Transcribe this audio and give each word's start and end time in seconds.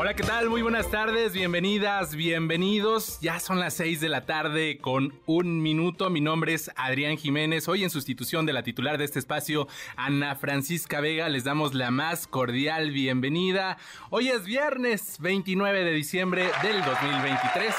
Hola, 0.00 0.14
¿qué 0.14 0.22
tal? 0.22 0.48
Muy 0.48 0.62
buenas 0.62 0.88
tardes, 0.92 1.32
bienvenidas, 1.32 2.14
bienvenidos. 2.14 3.18
Ya 3.20 3.40
son 3.40 3.58
las 3.58 3.74
6 3.74 4.00
de 4.00 4.08
la 4.08 4.26
tarde 4.26 4.78
con 4.78 5.12
un 5.26 5.60
minuto. 5.60 6.08
Mi 6.08 6.20
nombre 6.20 6.54
es 6.54 6.70
Adrián 6.76 7.16
Jiménez. 7.16 7.66
Hoy 7.66 7.82
en 7.82 7.90
sustitución 7.90 8.46
de 8.46 8.52
la 8.52 8.62
titular 8.62 8.96
de 8.96 9.04
este 9.04 9.18
espacio, 9.18 9.66
Ana 9.96 10.36
Francisca 10.36 11.00
Vega, 11.00 11.28
les 11.28 11.42
damos 11.42 11.74
la 11.74 11.90
más 11.90 12.28
cordial 12.28 12.92
bienvenida. 12.92 13.76
Hoy 14.10 14.28
es 14.28 14.44
viernes 14.44 15.16
29 15.18 15.82
de 15.82 15.92
diciembre 15.92 16.48
del 16.62 16.80
2023. 16.84 17.74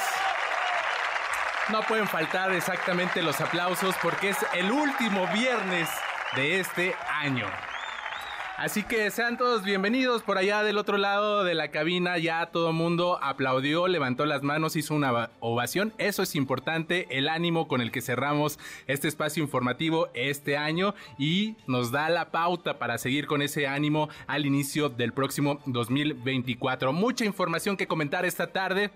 No 1.72 1.80
pueden 1.88 2.06
faltar 2.06 2.52
exactamente 2.52 3.22
los 3.22 3.40
aplausos 3.40 3.94
porque 4.02 4.28
es 4.28 4.36
el 4.52 4.70
último 4.70 5.26
viernes 5.32 5.88
de 6.36 6.60
este 6.60 6.94
año. 7.08 7.46
Así 8.60 8.82
que 8.82 9.10
sean 9.10 9.38
todos 9.38 9.64
bienvenidos 9.64 10.22
por 10.22 10.36
allá 10.36 10.62
del 10.62 10.76
otro 10.76 10.98
lado 10.98 11.44
de 11.44 11.54
la 11.54 11.70
cabina. 11.70 12.18
Ya 12.18 12.44
todo 12.44 12.74
mundo 12.74 13.18
aplaudió, 13.22 13.88
levantó 13.88 14.26
las 14.26 14.42
manos, 14.42 14.76
hizo 14.76 14.94
una 14.94 15.30
ovación. 15.40 15.94
Eso 15.96 16.22
es 16.22 16.34
importante, 16.34 17.06
el 17.08 17.30
ánimo 17.30 17.68
con 17.68 17.80
el 17.80 17.90
que 17.90 18.02
cerramos 18.02 18.58
este 18.86 19.08
espacio 19.08 19.42
informativo 19.42 20.10
este 20.12 20.58
año 20.58 20.94
y 21.16 21.56
nos 21.66 21.90
da 21.90 22.10
la 22.10 22.30
pauta 22.30 22.78
para 22.78 22.98
seguir 22.98 23.26
con 23.26 23.40
ese 23.40 23.66
ánimo 23.66 24.10
al 24.26 24.44
inicio 24.44 24.90
del 24.90 25.14
próximo 25.14 25.62
2024. 25.64 26.92
Mucha 26.92 27.24
información 27.24 27.78
que 27.78 27.88
comentar 27.88 28.26
esta 28.26 28.48
tarde. 28.48 28.90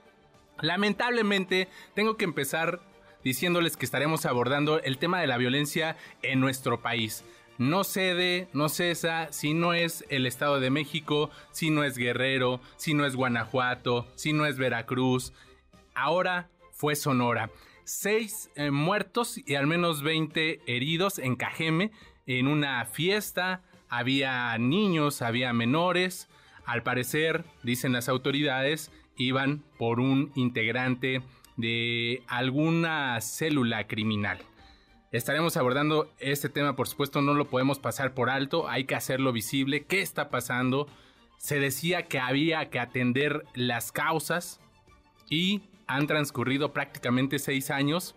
Lamentablemente 0.61 1.69
tengo 1.95 2.19
que 2.19 2.27
empezar 2.27 2.81
diciéndoles 3.25 3.79
que 3.79 3.87
estaremos 3.87 4.27
abordando 4.27 4.83
el 4.83 4.99
tema 4.99 5.23
de 5.23 5.27
la 5.27 5.39
violencia 5.39 5.97
en 6.21 6.41
nuestro 6.41 6.83
país 6.83 7.25
no 7.59 7.85
cede, 7.85 8.49
no 8.53 8.69
cesa, 8.69 9.29
si 9.33 9.55
no 9.55 9.75
es 9.75 10.05
el 10.09 10.27
Estado 10.27 10.61
de 10.61 10.71
México, 10.71 11.31
si 11.53 11.71
no 11.71 11.85
es 11.85 11.97
Guerrero, 11.97 12.61
si 12.77 12.95
no 12.95 13.07
es 13.07 13.17
Guanajuato, 13.17 14.07
si 14.15 14.33
no 14.33 14.47
es 14.47 14.59
Veracruz. 14.59 15.33
Ahora 15.95 16.51
fue 16.73 16.97
Sonora. 16.97 17.51
Seis 17.85 18.51
eh, 18.57 18.71
muertos 18.71 19.39
y 19.47 19.55
al 19.55 19.67
menos 19.67 20.03
20 20.03 20.61
heridos 20.67 21.19
en 21.19 21.37
Cajeme 21.37 21.93
en 22.27 22.49
una 22.49 22.85
fiesta. 22.87 23.63
Había 23.89 24.57
niños, 24.59 25.23
había 25.23 25.53
menores. 25.53 26.29
Al 26.65 26.83
parecer, 26.83 27.45
dicen 27.63 27.93
las 27.93 28.09
autoridades, 28.09 28.91
iban 29.17 29.63
por 29.79 30.01
un 30.01 30.33
integrante 30.35 31.23
de 31.57 32.23
alguna 32.27 33.21
célula 33.21 33.87
criminal. 33.87 34.39
Estaremos 35.15 35.57
abordando 35.57 36.13
este 36.19 36.49
tema, 36.49 36.75
por 36.75 36.89
supuesto, 36.89 37.23
no 37.23 37.35
lo 37.35 37.49
podemos 37.49 37.79
pasar 37.79 38.15
por 38.15 38.31
alto, 38.31 38.69
hay 38.69 38.83
que 38.83 38.97
hacerlo 38.97 39.33
visible. 39.33 39.85
¿Qué 39.85 40.03
está 40.03 40.29
pasando? 40.29 40.89
Se 41.39 41.61
decía 41.61 42.09
que 42.09 42.19
había 42.19 42.69
que 42.69 42.81
atender 42.81 43.45
las 43.55 43.93
causas 43.93 44.61
y 45.31 45.63
han 45.87 46.09
transcurrido 46.09 46.73
prácticamente 46.73 47.39
seis 47.39 47.71
años 47.71 48.17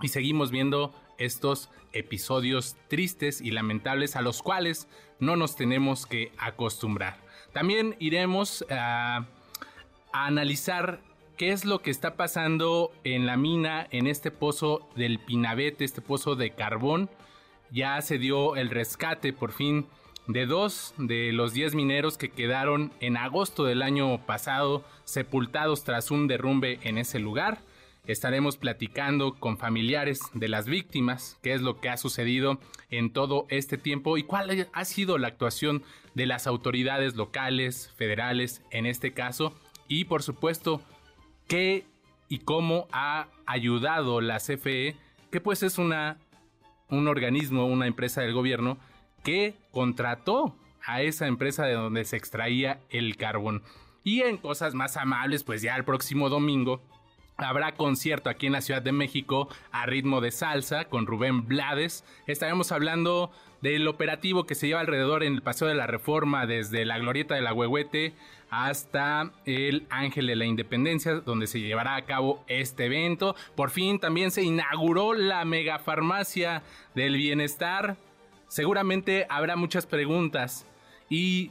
y 0.00 0.08
seguimos 0.08 0.50
viendo 0.50 0.94
estos 1.18 1.68
episodios 1.92 2.78
tristes 2.88 3.42
y 3.42 3.50
lamentables 3.50 4.16
a 4.16 4.22
los 4.22 4.42
cuales 4.42 4.88
no 5.20 5.36
nos 5.36 5.54
tenemos 5.54 6.06
que 6.06 6.32
acostumbrar. 6.38 7.20
También 7.52 7.94
iremos 7.98 8.64
a, 8.70 9.26
analizar 10.14 11.00
qué 11.36 11.52
es 11.52 11.64
lo 11.64 11.80
que 11.80 11.90
está 11.90 12.16
pasando 12.16 12.92
en 13.04 13.26
la 13.26 13.36
mina, 13.36 13.86
en 13.90 14.06
este 14.06 14.30
pozo 14.30 14.88
del 14.96 15.18
Pinabete, 15.18 15.84
este 15.84 16.00
pozo 16.00 16.36
de 16.36 16.50
carbón. 16.50 17.10
Ya 17.70 18.00
se 18.02 18.18
dio 18.18 18.56
el 18.56 18.70
rescate 18.70 19.32
por 19.32 19.52
fin 19.52 19.86
de 20.26 20.46
dos 20.46 20.94
de 20.98 21.32
los 21.32 21.52
diez 21.52 21.74
mineros 21.74 22.16
que 22.16 22.30
quedaron 22.30 22.92
en 23.00 23.16
agosto 23.16 23.64
del 23.64 23.82
año 23.82 24.24
pasado 24.24 24.84
sepultados 25.04 25.84
tras 25.84 26.10
un 26.10 26.28
derrumbe 26.28 26.78
en 26.82 26.98
ese 26.98 27.18
lugar. 27.18 27.62
Estaremos 28.06 28.56
platicando 28.56 29.34
con 29.34 29.58
familiares 29.58 30.20
de 30.34 30.48
las 30.48 30.66
víctimas, 30.66 31.38
qué 31.40 31.52
es 31.54 31.62
lo 31.62 31.80
que 31.80 31.88
ha 31.88 31.96
sucedido 31.96 32.58
en 32.90 33.12
todo 33.12 33.46
este 33.48 33.78
tiempo 33.78 34.18
y 34.18 34.24
cuál 34.24 34.68
ha 34.72 34.84
sido 34.84 35.18
la 35.18 35.28
actuación 35.28 35.84
de 36.14 36.26
las 36.26 36.48
autoridades 36.48 37.14
locales, 37.14 37.92
federales 37.96 38.62
en 38.70 38.86
este 38.86 39.12
caso. 39.12 39.54
Y 39.86 40.06
por 40.06 40.22
supuesto, 40.22 40.82
qué 41.48 41.84
y 42.28 42.38
cómo 42.38 42.88
ha 42.92 43.28
ayudado 43.46 44.20
la 44.20 44.38
CFE, 44.38 44.96
que 45.30 45.40
pues 45.40 45.62
es 45.62 45.78
una, 45.78 46.18
un 46.88 47.08
organismo, 47.08 47.66
una 47.66 47.86
empresa 47.86 48.22
del 48.22 48.32
gobierno, 48.32 48.78
que 49.22 49.54
contrató 49.70 50.56
a 50.84 51.02
esa 51.02 51.26
empresa 51.26 51.64
de 51.64 51.74
donde 51.74 52.04
se 52.04 52.16
extraía 52.16 52.80
el 52.90 53.16
carbón. 53.16 53.62
Y 54.04 54.22
en 54.22 54.36
cosas 54.36 54.74
más 54.74 54.96
amables, 54.96 55.44
pues 55.44 55.62
ya 55.62 55.76
el 55.76 55.84
próximo 55.84 56.28
domingo 56.28 56.82
Habrá 57.36 57.72
concierto 57.72 58.30
aquí 58.30 58.46
en 58.46 58.52
la 58.52 58.60
Ciudad 58.60 58.82
de 58.82 58.92
México 58.92 59.48
a 59.70 59.86
ritmo 59.86 60.20
de 60.20 60.30
salsa 60.30 60.84
con 60.84 61.06
Rubén 61.06 61.46
Blades. 61.46 62.04
Estaremos 62.26 62.72
hablando 62.72 63.32
del 63.62 63.88
operativo 63.88 64.44
que 64.44 64.54
se 64.54 64.66
lleva 64.66 64.80
alrededor 64.80 65.22
en 65.22 65.34
el 65.34 65.42
Paseo 65.42 65.68
de 65.68 65.74
la 65.74 65.86
Reforma 65.86 66.46
desde 66.46 66.84
la 66.84 66.98
Glorieta 66.98 67.34
de 67.34 67.42
la 67.42 67.54
Huehuete 67.54 68.12
hasta 68.50 69.32
el 69.46 69.86
Ángel 69.88 70.26
de 70.26 70.36
la 70.36 70.44
Independencia, 70.44 71.14
donde 71.14 71.46
se 71.46 71.60
llevará 71.60 71.96
a 71.96 72.04
cabo 72.04 72.44
este 72.48 72.86
evento. 72.86 73.34
Por 73.54 73.70
fin 73.70 73.98
también 73.98 74.30
se 74.30 74.42
inauguró 74.42 75.14
la 75.14 75.44
megafarmacia 75.46 76.62
del 76.94 77.16
bienestar. 77.16 77.96
Seguramente 78.48 79.26
habrá 79.30 79.56
muchas 79.56 79.86
preguntas 79.86 80.66
y 81.08 81.50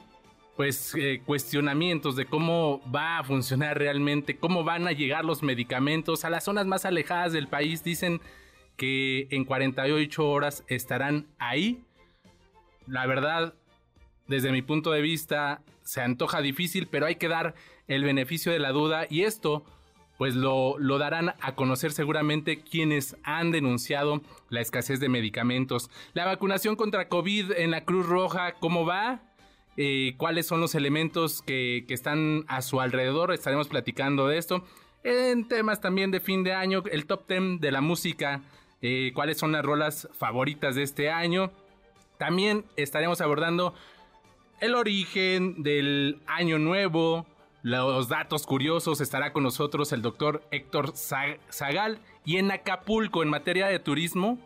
pues 0.56 0.94
eh, 0.96 1.24
cuestionamientos 1.26 2.16
de 2.16 2.26
cómo 2.26 2.82
va 2.94 3.18
a 3.20 3.24
funcionar 3.24 3.80
realmente, 3.80 4.38
cómo 4.38 4.64
van 4.64 4.88
a 4.88 4.92
llegar 4.92 5.26
los 5.26 5.42
medicamentos 5.42 6.26
a 6.26 6.30
las 6.30 6.44
zonas 6.44 6.68
más 6.68 6.86
alejadas 6.86 7.34
del 7.34 7.48
país. 7.48 7.84
Dicen 7.84 8.22
que 8.76 9.28
en 9.32 9.46
48 9.46 10.30
horas 10.30 10.64
estarán 10.68 11.28
ahí. 11.40 11.84
La 12.88 13.06
verdad, 13.06 13.54
desde 14.28 14.52
mi 14.52 14.62
punto 14.62 14.92
de 14.92 15.02
vista, 15.02 15.62
se 15.84 16.02
antoja 16.02 16.42
difícil, 16.42 16.88
pero 16.88 17.06
hay 17.06 17.16
que 17.16 17.28
dar 17.28 17.56
el 17.88 18.04
beneficio 18.04 18.52
de 18.52 18.60
la 18.60 18.72
duda 18.72 19.06
y 19.10 19.24
esto 19.24 19.66
pues 20.18 20.36
lo, 20.36 20.78
lo, 20.78 21.00
darán 21.00 21.34
a 21.42 21.56
conocer 21.56 21.92
seguramente 21.92 22.62
quienes 22.62 23.18
han 23.24 23.50
denunciado 23.50 24.22
la 24.50 24.62
escasez 24.62 25.00
de 25.00 25.10
medicamentos. 25.10 25.90
La 26.14 26.26
vacunación 26.26 26.76
contra 26.76 27.10
COVID 27.10 27.54
en 27.54 27.72
la 27.72 27.86
Cruz 27.86 28.06
Roja, 28.06 28.54
¿cómo 28.60 28.86
va? 28.86 29.24
Eh, 29.78 30.16
cuáles 30.18 30.46
son 30.48 30.60
los 30.60 30.76
elementos 30.76 31.42
que, 31.42 31.86
están 31.90 32.46
a 32.48 32.62
su 32.62 32.82
alrededor. 32.82 33.34
Estaremos 33.34 33.68
platicando 33.68 34.28
de 34.28 34.38
esto. 34.38 34.64
En 35.04 35.48
temas 35.48 35.82
también 35.82 36.12
de 36.12 36.20
fin 36.20 36.44
de 36.44 36.54
año, 36.54 36.84
el 36.92 37.06
top 37.06 37.28
10 37.28 37.60
de 37.60 37.72
la 37.72 37.82
música, 37.82 38.42
eh, 38.82 39.12
cuáles 39.16 39.38
son 39.38 39.52
las 39.52 39.64
rolas 39.66 40.08
favoritas 40.14 40.76
de 40.76 40.84
este 40.84 41.10
año. 41.10 41.52
También 42.22 42.66
estaremos 42.76 43.20
abordando 43.20 43.74
el 44.60 44.76
origen 44.76 45.64
del 45.64 46.22
año 46.28 46.60
nuevo, 46.60 47.26
los 47.64 48.10
datos 48.10 48.46
curiosos. 48.46 49.02
Estará 49.02 49.34
con 49.34 49.42
nosotros 49.42 49.92
el 49.92 50.04
doctor 50.04 50.44
Héctor 50.52 50.94
Zagal. 50.96 51.98
Y 52.24 52.38
en 52.38 52.52
Acapulco, 52.52 53.24
en 53.24 53.30
materia 53.30 53.66
de 53.66 53.80
turismo, 53.80 54.38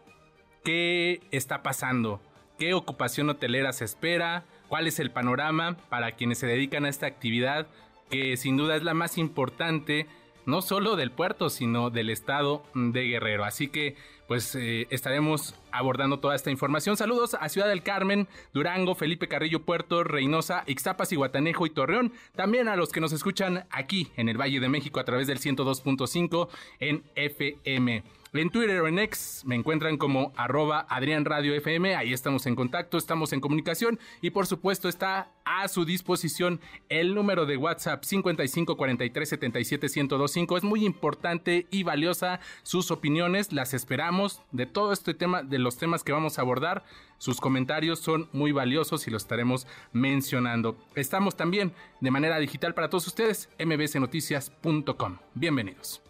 ¿qué 0.64 1.19
está 1.31 1.64
pasando? 1.64 2.22
¿Qué 2.58 2.74
ocupación 2.74 3.30
hotelera 3.30 3.74
se 3.74 3.84
espera? 3.84 4.46
cuál 4.69 4.88
es 4.88 5.00
el 5.00 5.12
panorama 5.12 5.75
para 5.90 6.14
quienes 6.14 6.38
se 6.38 6.47
dedican 6.47 6.85
a 6.85 6.90
esta 6.90 7.08
actividad, 7.08 7.68
que 8.09 8.38
sin 8.38 8.56
duda 8.56 8.78
es 8.78 8.84
la 8.84 8.94
más 8.94 9.18
importante 9.18 10.08
no 10.46 10.62
solo 10.62 10.96
del 10.96 11.11
puerto, 11.11 11.50
sino 11.50 11.90
del 11.90 12.09
estado 12.09 12.64
de 12.73 13.03
Guerrero. 13.03 13.44
Así 13.44 13.67
que 13.67 13.97
pues 14.28 14.56
eh, 14.56 14.88
estaremos 14.90 15.56
abordando 15.72 16.20
toda 16.20 16.36
esta 16.36 16.52
información. 16.52 16.98
Saludos 16.98 17.36
a 17.40 17.50
Ciudad 17.50 17.68
del 17.68 17.84
Carmen, 17.84 18.28
Durango, 18.54 18.96
Felipe 18.96 19.28
Carrillo, 19.28 19.64
Puerto, 19.64 20.04
Reynosa, 20.04 20.64
Ixtapas, 20.68 21.14
Guatanejo 21.14 21.66
y 21.66 21.70
Torreón. 21.70 22.14
También 22.36 22.68
a 22.68 22.76
los 22.76 22.92
que 22.92 23.02
nos 23.02 23.14
escuchan 23.14 23.66
aquí 23.70 24.12
en 24.18 24.30
el 24.30 24.40
Valle 24.40 24.60
de 24.60 24.70
México 24.70 25.00
a 25.00 25.06
través 25.06 25.28
del 25.28 25.40
102.5 25.40 26.50
en 26.80 27.04
FM. 27.16 28.04
En 28.37 28.49
Twitter 28.49 28.82
o 28.82 28.87
en 28.90 28.99
X 28.99 29.43
me 29.46 29.55
encuentran 29.55 29.96
como 29.96 30.34
arroba 30.35 30.85
Adrián 30.90 31.23
Radio 31.23 31.53
FM. 31.55 31.96
Ahí 31.96 32.11
estamos 32.11 32.46
en 32.47 32.55
contacto, 32.55 32.97
estamos 32.97 33.32
en 33.32 33.40
comunicación 33.40 33.97
y 34.22 34.32
por 34.32 34.46
supuesto 34.46 34.90
está 34.90 35.32
a 35.46 35.70
su 35.70 35.85
disposición 35.85 36.59
el 36.90 37.16
número 37.16 37.46
de 37.46 37.55
WhatsApp 37.55 38.03
55 38.03 38.76
43 38.76 39.29
77 39.29 39.87
1025. 39.87 40.58
Es 40.58 40.64
muy 40.66 40.85
importante 40.85 41.66
y 41.72 41.84
valiosa 41.84 42.41
sus 42.64 42.91
opiniones. 42.91 43.53
Las 43.53 43.73
esperamos 43.73 44.41
de 44.52 44.66
todo 44.66 44.91
este 44.91 45.14
tema, 45.14 45.41
de 45.41 45.59
los 45.59 45.78
temas 45.78 46.03
que 46.03 46.11
vamos 46.11 46.38
a 46.38 46.41
abordar. 46.41 46.84
Sus 47.17 47.40
comentarios 47.40 47.99
son 47.99 48.28
muy 48.34 48.52
valiosos 48.52 49.08
y 49.08 49.11
los 49.11 49.23
estaremos 49.23 49.66
mencionando. 49.93 50.78
Estamos 50.96 51.38
también 51.38 51.72
de 52.02 52.11
manera 52.11 52.38
digital 52.40 52.73
para 52.73 52.90
todos 52.90 53.08
ustedes, 53.08 53.49
mbcnoticias.com. 53.59 55.20
Bienvenidos. 55.35 56.02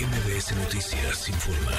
MBS 0.00 0.54
Noticias 0.54 1.28
informa. 1.28 1.72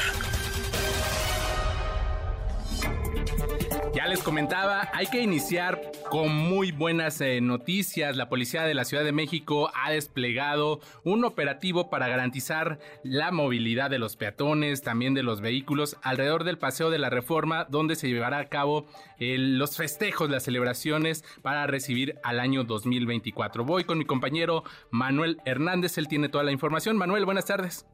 Ya 3.95 4.07
les 4.07 4.21
comentaba, 4.21 4.89
hay 4.93 5.07
que 5.07 5.21
iniciar 5.21 5.79
con 6.09 6.35
muy 6.35 6.73
buenas 6.73 7.21
eh, 7.21 7.39
noticias. 7.39 8.17
La 8.17 8.27
policía 8.27 8.63
de 8.63 8.73
la 8.73 8.83
Ciudad 8.83 9.05
de 9.05 9.13
México 9.13 9.71
ha 9.73 9.91
desplegado 9.91 10.81
un 11.05 11.23
operativo 11.23 11.89
para 11.89 12.09
garantizar 12.09 12.79
la 13.03 13.31
movilidad 13.31 13.89
de 13.89 13.99
los 13.99 14.17
peatones, 14.17 14.81
también 14.81 15.13
de 15.13 15.23
los 15.23 15.39
vehículos 15.39 15.95
alrededor 16.01 16.43
del 16.43 16.57
Paseo 16.57 16.89
de 16.89 16.99
la 16.99 17.09
Reforma, 17.09 17.67
donde 17.69 17.95
se 17.95 18.09
llevará 18.09 18.39
a 18.39 18.49
cabo 18.49 18.85
los 19.17 19.77
festejos, 19.77 20.29
las 20.29 20.43
celebraciones 20.43 21.23
para 21.41 21.67
recibir 21.67 22.19
al 22.23 22.41
año 22.41 22.65
2024. 22.65 23.63
Voy 23.63 23.85
con 23.85 23.97
mi 23.97 24.03
compañero 24.03 24.65
Manuel 24.91 25.37
Hernández, 25.45 25.97
él 25.97 26.09
tiene 26.09 26.27
toda 26.27 26.43
la 26.43 26.51
información. 26.51 26.97
Manuel, 26.97 27.23
buenas 27.23 27.45
tardes. 27.45 27.85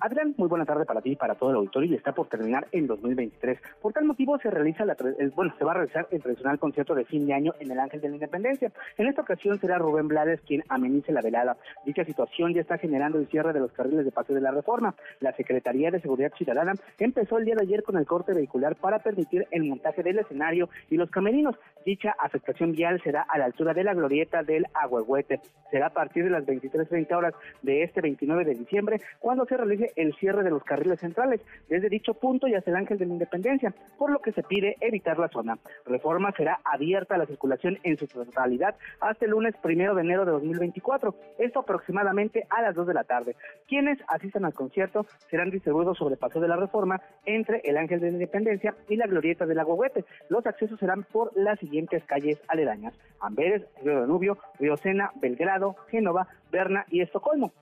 Adrián, 0.00 0.32
muy 0.36 0.48
buena 0.48 0.64
tarde 0.64 0.84
para 0.84 1.00
ti 1.00 1.10
y 1.10 1.16
para 1.16 1.34
todo 1.34 1.50
el 1.50 1.56
auditorio 1.56 1.90
y 1.90 1.94
está 1.96 2.12
por 2.12 2.28
terminar 2.28 2.68
en 2.70 2.86
2023. 2.86 3.58
Por 3.82 3.92
tal 3.92 4.04
motivo 4.04 4.38
se 4.38 4.48
realiza 4.48 4.84
la, 4.84 4.96
bueno, 5.34 5.52
se 5.58 5.64
va 5.64 5.72
a 5.72 5.74
realizar 5.74 6.06
el 6.12 6.22
tradicional 6.22 6.60
concierto 6.60 6.94
de 6.94 7.04
fin 7.04 7.26
de 7.26 7.34
año 7.34 7.52
en 7.58 7.72
el 7.72 7.80
Ángel 7.80 8.00
de 8.00 8.08
la 8.08 8.14
Independencia. 8.14 8.70
En 8.96 9.08
esta 9.08 9.22
ocasión 9.22 9.58
será 9.58 9.76
Rubén 9.76 10.06
Blades 10.06 10.40
quien 10.42 10.62
amenice 10.68 11.10
la 11.10 11.20
velada. 11.20 11.56
Dicha 11.84 12.04
situación 12.04 12.54
ya 12.54 12.60
está 12.60 12.78
generando 12.78 13.18
el 13.18 13.26
cierre 13.26 13.52
de 13.52 13.58
los 13.58 13.72
carriles 13.72 14.04
de 14.04 14.12
paseo 14.12 14.36
de 14.36 14.40
la 14.40 14.52
reforma. 14.52 14.94
La 15.18 15.32
Secretaría 15.32 15.90
de 15.90 16.00
Seguridad 16.00 16.32
Ciudadana 16.36 16.74
empezó 17.00 17.38
el 17.38 17.44
día 17.44 17.56
de 17.56 17.62
ayer 17.62 17.82
con 17.82 17.96
el 17.96 18.06
corte 18.06 18.34
vehicular 18.34 18.76
para 18.76 19.00
permitir 19.00 19.48
el 19.50 19.64
montaje 19.64 20.04
del 20.04 20.20
escenario 20.20 20.68
y 20.90 20.96
los 20.96 21.10
camerinos. 21.10 21.56
Dicha 21.84 22.14
afectación 22.20 22.70
vial 22.70 23.00
será 23.02 23.22
a 23.22 23.36
la 23.38 23.46
altura 23.46 23.74
de 23.74 23.82
la 23.82 23.94
glorieta 23.94 24.44
del 24.44 24.66
Agüehuete. 24.74 25.40
Será 25.72 25.86
a 25.86 25.90
partir 25.90 26.22
de 26.22 26.30
las 26.30 26.46
23.30 26.46 27.16
horas 27.16 27.34
de 27.62 27.82
este 27.82 28.00
29 28.00 28.44
de 28.44 28.54
diciembre 28.54 29.00
cuando 29.18 29.44
se 29.44 29.56
realice 29.56 29.87
el 29.96 30.14
cierre 30.16 30.42
de 30.42 30.50
los 30.50 30.64
carriles 30.64 31.00
centrales 31.00 31.40
desde 31.68 31.88
dicho 31.88 32.14
punto 32.14 32.46
y 32.46 32.54
hacia 32.54 32.70
el 32.70 32.76
Ángel 32.76 32.98
de 32.98 33.06
la 33.06 33.12
Independencia, 33.12 33.74
por 33.98 34.10
lo 34.10 34.20
que 34.20 34.32
se 34.32 34.42
pide 34.42 34.76
evitar 34.80 35.18
la 35.18 35.28
zona. 35.28 35.58
Reforma 35.86 36.32
será 36.32 36.60
abierta 36.64 37.14
a 37.14 37.18
la 37.18 37.26
circulación 37.26 37.78
en 37.82 37.96
su 37.96 38.06
totalidad 38.06 38.76
hasta 39.00 39.24
el 39.24 39.32
lunes 39.32 39.54
primero 39.62 39.94
de 39.94 40.02
enero 40.02 40.24
de 40.24 40.32
2024, 40.32 41.14
esto 41.38 41.60
aproximadamente 41.60 42.46
a 42.50 42.62
las 42.62 42.74
2 42.74 42.86
de 42.86 42.94
la 42.94 43.04
tarde. 43.04 43.36
Quienes 43.66 43.98
asistan 44.08 44.44
al 44.44 44.54
concierto 44.54 45.06
serán 45.30 45.50
distribuidos 45.50 45.98
sobre 45.98 46.16
Paso 46.16 46.40
de 46.40 46.48
la 46.48 46.56
Reforma 46.56 47.00
entre 47.26 47.60
el 47.64 47.76
Ángel 47.76 48.00
de 48.00 48.06
la 48.08 48.12
Independencia 48.14 48.74
y 48.88 48.96
la 48.96 49.06
Glorieta 49.06 49.46
del 49.46 49.58
Agüehuete. 49.58 50.04
Los 50.28 50.46
accesos 50.46 50.78
serán 50.78 51.04
por 51.04 51.36
las 51.36 51.58
siguientes 51.58 52.04
calles 52.04 52.40
aledañas: 52.48 52.94
Amberes, 53.20 53.64
Río 53.82 54.00
Danubio, 54.00 54.38
Río 54.58 54.76
Sena, 54.76 55.12
Belgrado, 55.16 55.76
Génova, 55.88 56.28
Berna 56.50 56.84
y 56.88 57.02
Estocolmo. 57.02 57.52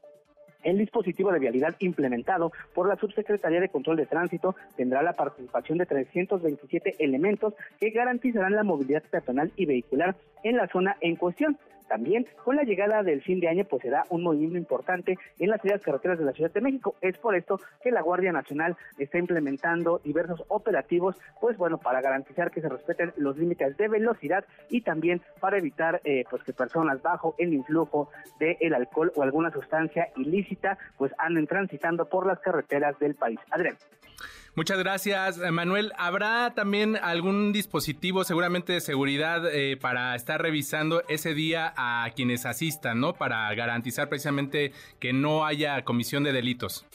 El 0.67 0.79
dispositivo 0.79 1.31
de 1.31 1.39
vialidad 1.39 1.77
implementado 1.79 2.51
por 2.75 2.89
la 2.89 2.97
Subsecretaría 2.97 3.61
de 3.61 3.69
Control 3.69 3.97
de 3.97 4.07
Tránsito 4.07 4.57
tendrá 4.77 5.01
la 5.01 5.13
participación 5.13 5.79
de 5.79 5.87
327 5.87 6.97
elementos 6.99 7.55
que 7.79 7.91
garantizarán 7.91 8.57
la 8.57 8.65
movilidad 8.65 9.05
peatonal 9.09 9.53
y 9.55 9.65
vehicular 9.65 10.17
en 10.43 10.57
la 10.57 10.67
zona 10.67 10.97
en 11.01 11.15
cuestión. 11.15 11.57
También 11.89 12.27
con 12.45 12.57
la 12.57 12.63
llegada 12.63 13.03
del 13.03 13.23
fin 13.23 13.41
de 13.41 13.49
año 13.49 13.65
pues 13.65 13.83
será 13.83 14.05
un 14.11 14.23
movimiento 14.23 14.59
importante 14.59 15.19
en 15.39 15.51
las 15.51 15.63
vías 15.63 15.81
carreteras 15.83 16.19
de 16.19 16.25
la 16.25 16.33
Ciudad 16.33 16.51
de 16.51 16.61
México. 16.61 16.97
Es 17.01 17.19
por 17.19 17.35
esto 17.37 17.61
que 17.83 17.91
la 17.91 18.03
Guardia 18.03 18.33
Nacional 18.33 18.77
está 18.99 19.19
implementando 19.19 20.01
diversos 20.05 20.43
operativos, 20.49 21.17
pues 21.41 21.57
bueno, 21.57 21.79
para 21.79 22.01
garantizar 22.01 22.51
que 22.51 22.61
se 22.61 22.69
respeten 22.69 23.13
los 23.17 23.37
límites 23.37 23.77
de 23.77 23.89
velocidad 23.89 24.45
y 24.71 24.81
también 24.81 25.21
para 25.41 25.59
evitar 25.59 26.01
eh, 26.05 26.25
pues 26.29 26.43
que 26.43 26.53
personas 26.53 27.03
bajo 27.03 27.35
el 27.39 27.53
influjo 27.53 28.11
del 28.39 28.75
alcohol 28.75 29.13
o 29.15 29.23
alguna 29.23 29.51
sustancia 29.51 30.09
ilícita 30.17 30.79
pues 30.99 31.13
anden 31.19 31.47
transitando 31.47 32.09
por 32.09 32.27
las 32.27 32.41
carreteras 32.41 32.99
del 32.99 33.15
país. 33.15 33.39
Adrián. 33.51 33.77
Muchas 34.57 34.79
gracias, 34.79 35.39
Manuel. 35.53 35.93
¿Habrá 35.99 36.55
también 36.55 36.97
algún 36.97 37.53
dispositivo 37.53 38.25
seguramente 38.25 38.73
de 38.73 38.81
seguridad 38.81 39.43
eh, 39.55 39.77
para 39.77 40.15
estar 40.15 40.41
revisando 40.41 41.03
ese 41.11 41.35
día 41.35 41.75
a 41.77 42.09
quienes 42.17 42.47
asistan, 42.47 42.99
¿no? 42.99 43.13
Para 43.13 43.55
garantizar 43.55 44.09
precisamente 44.09 44.73
que 44.99 45.13
no 45.13 45.45
haya 45.45 45.85
comisión 45.85 46.25
de 46.25 46.33
delitos. 46.33 46.87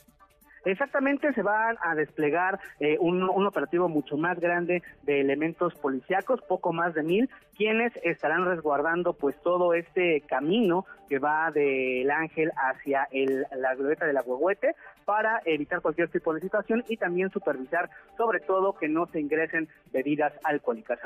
Exactamente, 0.65 1.33
se 1.33 1.41
van 1.41 1.77
a 1.81 1.95
desplegar 1.95 2.59
eh, 2.79 2.97
un, 2.99 3.23
operativo 3.45 3.89
mucho 3.89 4.15
más 4.15 4.39
grande 4.39 4.83
de 5.03 5.21
elementos 5.21 5.73
policíacos, 5.75 6.41
poco 6.41 6.71
más 6.71 6.93
de 6.93 7.01
mil, 7.01 7.29
quienes 7.55 7.93
estarán 8.03 8.45
resguardando 8.45 9.13
pues 9.13 9.35
todo 9.41 9.73
este 9.73 10.21
camino 10.21 10.85
que 11.09 11.17
va 11.17 11.49
del 11.51 12.09
Ángel 12.11 12.51
hacia 12.55 13.07
el, 13.11 13.45
la 13.55 13.73
glorieta 13.75 14.05
del 14.05 14.17
Agüehuete 14.17 14.75
para 15.05 15.41
evitar 15.45 15.81
cualquier 15.81 16.09
tipo 16.09 16.33
de 16.33 16.41
situación 16.41 16.83
y 16.87 16.97
también 16.97 17.29
supervisar 17.31 17.89
sobre 18.17 18.39
todo 18.39 18.73
que 18.77 18.87
no 18.87 19.07
se 19.07 19.19
ingresen 19.19 19.69
bebidas 19.91 20.33
alcohólicas. 20.43 20.99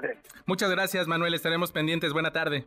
Muchas 0.45 0.69
gracias 0.69 1.07
Manuel, 1.07 1.33
estaremos 1.33 1.71
pendientes. 1.71 2.13
Buena 2.13 2.31
tarde. 2.31 2.65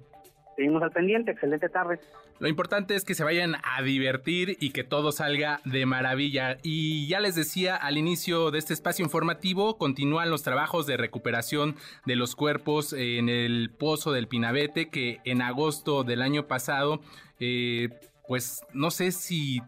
Seguimos 0.58 0.82
al 0.82 0.90
pendiente, 0.90 1.30
excelente 1.30 1.68
tarde. 1.68 2.00
Lo 2.40 2.48
importante 2.48 2.96
es 2.96 3.04
que 3.04 3.14
se 3.14 3.22
vayan 3.22 3.54
a 3.62 3.80
divertir 3.82 4.56
y 4.58 4.70
que 4.70 4.82
todo 4.82 5.12
salga 5.12 5.60
de 5.64 5.86
maravilla. 5.86 6.58
Y 6.64 7.06
ya 7.06 7.20
les 7.20 7.36
decía 7.36 7.76
al 7.76 7.96
inicio 7.96 8.50
de 8.50 8.58
este 8.58 8.74
espacio 8.74 9.04
informativo, 9.04 9.78
continúan 9.78 10.30
los 10.30 10.42
trabajos 10.42 10.84
de 10.86 10.96
recuperación 10.96 11.76
de 12.06 12.16
los 12.16 12.34
cuerpos 12.34 12.92
en 12.92 13.28
el 13.28 13.70
pozo 13.70 14.10
del 14.10 14.26
Pinabete, 14.26 14.88
que 14.88 15.20
en 15.24 15.42
agosto 15.42 16.02
del 16.02 16.22
año 16.22 16.48
pasado, 16.48 17.02
eh, 17.38 17.90
pues 18.26 18.64
no 18.72 18.90
sé 18.90 19.12
si 19.12 19.60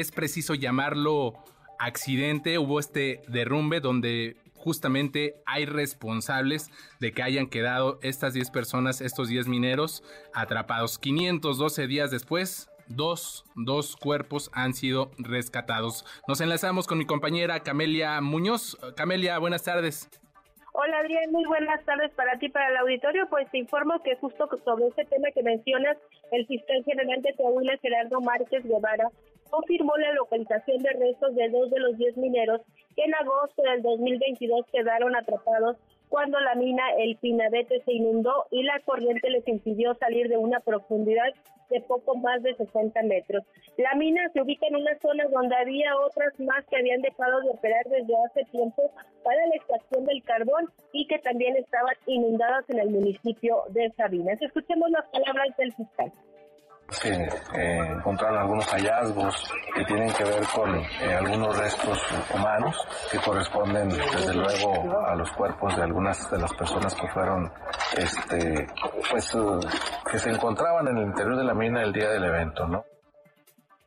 es 0.00 0.12
preciso 0.12 0.54
llamarlo 0.54 1.34
accidente, 1.78 2.58
hubo 2.58 2.80
este 2.80 3.22
derrumbe 3.28 3.80
donde 3.80 4.36
justamente 4.54 5.36
hay 5.46 5.64
responsables 5.64 6.70
de 7.00 7.12
que 7.12 7.22
hayan 7.22 7.46
quedado 7.46 7.98
estas 8.02 8.34
10 8.34 8.50
personas, 8.50 9.00
estos 9.00 9.28
10 9.28 9.48
mineros 9.48 10.02
atrapados. 10.34 10.98
512 10.98 11.86
días 11.86 12.10
después, 12.10 12.70
dos, 12.88 13.44
dos 13.54 13.96
cuerpos 13.96 14.50
han 14.52 14.74
sido 14.74 15.10
rescatados. 15.18 16.04
Nos 16.28 16.40
enlazamos 16.40 16.86
con 16.86 16.98
mi 16.98 17.06
compañera 17.06 17.60
Camelia 17.60 18.20
Muñoz. 18.20 18.76
Camelia, 18.96 19.38
buenas 19.38 19.62
tardes. 19.62 20.10
Hola 20.72 20.98
Adrián, 20.98 21.32
muy 21.32 21.46
buenas 21.46 21.82
tardes 21.86 22.12
para 22.12 22.38
ti, 22.38 22.50
para 22.50 22.68
el 22.68 22.76
auditorio. 22.76 23.26
Pues 23.30 23.50
te 23.50 23.56
informo 23.56 24.02
que 24.02 24.14
justo 24.16 24.46
sobre 24.62 24.88
este 24.88 25.06
tema 25.06 25.30
que 25.34 25.42
mencionas, 25.42 25.96
el 26.32 26.46
fiscal 26.46 26.84
general 26.84 27.22
de 27.22 27.34
Coahuila, 27.34 27.78
Gerardo 27.78 28.20
Márquez 28.20 28.62
Guevara, 28.62 29.08
confirmó 29.56 29.96
la 29.96 30.12
localización 30.12 30.78
de 30.82 30.90
restos 30.90 31.34
de 31.34 31.48
dos 31.48 31.70
de 31.70 31.80
los 31.80 31.96
diez 31.96 32.14
mineros 32.18 32.60
que 32.94 33.04
en 33.04 33.14
agosto 33.14 33.62
del 33.62 33.80
2022 33.80 34.66
quedaron 34.70 35.16
atrapados 35.16 35.78
cuando 36.10 36.38
la 36.40 36.54
mina 36.54 36.82
El 36.98 37.16
Pinabete 37.16 37.80
se 37.84 37.92
inundó 37.94 38.44
y 38.50 38.62
la 38.64 38.78
corriente 38.80 39.30
les 39.30 39.48
impidió 39.48 39.94
salir 39.94 40.28
de 40.28 40.36
una 40.36 40.60
profundidad 40.60 41.32
de 41.70 41.80
poco 41.80 42.16
más 42.16 42.42
de 42.42 42.54
60 42.54 43.02
metros. 43.04 43.44
La 43.78 43.94
mina 43.94 44.28
se 44.34 44.42
ubica 44.42 44.66
en 44.66 44.76
una 44.76 44.96
zona 45.00 45.24
donde 45.32 45.56
había 45.56 45.96
otras 45.98 46.38
más 46.38 46.64
que 46.66 46.76
habían 46.76 47.00
dejado 47.00 47.40
de 47.40 47.48
operar 47.48 47.84
desde 47.86 48.14
hace 48.26 48.44
tiempo 48.52 48.92
para 49.24 49.46
la 49.46 49.56
extracción 49.56 50.04
del 50.04 50.22
carbón 50.22 50.70
y 50.92 51.06
que 51.06 51.18
también 51.18 51.56
estaban 51.56 51.94
inundadas 52.06 52.68
en 52.68 52.78
el 52.78 52.90
municipio 52.90 53.62
de 53.70 53.90
Sabinas. 53.96 54.40
Escuchemos 54.40 54.90
las 54.90 55.06
palabras 55.06 55.56
del 55.56 55.72
fiscal 55.72 56.12
que 57.02 57.10
eh, 57.10 57.78
encontraron 57.96 58.38
algunos 58.38 58.64
hallazgos 58.66 59.52
que 59.74 59.84
tienen 59.84 60.12
que 60.12 60.24
ver 60.24 60.42
con 60.54 60.76
eh, 60.76 61.14
algunos 61.18 61.58
restos 61.58 61.98
humanos 62.32 62.76
que 63.10 63.18
corresponden 63.18 63.88
desde 63.88 64.34
luego 64.34 64.98
a 65.04 65.16
los 65.16 65.30
cuerpos 65.32 65.76
de 65.76 65.82
algunas 65.82 66.30
de 66.30 66.38
las 66.38 66.52
personas 66.54 66.94
que 66.94 67.08
fueron 67.08 67.50
este 67.96 68.66
pues 69.10 69.34
eh, 69.34 69.38
que 70.10 70.18
se 70.18 70.30
encontraban 70.30 70.86
en 70.88 70.98
el 70.98 71.06
interior 71.06 71.36
de 71.36 71.44
la 71.44 71.54
mina 71.54 71.82
el 71.82 71.92
día 71.92 72.10
del 72.10 72.24
evento, 72.24 72.66
¿no? 72.68 72.84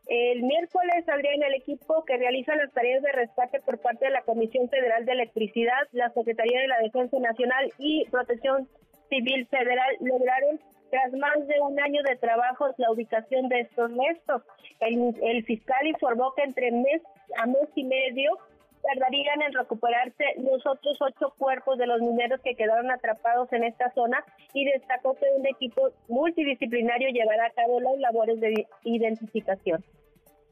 El 0.08 0.42
miércoles 0.42 1.06
en 1.08 1.44
el 1.44 1.54
equipo 1.54 2.04
que 2.04 2.18
realiza 2.18 2.56
las 2.56 2.74
tareas 2.74 3.04
de 3.04 3.12
rescate 3.12 3.62
por 3.62 3.80
parte 3.80 4.06
de 4.06 4.12
la 4.12 4.24
Comisión 4.24 4.68
Federal 4.68 5.06
de 5.06 5.12
Electricidad, 5.12 5.88
la 5.92 6.10
Secretaría 6.10 6.62
de 6.62 6.68
la 6.68 6.80
Defensa 6.80 7.18
Nacional 7.20 7.72
y 7.78 8.06
Protección 8.10 8.68
Civil 9.08 9.48
Federal 9.48 9.96
lograron 10.02 10.60
tras 10.90 11.12
más 11.14 11.48
de 11.48 11.60
un 11.62 11.80
año 11.80 12.02
de 12.04 12.16
trabajo, 12.16 12.68
la 12.78 12.92
ubicación 12.92 13.50
de 13.50 13.62
estos 13.62 13.92
restos. 13.96 14.44
El, 14.80 15.44
fiscal 15.46 15.88
informó 15.88 16.34
que 16.36 16.44
entre 16.44 16.72
mes 16.72 17.02
a 17.38 17.46
mes 17.46 17.70
y 17.76 17.84
medio 17.84 18.38
tardarían 18.82 19.42
en 19.42 19.54
recuperarse 19.54 20.24
los 20.38 20.66
otros 20.66 20.98
ocho 21.02 21.34
cuerpos 21.38 21.78
de 21.78 21.86
los 21.86 22.02
mineros 22.02 22.40
que 22.42 22.56
quedaron 22.56 22.90
atrapados 22.92 23.52
en 23.52 23.66
esta 23.66 23.92
zona 23.94 24.24
y 24.54 24.66
destacó 24.66 25.16
que 25.16 25.26
un 25.36 25.46
equipo 25.46 25.90
multidisciplinario 26.08 27.10
llevará 27.10 27.48
a 27.48 27.52
cabo 27.52 27.82
las 27.82 28.00
labores 28.00 28.40
de 28.40 28.68
identificación. 28.84 29.84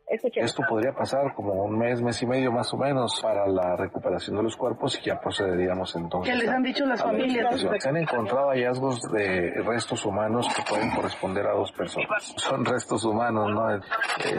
Esto 0.10 0.64
podría 0.70 0.94
pasar 0.94 1.34
como 1.34 1.66
un 1.66 1.78
mes, 1.78 2.02
mes 2.02 2.22
y 2.22 2.26
medio 2.26 2.50
más 2.50 2.74
o 2.74 2.78
menos 2.78 3.20
para 3.22 3.46
la 3.46 3.76
recuperación 3.76 4.38
de 4.38 4.44
los 4.44 4.56
cuerpos 4.56 4.98
y 5.02 5.06
ya 5.06 5.20
procederíamos 5.20 5.94
entonces. 5.98 6.34
¿Qué 6.34 6.40
les 6.40 6.50
han 6.50 6.64
dicho 6.64 6.86
las 6.86 7.02
familias? 7.04 7.60
Se 7.80 7.90
han 7.90 7.98
encontrado 7.98 8.48
hallazgos 8.50 9.02
de 9.12 9.52
restos 9.66 10.06
humanos 10.06 10.48
que 10.56 10.64
pueden 10.64 10.92
corresponder 10.92 11.46
a 11.48 11.54
dos 11.54 11.74
personas. 11.74 12.34
Son 12.38 12.64
restos 12.64 13.04
humanos, 13.04 13.52
¿no? 13.52 13.70
Eh, 13.76 13.82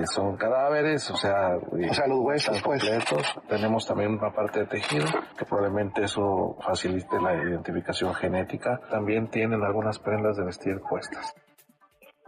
son 0.07 0.39
cadáveres, 0.39 1.11
o 1.11 1.17
sea, 1.17 1.57
o 1.57 1.95
sea 1.95 2.07
los 2.07 2.21
huesos 2.21 2.63
pues. 2.63 2.83
completos. 2.83 3.39
Tenemos 3.47 3.87
también 3.87 4.13
una 4.13 4.31
parte 4.33 4.61
de 4.61 4.67
tejido 4.67 5.07
que 5.37 5.45
probablemente 5.45 6.05
eso 6.05 6.57
facilite 6.61 7.21
la 7.21 7.35
identificación 7.35 8.15
genética. 8.15 8.81
También 8.91 9.29
tienen 9.29 9.63
algunas 9.63 9.99
prendas 9.99 10.39
de 10.39 10.45
vestir 10.45 10.81
puestas. 10.81 11.35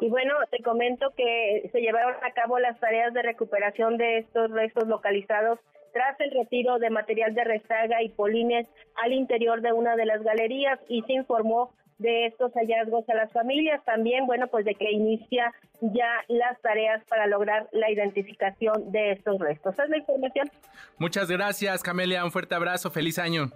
Y 0.00 0.08
bueno, 0.08 0.34
te 0.50 0.62
comento 0.62 1.12
que 1.14 1.68
se 1.72 1.80
llevaron 1.80 2.14
a 2.24 2.32
cabo 2.32 2.58
las 2.58 2.80
tareas 2.80 3.12
de 3.12 3.22
recuperación 3.22 3.98
de 3.98 4.18
estos 4.18 4.50
restos 4.50 4.88
localizados 4.88 5.58
tras 5.92 6.18
el 6.20 6.30
retiro 6.30 6.78
de 6.78 6.88
material 6.88 7.34
de 7.34 7.44
rezaga 7.44 8.02
y 8.02 8.08
polines 8.08 8.66
al 9.02 9.12
interior 9.12 9.60
de 9.60 9.72
una 9.72 9.96
de 9.96 10.06
las 10.06 10.22
galerías 10.22 10.78
y 10.88 11.02
se 11.02 11.12
informó 11.12 11.74
de 11.98 12.26
estos 12.26 12.50
hallazgos 12.54 13.06
a 13.10 13.14
las 13.14 13.30
familias. 13.32 13.84
También, 13.84 14.26
bueno, 14.26 14.46
pues 14.48 14.64
de 14.64 14.74
que 14.74 14.90
inicia 14.90 15.52
ya 15.82 16.24
las 16.28 16.58
tareas 16.62 17.04
para 17.08 17.26
lograr 17.26 17.68
la 17.72 17.90
identificación 17.90 18.90
de 18.90 19.12
estos 19.12 19.38
restos. 19.38 19.78
Es 19.78 19.90
la 19.90 19.98
información. 19.98 20.50
Muchas 20.98 21.30
gracias, 21.30 21.82
Camelia. 21.82 22.24
Un 22.24 22.30
fuerte 22.30 22.54
abrazo. 22.54 22.90
Feliz 22.90 23.18
año. 23.18 23.50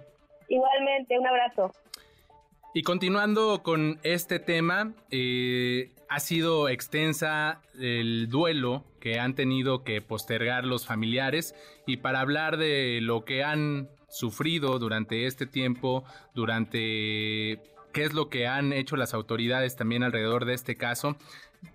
Igualmente, 0.47 1.17
un 1.17 1.25
abrazo. 1.25 1.71
Y 2.75 2.83
continuando 2.83 3.63
con 3.63 3.99
este 4.03 4.37
tema, 4.37 4.93
eh, 5.09 5.91
ha 6.15 6.19
sido 6.21 6.69
extensa 6.69 7.59
el 7.77 8.29
duelo 8.29 8.85
que 9.01 9.19
han 9.19 9.35
tenido 9.35 9.83
que 9.83 9.99
postergar 9.99 10.63
los 10.63 10.85
familiares 10.85 11.53
y 11.85 11.97
para 11.97 12.21
hablar 12.21 12.55
de 12.55 12.99
lo 13.01 13.25
que 13.25 13.43
han 13.43 13.89
sufrido 14.07 14.79
durante 14.79 15.25
este 15.25 15.45
tiempo, 15.45 16.05
durante 16.33 17.61
qué 17.91 18.03
es 18.05 18.13
lo 18.13 18.29
que 18.29 18.47
han 18.47 18.71
hecho 18.71 18.95
las 18.95 19.13
autoridades 19.13 19.75
también 19.75 20.03
alrededor 20.03 20.45
de 20.45 20.53
este 20.53 20.77
caso, 20.77 21.17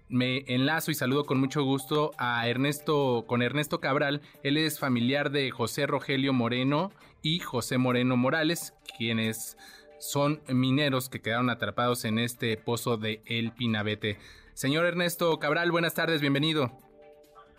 me 0.08 0.44
enlazo 0.46 0.90
y 0.90 0.94
saludo 0.94 1.26
con 1.26 1.38
mucho 1.38 1.62
gusto 1.62 2.12
a 2.16 2.48
Ernesto, 2.48 3.26
con 3.26 3.42
Ernesto 3.42 3.78
Cabral. 3.78 4.22
Él 4.42 4.56
es 4.56 4.78
familiar 4.78 5.30
de 5.30 5.50
José 5.50 5.86
Rogelio 5.86 6.32
Moreno 6.32 6.92
y 7.20 7.40
José 7.40 7.76
Moreno 7.76 8.16
Morales, 8.16 8.72
quienes 8.96 9.58
son 10.00 10.40
mineros 10.48 11.08
que 11.08 11.20
quedaron 11.20 11.50
atrapados 11.50 12.04
en 12.04 12.18
este 12.18 12.56
pozo 12.56 12.96
de 12.96 13.22
El 13.26 13.52
Pinabete. 13.52 14.16
Señor 14.54 14.86
Ernesto 14.86 15.38
Cabral, 15.38 15.70
buenas 15.70 15.94
tardes, 15.94 16.20
bienvenido. 16.20 16.70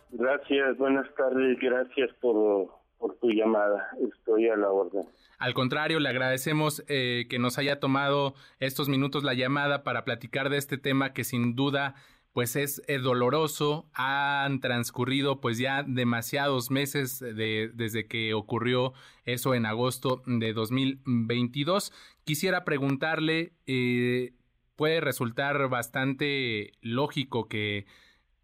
Gracias, 0.10 0.78
buenas 0.78 1.08
tardes, 1.16 1.58
gracias 1.62 2.10
por, 2.20 2.70
por 2.98 3.16
tu 3.20 3.30
llamada, 3.30 3.90
estoy 4.14 4.50
a 4.50 4.58
la 4.58 4.70
orden. 4.70 5.04
Al 5.40 5.54
contrario, 5.54 6.00
le 6.00 6.10
agradecemos 6.10 6.84
eh, 6.88 7.28
que 7.30 7.40
nos 7.40 7.58
haya 7.58 7.80
tomado 7.80 8.34
estos 8.60 8.90
minutos 8.90 9.24
la 9.24 9.34
llamada 9.34 9.84
para 9.84 10.04
platicar 10.04 10.50
de 10.50 10.58
este 10.58 10.78
tema 10.78 11.14
que 11.14 11.24
sin 11.24 11.56
duda 11.56 11.96
pues 12.34 12.56
es, 12.56 12.82
doloroso. 13.02 13.90
Han 13.94 14.60
transcurrido 14.60 15.42
pues 15.42 15.58
ya 15.58 15.84
demasiados 15.84 16.72
meses 16.72 17.20
de, 17.20 17.72
desde 17.74 18.08
que 18.08 18.34
ocurrió 18.34 18.94
eso 19.26 19.54
en 19.54 19.66
agosto 19.66 20.22
de 20.26 20.54
2022. 20.54 21.92
Quisiera 22.24 22.64
preguntarle, 22.64 23.54
eh, 23.68 24.34
puede 24.76 25.02
resultar 25.02 25.70
bastante 25.70 26.74
lógico 26.82 27.48
que, 27.48 27.86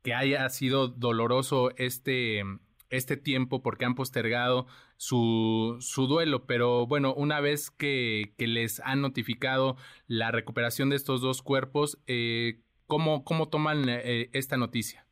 que 0.03 0.13
haya 0.13 0.47
sido 0.49 0.87
doloroso 0.87 1.71
este, 1.77 2.43
este 2.89 3.17
tiempo 3.17 3.61
porque 3.61 3.85
han 3.85 3.95
postergado 3.95 4.67
su, 4.97 5.77
su 5.79 6.07
duelo, 6.07 6.45
pero 6.45 6.87
bueno, 6.87 7.13
una 7.13 7.39
vez 7.39 7.69
que, 7.71 8.33
que 8.37 8.47
les 8.47 8.79
han 8.79 9.01
notificado 9.01 9.77
la 10.07 10.31
recuperación 10.31 10.89
de 10.89 10.95
estos 10.95 11.21
dos 11.21 11.41
cuerpos, 11.41 11.99
eh, 12.07 12.61
¿Cómo, 12.87 13.25
cómo 13.25 13.49
toman 13.49 13.89
eh, 13.89 14.29
esta 14.31 14.55
noticia? 14.55 15.05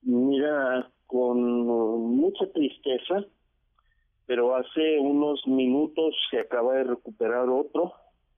Mira, 0.00 0.90
con 1.06 1.38
mucha 2.16 2.50
tristeza, 2.52 3.26
pero 4.26 4.56
hace 4.56 4.98
unos 4.98 5.46
minutos 5.46 6.14
se 6.30 6.40
acaba 6.40 6.74
de 6.74 6.84
recuperar 6.84 7.48
otro, 7.48 7.92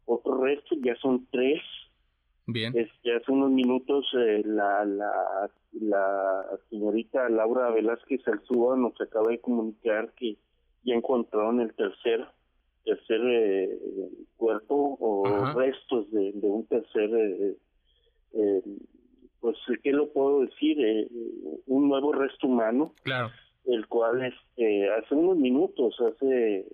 otro 0.05 0.43
resto, 0.43 0.77
ya 0.83 0.95
son 0.97 1.27
tres. 1.31 1.61
Bien. 2.49 2.73
ya 3.03 3.17
hace 3.17 3.33
unos 3.33 3.51
minutos 3.51 4.07
eh, 4.17 4.41
la, 4.45 4.85
la, 4.85 5.51
la 5.73 6.45
señorita 6.71 7.29
Laura 7.29 7.71
Velázquez 7.71 8.21
Alzúa 8.29 8.77
nos 8.77 9.01
acaba 9.01 9.33
de 9.33 9.41
comunicar 9.41 10.13
que 10.15 10.37
ya 10.85 10.95
encontraron 10.95 11.61
el 11.61 11.75
tercer 11.75 12.25
tercer 12.85 13.21
eh, 13.21 13.79
cuerpo 14.37 14.97
o 15.01 15.53
restos 15.55 16.09
de, 16.13 16.31
de, 16.35 16.47
un 16.47 16.67
tercer 16.67 17.11
eh, 17.13 17.57
eh, 18.35 18.63
pues, 19.41 19.57
¿qué 19.83 19.93
lo 19.93 20.13
puedo 20.13 20.41
decir? 20.41 20.77
Eh, 20.81 21.09
un 21.67 21.89
nuevo 21.89 22.13
resto 22.13 22.47
humano. 22.47 22.95
Claro. 23.03 23.31
El 23.67 23.87
cual, 23.89 24.25
este, 24.25 24.91
hace 24.91 25.15
unos 25.15 25.37
minutos, 25.37 25.97
hace, 26.01 26.67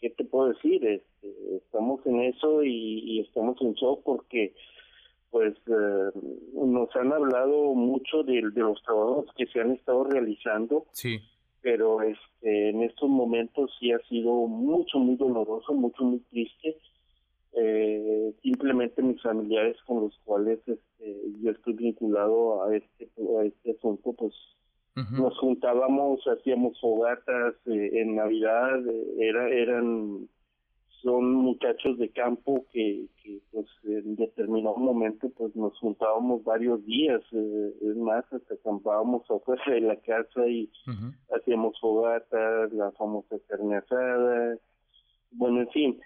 ¿qué 0.00 0.10
te 0.10 0.24
puedo 0.24 0.48
decir? 0.48 0.84
Este, 0.86 1.56
estamos 1.56 2.04
en 2.06 2.20
eso 2.22 2.62
y, 2.62 3.20
estamos 3.20 3.60
en 3.60 3.74
shock 3.74 4.02
porque, 4.04 4.54
pues, 5.30 5.54
eh, 5.66 6.10
nos 6.54 6.94
han 6.96 7.12
hablado 7.12 7.74
mucho 7.74 8.22
de, 8.22 8.34
de 8.34 8.60
los 8.60 8.82
trabajos 8.82 9.26
que 9.36 9.46
se 9.46 9.60
han 9.60 9.72
estado 9.72 10.04
realizando. 10.04 10.86
Sí 10.92 11.20
pero 11.66 12.00
este 12.00 12.68
en 12.68 12.84
estos 12.84 13.08
momentos 13.08 13.72
sí 13.80 13.90
ha 13.90 13.98
sido 14.08 14.46
mucho 14.46 15.00
muy 15.00 15.16
doloroso 15.16 15.72
mucho 15.72 16.04
muy 16.04 16.20
triste 16.30 16.76
eh, 17.54 18.32
simplemente 18.40 19.02
mis 19.02 19.20
familiares 19.20 19.76
con 19.84 20.02
los 20.02 20.16
cuales 20.24 20.60
este, 20.60 21.22
yo 21.42 21.50
estoy 21.50 21.72
vinculado 21.72 22.62
a 22.62 22.76
este 22.76 23.10
a 23.40 23.44
este 23.44 23.72
asunto 23.72 24.12
pues 24.12 24.32
nos 24.96 25.38
juntábamos 25.38 26.20
hacíamos 26.26 26.80
fogatas 26.80 27.54
eh, 27.66 27.90
en 28.00 28.16
navidad 28.16 28.86
eh, 28.86 29.16
era 29.18 29.48
eran 29.50 30.26
son 31.02 31.34
muchachos 31.34 31.98
de 31.98 32.08
campo 32.08 32.64
que, 32.72 33.04
que 33.22 33.38
pues 33.52 33.66
en 33.84 34.16
determinado 34.16 34.76
momento 34.76 35.28
pues 35.36 35.54
nos 35.54 35.78
juntábamos 35.78 36.42
varios 36.44 36.84
días 36.86 37.20
eh, 37.32 37.72
es 37.82 37.96
más 37.96 38.24
hasta 38.32 38.54
acampábamos 38.54 39.30
afuera 39.30 39.62
de 39.66 39.82
la 39.82 39.96
casa 39.96 40.48
y 40.48 40.70
hacíamos 41.30 41.78
fogatas 41.78 42.72
la 42.72 42.90
famosa 42.92 43.36
carne 43.48 43.76
asada 43.76 44.58
bueno 45.32 45.60
en 45.60 45.68
fin. 45.68 46.00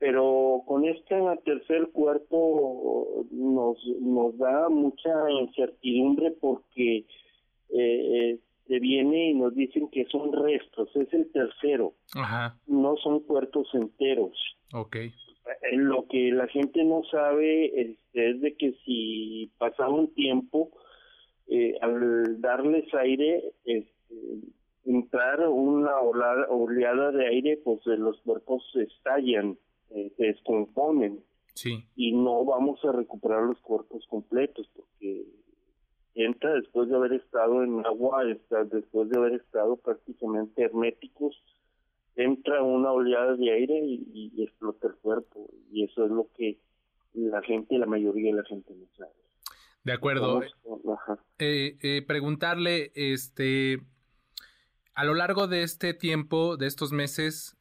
Pero 0.00 0.62
con 0.66 0.84
este 0.84 1.14
tercer 1.44 1.88
cuerpo 1.92 3.24
nos 3.30 3.78
nos 4.00 4.36
da 4.36 4.68
mucha 4.68 5.30
incertidumbre 5.30 6.32
porque 6.32 7.06
eh, 7.70 8.38
se 8.66 8.78
viene 8.78 9.30
y 9.30 9.34
nos 9.34 9.54
dicen 9.54 9.88
que 9.90 10.06
son 10.06 10.32
restos, 10.32 10.88
es 10.96 11.12
el 11.12 11.30
tercero, 11.32 11.94
no 12.66 12.96
son 12.96 13.20
cuerpos 13.20 13.68
enteros. 13.74 14.36
Okay. 14.72 15.12
Eh, 15.70 15.76
lo 15.76 16.06
que 16.08 16.30
la 16.32 16.48
gente 16.48 16.82
no 16.84 17.02
sabe 17.10 17.80
es, 17.80 17.98
es 18.14 18.40
de 18.40 18.56
que 18.56 18.72
si 18.84 19.50
pasaba 19.58 19.90
un 19.90 20.14
tiempo, 20.14 20.70
eh, 21.48 21.74
al 21.82 22.40
darles 22.40 22.92
aire, 22.94 23.44
este, 23.64 24.14
entrar 24.86 25.46
una 25.48 25.98
oleada 26.00 27.12
de 27.12 27.26
aire, 27.26 27.60
pues 27.62 27.84
los 27.86 28.18
cuerpos 28.22 28.62
estallan 28.76 29.58
eh, 29.90 30.12
se 30.16 30.24
descomponen 30.24 31.22
sí. 31.54 31.84
y 31.94 32.12
no 32.12 32.44
vamos 32.44 32.84
a 32.84 32.92
recuperar 32.92 33.42
los 33.42 33.60
cuerpos 33.60 34.04
completos 34.08 34.68
porque 34.74 35.24
entra 36.14 36.54
después 36.54 36.88
de 36.88 36.96
haber 36.96 37.12
estado 37.14 37.62
en 37.62 37.84
agua, 37.84 38.24
después 38.24 39.08
de 39.08 39.18
haber 39.18 39.34
estado 39.34 39.76
prácticamente 39.76 40.62
herméticos, 40.62 41.42
entra 42.16 42.62
una 42.62 42.92
oleada 42.92 43.34
de 43.36 43.50
aire 43.50 43.80
y, 43.84 44.32
explota 44.42 44.88
el 44.88 44.94
cuerpo 44.96 45.50
y 45.72 45.84
eso 45.84 46.04
es 46.04 46.10
lo 46.10 46.28
que 46.36 46.58
la 47.14 47.42
gente, 47.42 47.78
la 47.78 47.86
mayoría 47.86 48.30
de 48.30 48.42
la 48.42 48.44
gente 48.44 48.74
no 48.74 48.86
sabe. 48.96 49.12
De 49.84 49.92
acuerdo. 49.92 50.42
Eh, 51.38 51.76
eh, 51.82 52.02
preguntarle, 52.06 52.92
este, 52.94 53.80
a 54.94 55.04
lo 55.04 55.14
largo 55.14 55.46
de 55.46 55.62
este 55.62 55.94
tiempo, 55.94 56.56
de 56.56 56.66
estos 56.66 56.92
meses, 56.92 57.56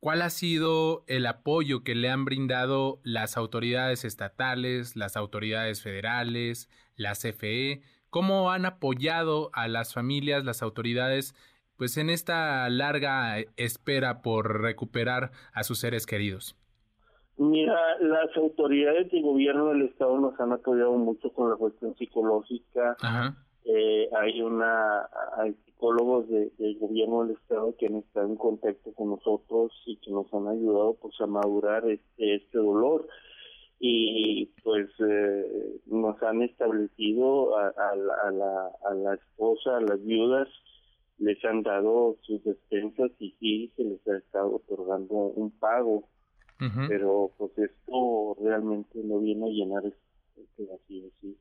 ¿Cuál 0.00 0.22
ha 0.22 0.30
sido 0.30 1.04
el 1.06 1.26
apoyo 1.26 1.82
que 1.82 1.94
le 1.94 2.10
han 2.10 2.24
brindado 2.24 3.00
las 3.02 3.36
autoridades 3.36 4.04
estatales, 4.04 4.94
las 4.94 5.16
autoridades 5.16 5.82
federales, 5.82 6.68
la 6.96 7.12
CFE? 7.12 7.80
¿Cómo 8.10 8.50
han 8.50 8.66
apoyado 8.66 9.50
a 9.52 9.68
las 9.68 9.94
familias, 9.94 10.44
las 10.44 10.62
autoridades, 10.62 11.34
pues 11.76 11.96
en 11.96 12.10
esta 12.10 12.68
larga 12.68 13.38
espera 13.56 14.22
por 14.22 14.60
recuperar 14.60 15.32
a 15.52 15.64
sus 15.64 15.78
seres 15.78 16.06
queridos? 16.06 16.56
Mira, 17.38 17.98
las 18.00 18.34
autoridades 18.36 19.10
de 19.10 19.20
gobierno 19.20 19.68
del 19.68 19.82
Estado 19.82 20.18
nos 20.18 20.38
han 20.40 20.52
apoyado 20.52 20.92
mucho 20.92 21.30
con 21.32 21.50
la 21.50 21.56
cuestión 21.56 21.94
psicológica. 21.96 22.96
Ajá. 23.02 23.36
Eh, 23.68 24.08
hay 24.16 24.40
una 24.42 25.08
hay 25.36 25.54
psicólogos 25.64 26.28
de, 26.28 26.52
del 26.56 26.78
gobierno 26.78 27.24
del 27.24 27.36
estado 27.36 27.74
que 27.76 27.86
han 27.86 27.96
estado 27.96 28.28
en 28.28 28.36
contacto 28.36 28.92
con 28.92 29.10
nosotros 29.10 29.72
y 29.86 29.96
que 29.96 30.12
nos 30.12 30.32
han 30.32 30.46
ayudado 30.46 30.94
pues 30.94 31.20
a 31.20 31.26
madurar 31.26 31.88
este, 31.90 32.36
este 32.36 32.58
dolor. 32.58 33.08
Y 33.78 34.46
pues 34.62 34.88
eh, 35.00 35.80
nos 35.86 36.22
han 36.22 36.42
establecido 36.42 37.58
a, 37.58 37.68
a, 37.68 38.30
la, 38.30 38.70
a 38.88 38.94
la 38.94 39.14
esposa, 39.14 39.76
a 39.76 39.80
las 39.80 40.02
viudas, 40.02 40.48
les 41.18 41.42
han 41.44 41.62
dado 41.62 42.16
sus 42.22 42.42
despensas 42.44 43.10
y 43.18 43.32
sí 43.40 43.72
se 43.76 43.84
les 43.84 44.06
ha 44.08 44.18
estado 44.18 44.56
otorgando 44.56 45.14
un 45.14 45.50
pago, 45.50 46.08
pero 46.88 47.32
pues 47.36 47.52
esto 47.58 48.36
realmente 48.40 48.98
no 49.02 49.18
viene 49.18 49.46
a 49.46 49.50
llenar 49.50 49.84
este 49.84 50.64
vacío, 50.64 51.10
sí. 51.20 51.36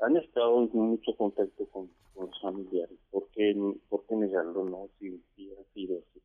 Han 0.00 0.16
estado 0.16 0.62
en 0.62 0.70
mucho 0.72 1.14
contacto 1.16 1.66
con, 1.66 1.90
los 2.16 2.40
familiares, 2.40 2.98
¿por 3.10 3.28
qué, 3.34 3.54
por 3.88 4.04
qué 4.06 4.16
negarlo? 4.16 4.64
No, 4.64 4.88
si, 4.98 5.22
si 5.34 5.52
ha 5.52 5.74
sido 5.74 5.98
así. 5.98 6.20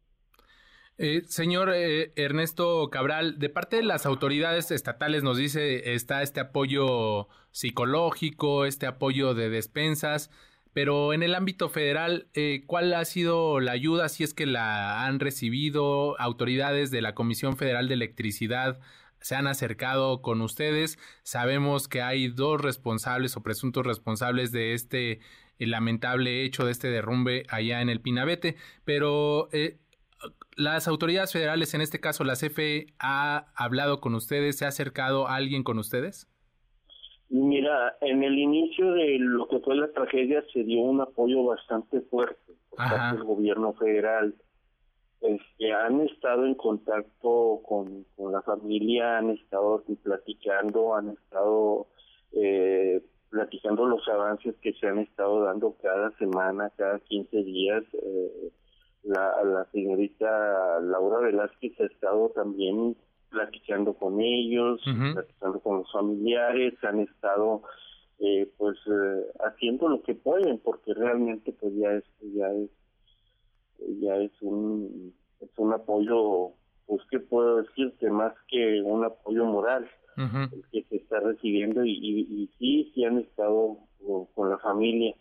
Eh, 0.98 1.24
señor 1.26 1.72
eh, 1.74 2.14
Ernesto 2.16 2.90
Cabral, 2.92 3.40
de 3.40 3.50
parte 3.50 3.78
de 3.78 3.84
las 3.84 4.06
autoridades 4.06 4.70
estatales 4.72 5.24
nos 5.24 5.38
dice 5.38 5.96
está 5.96 6.22
este 6.22 6.40
apoyo 6.40 7.28
psicológico, 7.50 8.66
este 8.66 8.86
apoyo 8.86 9.34
de 9.34 9.50
despensas, 9.50 10.30
pero 10.74 11.14
en 11.14 11.24
el 11.24 11.34
ámbito 11.34 11.70
federal, 11.70 12.28
eh, 12.34 12.64
¿cuál 12.68 12.94
ha 12.94 13.04
sido 13.04 13.60
la 13.60 13.72
ayuda 13.72 14.10
si 14.10 14.24
es 14.24 14.34
que 14.34 14.46
la 14.46 15.06
han 15.06 15.20
recibido 15.20 16.20
autoridades 16.20 16.92
de 16.92 17.02
la 17.02 17.16
Comisión 17.16 17.58
Federal 17.58 17.88
de 17.88 17.96
Electricidad? 17.96 18.80
Se 19.22 19.36
han 19.36 19.48
acercado 19.48 20.22
con 20.22 20.42
ustedes. 20.42 20.98
Sabemos 21.24 21.88
que 21.88 22.02
hay 22.02 22.28
dos 22.28 22.62
responsables 22.62 23.38
o 23.38 23.44
presuntos 23.44 23.86
responsables 23.86 24.52
de 24.52 24.74
este 24.74 25.20
lamentable 25.58 26.44
hecho, 26.44 26.66
de 26.66 26.72
este 26.72 26.90
derrumbe 26.90 27.44
allá 27.50 27.82
en 27.82 27.90
el 27.90 28.02
Pinabete, 28.02 28.56
pero 28.84 29.48
eh, 29.52 29.78
las 30.56 30.88
autoridades 30.88 31.32
federales, 31.32 31.74
en 31.74 31.82
este 31.82 32.00
caso 32.00 32.24
la 32.24 32.34
CFE, 32.34 32.88
ha 33.00 33.52
hablado 33.56 34.00
con 34.00 34.16
ustedes, 34.16 34.58
se 34.58 34.66
ha 34.66 34.70
acercado 34.70 35.28
alguien 35.28 35.64
con 35.64 35.80
ustedes? 35.80 36.28
Mira, 37.30 37.96
en 38.02 38.24
el 38.24 38.38
inicio 38.38 38.92
de 38.92 39.18
lo 39.20 39.48
que 39.48 39.60
fue 39.60 39.76
la 39.76 39.92
tragedia 39.92 40.44
se 40.52 40.64
dio 40.64 40.82
un 40.82 41.00
apoyo 41.00 41.46
bastante 41.46 42.02
fuerte 42.02 42.54
por 42.70 42.78
parte 42.78 43.16
del 43.16 43.24
gobierno 43.24 43.74
federal. 43.74 44.36
Este, 45.22 45.72
han 45.72 46.02
estado 46.02 46.46
en 46.46 46.56
contacto 46.56 47.62
con, 47.64 48.06
con 48.16 48.32
la 48.32 48.42
familia, 48.42 49.20
han 49.20 49.30
estado 49.30 49.84
platicando, 50.04 50.96
han 50.96 51.10
estado 51.10 51.88
eh, 52.34 53.02
platicando 53.30 53.86
los 53.86 54.08
avances 54.08 54.56
que 54.62 54.74
se 54.74 54.88
han 54.88 55.00
estado 55.00 55.44
dando 55.44 55.76
cada 55.82 56.12
semana, 56.18 56.72
cada 56.76 57.00
15 57.00 57.38
días. 57.44 57.84
Eh, 57.94 58.52
la, 59.04 59.44
la 59.44 59.66
señorita 59.72 60.80
Laura 60.82 61.20
Velázquez 61.20 61.80
ha 61.80 61.86
estado 61.86 62.30
también 62.30 62.96
platicando 63.30 63.94
con 63.94 64.20
ellos, 64.22 64.82
platicando 65.14 65.60
con 65.62 65.78
los 65.80 65.92
familiares, 65.92 66.74
han 66.84 67.00
estado 67.00 67.64
eh, 68.20 68.52
pues 68.58 68.78
eh, 68.86 69.26
haciendo 69.46 69.90
lo 69.90 70.04
que 70.04 70.14
pueden 70.14 70.60
porque 70.60 70.94
realmente 70.94 71.54
pues 71.54 71.74
ya 71.76 71.94
es 71.94 72.04
ya 72.20 72.52
es 72.52 72.70
ya 74.00 74.16
es 74.18 74.32
un 74.42 75.14
es 75.40 75.50
un 75.58 75.74
apoyo 75.74 76.54
pues 76.86 77.02
qué 77.10 77.20
puedo 77.20 77.64
decirte 77.64 78.10
más 78.10 78.34
que 78.48 78.82
un 78.82 79.04
apoyo 79.06 79.46
moral 79.46 79.90
el 80.18 80.64
que 80.72 80.84
se 80.90 80.98
está 80.98 81.20
recibiendo 81.20 81.84
y, 81.84 81.94
y, 81.94 82.48
sí 82.60 82.92
sí 82.94 83.06
han 83.06 83.18
estado 83.20 83.78
con, 84.36 84.50
la 84.50 84.58
familia. 84.60 85.16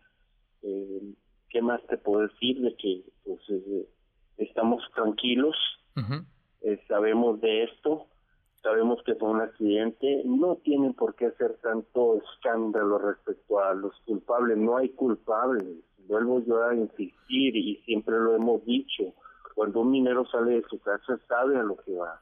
Eh, 0.62 1.14
qué 1.48 1.62
más 1.62 1.80
te 1.86 1.96
puedo 1.96 2.26
decir 2.26 2.60
de 2.60 2.74
que 2.76 3.02
pues 3.24 3.40
eh, 3.48 3.88
estamos 4.36 4.82
tranquilos 4.94 5.56
eh, 6.62 6.80
sabemos 6.86 7.40
de 7.40 7.64
esto 7.64 8.06
sabemos 8.62 9.02
que 9.04 9.14
fue 9.14 9.30
un 9.30 9.40
accidente 9.40 10.22
no 10.24 10.56
tienen 10.56 10.94
por 10.94 11.14
qué 11.14 11.26
hacer 11.26 11.58
tanto 11.62 12.20
escándalo 12.22 12.98
respecto 12.98 13.58
a 13.58 13.74
los 13.74 13.94
culpables 14.06 14.58
no 14.58 14.76
hay 14.76 14.90
culpables 14.90 15.76
vuelvo 16.10 16.40
yo 16.44 16.62
a 16.66 16.74
insistir 16.74 17.56
y 17.56 17.76
siempre 17.84 18.18
lo 18.18 18.36
hemos 18.36 18.64
dicho 18.64 19.14
cuando 19.54 19.80
un 19.80 19.90
minero 19.90 20.26
sale 20.26 20.52
de 20.52 20.64
su 20.68 20.78
casa 20.80 21.18
sabe 21.28 21.58
a 21.58 21.62
lo 21.62 21.76
que 21.76 21.94
va 21.94 22.20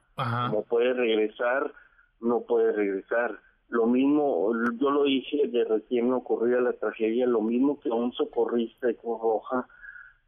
no 0.53 0.63
puede 0.63 0.93
regresar 0.93 1.73
no 2.21 2.43
puede 2.43 2.73
regresar 2.73 3.39
lo 3.69 3.87
mismo, 3.87 4.51
yo 4.79 4.91
lo 4.91 5.05
dije 5.05 5.47
de 5.49 5.65
recién 5.65 6.11
ocurrida 6.13 6.61
la 6.61 6.73
tragedia, 6.73 7.27
lo 7.27 7.43
mismo 7.43 7.79
que 7.81 7.91
un 7.91 8.13
socorrista 8.13 8.87
de 8.87 8.97
Cruz 8.97 9.21
Roja 9.21 9.69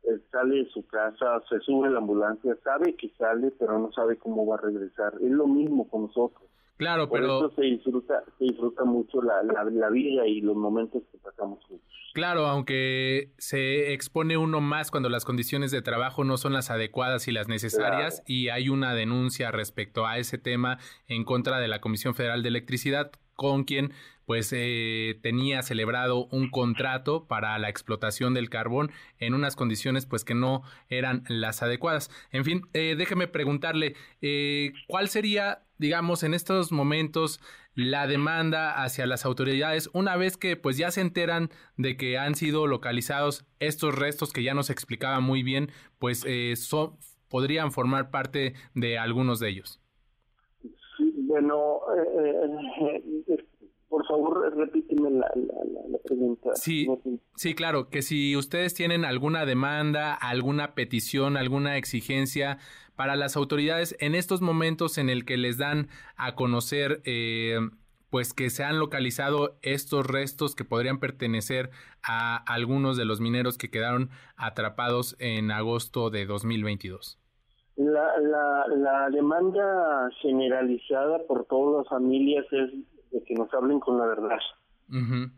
eh, 0.02 0.18
sale 0.30 0.56
de 0.56 0.66
su 0.66 0.86
casa, 0.86 1.40
se 1.48 1.58
sube 1.60 1.88
a 1.88 1.90
la 1.90 1.98
ambulancia, 1.98 2.54
sabe 2.62 2.94
que 2.96 3.08
sale, 3.16 3.50
pero 3.58 3.78
no 3.78 3.90
sabe 3.92 4.18
cómo 4.18 4.46
va 4.46 4.56
a 4.56 4.60
regresar. 4.60 5.14
Es 5.22 5.30
lo 5.30 5.46
mismo 5.46 5.88
con 5.88 6.02
nosotros. 6.02 6.49
Claro, 6.80 7.10
Por 7.10 7.20
pero... 7.20 7.38
eso 7.40 7.54
se 7.56 7.62
disfruta, 7.62 8.24
se 8.38 8.44
disfruta 8.44 8.84
mucho 8.84 9.20
la, 9.20 9.42
la, 9.42 9.90
vida 9.90 10.26
y 10.26 10.40
los 10.40 10.56
momentos 10.56 11.02
que 11.12 11.18
pasamos 11.18 11.62
juntos. 11.66 11.86
Claro, 12.14 12.46
aunque 12.46 13.32
se 13.36 13.92
expone 13.92 14.38
uno 14.38 14.62
más 14.62 14.90
cuando 14.90 15.10
las 15.10 15.26
condiciones 15.26 15.72
de 15.72 15.82
trabajo 15.82 16.24
no 16.24 16.38
son 16.38 16.54
las 16.54 16.70
adecuadas 16.70 17.28
y 17.28 17.32
las 17.32 17.48
necesarias 17.48 18.22
y 18.26 18.48
hay 18.48 18.70
una 18.70 18.94
denuncia 18.94 19.50
respecto 19.50 20.06
a 20.06 20.16
ese 20.16 20.38
tema 20.38 20.78
en 21.06 21.24
contra 21.24 21.58
de 21.58 21.68
la 21.68 21.82
Comisión 21.82 22.14
Federal 22.14 22.42
de 22.42 22.48
Electricidad 22.48 23.10
con 23.34 23.64
quien 23.64 23.92
pues 24.24 24.50
eh, 24.56 25.18
tenía 25.22 25.62
celebrado 25.62 26.28
un 26.28 26.50
contrato 26.50 27.26
para 27.26 27.58
la 27.58 27.68
explotación 27.68 28.32
del 28.32 28.48
carbón 28.48 28.90
en 29.18 29.34
unas 29.34 29.54
condiciones 29.54 30.06
pues 30.06 30.24
que 30.24 30.34
no 30.34 30.62
eran 30.88 31.24
las 31.28 31.62
adecuadas. 31.62 32.10
En 32.32 32.44
fin, 32.44 32.62
eh, 32.72 32.94
déjeme 32.96 33.26
preguntarle, 33.26 33.96
eh, 34.22 34.72
¿cuál 34.86 35.08
sería, 35.08 35.64
digamos, 35.80 36.22
en 36.22 36.34
estos 36.34 36.70
momentos 36.70 37.40
la 37.74 38.06
demanda 38.06 38.82
hacia 38.82 39.06
las 39.06 39.24
autoridades 39.24 39.88
una 39.92 40.16
vez 40.16 40.36
que 40.36 40.56
pues 40.56 40.76
ya 40.76 40.90
se 40.90 41.00
enteran 41.00 41.50
de 41.76 41.96
que 41.96 42.18
han 42.18 42.34
sido 42.34 42.66
localizados 42.66 43.46
estos 43.58 43.94
restos 43.94 44.32
que 44.32 44.42
ya 44.42 44.54
nos 44.54 44.70
explicaba 44.70 45.20
muy 45.20 45.42
bien, 45.42 45.70
pues 45.98 46.24
son, 46.56 46.96
podrían 47.28 47.72
formar 47.72 48.10
parte 48.10 48.54
de 48.74 48.98
algunos 48.98 49.40
de 49.40 49.48
ellos? 49.48 49.80
Bueno, 50.98 51.80
eh, 51.96 53.02
eh, 53.28 53.44
por 53.90 54.06
favor, 54.06 54.56
repíteme 54.56 55.10
la, 55.10 55.28
pregunta. 56.04 56.54
Sí, 56.54 56.86
sí, 57.34 57.54
claro, 57.54 57.90
que 57.90 58.02
si 58.02 58.36
ustedes 58.36 58.72
tienen 58.72 59.04
alguna 59.04 59.44
demanda, 59.44 60.14
alguna 60.14 60.74
petición, 60.74 61.36
alguna 61.36 61.76
exigencia 61.76 62.58
para 62.94 63.16
las 63.16 63.36
autoridades 63.36 63.96
en 63.98 64.14
estos 64.14 64.40
momentos 64.40 64.96
en 64.96 65.10
el 65.10 65.24
que 65.24 65.36
les 65.36 65.58
dan 65.58 65.88
a 66.16 66.36
conocer 66.36 67.02
eh, 67.04 67.58
pues 68.10 68.32
que 68.32 68.50
se 68.50 68.62
han 68.62 68.78
localizado 68.78 69.56
estos 69.62 70.06
restos 70.06 70.54
que 70.54 70.64
podrían 70.64 71.00
pertenecer 71.00 71.70
a 72.02 72.36
algunos 72.36 72.96
de 72.96 73.04
los 73.04 73.20
mineros 73.20 73.58
que 73.58 73.70
quedaron 73.70 74.10
atrapados 74.36 75.16
en 75.18 75.50
agosto 75.50 76.10
de 76.10 76.26
2022. 76.26 77.18
La, 77.76 78.18
la, 78.20 78.66
la 78.76 79.10
demanda 79.10 80.10
generalizada 80.20 81.18
por 81.26 81.46
todas 81.46 81.78
las 81.78 81.88
familias 81.88 82.44
es 82.52 82.70
de 83.10 83.22
que 83.22 83.34
nos 83.34 83.52
hablen 83.54 83.80
con 83.80 83.98
la 83.98 84.06
verdad. 84.06 84.38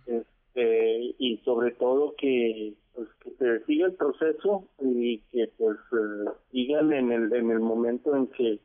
este, 0.06 1.14
y 1.18 1.38
sobre 1.44 1.72
todo 1.72 2.14
que, 2.16 2.74
pues, 2.94 3.08
que 3.22 3.30
se 3.32 3.64
siga 3.64 3.86
el 3.86 3.94
proceso 3.94 4.68
y 4.80 5.18
que 5.30 5.50
pues 5.58 5.78
eh, 5.92 6.30
sigan 6.50 6.92
en 6.92 7.12
el, 7.12 7.32
en 7.32 7.50
el 7.50 7.60
momento 7.60 8.14
en 8.16 8.26
que 8.28 8.58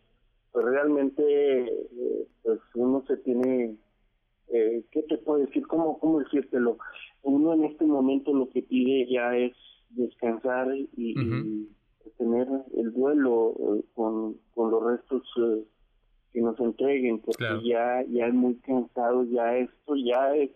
pues, 0.51 0.65
realmente 0.65 1.23
eh, 1.63 2.27
pues 2.43 2.59
uno 2.75 3.03
se 3.07 3.17
tiene 3.17 3.77
eh, 4.49 4.83
¿qué 4.91 5.03
te 5.03 5.17
puedo 5.17 5.39
decir? 5.39 5.65
¿Cómo, 5.67 5.99
¿Cómo 5.99 6.19
decírtelo? 6.19 6.77
Uno 7.23 7.53
en 7.53 7.65
este 7.65 7.85
momento 7.85 8.33
lo 8.33 8.49
que 8.49 8.61
pide 8.61 9.05
ya 9.11 9.35
es 9.35 9.53
descansar 9.89 10.67
y, 10.75 11.67
tener 12.17 12.47
el 12.75 12.93
duelo 12.93 13.53
eh, 13.59 13.83
con, 13.93 14.37
con 14.55 14.71
los 14.71 14.83
restos 14.83 15.21
eh, 15.37 15.63
que 16.33 16.41
nos 16.41 16.59
entreguen, 16.59 17.19
porque 17.19 17.45
ya, 17.63 18.03
ya 18.09 18.27
es 18.27 18.33
muy 18.33 18.55
cansado, 18.59 19.25
ya 19.25 19.57
esto 19.57 19.95
ya 19.95 20.35
es... 20.35 20.49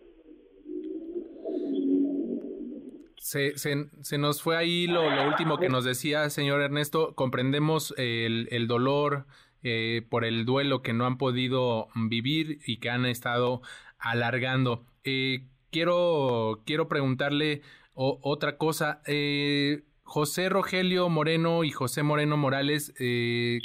Se, 3.18 3.56
se, 3.56 3.86
se 4.00 4.18
nos 4.18 4.42
fue 4.42 4.56
ahí 4.56 4.86
lo, 4.86 5.08
lo, 5.08 5.28
último 5.28 5.58
que 5.58 5.68
nos 5.68 5.84
decía, 5.84 6.28
señor 6.28 6.60
Ernesto. 6.60 7.14
Comprendemos 7.14 7.94
el, 7.96 8.48
el 8.50 8.66
dolor 8.66 9.26
eh, 9.62 10.04
por 10.10 10.24
el 10.24 10.44
duelo 10.44 10.82
que 10.82 10.92
no 10.92 11.06
han 11.06 11.18
podido 11.18 11.86
vivir 11.94 12.58
y 12.66 12.78
que 12.78 12.90
han 12.90 13.06
estado 13.06 13.62
alargando. 13.98 14.84
Eh, 15.04 15.46
quiero, 15.70 16.62
quiero 16.66 16.88
preguntarle 16.88 17.62
otra 17.94 18.56
cosa. 18.58 19.02
Eh, 19.06 19.82
José 20.02 20.48
Rogelio 20.48 21.08
Moreno 21.08 21.64
y 21.64 21.70
José 21.70 22.02
Moreno 22.02 22.36
Morales, 22.36 22.92
eh, 22.98 23.60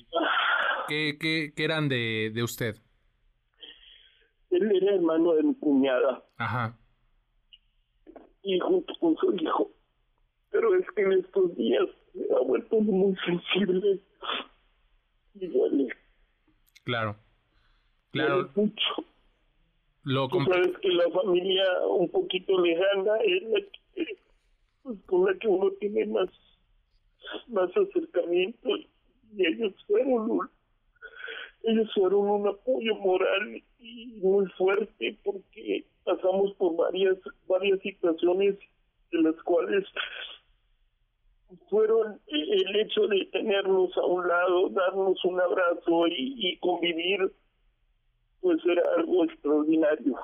¿qué, 0.87 1.17
qué, 1.19 1.63
eran 1.63 1.89
de, 1.89 2.31
de 2.33 2.43
usted? 2.43 2.75
Él 4.49 4.71
era 4.75 4.95
hermano 4.95 5.33
de 5.33 5.43
mi 5.43 5.55
cuñada. 5.55 6.23
Ajá. 6.37 6.77
Y 8.43 8.59
junto 8.59 8.93
con 8.99 9.15
su 9.17 9.33
hijo. 9.35 9.71
Pero 10.51 10.75
es 10.75 10.85
que 10.91 11.01
en 11.01 11.13
estos 11.13 11.55
días 11.55 11.87
me 12.13 12.35
ha 12.35 12.39
vuelto 12.39 12.79
muy 12.79 13.15
sensible 13.25 13.99
y 15.35 15.47
duele. 15.47 15.89
Claro, 16.83 17.17
claro. 18.11 18.49
mucho. 18.55 19.05
Lo 20.03 20.29
Tú 20.29 20.39
sabes 20.45 20.77
que 20.81 20.87
la 20.87 21.09
familia 21.11 21.65
un 21.89 22.09
poquito 22.09 22.61
lejana 22.61 23.17
es 23.25 23.43
la 23.43 23.59
que, 23.59 24.17
pues, 24.83 24.97
con 25.05 25.25
la 25.25 25.37
que 25.37 25.47
uno 25.49 25.69
tiene 25.81 26.05
más, 26.05 26.29
más 27.47 27.69
acercamiento 27.75 28.69
y 28.77 29.45
ellos 29.45 29.73
fueron 29.85 30.49
ellos 31.67 31.89
fueron 31.93 32.29
un 32.29 32.47
apoyo 32.47 32.95
moral 32.95 33.61
y 33.79 34.05
muy 34.21 34.45
fuerte 34.57 35.17
porque 35.23 35.85
pasamos 36.05 36.53
por 36.53 36.77
varias 36.77 37.17
varias 37.47 37.79
situaciones 37.81 38.55
de 39.11 39.21
las 39.21 39.35
cuales 39.43 39.83
fueron 41.69 42.19
el 42.27 42.75
hecho 42.77 43.07
de 43.07 43.25
tenernos 43.31 43.95
a 43.97 44.05
un 44.05 44.27
lado, 44.27 44.69
darnos 44.69 45.23
un 45.25 45.39
abrazo 45.39 46.07
y, 46.07 46.35
y 46.37 46.57
convivir, 46.57 47.31
pues 48.41 48.59
era 48.65 48.83
algo 48.97 49.25
extraordinario. 49.25 50.15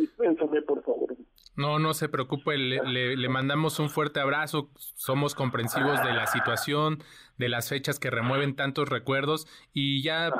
Dispénsame, 0.00 0.62
por 0.62 0.82
favor. 0.82 1.14
No, 1.56 1.78
no 1.78 1.92
se 1.92 2.08
preocupe, 2.08 2.56
le, 2.56 3.16
le, 3.16 3.28
mandamos 3.28 3.78
un 3.80 3.90
fuerte 3.90 4.18
abrazo, 4.18 4.70
somos 4.76 5.34
comprensivos 5.34 6.02
de 6.02 6.14
la 6.14 6.26
situación, 6.26 7.02
de 7.36 7.50
las 7.50 7.68
fechas 7.68 7.98
que 7.98 8.08
remueven 8.08 8.56
tantos 8.56 8.88
recuerdos 8.88 9.46
y 9.74 10.02
ya 10.02 10.32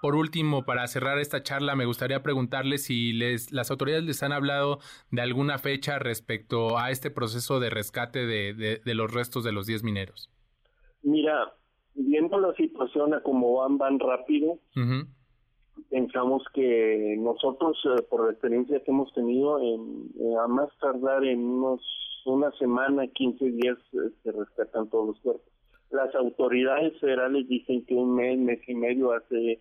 por 0.00 0.14
último, 0.14 0.64
para 0.64 0.86
cerrar 0.86 1.18
esta 1.18 1.42
charla, 1.42 1.74
me 1.74 1.84
gustaría 1.84 2.22
preguntarle 2.22 2.78
si 2.78 3.12
les, 3.12 3.52
las 3.52 3.70
autoridades 3.70 4.04
les 4.04 4.22
han 4.22 4.32
hablado 4.32 4.78
de 5.10 5.22
alguna 5.22 5.58
fecha 5.58 5.98
respecto 5.98 6.78
a 6.78 6.90
este 6.90 7.10
proceso 7.10 7.58
de 7.58 7.70
rescate 7.70 8.26
de, 8.26 8.54
de, 8.54 8.94
los 8.94 9.12
restos 9.12 9.42
de 9.42 9.52
los 9.52 9.66
10 9.66 9.82
mineros. 9.82 10.30
Mira, 11.02 11.52
viendo 11.94 12.38
la 12.38 12.54
situación 12.54 13.14
a 13.14 13.22
cómo 13.22 13.56
van, 13.56 13.78
van 13.78 13.98
rápido, 13.98 14.60
pensamos 15.90 16.42
que 16.54 17.16
nosotros, 17.18 17.78
eh, 17.84 18.02
por 18.08 18.24
la 18.26 18.32
experiencia 18.32 18.82
que 18.82 18.90
hemos 18.90 19.12
tenido, 19.12 19.58
en, 19.60 20.10
eh, 20.20 20.34
a 20.42 20.46
más 20.48 20.68
tardar 20.80 21.24
en 21.24 21.40
unos 21.40 21.80
una 22.26 22.50
semana, 22.52 23.06
15 23.06 23.52
días, 23.52 23.78
se 24.22 24.32
rescatan 24.32 24.90
todos 24.90 25.08
los 25.08 25.20
cuerpos. 25.20 25.50
Las 25.90 26.14
autoridades 26.14 26.98
federales 27.00 27.48
dicen 27.48 27.86
que 27.86 27.94
un 27.94 28.14
mes, 28.16 28.38
mes 28.38 28.60
y 28.68 28.74
medio 28.74 29.12
hace 29.12 29.60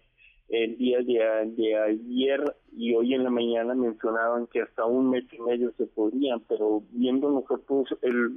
el 0.50 0.78
día 0.78 1.00
de, 1.00 1.52
de 1.56 1.78
ayer 1.78 2.56
y 2.72 2.94
hoy 2.94 3.14
en 3.14 3.24
la 3.24 3.30
mañana 3.30 3.74
mencionaban 3.74 4.48
que 4.48 4.62
hasta 4.62 4.86
un 4.86 5.10
mes 5.10 5.26
y 5.32 5.40
medio 5.42 5.72
se 5.78 5.86
podían, 5.88 6.42
pero 6.48 6.84
viendo 6.92 7.30
nosotros 7.30 7.88
el, 8.02 8.34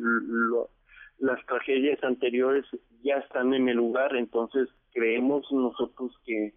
las 1.18 1.44
tragedias 1.46 2.02
anteriores 2.02 2.64
ya 3.02 3.16
están 3.16 3.54
en 3.54 3.68
el 3.68 3.76
lugar, 3.76 4.16
entonces 4.16 4.68
creemos 4.92 5.46
nosotros 5.52 6.12
que 6.24 6.54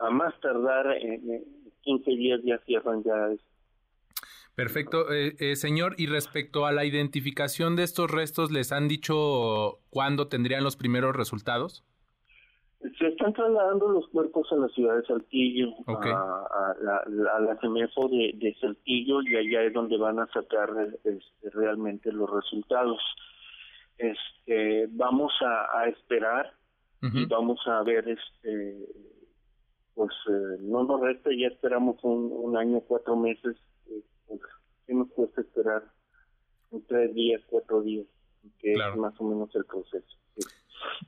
a 0.00 0.10
más 0.10 0.38
tardar 0.40 0.96
en 0.96 1.44
15 1.82 2.10
días 2.12 2.40
ya 2.44 2.58
cierran 2.66 3.02
ya. 3.02 3.30
Perfecto, 4.54 5.12
eh, 5.12 5.36
eh, 5.38 5.56
señor. 5.56 5.94
Y 5.96 6.06
respecto 6.06 6.66
a 6.66 6.72
la 6.72 6.84
identificación 6.84 7.76
de 7.76 7.84
estos 7.84 8.10
restos, 8.10 8.50
¿les 8.50 8.72
han 8.72 8.88
dicho 8.88 9.78
cuándo 9.90 10.28
tendrían 10.28 10.64
los 10.64 10.76
primeros 10.76 11.16
resultados? 11.16 11.84
Se 12.98 13.08
están 13.08 13.34
trasladando 13.34 13.88
los 13.88 14.08
cuerpos 14.08 14.50
a 14.52 14.56
la 14.56 14.68
ciudad 14.68 14.96
de 14.96 15.04
Saltillo, 15.04 15.68
a, 15.86 16.74
la, 16.80 16.96
a 16.96 17.40
la 17.40 17.58
CEMEFO 17.60 18.08
de, 18.08 18.32
de, 18.36 18.54
Saltillo, 18.58 19.20
y 19.22 19.36
allá 19.36 19.64
es 19.64 19.72
donde 19.74 19.98
van 19.98 20.18
a 20.18 20.26
sacar 20.28 20.70
este, 21.04 21.50
realmente 21.50 22.10
los 22.10 22.30
resultados. 22.30 23.00
Este, 23.98 24.86
vamos 24.92 25.32
a, 25.42 25.86
esperar 25.88 26.54
y 27.02 27.26
vamos 27.26 27.60
a 27.66 27.82
ver 27.82 28.08
este 28.08 28.86
pues 30.00 30.14
eh, 30.30 30.56
no 30.62 30.82
nos 30.84 30.98
resta, 31.02 31.28
ya 31.38 31.48
esperamos 31.48 32.02
un, 32.04 32.32
un 32.32 32.56
año, 32.56 32.80
cuatro 32.80 33.16
meses, 33.16 33.54
eh, 33.90 34.00
pues, 34.26 34.40
¿qué 34.86 34.94
nos 34.94 35.10
cuesta 35.10 35.42
esperar? 35.42 35.82
tres 36.88 37.14
días, 37.14 37.42
cuatro 37.46 37.82
días, 37.82 38.06
que 38.60 38.72
es 38.72 38.96
más 38.96 39.12
o 39.20 39.24
menos 39.24 39.54
el 39.54 39.66
proceso. 39.66 40.16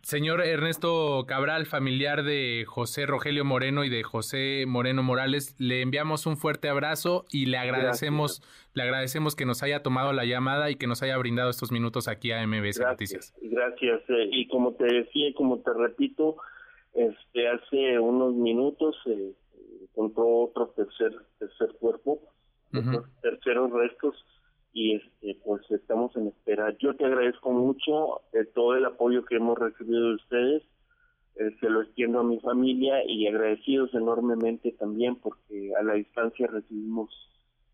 Señor 0.02 0.42
Ernesto 0.42 1.24
Cabral, 1.26 1.64
familiar 1.64 2.22
de 2.22 2.66
José 2.66 3.07
Rogelio 3.07 3.46
Moreno 3.46 3.83
y 3.85 3.88
de 3.88 4.02
José 4.02 4.64
Moreno 4.66 5.02
Morales, 5.02 5.57
le 5.59 5.81
enviamos 5.81 6.26
un 6.26 6.37
fuerte 6.37 6.68
abrazo 6.68 7.24
y 7.31 7.46
le 7.46 7.57
agradecemos, 7.57 8.42
le 8.74 8.83
agradecemos 8.83 9.37
que 9.37 9.46
nos 9.46 9.62
haya 9.62 9.83
tomado 9.83 10.12
la 10.12 10.26
llamada 10.26 10.70
y 10.70 10.76
que 10.76 10.87
nos 10.87 11.02
haya 11.02 11.16
brindado 11.16 11.48
estos 11.48 11.72
minutos 11.72 12.09
aquí 12.09 12.31
a 12.31 12.46
MBS 12.46 12.78
Noticias. 12.81 13.35
Gracias. 13.40 14.02
Eh, 14.11 14.28
y 14.33 14.48
como 14.48 14.74
te 14.74 14.85
decía 14.85 15.28
y 15.28 15.33
como 15.33 15.61
te 15.61 15.72
repito, 15.72 16.37
este, 16.94 17.48
hace 17.48 17.98
unos 17.98 18.35
minutos 18.35 18.96
eh, 19.07 19.33
encontró 19.83 20.42
otro 20.44 20.68
tercer 20.68 21.12
tercer 21.38 21.72
cuerpo, 21.78 22.20
terceros 23.20 23.70
restos 23.70 24.14
y 24.72 24.96
este, 24.96 25.37
pues 25.44 25.62
estamos 25.70 26.16
en 26.16 26.28
espera. 26.28 26.74
Yo 26.78 26.94
te 26.96 27.05
agradezco 27.05 27.50
mucho 27.50 28.22
eh, 28.33 28.44
todo 28.55 28.74
el 28.74 28.85
apoyo 28.85 29.24
que 29.24 29.37
hemos 29.37 29.59
recibido 29.59 30.09
de 30.09 30.14
ustedes. 30.14 30.62
Eh, 31.37 31.57
se 31.61 31.68
lo 31.68 31.83
extiendo 31.83 32.20
a 32.20 32.24
mi 32.24 32.38
familia 32.40 33.02
y 33.07 33.26
agradecidos 33.26 33.94
enormemente 33.94 34.72
también 34.72 35.16
porque 35.16 35.72
a 35.78 35.83
la 35.83 35.94
distancia 35.94 36.46
recibimos 36.46 37.11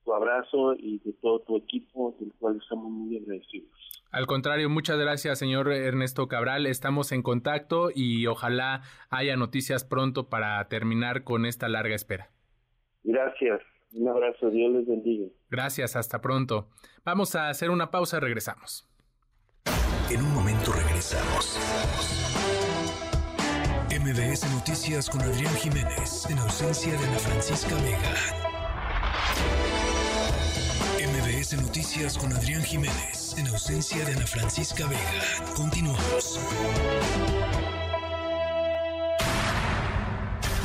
tu 0.04 0.14
abrazo 0.14 0.74
y 0.74 0.98
de 1.00 1.12
todo 1.14 1.40
tu 1.40 1.56
equipo, 1.56 2.16
del 2.20 2.32
cual 2.38 2.58
estamos 2.62 2.90
muy 2.90 3.18
agradecidos. 3.18 3.97
Al 4.10 4.26
contrario, 4.26 4.70
muchas 4.70 4.98
gracias, 4.98 5.38
señor 5.38 5.70
Ernesto 5.70 6.28
Cabral. 6.28 6.66
Estamos 6.66 7.12
en 7.12 7.22
contacto 7.22 7.90
y 7.94 8.26
ojalá 8.26 8.82
haya 9.10 9.36
noticias 9.36 9.84
pronto 9.84 10.28
para 10.28 10.66
terminar 10.68 11.24
con 11.24 11.44
esta 11.44 11.68
larga 11.68 11.94
espera. 11.94 12.30
Gracias. 13.04 13.60
Un 13.92 14.08
abrazo. 14.08 14.50
Dios 14.50 14.72
les 14.72 14.86
bendiga. 14.86 15.28
Gracias. 15.50 15.96
Hasta 15.96 16.20
pronto. 16.20 16.68
Vamos 17.04 17.34
a 17.34 17.48
hacer 17.48 17.70
una 17.70 17.90
pausa. 17.90 18.20
Regresamos. 18.20 18.88
En 20.10 20.22
un 20.22 20.34
momento 20.34 20.72
regresamos. 20.72 21.58
MBS 23.90 24.50
Noticias 24.54 25.10
con 25.10 25.20
Adrián 25.20 25.54
Jiménez, 25.56 26.26
en 26.30 26.38
ausencia 26.38 26.92
de 26.92 26.98
Ana 26.98 27.18
Francisca 27.18 27.74
Vega. 27.82 28.47
MBS 31.48 31.62
Noticias 31.62 32.18
con 32.18 32.30
Adrián 32.32 32.62
Jiménez 32.62 33.34
en 33.38 33.46
ausencia 33.46 34.04
de 34.04 34.12
Ana 34.12 34.26
Francisca 34.26 34.86
Vega. 34.86 35.54
Continuamos. 35.56 36.38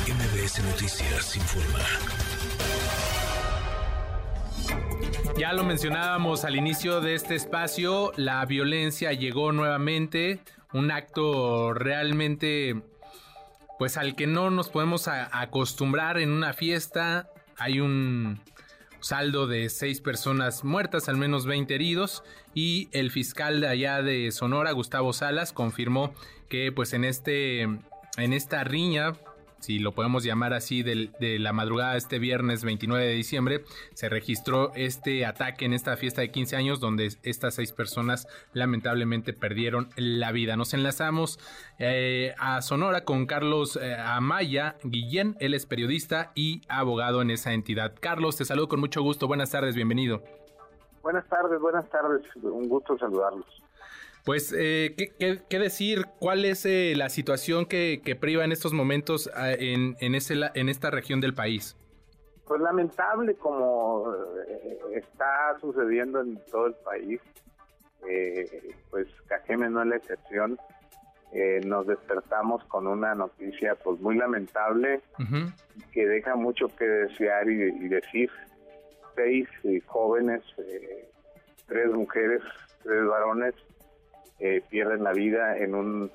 MBS 0.06 0.62
Noticias 0.64 1.36
informa. 1.36 1.78
Ya 5.38 5.54
lo 5.54 5.64
mencionábamos 5.64 6.44
al 6.44 6.56
inicio 6.56 7.00
de 7.00 7.14
este 7.14 7.34
espacio, 7.34 8.12
la 8.16 8.44
violencia 8.44 9.12
llegó 9.12 9.52
nuevamente, 9.52 10.40
un 10.74 10.90
acto 10.90 11.72
realmente 11.72 12.82
pues 13.78 13.96
al 13.96 14.14
que 14.16 14.26
no 14.26 14.50
nos 14.50 14.68
podemos 14.68 15.08
acostumbrar 15.08 16.18
en 16.18 16.30
una 16.30 16.52
fiesta. 16.52 17.30
Hay 17.56 17.80
un 17.80 18.40
saldo 19.04 19.46
de 19.46 19.68
seis 19.68 20.00
personas 20.00 20.64
muertas, 20.64 21.10
al 21.10 21.18
menos 21.18 21.44
20 21.44 21.74
heridos, 21.74 22.22
y 22.54 22.88
el 22.92 23.10
fiscal 23.10 23.60
de 23.60 23.68
allá 23.68 24.00
de 24.02 24.32
Sonora, 24.32 24.72
Gustavo 24.72 25.12
Salas, 25.12 25.52
confirmó 25.52 26.14
que 26.48 26.72
pues 26.72 26.94
en 26.94 27.04
este 27.04 27.62
en 27.62 28.32
esta 28.32 28.64
riña 28.64 29.12
si 29.64 29.78
lo 29.78 29.92
podemos 29.92 30.24
llamar 30.24 30.52
así, 30.52 30.82
de, 30.82 31.38
la 31.38 31.52
madrugada 31.54 31.92
de 31.92 31.98
este 31.98 32.18
viernes 32.18 32.64
29 32.64 33.02
de 33.02 33.12
diciembre, 33.12 33.64
se 33.94 34.10
registró 34.10 34.72
este 34.74 35.24
ataque 35.24 35.64
en 35.64 35.72
esta 35.72 35.96
fiesta 35.96 36.20
de 36.20 36.30
15 36.30 36.56
años 36.56 36.80
donde 36.80 37.08
estas 37.22 37.54
seis 37.54 37.72
personas 37.72 38.28
lamentablemente 38.52 39.32
perdieron 39.32 39.88
la 39.96 40.32
vida. 40.32 40.56
Nos 40.56 40.74
enlazamos 40.74 41.38
eh, 41.78 42.34
a 42.38 42.60
Sonora 42.60 43.04
con 43.04 43.24
Carlos 43.24 43.76
eh, 43.76 43.96
Amaya 43.98 44.76
Guillén, 44.84 45.36
él 45.40 45.54
es 45.54 45.64
periodista 45.64 46.30
y 46.34 46.60
abogado 46.68 47.22
en 47.22 47.30
esa 47.30 47.54
entidad. 47.54 47.94
Carlos, 47.98 48.36
te 48.36 48.44
saludo 48.44 48.68
con 48.68 48.80
mucho 48.80 49.02
gusto, 49.02 49.26
buenas 49.26 49.50
tardes, 49.50 49.74
bienvenido. 49.74 50.22
Buenas 51.02 51.26
tardes, 51.28 51.58
buenas 51.58 51.88
tardes, 51.88 52.22
un 52.42 52.68
gusto 52.68 52.98
saludarlos. 52.98 53.63
Pues, 54.24 54.54
eh, 54.56 54.94
¿qué, 55.18 55.58
decir? 55.58 56.06
¿Cuál 56.18 56.46
es 56.46 56.64
eh, 56.64 56.94
la 56.96 57.10
situación 57.10 57.66
que, 57.66 58.16
priva 58.18 58.42
en 58.42 58.52
estos 58.52 58.72
momentos 58.72 59.30
ah, 59.34 59.52
en, 59.52 59.96
en, 60.00 60.14
ese, 60.14 60.34
en 60.54 60.70
esta 60.70 60.90
región 60.90 61.20
del 61.20 61.34
país? 61.34 61.76
Pues 62.46 62.60
lamentable 62.62 63.34
como 63.34 64.14
eh, 64.48 64.78
está 64.94 65.58
sucediendo 65.60 66.22
en 66.22 66.38
todo 66.50 66.68
el 66.68 66.74
país, 66.74 67.20
pues 68.90 69.06
Cajeme 69.26 69.68
no 69.68 69.82
es 69.82 69.88
la 69.88 69.96
excepción. 69.96 70.58
nos 71.66 71.86
despertamos 71.86 72.64
con 72.64 72.86
una 72.86 73.14
noticia 73.14 73.74
pues 73.76 74.00
muy 74.00 74.16
lamentable 74.16 75.00
que 75.92 76.06
deja 76.06 76.34
mucho 76.34 76.68
que 76.68 76.84
desear 76.86 77.48
y, 77.50 77.62
y 77.62 77.88
decir. 77.88 78.30
Seis 79.16 79.48
jóvenes, 79.86 80.42
tres 81.66 81.92
mujeres, 81.92 82.42
tres 82.82 83.06
varones, 83.06 83.54
eh, 84.40 84.62
pierden 84.68 85.04
la 85.04 85.12
vida 85.12 85.56
en 85.58 85.74
un 85.74 86.10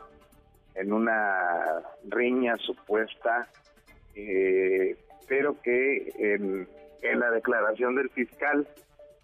en 0.75 0.93
una 0.93 1.84
riña 2.08 2.55
supuesta, 2.58 3.49
eh, 4.15 4.95
pero 5.27 5.60
que 5.62 6.13
en, 6.17 6.67
en 7.01 7.19
la 7.19 7.32
declaración 7.32 7.95
del 7.95 8.10
fiscal 8.12 8.67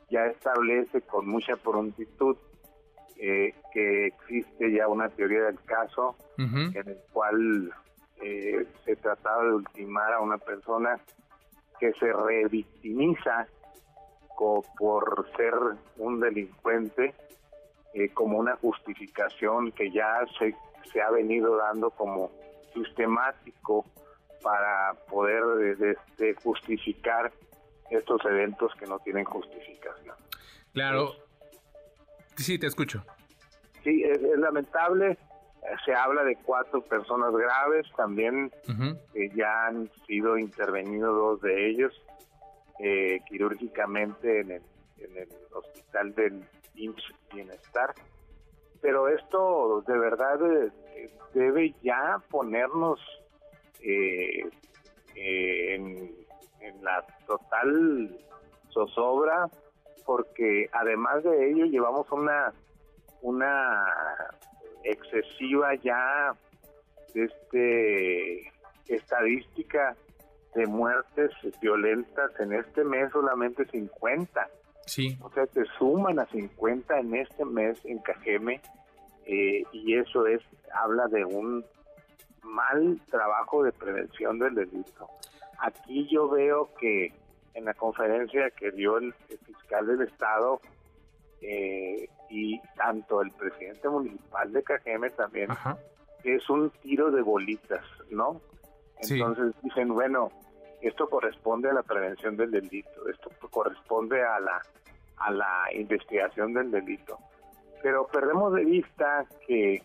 ya 0.09 0.25
establece 0.25 1.01
con 1.01 1.27
mucha 1.27 1.55
prontitud 1.55 2.35
eh, 3.17 3.53
que 3.73 4.07
existe 4.07 4.71
ya 4.73 4.87
una 4.87 5.09
teoría 5.09 5.43
del 5.43 5.59
caso 5.61 6.15
en 6.37 6.75
el 6.75 6.97
cual 7.13 7.71
eh, 8.21 8.67
se 8.83 8.95
trataba 8.97 9.43
de 9.45 9.53
ultimar 9.53 10.13
a 10.13 10.19
una 10.19 10.37
persona 10.37 10.99
que 11.79 11.93
se 11.93 12.11
revictimiza 12.11 13.47
por 14.37 15.25
ser 15.37 15.53
un 15.97 16.19
delincuente 16.19 17.13
eh, 17.95 18.09
como 18.13 18.37
una 18.37 18.55
justificación 18.57 19.71
que 19.71 19.89
ya 19.89 20.25
se, 20.37 20.55
se 20.91 21.01
ha 21.01 21.09
venido 21.09 21.57
dando 21.57 21.89
como 21.89 22.31
sistemático 22.73 23.85
para 24.43 24.93
poder 25.09 25.41
justificar 26.43 27.31
estos 27.89 28.23
eventos 28.25 28.75
que 28.75 28.85
no 28.85 28.99
tienen 28.99 29.25
justificación. 29.25 30.15
Claro. 30.73 31.13
Sí, 32.35 32.59
te 32.59 32.67
escucho. 32.67 33.03
Sí, 33.83 34.03
es, 34.03 34.21
lamentable. 34.37 35.17
Se 35.83 35.95
habla 35.95 36.23
de 36.23 36.35
cuatro 36.35 36.81
personas 36.81 37.33
graves, 37.33 37.87
también 37.97 38.51
ya 39.35 39.67
han 39.67 39.89
sido 40.05 40.37
intervenidos 40.37 41.15
dos 41.15 41.41
de 41.41 41.69
ellos 41.69 41.93
eh, 42.79 43.21
quirúrgicamente 43.27 44.41
en 44.41 44.51
el, 44.51 44.61
en 44.97 45.17
el 45.17 45.29
hospital 45.53 46.13
del 46.13 46.43
IMSS 46.75 47.13
Bienestar. 47.33 47.93
Pero 48.81 49.07
esto 49.07 49.83
de 49.87 49.97
verdad 49.97 50.39
eh, 50.51 51.09
debe 51.33 51.73
ya 51.81 52.21
ponernos 52.29 52.99
eh, 53.81 54.49
en, 55.15 56.13
en 56.59 56.83
la 56.83 57.05
total 57.25 58.17
zozobra 58.71 59.49
porque 60.05 60.69
además 60.71 61.23
de 61.23 61.49
ello 61.49 61.65
llevamos 61.65 62.11
una 62.11 62.53
una 63.21 63.85
excesiva 64.83 65.73
ya 65.75 66.35
este 67.15 68.51
estadística 68.87 69.95
de 70.53 70.67
muertes 70.67 71.31
violentas 71.59 72.31
en 72.39 72.53
este 72.53 72.83
mes 72.83 73.11
solamente 73.11 73.65
50. 73.65 74.47
Sí. 74.85 75.17
O 75.21 75.29
sea, 75.31 75.45
se 75.47 75.65
suman 75.77 76.19
a 76.19 76.25
50 76.27 76.99
en 76.99 77.15
este 77.15 77.43
mes 77.45 77.79
en 77.85 77.99
Cajeme 77.99 78.61
eh, 79.25 79.63
y 79.71 79.95
eso 79.95 80.27
es 80.27 80.41
habla 80.73 81.07
de 81.07 81.25
un 81.25 81.65
mal 82.43 82.99
trabajo 83.09 83.63
de 83.63 83.71
prevención 83.71 84.39
del 84.39 84.55
delito. 84.55 85.09
Aquí 85.59 86.07
yo 86.11 86.29
veo 86.29 86.69
que 86.79 87.11
en 87.53 87.65
la 87.65 87.73
conferencia 87.73 88.49
que 88.51 88.71
dio 88.71 88.97
el, 88.97 89.13
fiscal 89.45 89.87
del 89.87 90.01
Estado 90.01 90.59
eh, 91.41 92.07
y 92.29 92.59
tanto 92.75 93.21
el 93.21 93.31
presidente 93.31 93.87
municipal 93.89 94.51
de 94.51 94.63
Cajeme 94.63 95.09
también, 95.11 95.49
es 96.23 96.49
un 96.49 96.69
tiro 96.81 97.11
de 97.11 97.21
bolitas, 97.21 97.83
¿no? 98.09 98.41
Entonces 98.99 99.53
dicen, 99.61 99.89
bueno, 99.89 100.31
esto 100.81 101.09
corresponde 101.09 101.69
a 101.69 101.73
la 101.73 101.83
prevención 101.83 102.35
del 102.37 102.51
delito, 102.51 103.07
esto 103.09 103.29
corresponde 103.49 104.23
a 104.23 104.39
la, 104.39 104.61
a 105.17 105.31
la 105.31 105.63
investigación 105.73 106.53
del 106.53 106.71
delito. 106.71 107.17
Pero 107.81 108.07
perdemos 108.07 108.53
de 108.53 108.65
vista 108.65 109.25
que 109.47 109.83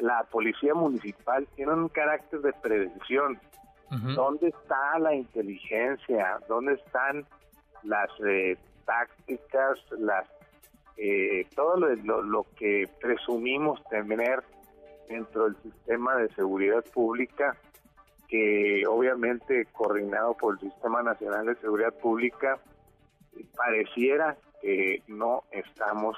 la 0.00 0.22
policía 0.24 0.74
municipal 0.74 1.46
tiene 1.56 1.72
un 1.72 1.88
carácter 1.88 2.40
de 2.40 2.52
prevención. 2.52 3.40
¿Dónde 3.90 4.48
está 4.48 4.98
la 4.98 5.14
inteligencia? 5.14 6.38
¿Dónde 6.46 6.74
están 6.74 7.24
las 7.82 8.10
eh, 8.26 8.56
tácticas, 8.84 9.78
las 9.98 10.26
eh, 10.98 11.46
todo 11.54 11.76
lo, 11.76 12.22
lo, 12.22 12.46
que 12.56 12.88
presumimos 13.00 13.82
tener 13.84 14.42
dentro 15.08 15.44
del 15.44 15.56
sistema 15.62 16.16
de 16.16 16.28
seguridad 16.34 16.84
pública, 16.92 17.56
que 18.28 18.84
obviamente 18.86 19.66
coordinado 19.72 20.34
por 20.34 20.54
el 20.54 20.60
Sistema 20.60 21.02
Nacional 21.02 21.46
de 21.46 21.56
Seguridad 21.56 21.94
Pública, 21.94 22.58
pareciera 23.56 24.36
que 24.60 25.02
no 25.08 25.44
estamos 25.50 26.16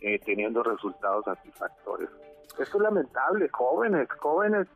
eh, 0.00 0.18
teniendo 0.18 0.62
resultados 0.62 1.24
satisfactorios. 1.24 2.10
Esto 2.58 2.76
es 2.76 2.82
lamentable, 2.82 3.48
jóvenes, 3.48 4.08
jóvenes 4.18 4.68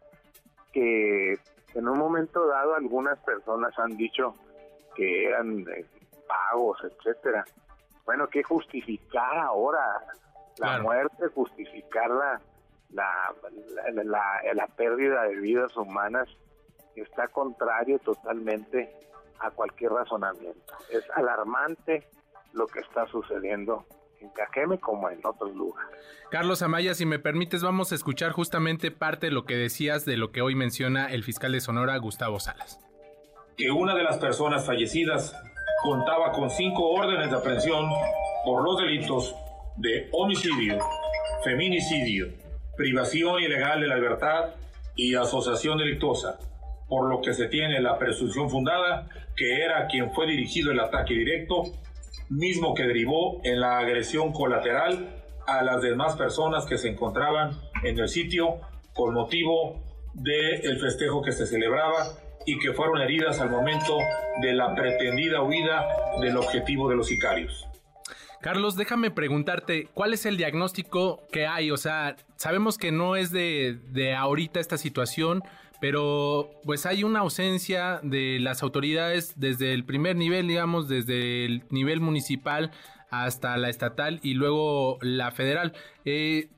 que 0.72 1.38
en 1.74 1.88
un 1.88 1.98
momento 1.98 2.46
dado 2.46 2.74
algunas 2.74 3.18
personas 3.20 3.78
han 3.78 3.96
dicho 3.96 4.34
que 4.94 5.26
eran 5.26 5.60
eh, 5.68 5.84
pagos, 6.26 6.78
etcétera. 6.84 7.44
Bueno, 8.04 8.28
¿qué 8.28 8.42
justificar 8.42 9.38
ahora 9.38 10.02
la 10.58 10.80
muerte, 10.80 11.28
justificar 11.34 12.10
la, 12.10 12.40
la, 12.90 13.34
la, 14.04 14.54
la, 14.54 14.66
pérdida 14.68 15.24
de 15.24 15.36
vidas 15.36 15.76
humanas 15.76 16.28
está 17.02 17.28
contrario 17.28 17.98
totalmente 17.98 18.94
a 19.40 19.50
cualquier 19.50 19.92
razonamiento. 19.92 20.74
Es 20.90 21.04
alarmante 21.14 22.06
lo 22.52 22.66
que 22.66 22.80
está 22.80 23.06
sucediendo 23.08 23.84
en 24.20 24.30
Cajeme 24.30 24.78
como 24.78 25.10
en 25.10 25.20
otros 25.24 25.54
lugares. 25.54 25.98
Carlos 26.30 26.62
Amaya, 26.62 26.94
si 26.94 27.06
me 27.06 27.18
permites, 27.18 27.62
vamos 27.62 27.92
a 27.92 27.94
escuchar 27.94 28.32
justamente 28.32 28.90
parte 28.90 29.26
de 29.26 29.32
lo 29.32 29.44
que 29.44 29.56
decías 29.56 30.04
de 30.04 30.16
lo 30.16 30.32
que 30.32 30.42
hoy 30.42 30.54
menciona 30.54 31.10
el 31.12 31.24
fiscal 31.24 31.52
de 31.52 31.60
Sonora, 31.60 31.96
Gustavo 31.98 32.40
Salas. 32.40 32.80
Que 33.56 33.70
una 33.70 33.94
de 33.94 34.02
las 34.02 34.18
personas 34.18 34.66
fallecidas 34.66 35.36
contaba 35.82 36.32
con 36.32 36.50
cinco 36.50 36.90
órdenes 36.90 37.30
de 37.30 37.36
aprehensión 37.36 37.88
por 38.44 38.64
los 38.64 38.78
delitos 38.80 39.34
de 39.76 40.08
homicidio, 40.12 40.78
feminicidio, 41.44 42.28
privación 42.76 43.40
ilegal 43.40 43.80
de 43.80 43.88
la 43.88 43.96
libertad 43.96 44.54
y 44.96 45.14
asociación 45.14 45.78
delictuosa, 45.78 46.38
por 46.94 47.08
lo 47.10 47.20
que 47.20 47.34
se 47.34 47.48
tiene 47.48 47.80
la 47.80 47.98
presunción 47.98 48.48
fundada 48.48 49.08
que 49.34 49.64
era 49.64 49.88
quien 49.88 50.12
fue 50.12 50.28
dirigido 50.28 50.70
el 50.70 50.78
ataque 50.78 51.12
directo 51.12 51.64
mismo 52.30 52.72
que 52.72 52.84
derivó 52.84 53.40
en 53.42 53.58
la 53.58 53.78
agresión 53.78 54.32
colateral 54.32 55.24
a 55.48 55.64
las 55.64 55.82
demás 55.82 56.14
personas 56.14 56.66
que 56.66 56.78
se 56.78 56.90
encontraban 56.90 57.58
en 57.82 57.98
el 57.98 58.08
sitio 58.08 58.60
con 58.94 59.12
motivo 59.12 59.82
del 60.12 60.78
festejo 60.78 61.20
que 61.20 61.32
se 61.32 61.46
celebraba 61.46 62.06
y 62.46 62.60
que 62.60 62.72
fueron 62.72 63.00
heridas 63.02 63.40
al 63.40 63.50
momento 63.50 63.98
de 64.40 64.52
la 64.52 64.72
pretendida 64.76 65.42
huida 65.42 65.84
del 66.20 66.36
objetivo 66.36 66.88
de 66.88 66.94
los 66.94 67.08
sicarios. 67.08 67.66
Carlos, 68.40 68.76
déjame 68.76 69.10
preguntarte, 69.10 69.88
¿cuál 69.94 70.14
es 70.14 70.26
el 70.26 70.36
diagnóstico 70.36 71.26
que 71.32 71.48
hay? 71.48 71.72
O 71.72 71.76
sea, 71.76 72.14
sabemos 72.36 72.78
que 72.78 72.92
no 72.92 73.16
es 73.16 73.32
de, 73.32 73.80
de 73.90 74.14
ahorita 74.14 74.60
esta 74.60 74.78
situación, 74.78 75.42
pero 75.84 76.48
pues 76.64 76.86
hay 76.86 77.04
una 77.04 77.18
ausencia 77.18 78.00
de 78.02 78.38
las 78.40 78.62
autoridades 78.62 79.38
desde 79.38 79.74
el 79.74 79.84
primer 79.84 80.16
nivel, 80.16 80.48
digamos, 80.48 80.88
desde 80.88 81.44
el 81.44 81.64
nivel 81.68 82.00
municipal 82.00 82.70
hasta 83.10 83.54
la 83.58 83.68
estatal 83.68 84.18
y 84.22 84.32
luego 84.32 84.96
la 85.02 85.30
federal. 85.30 85.74
Eh, 86.06 86.48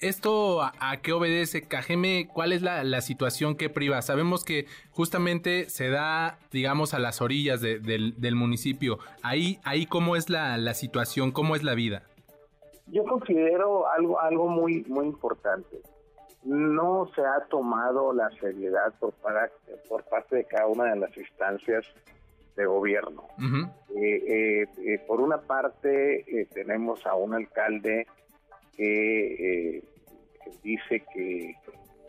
¿Esto 0.00 0.60
a, 0.62 0.98
qué 1.02 1.14
obedece? 1.14 1.66
Cajeme, 1.66 2.28
¿cuál 2.30 2.52
es 2.52 2.60
la, 2.60 3.00
situación 3.00 3.56
que 3.56 3.70
priva? 3.70 4.02
Sabemos 4.02 4.44
que 4.44 4.66
justamente 4.90 5.70
se 5.70 5.88
da, 5.88 6.38
digamos, 6.52 6.92
a 6.92 6.98
las 6.98 7.22
orillas 7.22 7.62
del, 7.62 8.34
municipio. 8.34 8.98
Ahí, 9.22 9.60
ahí 9.64 9.86
¿cómo 9.86 10.14
es 10.14 10.28
la, 10.28 10.58
la, 10.58 10.74
situación? 10.74 11.32
¿Cómo 11.32 11.56
es 11.56 11.62
la 11.62 11.74
vida? 11.74 12.02
Yo 12.88 13.04
considero 13.04 13.90
algo, 13.90 14.20
algo 14.20 14.46
muy, 14.46 14.84
muy 14.88 15.06
importante 15.06 15.80
no 16.44 17.10
se 17.14 17.22
ha 17.22 17.40
tomado 17.48 18.12
la 18.12 18.30
seriedad 18.38 18.92
por, 19.00 19.12
para, 19.14 19.50
por 19.88 20.04
parte 20.04 20.36
de 20.36 20.44
cada 20.44 20.66
una 20.66 20.84
de 20.84 20.96
las 20.96 21.16
instancias 21.16 21.86
de 22.56 22.66
gobierno. 22.66 23.24
Eh, 23.96 23.96
eh, 23.96 24.66
eh, 24.78 24.98
por 25.06 25.20
una 25.20 25.38
parte, 25.38 26.46
tenemos 26.52 27.04
a 27.06 27.14
un 27.14 27.34
alcalde 27.34 28.06
que 28.76 29.82
dice 30.62 31.02
que 31.12 31.56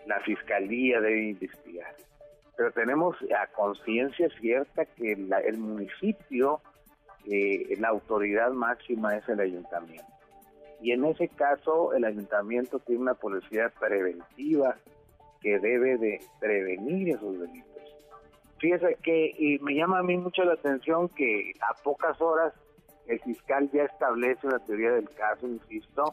la 0.05 0.19
fiscalía 0.19 0.99
debe 0.99 1.29
investigar, 1.29 1.95
pero 2.57 2.71
tenemos 2.71 3.15
a 3.39 3.47
conciencia 3.47 4.29
cierta 4.39 4.85
que 4.85 5.13
el 5.13 5.57
municipio, 5.57 6.61
la 7.25 7.89
autoridad 7.89 8.51
máxima 8.51 9.17
es 9.17 9.27
el 9.29 9.39
ayuntamiento 9.39 10.14
y 10.81 10.91
en 10.91 11.05
ese 11.05 11.27
caso 11.29 11.93
el 11.93 12.05
ayuntamiento 12.05 12.79
tiene 12.79 13.01
una 13.01 13.13
policía 13.13 13.71
preventiva 13.79 14.75
que 15.41 15.59
debe 15.59 15.97
de 15.97 16.19
prevenir 16.39 17.09
esos 17.09 17.39
delitos. 17.39 17.71
Fíjese 18.59 18.97
que 19.03 19.31
y 19.37 19.59
me 19.59 19.75
llama 19.75 19.99
a 19.99 20.03
mí 20.03 20.17
mucho 20.17 20.43
la 20.43 20.53
atención 20.53 21.09
que 21.09 21.53
a 21.61 21.73
pocas 21.83 22.19
horas 22.21 22.53
el 23.07 23.19
fiscal 23.21 23.69
ya 23.71 23.83
establece 23.83 24.47
una 24.47 24.59
teoría 24.59 24.91
del 24.91 25.09
caso, 25.09 25.47
insisto, 25.47 26.11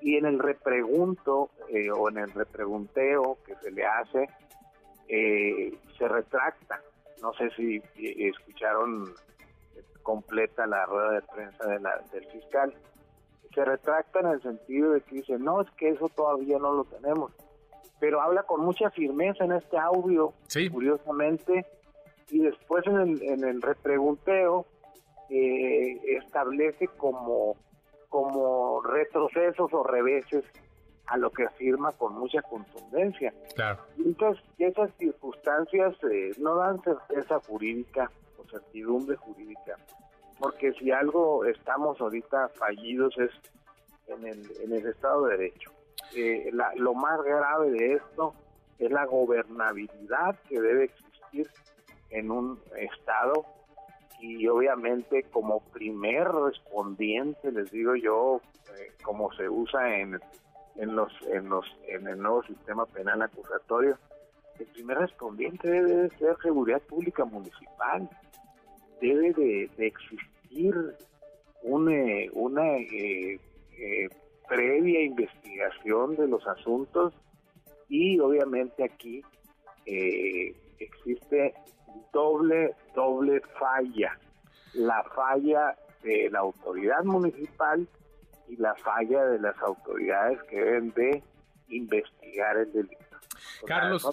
y 0.00 0.16
en 0.16 0.26
el 0.26 0.38
repregunto 0.38 1.50
eh, 1.68 1.90
o 1.90 2.08
en 2.08 2.18
el 2.18 2.30
repregunteo 2.30 3.38
que 3.44 3.54
se 3.56 3.70
le 3.70 3.84
hace, 3.84 4.28
eh, 5.08 5.74
se 5.98 6.08
retracta. 6.08 6.80
No 7.20 7.32
sé 7.34 7.50
si 7.50 7.76
eh, 7.76 8.28
escucharon 8.28 9.14
completa 10.02 10.66
la 10.66 10.84
rueda 10.86 11.12
de 11.12 11.22
prensa 11.22 11.66
de 11.66 11.80
la, 11.80 12.02
del 12.12 12.26
fiscal. 12.26 12.74
Se 13.54 13.64
retracta 13.64 14.20
en 14.20 14.26
el 14.26 14.42
sentido 14.42 14.92
de 14.92 15.00
que 15.02 15.16
dice, 15.16 15.38
no, 15.38 15.60
es 15.60 15.70
que 15.72 15.90
eso 15.90 16.08
todavía 16.08 16.58
no 16.58 16.72
lo 16.72 16.84
tenemos. 16.84 17.32
Pero 18.00 18.20
habla 18.20 18.42
con 18.44 18.64
mucha 18.64 18.90
firmeza 18.90 19.44
en 19.44 19.52
este 19.52 19.78
audio, 19.78 20.32
curiosamente, 20.72 21.66
y 22.30 22.40
después 22.40 22.86
en 22.86 22.96
el, 22.96 23.22
en 23.22 23.44
el 23.44 23.62
repregunteo 23.62 24.66
eh, 25.28 26.00
establece 26.18 26.88
como, 26.88 27.56
como 28.08 28.80
retrocesos 28.82 29.72
o 29.72 29.82
reveses 29.82 30.44
a 31.06 31.16
lo 31.16 31.30
que 31.30 31.44
afirma 31.44 31.92
con 31.92 32.18
mucha 32.18 32.42
contundencia. 32.42 33.32
Claro. 33.54 33.80
Entonces, 33.98 34.42
esas 34.58 34.90
circunstancias 34.98 35.94
eh, 36.10 36.32
no 36.38 36.56
dan 36.56 36.82
certeza 36.82 37.38
jurídica 37.40 38.10
o 38.38 38.48
certidumbre 38.48 39.16
jurídica, 39.16 39.76
porque 40.42 40.72
si 40.72 40.90
algo 40.90 41.44
estamos 41.44 42.00
ahorita 42.00 42.48
fallidos 42.48 43.16
es 43.16 43.30
en 44.08 44.26
el, 44.26 44.50
en 44.60 44.72
el 44.72 44.86
Estado 44.88 45.26
de 45.26 45.36
Derecho. 45.36 45.70
Eh, 46.16 46.50
lo 46.74 46.94
más 46.94 47.22
grave 47.22 47.70
de 47.70 47.94
esto 47.94 48.34
es 48.80 48.90
la 48.90 49.06
gobernabilidad 49.06 50.36
que 50.48 50.60
debe 50.60 50.84
existir 50.86 51.48
en 52.10 52.32
un 52.32 52.58
Estado 52.76 53.46
y 54.20 54.48
obviamente 54.48 55.22
como 55.30 55.60
primer 55.60 56.28
respondiente, 56.32 57.52
les 57.52 57.70
digo 57.70 57.94
yo, 57.94 58.40
eh, 58.76 58.90
como 59.04 59.32
se 59.34 59.48
usa 59.48 59.96
en, 59.96 60.18
en, 60.74 60.96
los, 60.96 61.12
en, 61.28 61.48
los, 61.48 61.64
en 61.86 62.08
el 62.08 62.18
nuevo 62.18 62.42
sistema 62.42 62.84
penal 62.86 63.22
acusatorio, 63.22 63.96
el 64.58 64.66
primer 64.66 64.98
respondiente 64.98 65.70
debe 65.70 65.94
de 65.94 66.10
ser 66.18 66.36
seguridad 66.42 66.82
pública 66.82 67.24
municipal, 67.24 68.08
debe 69.00 69.32
de, 69.32 69.86
existir 69.86 70.31
una, 71.62 71.96
una 72.32 72.76
eh, 72.76 73.38
eh, 73.78 74.08
previa 74.48 75.02
investigación 75.02 76.16
de 76.16 76.28
los 76.28 76.46
asuntos 76.46 77.14
y 77.88 78.18
obviamente 78.18 78.84
aquí 78.84 79.22
existe 80.78 81.54
doble, 82.12 82.74
doble 82.94 83.40
falla. 83.58 84.18
La 84.74 85.02
falla 85.14 85.76
de 86.02 86.30
la 86.30 86.40
autoridad 86.40 87.04
municipal 87.04 87.86
y 88.48 88.56
la 88.56 88.74
falla 88.76 89.24
de 89.26 89.38
las 89.38 89.58
autoridades 89.62 90.42
que 90.44 90.56
deben 90.56 90.92
de 90.92 91.22
investigar 91.68 92.56
el 92.56 92.72
delito. 92.72 92.96
Carlos, 93.66 94.08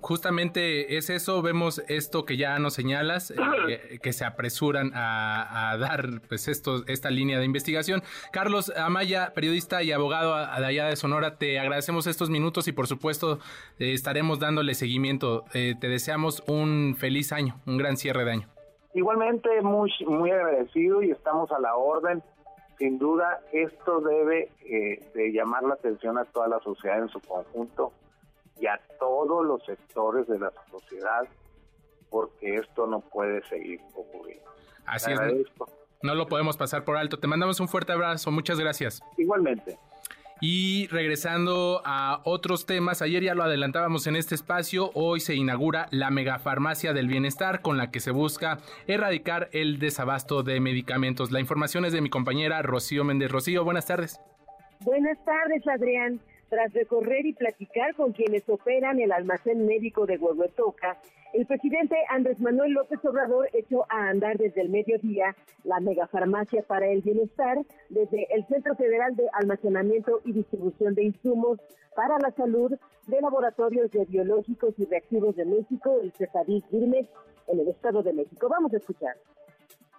justamente 0.00 0.96
es 0.96 1.10
eso, 1.10 1.42
vemos 1.42 1.82
esto 1.88 2.24
que 2.24 2.36
ya 2.36 2.58
nos 2.58 2.74
señalas, 2.74 3.32
eh, 3.68 3.98
que 4.02 4.12
se 4.12 4.24
apresuran 4.24 4.92
a, 4.94 5.76
dar 5.78 6.20
pues 6.28 6.48
esto, 6.48 6.84
esta 6.86 7.10
línea 7.10 7.38
de 7.38 7.44
investigación. 7.44 8.02
Carlos 8.32 8.72
Amaya, 8.76 9.32
periodista 9.34 9.82
y 9.82 9.92
abogado 9.92 10.34
de 10.34 10.66
allá 10.66 10.86
de 10.86 10.96
Sonora, 10.96 11.36
te 11.36 11.58
agradecemos 11.58 12.06
estos 12.06 12.30
minutos 12.30 12.68
y 12.68 12.72
por 12.72 12.86
supuesto 12.86 13.38
eh, 13.78 13.92
estaremos 13.92 14.38
dándole 14.38 14.74
seguimiento. 14.74 15.44
Eh, 15.54 15.74
te 15.80 15.88
deseamos 15.88 16.42
un 16.46 16.96
feliz 16.98 17.32
año, 17.32 17.60
un 17.66 17.78
gran 17.78 17.96
cierre 17.96 18.24
de 18.24 18.32
año. 18.32 18.48
Igualmente 18.94 19.48
muy, 19.62 19.92
muy 20.06 20.30
agradecido 20.30 21.02
y 21.02 21.10
estamos 21.10 21.50
a 21.52 21.60
la 21.60 21.76
orden. 21.76 22.22
Sin 22.78 22.98
duda 22.98 23.40
esto 23.52 24.00
debe 24.00 24.48
de 25.14 25.32
llamar 25.32 25.62
la 25.64 25.74
atención 25.74 26.16
a 26.16 26.24
toda 26.24 26.48
la 26.48 26.60
sociedad 26.60 26.98
en 26.98 27.08
su 27.08 27.20
conjunto 27.20 27.92
y 28.60 28.66
a 28.66 28.80
todos 28.98 29.44
los 29.44 29.64
sectores 29.64 30.28
de 30.28 30.38
la 30.38 30.52
sociedad 30.70 31.26
porque 32.10 32.56
esto 32.56 32.86
no 32.86 33.00
puede 33.00 33.42
seguir 33.48 33.80
ocurriendo. 33.94 34.44
Así 34.84 35.12
es. 35.12 35.18
No 36.02 36.14
lo 36.14 36.26
podemos 36.26 36.56
pasar 36.56 36.84
por 36.84 36.96
alto. 36.96 37.18
Te 37.18 37.26
mandamos 37.26 37.60
un 37.60 37.68
fuerte 37.68 37.92
abrazo. 37.92 38.30
Muchas 38.30 38.58
gracias. 38.58 39.02
Igualmente. 39.16 39.78
Y 40.40 40.86
regresando 40.86 41.82
a 41.84 42.22
otros 42.24 42.64
temas, 42.64 43.02
ayer 43.02 43.22
ya 43.22 43.34
lo 43.34 43.42
adelantábamos 43.42 44.06
en 44.06 44.16
este 44.16 44.34
espacio, 44.34 44.90
hoy 44.94 45.20
se 45.20 45.34
inaugura 45.34 45.86
la 45.90 46.10
megafarmacia 46.10 46.94
del 46.94 47.08
bienestar 47.08 47.60
con 47.60 47.76
la 47.76 47.90
que 47.90 48.00
se 48.00 48.10
busca 48.10 48.56
erradicar 48.86 49.50
el 49.52 49.78
desabasto 49.78 50.42
de 50.42 50.58
medicamentos. 50.60 51.30
La 51.30 51.40
información 51.40 51.84
es 51.84 51.92
de 51.92 52.00
mi 52.00 52.08
compañera 52.08 52.62
Rocío 52.62 53.04
Méndez. 53.04 53.30
Rocío, 53.30 53.64
buenas 53.64 53.86
tardes. 53.86 54.18
Buenas 54.80 55.22
tardes, 55.26 55.62
Adrián. 55.68 56.18
Tras 56.50 56.72
recorrer 56.74 57.26
y 57.26 57.32
platicar 57.32 57.94
con 57.94 58.12
quienes 58.12 58.48
operan 58.48 58.98
el 58.98 59.12
almacén 59.12 59.66
médico 59.66 60.04
de 60.04 60.18
Huehuetoca, 60.18 60.98
el 61.32 61.46
presidente 61.46 61.94
Andrés 62.08 62.40
Manuel 62.40 62.72
López 62.72 62.98
Obrador 63.04 63.48
echó 63.52 63.86
a 63.88 64.08
andar 64.08 64.36
desde 64.36 64.62
el 64.62 64.68
mediodía 64.68 65.36
la 65.62 65.78
megafarmacia 65.78 66.64
para 66.64 66.88
el 66.88 67.02
bienestar 67.02 67.58
desde 67.88 68.26
el 68.34 68.44
Centro 68.48 68.74
Federal 68.74 69.14
de 69.14 69.28
Almacenamiento 69.32 70.22
y 70.24 70.32
Distribución 70.32 70.96
de 70.96 71.04
Insumos 71.04 71.60
para 71.94 72.18
la 72.18 72.32
Salud 72.32 72.72
de 73.06 73.20
Laboratorios 73.20 73.92
de 73.92 74.04
Biológicos 74.06 74.74
y 74.76 74.86
Reactivos 74.86 75.36
de 75.36 75.44
México, 75.44 76.00
el 76.02 76.10
CEFADIC 76.10 76.68
Birmex, 76.72 77.08
en 77.46 77.60
el 77.60 77.68
Estado 77.68 78.02
de 78.02 78.12
México. 78.12 78.48
Vamos 78.48 78.74
a 78.74 78.78
escuchar 78.78 79.14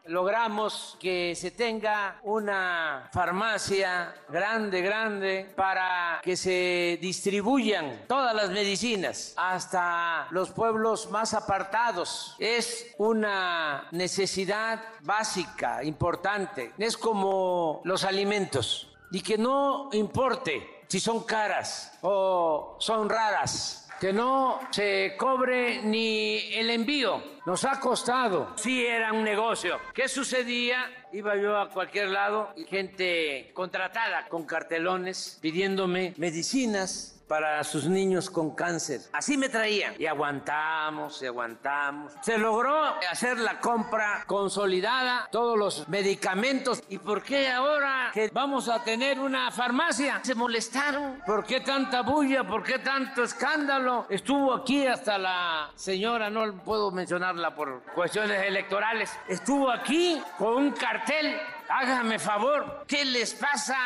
logramos 0.06 0.98
que 1.00 1.36
se 1.36 1.52
tenga 1.52 2.20
una 2.24 3.10
farmacia 3.14 4.14
grande, 4.30 4.82
grande, 4.82 5.52
para 5.56 6.20
que 6.24 6.36
se 6.36 6.98
distribuyan 7.02 8.06
todas 8.08 8.36
las 8.36 8.50
medicinas 8.50 9.34
hasta 9.38 10.28
los 10.32 10.52
pueblos 10.52 11.10
más 11.12 11.34
apartados. 11.34 12.36
Es 12.40 12.94
una 12.98 13.88
necesidad 13.92 14.82
básica, 15.02 15.84
importante. 15.84 16.74
Es 16.78 16.98
como 16.98 17.82
los 17.84 18.04
alimentos. 18.04 18.88
Y 19.12 19.22
que 19.22 19.38
no 19.38 19.90
importe 19.92 20.82
si 20.88 21.00
son 21.00 21.24
caras 21.24 21.98
o 22.02 22.76
son 22.80 23.10
raras 23.10 23.81
que 24.02 24.12
no 24.12 24.60
se 24.72 25.14
cobre 25.16 25.84
ni 25.84 26.56
el 26.56 26.72
envío. 26.72 27.22
Nos 27.46 27.64
ha 27.66 27.80
costado. 27.80 28.54
Sí 28.56 28.84
era 28.84 29.14
un 29.14 29.24
negocio. 29.24 29.78
¿Qué 29.94 30.08
sucedía? 30.08 30.90
Iba 31.14 31.36
yo 31.36 31.56
a 31.56 31.70
cualquier 31.70 32.10
lado 32.10 32.50
y 32.56 32.64
gente 32.64 33.52
contratada 33.54 34.28
con 34.28 34.46
cartelones 34.48 35.38
pidiéndome 35.40 36.16
medicinas 36.18 37.21
para 37.32 37.64
sus 37.64 37.86
niños 37.86 38.30
con 38.30 38.54
cáncer. 38.54 39.00
Así 39.14 39.38
me 39.38 39.48
traían. 39.48 39.94
Y 39.98 40.06
aguantamos 40.06 41.22
y 41.22 41.28
aguantamos. 41.28 42.12
Se 42.22 42.38
logró 42.38 42.76
hacer 43.10 43.38
la 43.38 43.62
compra 43.62 44.26
consolidada, 44.28 45.30
todos 45.32 45.58
los 45.58 45.88
medicamentos. 45.88 46.84
¿Y 46.90 46.98
por 46.98 47.24
qué 47.24 47.48
ahora 47.48 48.12
que 48.14 48.30
vamos 48.34 48.68
a 48.68 48.84
tener 48.84 49.18
una 49.18 49.50
farmacia? 49.50 50.20
Se 50.24 50.36
molestaron. 50.36 51.22
¿Por 51.26 51.46
qué 51.46 51.62
tanta 51.62 52.02
bulla? 52.02 52.44
¿Por 52.44 52.64
qué 52.64 52.80
tanto 52.80 53.24
escándalo? 53.24 54.08
Estuvo 54.10 54.54
aquí 54.54 54.86
hasta 54.86 55.18
la 55.18 55.72
señora, 55.74 56.30
no 56.30 56.54
puedo 56.66 56.92
mencionarla 56.92 57.56
por 57.56 57.82
cuestiones 57.96 58.46
electorales. 58.46 59.10
Estuvo 59.30 59.72
aquí 59.72 60.22
con 60.38 60.56
un 60.56 60.72
cartel 60.72 61.40
hágame 61.72 62.20
favor, 62.20 62.84
¿qué 62.86 63.06
les 63.06 63.34
pasa? 63.34 63.78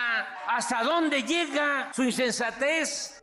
¿Hasta 0.48 0.84
dónde 0.84 1.22
llega 1.22 1.92
su 1.94 2.04
insensatez? 2.04 3.15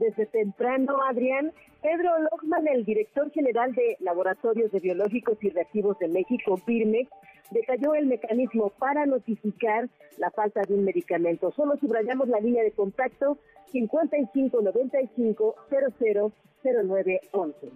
Desde 0.00 0.26
temprano, 0.26 0.96
Adrián. 1.08 1.52
Pedro 1.82 2.10
Lochman, 2.18 2.66
el 2.66 2.84
director 2.84 3.30
general 3.30 3.72
de 3.74 3.96
Laboratorios 4.00 4.72
de 4.72 4.80
Biológicos 4.80 5.38
y 5.42 5.50
Reactivos 5.50 5.98
de 5.98 6.08
México, 6.08 6.60
PIRME, 6.66 7.08
detalló 7.52 7.94
el 7.94 8.06
mecanismo 8.06 8.70
para 8.70 9.06
notificar 9.06 9.88
la 10.18 10.30
falta 10.30 10.62
de 10.62 10.74
un 10.74 10.84
medicamento. 10.84 11.52
Solo 11.52 11.76
subrayamos 11.76 12.28
la 12.28 12.40
línea 12.40 12.64
de 12.64 12.72
contacto 12.72 13.38
5595 13.72 15.54
000911 15.70 17.70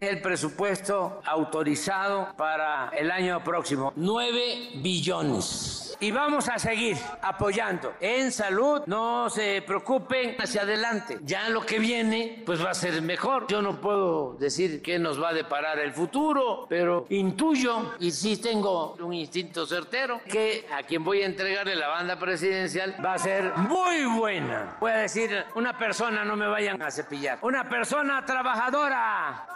el 0.00 0.22
presupuesto 0.22 1.20
autorizado 1.26 2.34
para 2.36 2.88
el 2.96 3.10
año 3.10 3.44
próximo, 3.44 3.92
9 3.96 4.80
billones. 4.82 5.89
Y 6.00 6.10
vamos 6.10 6.48
a 6.48 6.58
seguir 6.58 6.96
apoyando 7.20 7.94
en 8.00 8.32
salud, 8.32 8.82
no 8.86 9.28
se 9.28 9.62
preocupen 9.62 10.36
hacia 10.38 10.62
adelante. 10.62 11.18
Ya 11.22 11.50
lo 11.50 11.64
que 11.66 11.78
viene, 11.78 12.42
pues 12.46 12.64
va 12.64 12.70
a 12.70 12.74
ser 12.74 13.02
mejor. 13.02 13.46
Yo 13.48 13.60
no 13.60 13.80
puedo 13.80 14.34
decir 14.38 14.80
qué 14.80 14.98
nos 14.98 15.22
va 15.22 15.28
a 15.28 15.34
deparar 15.34 15.78
el 15.78 15.92
futuro, 15.92 16.66
pero 16.70 17.04
intuyo, 17.10 17.96
y 17.98 18.10
sí 18.12 18.38
tengo 18.38 18.94
un 18.94 19.12
instinto 19.12 19.66
certero, 19.66 20.22
que 20.24 20.66
a 20.72 20.82
quien 20.84 21.04
voy 21.04 21.20
a 21.20 21.26
entregarle 21.26 21.76
la 21.76 21.88
banda 21.88 22.18
presidencial 22.18 22.96
va 23.04 23.14
a 23.14 23.18
ser 23.18 23.54
muy 23.56 24.06
buena. 24.06 24.76
Voy 24.80 24.92
a 24.92 24.96
decir, 24.96 25.44
una 25.54 25.76
persona, 25.76 26.24
no 26.24 26.34
me 26.34 26.46
vayan 26.46 26.80
a 26.80 26.90
cepillar, 26.90 27.38
una 27.42 27.68
persona 27.68 28.24
trabajadora 28.24 29.46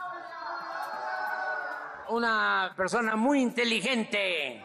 una 2.08 2.72
persona 2.76 3.16
muy 3.16 3.40
inteligente, 3.40 4.62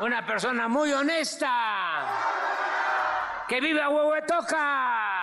una 0.00 0.26
persona 0.26 0.68
muy 0.68 0.92
honesta, 0.92 2.04
que 3.48 3.60
vive 3.60 3.80
a 3.80 3.88
Huehuetoca. 3.88 5.16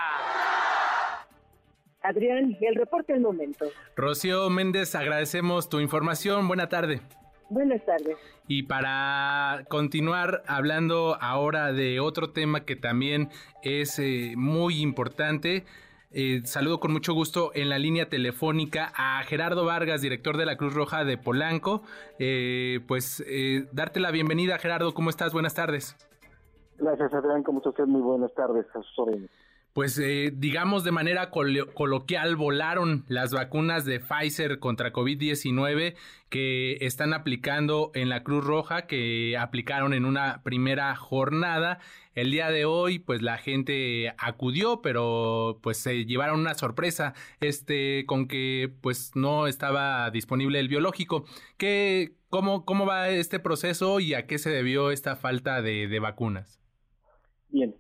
Adrián, 2.02 2.58
el 2.60 2.76
reporte 2.76 3.14
del 3.14 3.22
momento. 3.22 3.66
Rocío 3.96 4.50
Méndez, 4.50 4.94
agradecemos 4.96 5.70
tu 5.70 5.80
información. 5.80 6.48
Buena 6.48 6.68
tarde. 6.68 7.02
Buenas 7.50 7.86
tardes. 7.86 8.18
Y 8.48 8.64
para 8.64 9.64
continuar 9.70 10.44
hablando 10.48 11.18
ahora 11.22 11.72
de 11.72 12.00
otro 12.00 12.32
tema 12.32 12.66
que 12.66 12.76
también 12.76 13.30
es 13.62 14.00
eh, 14.00 14.34
muy 14.36 14.82
importante, 14.82 15.64
eh, 16.14 16.42
saludo 16.46 16.80
con 16.80 16.94
mucho 16.94 17.14
gusto 17.14 17.52
en 17.56 17.70
la 17.70 17.80
línea 17.80 18.08
telefónica 18.08 18.92
a 18.96 19.24
Gerardo 19.24 19.66
Vargas, 19.66 20.02
director 20.02 20.38
de 20.38 20.46
la 20.46 20.58
Cruz 20.58 20.74
Roja 20.74 21.04
de 21.04 21.18
Polanco. 21.18 21.82
Eh, 22.20 22.80
pues 22.88 23.24
eh, 23.28 23.68
darte 23.72 24.00
la 24.00 24.12
bienvenida, 24.12 24.58
Gerardo. 24.60 24.94
¿Cómo 24.94 25.10
estás? 25.10 25.34
Buenas 25.34 25.56
tardes. 25.56 25.96
Gracias, 26.78 27.14
Adrián. 27.14 27.44
¿Cómo 27.44 27.62
estás? 27.66 27.88
Muy 27.88 28.02
buenas 28.02 28.34
tardes. 28.34 28.66
A 28.76 28.82
pues 29.74 29.98
eh, 29.98 30.32
digamos 30.32 30.84
de 30.84 30.92
manera 30.92 31.32
coloquial, 31.32 32.36
volaron 32.36 33.06
las 33.08 33.34
vacunas 33.34 33.86
de 33.86 34.00
Pfizer 34.00 34.60
contra 34.60 34.94
COVID-19 34.94 35.96
que 36.30 36.78
están 36.82 37.12
aplicando 37.14 37.92
en 37.96 38.10
la 38.10 38.24
Cruz 38.24 38.46
Roja, 38.46 38.86
que 38.86 39.36
aplicaron 39.36 39.94
en 39.94 40.06
una 40.06 40.44
primera 40.44 40.96
jornada. 40.96 41.80
El 42.14 42.30
día 42.30 42.52
de 42.52 42.66
hoy, 42.66 43.00
pues 43.00 43.24
la 43.24 43.40
gente 43.40 44.14
acudió, 44.20 44.84
pero 44.84 45.60
pues 45.64 45.78
se 45.78 46.06
llevaron 46.06 46.40
una 46.40 46.54
sorpresa, 46.54 47.16
este, 47.40 48.06
con 48.06 48.28
que 48.28 48.72
pues 48.82 49.16
no 49.16 49.48
estaba 49.48 50.12
disponible 50.12 50.60
el 50.60 50.68
biológico. 50.68 51.26
¿Qué, 51.58 52.14
cómo, 52.30 52.64
¿Cómo 52.64 52.86
va 52.86 53.10
este 53.10 53.40
proceso 53.40 54.00
y 54.00 54.14
a 54.14 54.28
qué 54.28 54.38
se 54.38 54.52
debió 54.52 54.92
esta 54.92 55.16
falta 55.16 55.64
de, 55.64 55.88
de 55.88 56.00
vacunas? 56.00 56.60
Bien, 57.50 57.76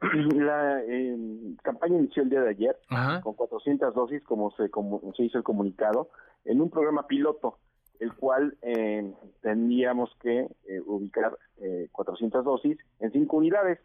la 0.34 0.82
eh, 0.82 1.16
campaña 1.62 1.98
inició 1.98 2.22
el 2.22 2.30
día 2.30 2.42
de 2.42 2.50
ayer 2.50 2.76
con 3.22 3.34
400 3.34 3.94
dosis, 3.94 4.22
como 4.24 4.50
se, 4.52 4.70
como 4.70 5.00
se 5.16 5.24
hizo 5.24 5.38
el 5.38 5.44
comunicado, 5.44 6.10
en 6.44 6.60
un 6.60 6.70
programa 6.70 7.06
piloto, 7.06 7.58
el 7.98 8.14
cual 8.14 8.56
eh, 8.62 9.12
tendríamos 9.40 10.10
que 10.20 10.40
eh, 10.40 10.80
ubicar 10.84 11.36
eh, 11.58 11.88
400 11.92 12.44
dosis 12.44 12.78
en 13.00 13.12
cinco 13.12 13.38
unidades, 13.38 13.78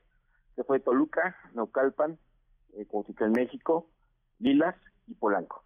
que 0.56 0.64
fue 0.64 0.80
Toluca, 0.80 1.36
Naucalpan, 1.54 2.18
eh, 2.74 2.88
en 3.20 3.32
México, 3.32 3.88
Lilas 4.40 4.76
y 5.08 5.14
Polanco. 5.14 5.64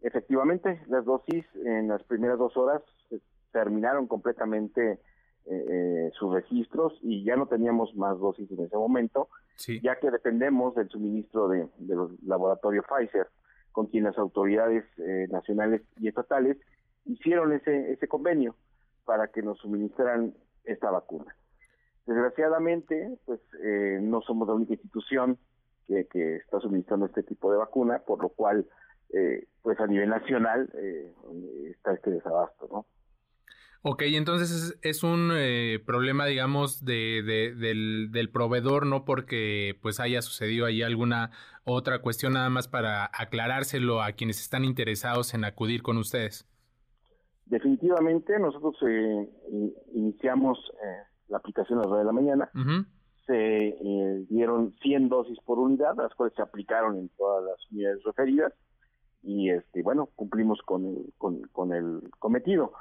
Efectivamente, 0.00 0.80
las 0.88 1.04
dosis 1.04 1.44
en 1.64 1.88
las 1.88 2.02
primeras 2.04 2.38
dos 2.38 2.56
horas 2.56 2.82
terminaron 3.52 4.06
completamente 4.06 5.00
eh, 5.46 6.10
sus 6.18 6.32
registros 6.32 6.92
y 7.02 7.24
ya 7.24 7.34
no 7.34 7.46
teníamos 7.46 7.94
más 7.96 8.18
dosis 8.18 8.50
en 8.50 8.60
ese 8.60 8.76
momento, 8.76 9.28
ya 9.82 9.96
que 9.96 10.10
dependemos 10.10 10.74
del 10.74 10.88
suministro 10.88 11.48
de, 11.48 11.68
los 11.78 12.22
laboratorios 12.22 12.84
Pfizer, 12.86 13.26
con 13.72 13.86
quien 13.86 14.04
las 14.04 14.18
autoridades 14.18 14.84
eh, 14.98 15.26
nacionales 15.30 15.82
y 15.98 16.08
estatales 16.08 16.56
hicieron 17.04 17.52
ese, 17.52 17.92
ese 17.92 18.08
convenio 18.08 18.54
para 19.04 19.28
que 19.28 19.42
nos 19.42 19.58
suministraran 19.58 20.34
esta 20.64 20.90
vacuna. 20.90 21.34
Desgraciadamente, 22.06 23.18
pues 23.26 23.40
eh, 23.62 23.98
no 24.00 24.22
somos 24.22 24.48
la 24.48 24.54
única 24.54 24.72
institución 24.74 25.38
que, 25.86 26.06
que, 26.06 26.36
está 26.36 26.60
suministrando 26.60 27.06
este 27.06 27.22
tipo 27.22 27.50
de 27.50 27.58
vacuna, 27.58 27.98
por 27.98 28.22
lo 28.22 28.28
cual, 28.30 28.66
eh, 29.12 29.46
pues 29.62 29.78
a 29.80 29.86
nivel 29.86 30.08
nacional 30.08 30.70
eh, 30.74 31.12
está 31.70 31.92
este 31.92 32.10
desabasto, 32.10 32.68
¿no? 32.70 32.86
Ok, 33.82 34.02
entonces 34.06 34.76
es, 34.82 35.04
un 35.04 35.30
eh, 35.32 35.78
problema, 35.86 36.26
digamos, 36.26 36.84
de, 36.84 37.22
del, 37.22 38.30
proveedor, 38.30 38.86
no 38.86 39.04
porque 39.04 39.78
pues 39.80 40.00
haya 40.00 40.20
sucedido 40.20 40.66
ahí 40.66 40.82
alguna 40.82 41.30
otra 41.64 42.00
cuestión, 42.00 42.32
nada 42.32 42.50
más 42.50 42.66
para 42.66 43.08
aclarárselo 43.12 44.02
a 44.02 44.12
quienes 44.12 44.40
están 44.40 44.64
interesados 44.64 45.32
en 45.32 45.44
acudir 45.44 45.82
con 45.82 45.96
ustedes. 45.96 46.48
Definitivamente, 47.46 48.38
nosotros 48.40 48.74
eh, 48.86 49.28
iniciamos 49.94 50.58
eh, 50.82 51.02
la 51.28 51.38
aplicación 51.38 51.78
a 51.78 51.82
las 51.82 51.90
9 51.90 52.00
de 52.00 52.06
la 52.06 52.12
mañana. 52.12 52.50
Se 53.26 53.76
dieron 54.28 54.74
100 54.82 55.08
dosis 55.08 55.38
por 55.44 55.58
unidad, 55.58 55.94
las 55.96 56.14
cuales 56.14 56.34
se 56.34 56.42
aplicaron 56.42 56.96
en 56.96 57.10
todas 57.10 57.44
las 57.44 57.70
unidades 57.70 58.02
referidas. 58.02 58.52
Y 59.22 59.50
este 59.50 59.82
bueno, 59.82 60.08
cumplimos 60.16 60.60
con 60.62 61.04
con, 61.18 61.42
con 61.52 61.72
el 61.72 62.00
cometido. 62.18 62.72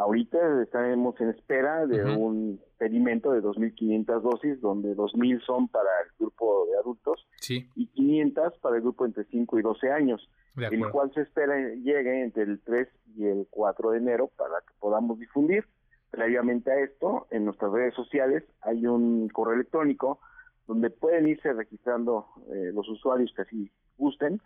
Ahorita 0.00 0.62
estaremos 0.62 1.20
en 1.20 1.28
espera 1.28 1.86
de 1.86 2.02
un 2.02 2.58
pedimento 2.78 3.32
de 3.32 3.42
2.500 3.42 4.22
dosis, 4.22 4.60
donde 4.62 4.96
2.000 4.96 5.44
son 5.44 5.68
para 5.68 5.90
el 6.04 6.10
grupo 6.18 6.66
de 6.70 6.78
adultos 6.78 7.28
y 7.76 7.86
500 7.86 8.58
para 8.60 8.76
el 8.76 8.82
grupo 8.82 9.04
entre 9.04 9.24
5 9.24 9.58
y 9.58 9.62
12 9.62 9.92
años, 9.92 10.30
el 10.56 10.90
cual 10.90 11.12
se 11.12 11.20
espera 11.20 11.54
llegue 11.74 12.22
entre 12.22 12.44
el 12.44 12.60
3 12.60 12.88
y 13.14 13.26
el 13.26 13.46
4 13.50 13.90
de 13.90 13.98
enero 13.98 14.30
para 14.38 14.60
que 14.66 14.72
podamos 14.78 15.18
difundir. 15.18 15.66
Previamente 16.10 16.72
a 16.72 16.80
esto, 16.80 17.26
en 17.30 17.44
nuestras 17.44 17.70
redes 17.70 17.92
sociales 17.92 18.42
hay 18.62 18.86
un 18.86 19.28
correo 19.28 19.54
electrónico 19.54 20.18
donde 20.66 20.88
pueden 20.88 21.28
irse 21.28 21.52
registrando 21.52 22.26
eh, 22.50 22.70
los 22.72 22.88
usuarios 22.88 23.34
que 23.36 23.42
así 23.42 23.70
gusten 23.98 24.40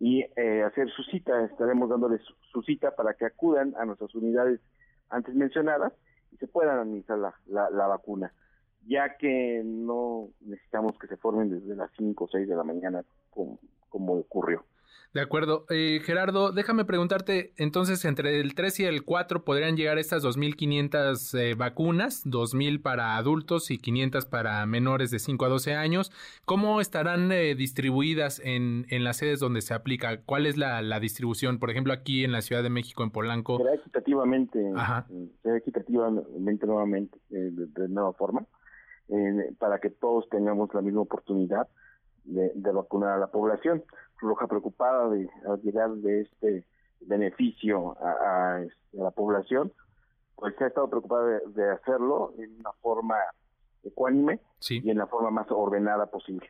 y 0.00 0.22
eh, 0.36 0.62
hacer 0.62 0.88
su 0.92 1.02
cita. 1.02 1.44
Estaremos 1.44 1.90
dándoles 1.90 2.22
su 2.52 2.62
cita 2.62 2.96
para 2.96 3.12
que 3.12 3.26
acudan 3.26 3.74
a 3.78 3.84
nuestras 3.84 4.14
unidades 4.14 4.60
antes 5.10 5.34
mencionadas 5.34 5.92
y 6.32 6.36
se 6.36 6.46
puedan 6.46 6.78
administrar 6.78 7.18
la, 7.46 7.70
la, 7.70 7.86
vacuna, 7.86 8.32
ya 8.86 9.16
que 9.16 9.62
no 9.64 10.28
necesitamos 10.40 10.98
que 10.98 11.06
se 11.06 11.16
formen 11.16 11.50
desde 11.50 11.74
las 11.74 11.90
5 11.96 12.24
o 12.24 12.28
6 12.28 12.48
de 12.48 12.56
la 12.56 12.64
mañana 12.64 13.04
como 13.30 14.14
ocurrió. 14.14 14.64
De 15.14 15.22
acuerdo. 15.22 15.64
Eh, 15.70 16.00
Gerardo, 16.04 16.52
déjame 16.52 16.84
preguntarte, 16.84 17.52
entonces, 17.56 18.04
entre 18.04 18.40
el 18.40 18.54
3 18.54 18.80
y 18.80 18.84
el 18.84 19.04
4 19.04 19.42
podrían 19.42 19.74
llegar 19.74 19.98
estas 19.98 20.22
2.500 20.22 21.38
eh, 21.38 21.54
vacunas, 21.54 22.26
2.000 22.26 22.82
para 22.82 23.16
adultos 23.16 23.70
y 23.70 23.78
500 23.78 24.26
para 24.26 24.64
menores 24.66 25.10
de 25.10 25.18
5 25.18 25.46
a 25.46 25.48
12 25.48 25.74
años. 25.74 26.12
¿Cómo 26.44 26.82
estarán 26.82 27.32
eh, 27.32 27.54
distribuidas 27.54 28.40
en, 28.44 28.84
en 28.90 29.02
las 29.02 29.16
sedes 29.16 29.40
donde 29.40 29.62
se 29.62 29.72
aplica? 29.72 30.20
¿Cuál 30.20 30.44
es 30.44 30.58
la, 30.58 30.82
la, 30.82 31.00
distribución? 31.00 31.58
Por 31.58 31.70
ejemplo, 31.70 31.94
aquí 31.94 32.22
en 32.22 32.32
la 32.32 32.42
Ciudad 32.42 32.62
de 32.62 32.70
México, 32.70 33.02
en 33.02 33.10
Polanco. 33.10 33.56
Será 33.56 33.74
equitativamente, 33.74 34.60
será 35.42 35.56
equitativamente 35.56 36.66
nuevamente, 36.66 37.18
de, 37.30 37.88
nueva 37.88 38.12
forma, 38.12 38.44
para 39.58 39.78
que 39.78 39.88
todos 39.88 40.28
tengamos 40.28 40.68
la 40.74 40.82
misma 40.82 41.00
oportunidad 41.00 41.66
de, 42.28 42.52
de 42.54 42.72
vacunar 42.72 43.14
a 43.14 43.18
la 43.18 43.28
población. 43.28 43.82
Roja 44.20 44.46
preocupada 44.46 45.08
de 45.10 45.28
llegar 45.62 45.90
de 45.90 46.22
este 46.22 46.64
beneficio 47.00 47.96
a, 48.02 48.60
este, 48.62 48.98
la 48.98 49.10
población, 49.10 49.72
pues 50.36 50.54
se 50.56 50.64
ha 50.64 50.66
estado 50.68 50.88
preocupada 50.88 51.40
de, 51.46 51.70
hacerlo 51.70 52.32
en 52.38 52.58
una 52.60 52.72
forma 52.80 53.16
ecuánime 53.84 54.40
y 54.68 54.90
en 54.90 54.98
la 54.98 55.06
forma 55.06 55.30
más 55.30 55.46
ordenada 55.50 56.06
posible. 56.06 56.48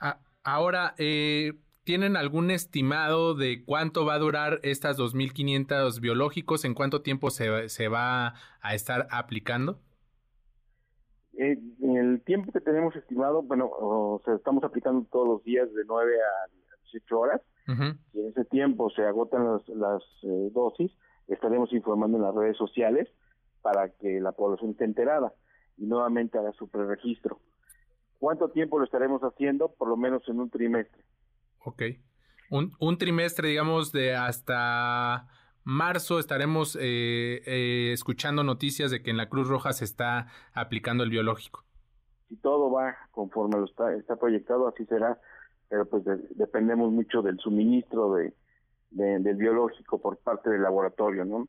Ah, 0.00 0.18
ahora, 0.42 0.94
eh, 0.98 1.54
¿tienen 1.84 2.16
algún 2.16 2.50
estimado 2.50 3.34
de 3.34 3.64
cuánto 3.64 4.04
va 4.04 4.14
a 4.14 4.18
durar 4.18 4.60
estas 4.62 4.98
2.500 4.98 6.00
biológicos? 6.00 6.64
¿En 6.64 6.74
cuánto 6.74 7.02
tiempo 7.02 7.30
se, 7.30 7.68
se 7.68 7.88
va 7.88 8.34
a 8.60 8.74
estar 8.74 9.06
aplicando? 9.10 9.80
Eh, 11.38 11.58
en 11.80 11.96
el 11.96 12.22
tiempo 12.22 12.50
que 12.52 12.60
tenemos 12.60 12.96
estimado, 12.96 13.42
bueno, 13.42 13.70
o 13.70 14.22
sea, 14.24 14.34
estamos 14.34 14.64
aplicando 14.64 15.06
todos 15.10 15.28
los 15.28 15.44
días 15.44 15.72
de 15.74 15.84
9 15.86 16.12
a 16.14 16.50
18 16.84 17.18
horas. 17.18 17.42
y 18.12 18.20
en 18.20 18.28
ese 18.28 18.44
tiempo 18.44 18.90
se 18.90 19.02
agotan 19.02 19.44
las, 19.44 19.68
las 19.68 20.02
eh, 20.22 20.50
dosis, 20.52 20.92
estaremos 21.28 21.72
informando 21.72 22.16
en 22.16 22.22
las 22.22 22.34
redes 22.34 22.56
sociales 22.56 23.08
para 23.60 23.90
que 23.90 24.20
la 24.20 24.32
población 24.32 24.70
esté 24.70 24.84
enterada 24.84 25.32
y 25.76 25.86
nuevamente 25.86 26.38
haga 26.38 26.52
su 26.52 26.68
preregistro. 26.68 27.40
¿Cuánto 28.18 28.48
tiempo 28.48 28.78
lo 28.78 28.84
estaremos 28.84 29.20
haciendo? 29.22 29.74
Por 29.74 29.88
lo 29.88 29.96
menos 29.96 30.22
en 30.28 30.40
un 30.40 30.48
trimestre. 30.48 31.02
Ok. 31.64 31.82
Un, 32.50 32.72
un 32.78 32.96
trimestre, 32.96 33.48
digamos, 33.48 33.92
de 33.92 34.14
hasta 34.14 35.26
marzo 35.66 36.20
estaremos 36.20 36.76
eh, 36.76 37.42
eh, 37.44 37.90
escuchando 37.92 38.44
noticias 38.44 38.92
de 38.92 39.02
que 39.02 39.10
en 39.10 39.16
la 39.16 39.28
Cruz 39.28 39.48
Roja 39.48 39.72
se 39.72 39.84
está 39.84 40.28
aplicando 40.54 41.02
el 41.02 41.10
biológico. 41.10 41.64
Si 42.28 42.36
todo 42.36 42.70
va 42.70 42.96
conforme 43.10 43.58
lo 43.58 43.64
está, 43.64 43.92
está 43.94 44.14
proyectado, 44.16 44.68
así 44.68 44.86
será, 44.86 45.18
pero 45.68 45.84
pues 45.84 46.04
dependemos 46.36 46.92
mucho 46.92 47.20
del 47.20 47.38
suministro 47.38 48.14
de, 48.14 48.32
del 48.90 49.36
biológico 49.36 50.00
por 50.00 50.18
parte 50.18 50.50
del 50.50 50.62
laboratorio, 50.62 51.24
¿no? 51.24 51.48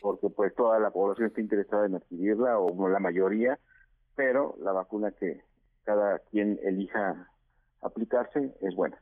Porque 0.00 0.30
pues 0.30 0.54
toda 0.54 0.78
la 0.78 0.90
población 0.90 1.28
está 1.28 1.42
interesada 1.42 1.86
en 1.86 1.96
adquirirla, 1.96 2.58
o 2.58 2.88
la 2.88 2.98
mayoría, 3.00 3.58
pero 4.16 4.56
la 4.62 4.72
vacuna 4.72 5.12
que 5.12 5.42
cada 5.84 6.20
quien 6.30 6.58
elija 6.62 7.30
aplicarse 7.82 8.54
es 8.62 8.74
buena. 8.74 8.98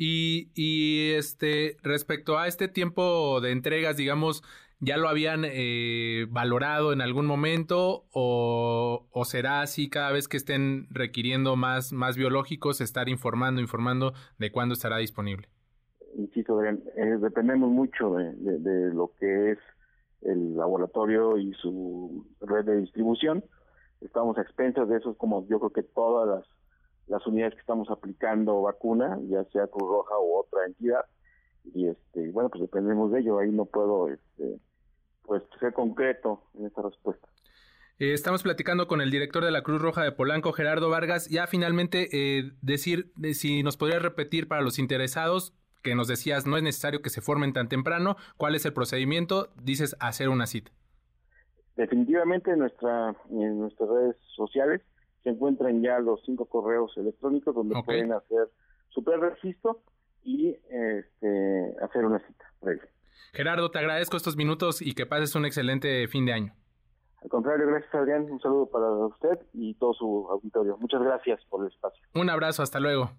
Y, 0.00 0.52
y 0.54 1.14
este, 1.14 1.76
respecto 1.82 2.38
a 2.38 2.46
este 2.46 2.68
tiempo 2.68 3.40
de 3.40 3.50
entregas, 3.50 3.96
digamos, 3.96 4.44
¿ya 4.78 4.96
lo 4.96 5.08
habían 5.08 5.42
eh, 5.44 6.26
valorado 6.30 6.92
en 6.92 7.00
algún 7.00 7.26
momento 7.26 8.04
o, 8.12 9.08
o, 9.10 9.24
será 9.24 9.60
así 9.60 9.90
cada 9.90 10.12
vez 10.12 10.28
que 10.28 10.36
estén 10.36 10.86
requiriendo 10.90 11.56
más, 11.56 11.92
más 11.92 12.16
biológicos, 12.16 12.80
estar 12.80 13.08
informando, 13.08 13.60
informando 13.60 14.12
de 14.38 14.52
cuándo 14.52 14.74
estará 14.74 14.98
disponible? 14.98 15.48
Insisto, 16.16 16.62
eh, 16.62 16.78
dependemos 17.20 17.68
mucho 17.68 18.14
de, 18.14 18.34
de, 18.36 18.94
lo 18.94 19.10
que 19.18 19.50
es 19.50 19.58
el 20.22 20.54
laboratorio 20.54 21.38
y 21.38 21.52
su 21.54 22.24
red 22.40 22.64
de 22.64 22.82
distribución. 22.82 23.42
Estamos 24.00 24.38
a 24.38 24.42
expensas 24.42 24.88
de 24.88 24.98
eso, 24.98 25.16
como 25.16 25.44
yo 25.48 25.58
creo 25.58 25.70
que 25.72 25.82
todas 25.82 26.28
las 26.28 26.57
las 27.08 27.26
unidades 27.26 27.54
que 27.54 27.60
estamos 27.60 27.90
aplicando 27.90 28.62
vacuna, 28.62 29.18
ya 29.28 29.44
sea 29.44 29.66
Cruz 29.66 29.88
Roja 29.88 30.18
u 30.18 30.36
otra 30.36 30.66
entidad. 30.66 31.04
Y 31.74 31.88
este, 31.88 32.30
bueno, 32.30 32.48
pues 32.50 32.62
dependemos 32.62 33.10
de 33.12 33.20
ello. 33.20 33.38
Ahí 33.38 33.50
no 33.50 33.64
puedo 33.64 34.08
este, 34.08 34.58
pues 35.24 35.42
ser 35.60 35.72
concreto 35.72 36.42
en 36.54 36.66
esta 36.66 36.82
respuesta. 36.82 37.28
Eh, 37.98 38.12
estamos 38.12 38.42
platicando 38.42 38.86
con 38.86 39.00
el 39.00 39.10
director 39.10 39.44
de 39.44 39.50
la 39.50 39.62
Cruz 39.62 39.82
Roja 39.82 40.02
de 40.02 40.12
Polanco, 40.12 40.52
Gerardo 40.52 40.88
Vargas. 40.88 41.28
Ya 41.28 41.46
finalmente 41.46 42.08
eh, 42.12 42.52
decir 42.62 43.12
si 43.32 43.62
nos 43.62 43.76
podría 43.76 43.98
repetir 43.98 44.46
para 44.46 44.62
los 44.62 44.78
interesados 44.78 45.54
que 45.82 45.94
nos 45.94 46.08
decías 46.08 46.46
no 46.46 46.56
es 46.56 46.62
necesario 46.62 47.02
que 47.02 47.10
se 47.10 47.20
formen 47.20 47.52
tan 47.52 47.68
temprano. 47.68 48.16
¿Cuál 48.36 48.54
es 48.54 48.64
el 48.66 48.72
procedimiento? 48.72 49.48
Dices 49.62 49.96
hacer 50.00 50.28
una 50.28 50.46
cita. 50.46 50.70
Definitivamente 51.76 52.50
en 52.50 52.60
nuestra 52.60 53.14
en 53.30 53.60
nuestras 53.60 53.88
redes 53.88 54.16
sociales 54.34 54.82
se 55.28 55.34
encuentran 55.34 55.82
ya 55.82 55.98
los 55.98 56.22
cinco 56.24 56.46
correos 56.46 56.96
electrónicos 56.96 57.54
donde 57.54 57.80
pueden 57.84 58.12
hacer 58.12 58.48
su 58.88 59.02
registro 59.02 59.82
y 60.24 60.56
este, 60.70 61.76
hacer 61.82 62.06
una 62.06 62.18
cita 62.18 62.46
Gerardo, 63.32 63.70
te 63.70 63.78
agradezco 63.78 64.16
estos 64.16 64.36
minutos 64.36 64.80
y 64.80 64.94
que 64.94 65.04
pases 65.04 65.34
un 65.34 65.44
excelente 65.44 66.08
fin 66.08 66.24
de 66.24 66.32
año. 66.32 66.54
Al 67.22 67.28
contrario, 67.28 67.66
gracias 67.66 67.94
Adrián, 67.94 68.22
un 68.30 68.40
saludo 68.40 68.70
para 68.70 68.88
usted 68.90 69.38
y 69.52 69.74
todo 69.74 69.92
su 69.92 70.26
auditorio. 70.30 70.78
Muchas 70.78 71.02
gracias 71.02 71.44
por 71.50 71.62
el 71.62 71.72
espacio. 71.72 72.02
Un 72.14 72.30
abrazo, 72.30 72.62
hasta 72.62 72.80
luego. 72.80 73.10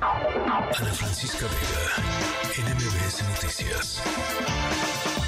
Ana 0.00 0.62
Francisca 0.72 1.46
Vega, 1.46 2.74
NMBS 2.74 3.22
Noticias. 3.28 5.21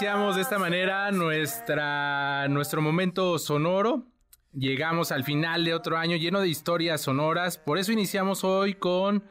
Iniciamos 0.00 0.36
de 0.36 0.42
esta 0.42 0.60
manera 0.60 1.10
nuestra, 1.10 2.46
nuestro 2.46 2.80
momento 2.80 3.36
sonoro. 3.36 4.04
Llegamos 4.52 5.10
al 5.10 5.24
final 5.24 5.64
de 5.64 5.74
otro 5.74 5.98
año 5.98 6.16
lleno 6.16 6.40
de 6.40 6.46
historias 6.46 7.00
sonoras. 7.00 7.58
Por 7.58 7.78
eso 7.78 7.90
iniciamos 7.90 8.44
hoy 8.44 8.74
con 8.74 9.24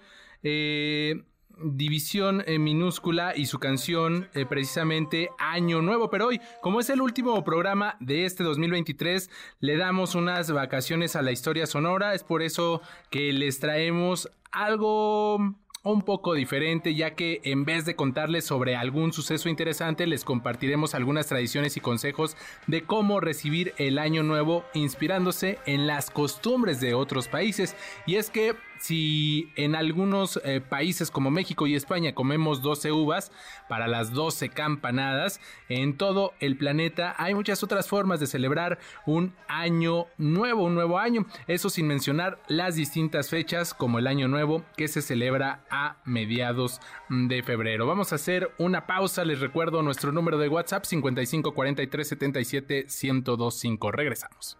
eh, 0.43 1.23
División 1.63 2.43
eh, 2.45 2.59
Minúscula 2.59 3.33
y 3.33 3.45
su 3.45 3.59
canción 3.59 4.27
eh, 4.33 4.45
precisamente 4.45 5.29
Año 5.39 5.81
Nuevo. 5.81 6.09
Pero 6.09 6.27
hoy, 6.27 6.41
como 6.61 6.81
es 6.81 6.89
el 6.89 6.99
último 6.99 7.41
programa 7.45 7.95
de 8.01 8.25
este 8.25 8.43
2023, 8.43 9.29
le 9.61 9.77
damos 9.77 10.15
unas 10.15 10.51
vacaciones 10.51 11.15
a 11.15 11.21
la 11.21 11.31
historia 11.31 11.65
sonora. 11.65 12.13
Es 12.13 12.25
por 12.25 12.41
eso 12.41 12.81
que 13.09 13.31
les 13.31 13.61
traemos 13.61 14.29
algo 14.51 15.55
un 15.91 16.01
poco 16.01 16.33
diferente, 16.33 16.95
ya 16.95 17.15
que 17.15 17.39
en 17.43 17.65
vez 17.65 17.85
de 17.85 17.95
contarles 17.95 18.45
sobre 18.45 18.75
algún 18.75 19.13
suceso 19.13 19.49
interesante, 19.49 20.05
les 20.05 20.23
compartiremos 20.23 20.93
algunas 20.93 21.27
tradiciones 21.27 21.77
y 21.77 21.79
consejos 21.79 22.35
de 22.67 22.83
cómo 22.83 23.19
recibir 23.19 23.73
el 23.77 23.97
año 23.97 24.23
nuevo 24.23 24.65
inspirándose 24.73 25.59
en 25.65 25.87
las 25.87 26.09
costumbres 26.09 26.81
de 26.81 26.93
otros 26.93 27.27
países. 27.27 27.75
Y 28.05 28.15
es 28.15 28.29
que 28.29 28.55
si 28.79 29.51
en 29.55 29.75
algunos 29.75 30.39
eh, 30.43 30.61
países 30.61 31.11
como 31.11 31.31
México 31.31 31.67
y 31.67 31.75
España 31.75 32.13
comemos 32.13 32.61
12 32.61 32.91
uvas 32.91 33.31
para 33.69 33.87
las 33.87 34.11
12 34.13 34.49
campanadas, 34.49 35.39
en 35.69 35.97
todo 35.97 36.33
el 36.39 36.57
planeta 36.57 37.15
hay 37.17 37.33
muchas 37.33 37.63
otras 37.63 37.87
formas 37.87 38.19
de 38.19 38.27
celebrar 38.27 38.79
un 39.05 39.33
año 39.47 40.07
nuevo, 40.17 40.63
un 40.63 40.75
nuevo 40.75 40.99
año. 40.99 41.25
Eso 41.47 41.69
sin 41.69 41.87
mencionar 41.87 42.41
las 42.47 42.75
distintas 42.75 43.29
fechas 43.29 43.73
como 43.73 43.99
el 43.99 44.07
año 44.07 44.27
nuevo 44.27 44.63
que 44.75 44.87
se 44.87 45.01
celebra 45.01 45.65
a 45.69 45.97
mediados 46.05 46.79
de 47.09 47.43
febrero. 47.43 47.87
Vamos 47.87 48.11
a 48.11 48.15
hacer 48.15 48.51
una 48.57 48.85
pausa, 48.85 49.25
les 49.25 49.39
recuerdo 49.39 49.81
nuestro 49.81 50.11
número 50.11 50.37
de 50.37 50.49
WhatsApp 50.49 50.85
55 50.85 51.53
43 51.53 52.07
77 52.07 52.87
1025. 53.03 53.91
Regresamos. 53.91 54.57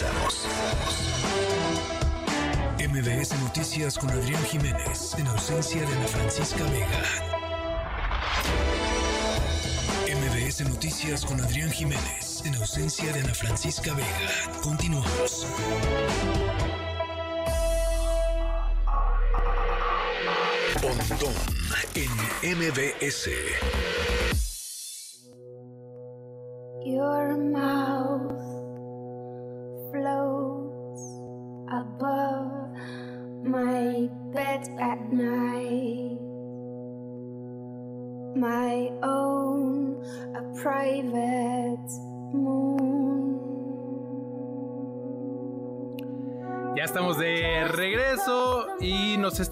Regresamos. 0.00 0.46
MBS 2.78 3.38
Noticias 3.40 3.98
con 3.98 4.10
Adrián 4.10 4.42
Jiménez, 4.44 5.14
en 5.18 5.26
ausencia 5.26 5.80
de 5.80 5.86
Ana 5.86 6.06
Francisca 6.08 6.64
Vega. 6.64 7.02
MBS 10.08 10.60
Noticias 10.68 11.24
con 11.24 11.40
Adrián 11.40 11.70
Jiménez, 11.70 12.42
en 12.44 12.54
ausencia 12.56 13.12
de 13.12 13.20
Ana 13.20 13.34
Francisca 13.34 13.94
Vega. 13.94 14.60
Continuamos. 14.62 15.46
Pontón 20.80 21.34
en 21.94 22.56
MBS. 22.58 23.30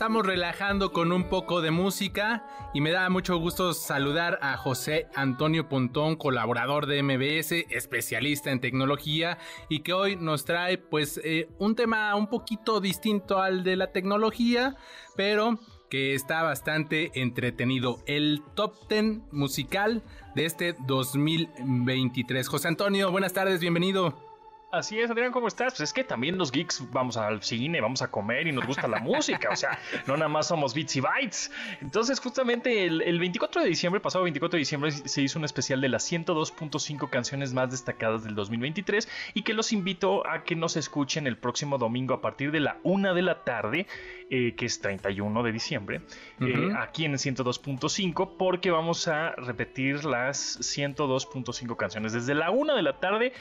Estamos 0.05 0.27
relajando 0.27 0.93
con 0.93 1.13
un 1.13 1.31
poco 1.31 1.63
de 1.63 1.71
música 1.71 2.45
y 2.75 2.83
me 2.83 2.91
da 2.91 3.09
mucho 3.09 3.39
gusto 3.39 3.73
saludar 3.73 4.39
a 4.43 4.59
José 4.59 5.07
Antonio 5.15 5.67
Pontón, 5.71 6.17
colaborador 6.17 6.85
de 6.85 7.03
MBS, 7.03 7.53
especialista 7.71 8.51
en 8.51 8.61
tecnología 8.61 9.39
y 9.71 9.81
que 9.81 9.95
hoy 9.95 10.17
nos 10.17 10.45
trae 10.45 10.77
pues 10.77 11.19
eh, 11.25 11.49
un 11.59 11.75
tema 11.75 12.15
un 12.17 12.27
poquito 12.27 12.83
distinto 12.83 13.41
al 13.41 13.65
de 13.65 13.77
la 13.77 13.93
tecnología, 13.93 14.77
pero 15.17 15.59
que 15.89 16.13
está 16.13 16.43
bastante 16.43 17.11
entretenido. 17.19 18.01
El 18.05 18.43
top 18.55 18.75
10 18.91 19.33
musical 19.33 20.03
de 20.35 20.45
este 20.45 20.77
2023. 20.87 22.47
José 22.47 22.69
Antonio, 22.69 23.11
buenas 23.11 23.33
tardes, 23.33 23.59
bienvenido. 23.59 24.34
Así 24.75 24.99
es, 24.99 25.09
Adrián, 25.09 25.31
¿cómo 25.31 25.47
estás? 25.47 25.75
Pues 25.75 25.83
es 25.83 25.93
que 25.93 26.03
también 26.03 26.37
los 26.37 26.51
geeks 26.51 26.91
vamos 26.91 27.17
al 27.17 27.41
cine, 27.43 27.81
vamos 27.81 28.03
a 28.03 28.11
comer 28.11 28.49
y 28.49 28.53
nos 28.53 28.67
gusta 28.67 28.89
la 28.89 28.99
música, 28.99 29.51
o 29.51 29.57
sea, 29.57 29.79
no 30.09 30.17
nada 30.17 30.29
más 30.29 30.49
somos 30.49 30.75
bits 30.75 30.97
y 30.97 31.01
bytes. 31.01 31.53
Entonces, 31.81 32.19
justamente 32.19 32.85
el, 32.85 33.21
24 33.21 33.63
de 33.63 33.69
diciembre, 33.69 34.01
pasado 34.01 34.25
24 34.25 34.57
de 34.57 34.59
diciembre, 34.59 34.91
se 34.91 35.23
hizo 35.23 35.39
un 35.39 35.45
especial 35.45 35.81
de 35.81 35.89
las 35.89 36.11
102.5 36.11 37.09
canciones 37.09 37.55
más 37.55 37.71
destacadas 37.71 38.25
del 38.25 38.35
2023 38.35 39.09
y 39.35 39.43
que 39.43 39.55
los 39.55 39.73
invito 39.73 40.27
a 40.27 40.43
que 40.43 40.57
nos 40.57 40.77
escuchen 40.77 41.29
el 41.29 41.37
próximo 41.37 41.79
domingo 41.79 42.13
a 42.15 42.21
partir 42.21 42.51
de 42.51 42.59
la 42.59 42.79
1 42.83 43.15
de 43.15 43.23
la 43.23 43.45
tarde, 43.45 43.87
eh, 44.29 44.55
que 44.57 44.67
es 44.67 44.81
31 44.81 45.45
de 45.45 45.53
diciembre, 45.53 46.01
eh, 46.41 46.73
aquí 46.77 47.05
en 47.05 47.13
el 47.13 47.19
102.5, 47.19 48.37
porque 48.37 48.73
vamos 48.73 49.07
a 49.07 49.37
repetir 49.37 50.05
las 50.05 50.59
102.5 50.59 51.77
canciones 51.77 52.13
desde 52.13 52.35
la 52.35 52.51
1 52.51 52.75
de 52.75 52.83
la 52.83 52.99
tarde, 52.99 53.33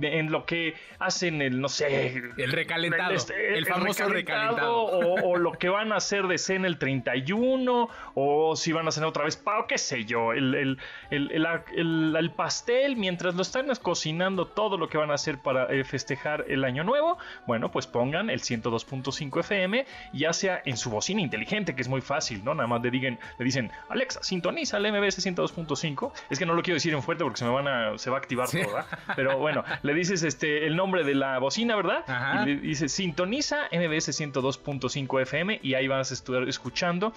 en 0.00 0.32
lo 0.32 0.46
que 0.46 0.79
hacen 0.98 1.42
el, 1.42 1.60
no 1.60 1.68
sé... 1.68 2.22
El 2.36 2.52
recalentado, 2.52 3.12
este, 3.12 3.56
el, 3.56 3.66
famoso 3.66 4.08
recalentado. 4.08 4.84
O, 4.84 5.36
lo 5.36 5.52
que 5.52 5.68
van 5.68 5.92
a 5.92 5.96
hacer 5.96 6.26
de 6.26 6.38
cena 6.38 6.66
el 6.66 6.78
31, 6.78 7.88
o 8.14 8.56
si 8.56 8.72
van 8.72 8.86
a 8.86 8.90
hacer 8.90 9.04
otra 9.04 9.24
vez, 9.24 9.42
qué 9.68 9.78
sé 9.78 10.04
yo, 10.04 10.32
el, 10.32 10.78
el, 11.10 12.30
pastel, 12.36 12.96
mientras 12.96 13.34
lo 13.34 13.42
están 13.42 13.68
cocinando 13.82 14.46
todo 14.46 14.76
lo 14.76 14.88
que 14.88 14.98
van 14.98 15.10
a 15.10 15.14
hacer 15.14 15.38
para 15.38 15.66
eh, 15.72 15.84
festejar 15.84 16.44
el 16.48 16.64
año 16.64 16.84
nuevo, 16.84 17.18
bueno, 17.46 17.70
pues 17.70 17.86
pongan 17.86 18.30
el 18.30 18.40
102.5 18.40 19.40
FM, 19.40 19.86
ya 20.12 20.32
sea 20.32 20.62
en 20.64 20.76
su 20.76 20.90
bocina 20.90 21.20
inteligente, 21.20 21.74
que 21.74 21.82
es 21.82 21.88
muy 21.88 22.00
fácil, 22.00 22.44
¿no? 22.44 22.54
Nada 22.54 22.66
más 22.66 22.82
le, 22.82 22.90
digan, 22.90 23.18
le 23.38 23.44
dicen, 23.44 23.70
Alexa, 23.88 24.22
sintoniza 24.22 24.76
el 24.76 24.92
MBS 24.92 25.24
102.5. 25.26 26.12
Es 26.30 26.38
que 26.38 26.46
no 26.46 26.54
lo 26.54 26.62
quiero 26.62 26.74
decir 26.74 26.92
en 26.92 27.02
fuerte 27.02 27.24
porque 27.24 27.38
se 27.38 27.44
me 27.44 27.50
van 27.50 27.68
a, 27.68 27.98
se 27.98 28.10
va 28.10 28.16
a 28.16 28.20
activar 28.20 28.48
todo, 28.48 28.60
¿verdad? 28.60 28.86
Pero 29.16 29.38
bueno, 29.38 29.64
le 29.82 29.94
dices 29.94 30.22
este 30.22 30.66
el 30.70 30.76
nombre 30.76 31.02
de 31.02 31.16
la 31.16 31.38
bocina, 31.38 31.74
¿verdad? 31.74 32.04
Y 32.42 32.46
le 32.46 32.56
dice, 32.60 32.88
sintoniza 32.88 33.64
MBS 33.72 34.20
102.5 34.20 35.22
FM 35.22 35.58
y 35.62 35.74
ahí 35.74 35.88
vas 35.88 36.12
a 36.12 36.14
estar 36.14 36.48
escuchando 36.48 37.12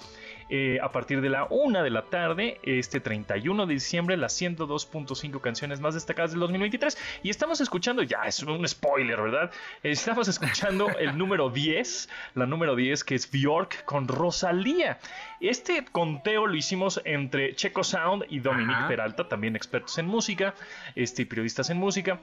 eh, 0.50 0.78
a 0.82 0.90
partir 0.90 1.20
de 1.20 1.30
la 1.30 1.44
una 1.44 1.84
de 1.84 1.90
la 1.90 2.02
tarde, 2.02 2.58
este 2.64 2.98
31 2.98 3.66
de 3.66 3.74
diciembre, 3.74 4.16
las 4.16 4.40
102.5 4.40 5.40
canciones 5.40 5.80
más 5.80 5.94
destacadas 5.94 6.32
del 6.32 6.40
2023. 6.40 6.98
Y 7.22 7.30
estamos 7.30 7.60
escuchando, 7.60 8.02
ya 8.02 8.22
es 8.26 8.42
un 8.42 8.66
spoiler, 8.66 9.20
¿verdad? 9.20 9.52
Estamos 9.84 10.26
escuchando 10.26 10.88
el 10.98 11.16
número 11.16 11.48
10, 11.48 12.08
la 12.34 12.46
número 12.46 12.74
10 12.74 13.04
que 13.04 13.14
es 13.14 13.30
Bjork 13.30 13.84
con 13.84 14.08
Rosalía. 14.08 14.98
Este 15.40 15.84
conteo 15.84 16.48
lo 16.48 16.56
hicimos 16.56 17.00
entre 17.04 17.54
Checo 17.54 17.84
Sound 17.84 18.24
y 18.30 18.40
Dominique 18.40 18.82
Peralta, 18.88 19.28
también 19.28 19.54
expertos 19.54 19.96
en 19.98 20.06
música, 20.06 20.54
este, 20.96 21.24
periodistas 21.24 21.70
en 21.70 21.78
música 21.78 22.18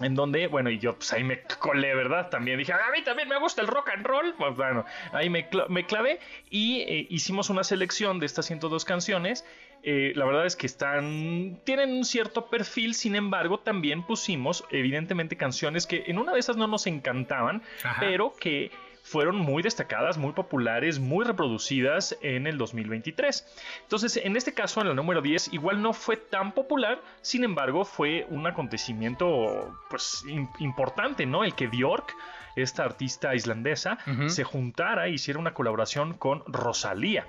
en 0.00 0.14
donde, 0.14 0.48
bueno, 0.48 0.70
y 0.70 0.78
yo 0.78 0.96
pues 0.96 1.12
ahí 1.12 1.22
me 1.22 1.42
colé, 1.58 1.94
¿verdad? 1.94 2.28
También 2.28 2.58
dije, 2.58 2.72
a 2.72 2.90
mí 2.92 3.02
también 3.04 3.28
me 3.28 3.38
gusta 3.38 3.62
el 3.62 3.68
rock 3.68 3.90
and 3.90 4.04
roll. 4.04 4.34
Pues 4.36 4.56
bueno, 4.56 4.84
ahí 5.12 5.30
me, 5.30 5.48
me 5.68 5.86
clavé 5.86 6.18
y 6.50 6.80
eh, 6.80 7.06
hicimos 7.10 7.50
una 7.50 7.62
selección 7.62 8.18
de 8.18 8.26
estas 8.26 8.46
102 8.46 8.84
canciones. 8.84 9.44
Eh, 9.86 10.12
la 10.16 10.24
verdad 10.24 10.46
es 10.46 10.56
que 10.56 10.66
están, 10.66 11.60
tienen 11.64 11.92
un 11.92 12.04
cierto 12.04 12.46
perfil, 12.46 12.94
sin 12.94 13.14
embargo, 13.14 13.58
también 13.60 14.02
pusimos, 14.02 14.64
evidentemente, 14.70 15.36
canciones 15.36 15.86
que 15.86 16.04
en 16.06 16.18
una 16.18 16.32
de 16.32 16.40
esas 16.40 16.56
no 16.56 16.66
nos 16.66 16.86
encantaban, 16.86 17.62
pero 18.00 18.34
que 18.34 18.70
fueron 19.04 19.36
muy 19.36 19.62
destacadas, 19.62 20.16
muy 20.16 20.32
populares, 20.32 20.98
muy 20.98 21.26
reproducidas 21.26 22.16
en 22.22 22.46
el 22.46 22.56
2023. 22.56 23.46
Entonces, 23.82 24.16
en 24.16 24.34
este 24.34 24.54
caso, 24.54 24.80
en 24.80 24.86
el 24.86 24.96
número 24.96 25.20
10, 25.20 25.52
igual 25.52 25.82
no 25.82 25.92
fue 25.92 26.16
tan 26.16 26.52
popular, 26.52 27.02
sin 27.20 27.44
embargo, 27.44 27.84
fue 27.84 28.26
un 28.30 28.46
acontecimiento 28.46 29.78
pues 29.90 30.24
importante, 30.58 31.26
¿no? 31.26 31.44
El 31.44 31.54
que 31.54 31.66
Bjork, 31.66 32.16
esta 32.56 32.84
artista 32.84 33.34
islandesa, 33.34 33.98
se 34.28 34.42
juntara 34.42 35.06
e 35.06 35.10
hiciera 35.10 35.38
una 35.38 35.52
colaboración 35.52 36.14
con 36.14 36.42
Rosalía. 36.46 37.26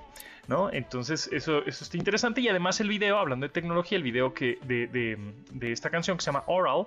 ¿No? 0.47 0.71
Entonces, 0.71 1.28
eso, 1.34 1.65
eso 1.65 1.84
está 1.84 1.97
interesante. 1.97 2.39
Y 2.39 2.47
además, 2.47 2.80
el 2.80 2.88
video, 2.88 3.17
hablando 3.17 3.47
de 3.47 3.51
tecnología, 3.51 3.95
el 3.97 4.03
video 4.03 4.36
que 4.36 4.59
de, 4.61 5.17
de 5.51 5.71
esta 5.71 5.89
canción 5.89 6.17
que 6.17 6.23
se 6.23 6.28
llama 6.28 6.43
Oral, 6.45 6.86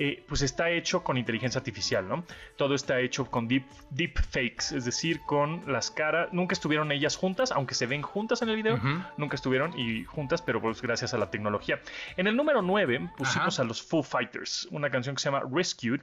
eh, 0.00 0.22
pues 0.28 0.42
está 0.42 0.70
hecho 0.70 1.02
con 1.02 1.18
inteligencia 1.18 1.58
artificial, 1.58 2.08
¿no? 2.08 2.22
Todo 2.54 2.76
está 2.76 3.00
hecho 3.00 3.28
con 3.28 3.48
deep, 3.48 3.64
deep 3.90 4.16
fakes, 4.16 4.76
es 4.76 4.84
decir, 4.84 5.20
con 5.26 5.64
las 5.66 5.90
caras, 5.90 6.28
nunca 6.30 6.52
estuvieron 6.52 6.92
ellas 6.92 7.16
juntas, 7.16 7.50
aunque 7.50 7.74
se 7.74 7.86
ven 7.86 8.02
juntas 8.02 8.40
en 8.42 8.48
el 8.48 8.54
video, 8.54 8.78
nunca 9.16 9.34
estuvieron 9.34 9.76
y 9.76 10.04
juntas, 10.04 10.40
pero 10.40 10.62
pues 10.62 10.80
gracias 10.80 11.14
a 11.14 11.18
la 11.18 11.32
tecnología. 11.32 11.80
En 12.16 12.28
el 12.28 12.36
número 12.36 12.62
9 12.62 13.10
pusimos 13.16 13.58
a 13.58 13.64
los 13.64 13.82
Foo 13.82 14.04
Fighters, 14.04 14.68
una 14.70 14.88
canción 14.88 15.16
que 15.16 15.20
se 15.20 15.30
llama 15.30 15.42
Rescued, 15.52 16.00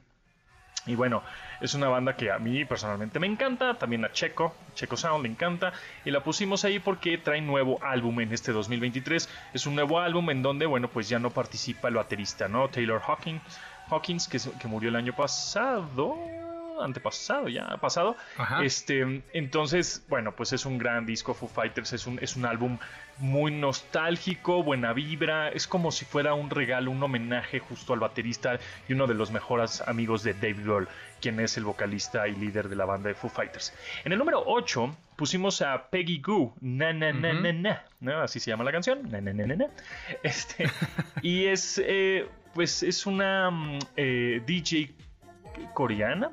y 0.86 0.94
bueno, 0.94 1.22
es 1.60 1.74
una 1.74 1.88
banda 1.88 2.16
que 2.16 2.30
a 2.30 2.38
mí 2.38 2.64
personalmente 2.64 3.18
me 3.18 3.26
encanta, 3.26 3.74
también 3.74 4.04
a 4.04 4.12
Checo, 4.12 4.54
Checo 4.74 4.96
Sound 4.96 5.24
le 5.24 5.30
encanta, 5.30 5.72
y 6.04 6.10
la 6.10 6.22
pusimos 6.22 6.64
ahí 6.64 6.78
porque 6.78 7.18
trae 7.18 7.40
nuevo 7.40 7.82
álbum 7.82 8.20
en 8.20 8.32
este 8.32 8.52
2023. 8.52 9.28
Es 9.52 9.66
un 9.66 9.74
nuevo 9.74 9.98
álbum 9.98 10.30
en 10.30 10.42
donde, 10.42 10.66
bueno, 10.66 10.88
pues 10.88 11.08
ya 11.08 11.18
no 11.18 11.30
participa 11.30 11.88
el 11.88 11.94
baterista, 11.94 12.46
¿no? 12.46 12.68
Taylor 12.68 13.00
Hawking, 13.00 13.40
Hawkins, 13.90 14.28
que, 14.28 14.38
que 14.38 14.68
murió 14.68 14.88
el 14.88 14.96
año 14.96 15.14
pasado, 15.14 16.16
antepasado, 16.80 17.48
ya 17.48 17.76
pasado. 17.78 18.16
Este, 18.62 19.22
entonces, 19.32 20.04
bueno, 20.08 20.32
pues 20.32 20.52
es 20.52 20.66
un 20.66 20.78
gran 20.78 21.06
disco. 21.06 21.34
Foo 21.34 21.48
Fighters 21.48 21.92
es 21.92 22.06
un, 22.06 22.18
es 22.20 22.36
un 22.36 22.46
álbum 22.46 22.78
muy 23.18 23.52
nostálgico, 23.52 24.62
buena 24.62 24.92
vibra. 24.92 25.48
Es 25.48 25.66
como 25.66 25.90
si 25.90 26.04
fuera 26.04 26.34
un 26.34 26.50
regalo, 26.50 26.90
un 26.90 27.02
homenaje 27.02 27.58
justo 27.58 27.92
al 27.92 28.00
baterista 28.00 28.58
y 28.88 28.92
uno 28.92 29.06
de 29.06 29.14
los 29.14 29.30
mejores 29.30 29.80
amigos 29.82 30.22
de 30.22 30.34
Dave 30.34 30.62
Grohl, 30.62 30.88
quien 31.20 31.40
es 31.40 31.56
el 31.56 31.64
vocalista 31.64 32.28
y 32.28 32.34
líder 32.34 32.68
de 32.68 32.76
la 32.76 32.84
banda 32.84 33.08
de 33.08 33.14
Foo 33.14 33.30
Fighters. 33.30 33.72
En 34.04 34.12
el 34.12 34.18
número 34.18 34.42
8 34.46 34.96
pusimos 35.16 35.62
a 35.62 35.88
Peggy 35.88 36.20
Goo, 36.20 36.54
na 36.60 36.92
na 36.92 37.12
na 37.12 37.32
na 37.32 37.52
na, 37.52 37.84
¿no? 38.00 38.20
así 38.20 38.38
se 38.38 38.50
llama 38.50 38.64
la 38.64 38.72
canción, 38.72 39.10
na 39.10 39.20
na 39.20 39.32
na 39.32 39.46
na, 39.46 39.66
Este, 40.22 40.68
y 41.22 41.46
es, 41.46 41.80
eh, 41.82 42.28
pues 42.56 42.82
es 42.82 43.04
una 43.04 43.50
mm, 43.50 43.78
eh, 43.96 44.42
DJ 44.46 44.94
coreana, 45.74 46.32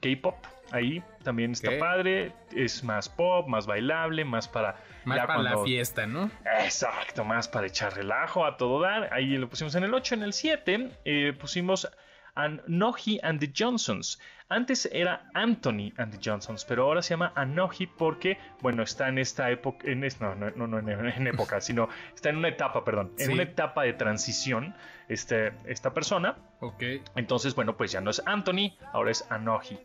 K-pop. 0.00 0.34
Ahí 0.72 1.00
también 1.22 1.52
está 1.52 1.78
padre, 1.78 2.32
es 2.50 2.82
más 2.82 3.08
pop, 3.08 3.46
más 3.46 3.64
bailable, 3.66 4.24
más 4.24 4.48
para... 4.48 4.76
Más 5.04 5.24
para 5.26 5.42
la 5.42 5.62
fiesta, 5.62 6.06
¿no? 6.06 6.28
Exacto, 6.60 7.24
más 7.24 7.46
para 7.46 7.68
echar 7.68 7.94
relajo 7.94 8.44
a 8.44 8.56
todo 8.56 8.80
dar. 8.80 9.12
Ahí 9.12 9.36
lo 9.36 9.48
pusimos 9.48 9.76
en 9.76 9.84
el 9.84 9.94
8, 9.94 10.16
en 10.16 10.22
el 10.24 10.32
7 10.32 10.90
eh, 11.04 11.32
pusimos 11.38 11.88
Anohi 12.34 13.18
and 13.22 13.40
the 13.40 13.50
Johnsons. 13.52 14.18
Antes 14.48 14.86
era 14.92 15.30
Anthony 15.34 15.92
and 15.96 16.12
the 16.12 16.18
Johnsons, 16.22 16.64
pero 16.64 16.84
ahora 16.84 17.00
se 17.02 17.10
llama 17.10 17.32
Anohi 17.34 17.86
porque, 17.86 18.38
bueno, 18.60 18.82
está 18.82 19.08
en 19.08 19.18
esta 19.18 19.50
época, 19.50 19.90
en 19.90 20.00
no, 20.20 20.34
no, 20.34 20.66
no, 20.66 20.78
en, 20.78 21.26
época, 21.26 21.60
sino 21.62 21.88
está 22.14 22.28
en 22.28 22.36
una 22.36 22.48
etapa, 22.48 22.84
perdón, 22.84 23.12
en 23.18 23.32
una 23.32 23.44
etapa 23.44 23.84
de 23.84 23.94
transición 23.94 24.74
este, 25.08 25.52
esta 25.64 25.94
persona. 25.94 26.36
Ok. 26.60 26.82
Entonces, 27.16 27.54
bueno, 27.54 27.76
pues 27.76 27.92
ya 27.92 28.00
no 28.00 28.10
es 28.10 28.22
Anthony, 28.26 28.76
ahora 28.92 29.10
es 29.10 29.24
Anohi. 29.30 29.78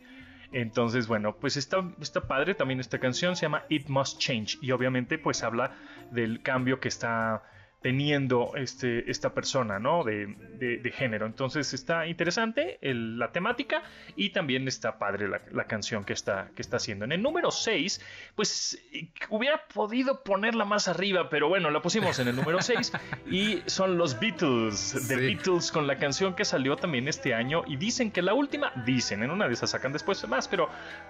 Entonces, 0.52 1.08
bueno, 1.08 1.36
pues 1.36 1.58
está, 1.58 1.84
está 2.02 2.28
padre 2.28 2.56
también 2.56 2.80
esta 2.80 3.00
canción, 3.00 3.36
se 3.36 3.44
llama 3.44 3.64
It 3.70 3.88
Must 3.88 4.20
Change 4.20 4.58
y 4.62 4.72
obviamente 4.72 5.18
pues 5.20 5.44
habla 5.44 5.76
del 6.12 6.42
cambio 6.42 6.80
que 6.80 6.88
está 6.88 7.44
teniendo 7.82 8.52
este, 8.56 9.10
esta 9.10 9.34
persona, 9.34 9.80
¿no? 9.80 10.04
De, 10.04 10.28
de, 10.28 10.92
género. 10.92 11.26
Entonces 11.26 11.74
está 11.74 12.08
interesante 12.08 12.78
la 12.82 13.32
temática 13.32 13.84
y 14.16 14.32
también 14.32 14.68
está 14.68 14.98
padre 14.98 15.30
la, 15.30 15.64
canción 15.66 16.04
que 16.04 16.14
está, 16.14 16.50
que 16.56 16.62
está 16.62 16.78
haciendo. 16.78 17.06
En 17.06 17.12
el 17.12 17.22
número 17.22 17.52
6, 17.52 18.02
pues 18.36 18.82
hubiera 19.30 19.66
podido 19.68 20.24
ponerla 20.24 20.66
más 20.66 20.88
arriba, 20.88 21.30
pero 21.30 21.48
bueno, 21.48 21.70
la 21.70 21.82
pusimos 21.82 22.20
en 22.20 22.28
el 22.28 22.36
número 22.36 22.62
6 22.62 22.92
y 23.32 23.62
son 23.68 23.98
los 23.98 24.20
Beatles, 24.20 25.06
The 25.08 25.16
Beatles 25.16 25.72
con 25.72 25.88
la 25.88 25.98
canción 25.98 26.36
que 26.36 26.44
salió 26.44 26.76
también 26.76 27.08
este 27.08 27.34
año 27.34 27.64
y 27.68 27.78
dicen 27.78 28.12
que 28.12 28.22
la 28.22 28.34
última, 28.34 28.74
dicen, 28.86 29.24
en 29.24 29.32
una 29.32 29.48
de 29.48 29.54
esas 29.54 29.70
sacan 29.70 29.94
después 29.94 30.28
más, 30.28 30.48
pero 30.48 30.70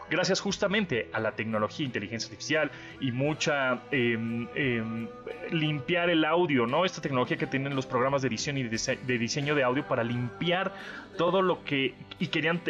gracias 0.10 0.40
justamente 0.40 1.10
a 1.14 1.20
la 1.20 1.32
tecnología, 1.32 1.86
inteligencia 1.86 2.28
artificial 2.28 2.72
y 3.00 3.12
mucha 3.12 3.82
em, 3.92 4.48
em, 4.56 5.08
limpiar 5.52 6.10
el 6.10 6.26
audio 6.26 6.59
¿no? 6.68 6.86
Esta 6.86 7.02
tecnología 7.02 7.38
que 7.38 7.48
tienen 7.48 7.76
los 7.76 7.86
programas 7.86 8.22
de 8.22 8.28
edición 8.28 8.58
y 8.58 8.64
de, 8.64 9.18
diseño 9.18 9.56
de 9.56 9.64
audio 9.64 9.88
para 9.88 10.04
limpiar 10.04 10.74
todo 11.18 11.42
lo 11.42 11.64
que 11.64 11.96
y 12.20 12.28
querían 12.28 12.62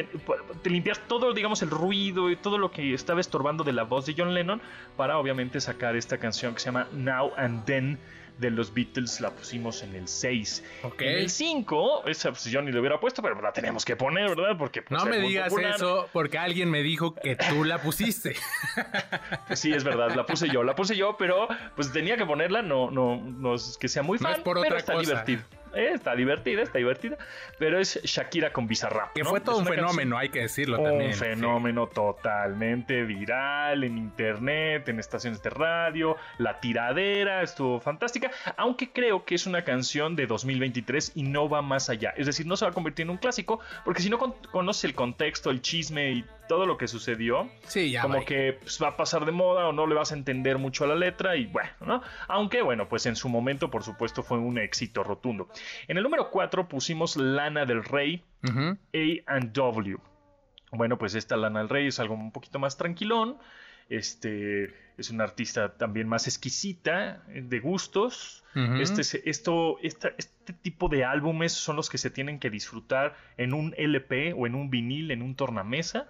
limpiar 0.63 0.97
todo, 0.97 1.33
digamos, 1.33 1.61
el 1.61 1.69
ruido 1.69 2.29
y 2.29 2.35
todo 2.35 2.57
lo 2.57 2.71
que 2.71 2.93
estaba 2.93 3.21
estorbando 3.21 3.63
de 3.63 3.73
la 3.73 3.83
voz 3.83 4.05
de 4.05 4.15
John 4.17 4.33
Lennon 4.33 4.61
para 4.97 5.17
obviamente 5.17 5.61
sacar 5.61 5.95
esta 5.95 6.17
canción 6.17 6.53
que 6.53 6.59
se 6.59 6.65
llama 6.67 6.87
Now 6.93 7.31
and 7.37 7.65
Then 7.65 7.99
de 8.39 8.49
los 8.49 8.73
Beatles 8.73 9.19
la 9.19 9.31
pusimos 9.31 9.83
en 9.83 9.95
el 9.95 10.07
6. 10.07 10.63
En 10.99 11.07
el 11.07 11.29
5, 11.29 12.03
esa 12.07 12.31
pues 12.31 12.45
yo 12.45 12.61
ni 12.61 12.71
le 12.71 12.79
hubiera 12.79 12.99
puesto, 12.99 13.21
pero 13.21 13.39
la 13.41 13.51
tenemos 13.51 13.83
que 13.83 13.95
poner, 13.95 14.29
¿verdad? 14.29 14.57
Porque 14.57 14.81
pues, 14.81 14.99
No 14.99 15.09
me 15.09 15.19
digas 15.19 15.53
eso 15.53 16.09
porque 16.13 16.37
alguien 16.37 16.69
me 16.69 16.81
dijo 16.81 17.13
que 17.13 17.35
tú 17.35 17.63
la 17.63 17.81
pusiste. 17.81 18.35
pues 19.47 19.59
sí, 19.59 19.73
es 19.73 19.83
verdad, 19.83 20.15
la 20.15 20.25
puse 20.25 20.49
yo, 20.49 20.63
la 20.63 20.75
puse 20.75 20.95
yo, 20.95 21.17
pero 21.17 21.47
pues 21.75 21.91
tenía 21.91 22.15
que 22.17 22.25
ponerla, 22.25 22.61
no, 22.61 22.89
no, 22.89 23.17
no 23.17 23.55
es 23.55 23.77
que 23.79 23.87
sea 23.87 24.03
muy 24.03 24.17
fan, 24.17 24.41
por 24.43 24.61
pero 24.61 24.77
está 24.77 24.97
divertido. 24.97 25.43
Eh, 25.73 25.91
está 25.93 26.15
divertida, 26.15 26.61
está 26.61 26.77
divertida. 26.77 27.17
Pero 27.57 27.79
es 27.79 28.01
Shakira 28.03 28.51
con 28.51 28.67
Bizarrap. 28.67 29.13
Que 29.13 29.23
fue 29.23 29.41
todo 29.41 29.59
un 29.59 29.65
fenómeno, 29.65 30.17
hay 30.17 30.29
que 30.29 30.41
decirlo 30.41 30.81
también. 30.81 31.11
Un 31.11 31.17
fenómeno 31.17 31.87
totalmente 31.87 33.03
viral 33.03 33.83
en 33.83 33.97
internet, 33.97 34.87
en 34.89 34.99
estaciones 34.99 35.41
de 35.41 35.49
radio. 35.49 36.17
La 36.37 36.59
tiradera 36.59 37.41
estuvo 37.41 37.79
fantástica. 37.79 38.31
Aunque 38.57 38.91
creo 38.91 39.25
que 39.25 39.35
es 39.35 39.45
una 39.45 39.63
canción 39.63 40.15
de 40.15 40.27
2023 40.27 41.13
y 41.15 41.23
no 41.23 41.49
va 41.49 41.61
más 41.61 41.89
allá. 41.89 42.13
Es 42.17 42.25
decir, 42.25 42.45
no 42.45 42.57
se 42.57 42.65
va 42.65 42.71
a 42.71 42.73
convertir 42.73 43.03
en 43.03 43.11
un 43.11 43.17
clásico, 43.17 43.59
porque 43.85 44.01
si 44.01 44.09
no 44.09 44.17
conoces 44.17 44.85
el 44.85 44.95
contexto, 44.95 45.49
el 45.49 45.61
chisme 45.61 46.11
y 46.11 46.25
todo 46.49 46.65
lo 46.65 46.77
que 46.77 46.87
sucedió, 46.87 47.47
sí, 47.67 47.95
como 48.01 48.25
que 48.25 48.57
pues, 48.59 48.81
va 48.81 48.89
a 48.89 48.97
pasar 48.97 49.23
de 49.23 49.31
moda 49.31 49.67
o 49.67 49.71
no 49.71 49.85
le 49.85 49.93
vas 49.93 50.11
a 50.11 50.15
entender 50.15 50.57
mucho 50.57 50.83
a 50.83 50.87
la 50.87 50.95
letra 50.95 51.37
y 51.37 51.45
bueno, 51.45 51.69
¿no? 51.85 52.01
Aunque 52.27 52.63
bueno, 52.63 52.89
pues 52.89 53.05
en 53.05 53.15
su 53.15 53.29
momento, 53.29 53.69
por 53.69 53.83
supuesto, 53.83 54.23
fue 54.23 54.39
un 54.39 54.57
éxito 54.57 55.03
rotundo. 55.03 55.47
En 55.87 55.97
el 55.97 56.03
número 56.03 56.31
4 56.31 56.67
pusimos 56.67 57.17
Lana 57.17 57.65
del 57.65 57.83
Rey, 57.83 58.23
A 58.43 59.33
and 59.35 59.53
W. 59.53 59.97
Bueno, 60.71 60.97
pues 60.97 61.13
esta 61.13 61.37
Lana 61.37 61.59
del 61.59 61.69
Rey 61.69 61.87
es 61.87 61.99
algo 61.99 62.15
un 62.15 62.31
poquito 62.31 62.57
más 62.57 62.77
tranquilón. 62.77 63.37
Este 63.87 64.73
es 64.97 65.11
una 65.11 65.25
artista 65.25 65.77
también 65.77 66.07
más 66.07 66.27
exquisita 66.27 67.23
eh, 67.29 67.43
de 67.45 67.59
gustos. 67.59 68.43
este, 68.81 69.29
esto, 69.29 69.77
este 69.81 70.53
tipo 70.63 70.89
de 70.89 71.05
álbumes 71.05 71.51
son 71.51 71.75
los 71.75 71.91
que 71.91 71.99
se 71.99 72.09
tienen 72.09 72.39
que 72.39 72.49
disfrutar 72.49 73.15
en 73.37 73.53
un 73.53 73.75
LP 73.77 74.33
o 74.33 74.47
en 74.47 74.55
un 74.55 74.71
vinil, 74.71 75.11
en 75.11 75.21
un 75.21 75.35
tornamesa 75.35 76.07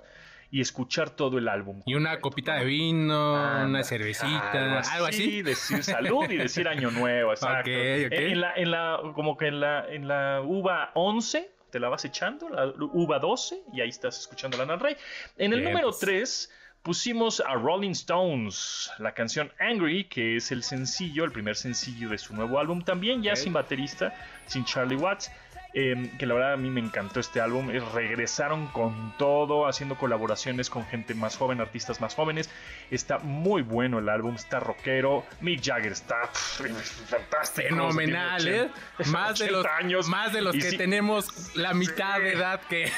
y 0.52 0.62
escuchar 0.62 1.12
todo 1.12 1.38
el 1.38 1.48
álbum. 1.48 1.82
Y 1.86 1.96
una 1.96 2.20
copita 2.20 2.56
de 2.56 2.66
vino, 2.66 3.34
una 3.66 3.84
cervecita, 3.84 4.80
algo 4.80 5.06
así, 5.06 5.42
decir 5.42 5.84
salud 5.84 6.30
y 6.30 6.38
decir 6.38 6.68
año 6.68 6.92
nuevo, 6.92 7.32
exacto. 7.32 7.70
En, 7.70 8.42
la, 8.42 8.54
en 8.56 8.72
la, 8.72 9.00
como 9.14 9.38
que 9.38 9.48
en 9.48 9.60
la, 9.60 9.86
en 9.88 10.08
la 10.08 10.42
uva 10.42 10.92
11 10.96 11.52
te 11.70 11.80
la 11.80 11.90
vas 11.90 12.04
echando, 12.06 12.50
la 12.50 12.74
uva 12.78 13.20
12 13.20 13.64
y 13.74 13.82
ahí 13.82 13.90
estás 13.90 14.20
escuchando 14.20 14.64
la 14.64 14.76
Rey. 14.76 14.96
En 15.38 15.54
el 15.54 15.64
número 15.64 15.92
3 15.92 16.52
pusimos 16.82 17.42
a 17.42 17.54
Rolling 17.54 17.92
Stones, 17.92 18.92
la 18.98 19.14
canción 19.14 19.52
Angry, 19.60 20.06
que 20.06 20.38
es 20.38 20.52
el 20.52 20.64
sencillo, 20.64 21.26
el 21.26 21.32
primer 21.32 21.56
sencillo 21.56 22.10
de 22.10 22.18
su 22.18 22.34
nuevo 22.34 22.60
álbum, 22.60 22.82
también 22.82 23.22
ya 23.22 23.36
sin 23.36 23.54
baterista, 23.54 24.14
sin 24.48 24.66
Charlie 24.66 24.96
Watts. 24.96 25.32
Em, 25.72 26.10
que 26.18 26.26
la 26.26 26.34
verdad 26.34 26.54
a 26.54 26.58
mí 26.58 26.72
me 26.72 26.80
encantó 26.80 27.20
este 27.20 27.42
álbum. 27.42 27.70
regresaron 27.94 28.68
con 28.68 29.14
todo, 29.18 29.68
haciendo 29.68 29.96
colaboraciones 29.98 30.70
con 30.70 30.84
gente 30.86 31.14
más 31.14 31.38
joven, 31.38 31.62
artistas 31.62 32.02
más 32.02 32.16
jóvenes. 32.16 32.50
Está 32.90 33.20
muy 33.20 33.62
bueno 33.62 34.00
el 34.00 34.10
álbum, 34.10 34.36
está 34.36 34.60
rockero. 34.60 35.26
Mick 35.42 35.62
Jagger 35.64 35.92
está 35.92 36.28
fantástico. 36.34 37.68
Fenomenal, 37.70 38.48
¿eh? 38.48 38.70
Más 39.08 39.38
de 39.38 39.52
los 39.52 39.66
años. 39.66 40.08
Más 40.08 40.34
de 40.34 40.42
los 40.42 40.56
que 40.56 40.72
tenemos 40.72 41.56
la 41.56 41.74
mitad 41.74 42.20
de 42.20 42.34
edad 42.34 42.62
que. 42.62 42.92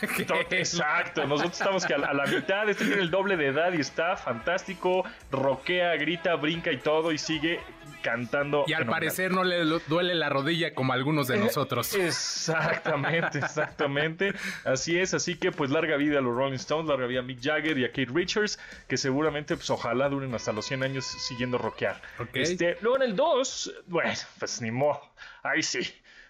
Exacto, 0.50 1.26
nosotros 1.26 1.58
estamos 1.58 1.84
que 1.84 1.94
a 1.94 1.98
la, 1.98 2.24
mitad, 2.26 2.68
este 2.68 2.84
tiene 2.84 3.02
el 3.02 3.10
doble 3.10 3.36
de 3.36 3.46
edad 3.46 3.72
y 3.72 3.80
está 3.80 4.16
fantástico, 4.16 5.04
roquea, 5.32 5.96
grita, 5.96 6.36
brinca 6.36 6.70
y 6.70 6.76
todo 6.76 7.10
y 7.10 7.18
sigue 7.18 7.58
cantando. 8.08 8.64
Y 8.66 8.72
al 8.72 8.86
parecer 8.86 9.32
no 9.32 9.44
le 9.44 9.64
duele 9.86 10.14
la 10.14 10.30
rodilla 10.30 10.74
como 10.74 10.92
algunos 10.94 11.28
de 11.28 11.36
eh, 11.36 11.40
nosotros. 11.40 11.94
Exactamente, 11.98 13.38
exactamente. 13.38 14.32
Así 14.64 14.98
es, 14.98 15.12
así 15.12 15.36
que 15.36 15.52
pues 15.52 15.70
larga 15.70 15.96
vida 15.96 16.18
a 16.18 16.22
los 16.22 16.34
Rolling 16.34 16.54
Stones, 16.54 16.88
larga 16.88 17.06
vida 17.06 17.20
a 17.20 17.22
Mick 17.22 17.40
Jagger 17.42 17.76
y 17.76 17.84
a 17.84 17.88
Kate 17.88 18.08
Richards, 18.12 18.58
que 18.88 18.96
seguramente 18.96 19.56
pues 19.56 19.68
ojalá 19.70 20.08
duren 20.08 20.34
hasta 20.34 20.52
los 20.52 20.64
100 20.66 20.82
años 20.84 21.04
siguiendo 21.04 21.58
rockear. 21.58 22.00
Este, 22.32 22.78
luego 22.80 22.96
en 22.96 23.02
el 23.02 23.16
2, 23.16 23.82
bueno, 23.88 24.12
pues 24.38 24.62
ni 24.62 24.70
modo, 24.70 25.00
ahí 25.42 25.62
sí, 25.62 25.80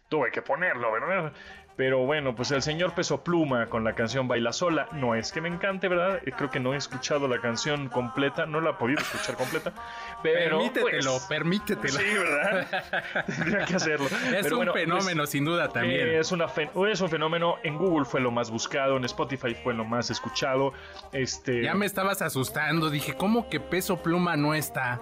tuve 0.08 0.30
que 0.32 0.42
ponerlo, 0.42 0.90
¿verdad? 0.90 1.32
Pero 1.78 2.00
bueno, 2.00 2.34
pues 2.34 2.50
el 2.50 2.60
señor 2.60 2.92
Peso 2.92 3.22
Pluma 3.22 3.66
con 3.66 3.84
la 3.84 3.94
canción 3.94 4.26
Baila 4.26 4.52
Sola. 4.52 4.88
No 4.90 5.14
es 5.14 5.30
que 5.30 5.40
me 5.40 5.48
encante, 5.48 5.86
¿verdad? 5.86 6.20
Eh, 6.26 6.32
creo 6.36 6.50
que 6.50 6.58
no 6.58 6.74
he 6.74 6.76
escuchado 6.76 7.28
la 7.28 7.40
canción 7.40 7.88
completa, 7.88 8.46
no 8.46 8.60
la 8.60 8.70
he 8.70 8.72
podido 8.72 9.00
escuchar 9.00 9.36
completa. 9.36 9.72
Pero, 10.20 10.58
permítetelo, 10.58 11.12
pues, 11.12 11.26
permítetelo. 11.26 12.00
Sí, 12.00 12.04
¿verdad? 12.04 13.24
Tendría 13.26 13.64
que 13.64 13.76
hacerlo. 13.76 14.08
Es 14.36 14.50
un 14.50 14.72
fenómeno, 14.72 15.24
sin 15.24 15.44
duda, 15.44 15.68
también. 15.68 16.08
es, 16.08 16.32
una 16.32 16.46
es 16.90 17.00
un 17.00 17.08
fenómeno. 17.08 17.58
En 17.62 17.78
Google 17.78 18.04
fue 18.04 18.20
lo 18.20 18.32
más 18.32 18.50
buscado, 18.50 18.96
en 18.96 19.04
Spotify 19.04 19.54
fue 19.54 19.72
lo 19.72 19.84
más 19.84 20.10
escuchado. 20.10 20.72
Este... 21.12 21.62
Ya 21.62 21.74
me 21.74 21.86
estabas 21.86 22.22
asustando. 22.22 22.90
Dije, 22.90 23.14
¿cómo 23.14 23.48
que 23.48 23.60
Peso 23.60 24.02
Pluma 24.02 24.36
no 24.36 24.52
está? 24.52 25.00